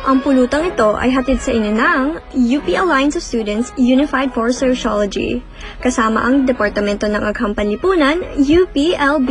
Ang 0.00 0.24
pulutang 0.24 0.64
ito 0.64 0.96
ay 0.96 1.12
hatid 1.12 1.44
sa 1.44 1.52
inyo 1.52 1.76
ng 1.76 2.02
UP 2.32 2.64
Alliance 2.72 3.20
of 3.20 3.24
Students 3.24 3.68
Unified 3.76 4.32
for 4.32 4.48
Sociology, 4.48 5.44
kasama 5.84 6.24
ang 6.24 6.48
Departamento 6.48 7.04
ng 7.04 7.20
Agham 7.20 7.52
Panlipunan, 7.52 8.24
UPLB, 8.40 9.28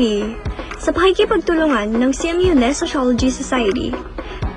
sa 0.78 0.94
pakikipagtulungan 0.94 1.90
ng 1.90 2.14
CMU 2.14 2.54
Les 2.54 2.78
Sociology 2.78 3.34
Society, 3.34 3.90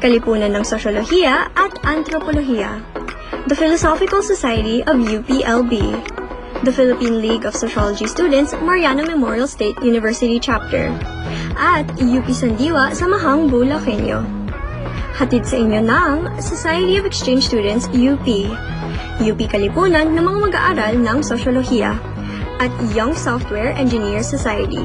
Kalipunan 0.05 0.53
ng 0.53 0.69
Sosyolohiya 0.69 1.49
at 1.57 1.73
Antropolohiya, 1.81 2.85
the 3.49 3.57
Philosophical 3.57 4.21
Society 4.21 4.85
of 4.85 5.01
UPLB, 5.01 5.97
the 6.61 6.73
Philippine 6.77 7.25
League 7.25 7.49
of 7.49 7.57
Sociology 7.57 8.05
Students 8.05 8.53
Mariana 8.61 9.09
Memorial 9.09 9.49
State 9.49 9.81
University 9.81 10.37
Chapter, 10.37 10.93
at 11.57 11.89
UP 11.97 12.29
Sandiwa 12.29 12.93
sa 12.93 13.09
Mahang 13.09 13.49
Bulakenyo. 13.49 14.42
Hatid 15.13 15.45
sa 15.45 15.61
inyo 15.61 15.85
ng 15.85 16.41
Society 16.41 16.97
of 16.97 17.05
Exchange 17.05 17.45
Students 17.45 17.85
UP, 17.93 18.25
UP 19.21 19.41
Kalipunan 19.45 20.17
ng 20.17 20.25
mga 20.25 20.39
mag-aaral 20.49 20.95
ng 20.97 21.19
Sosyolohiya, 21.21 22.01
at 22.57 22.73
Young 22.97 23.13
Software 23.13 23.77
Engineers 23.77 24.25
Society. 24.25 24.81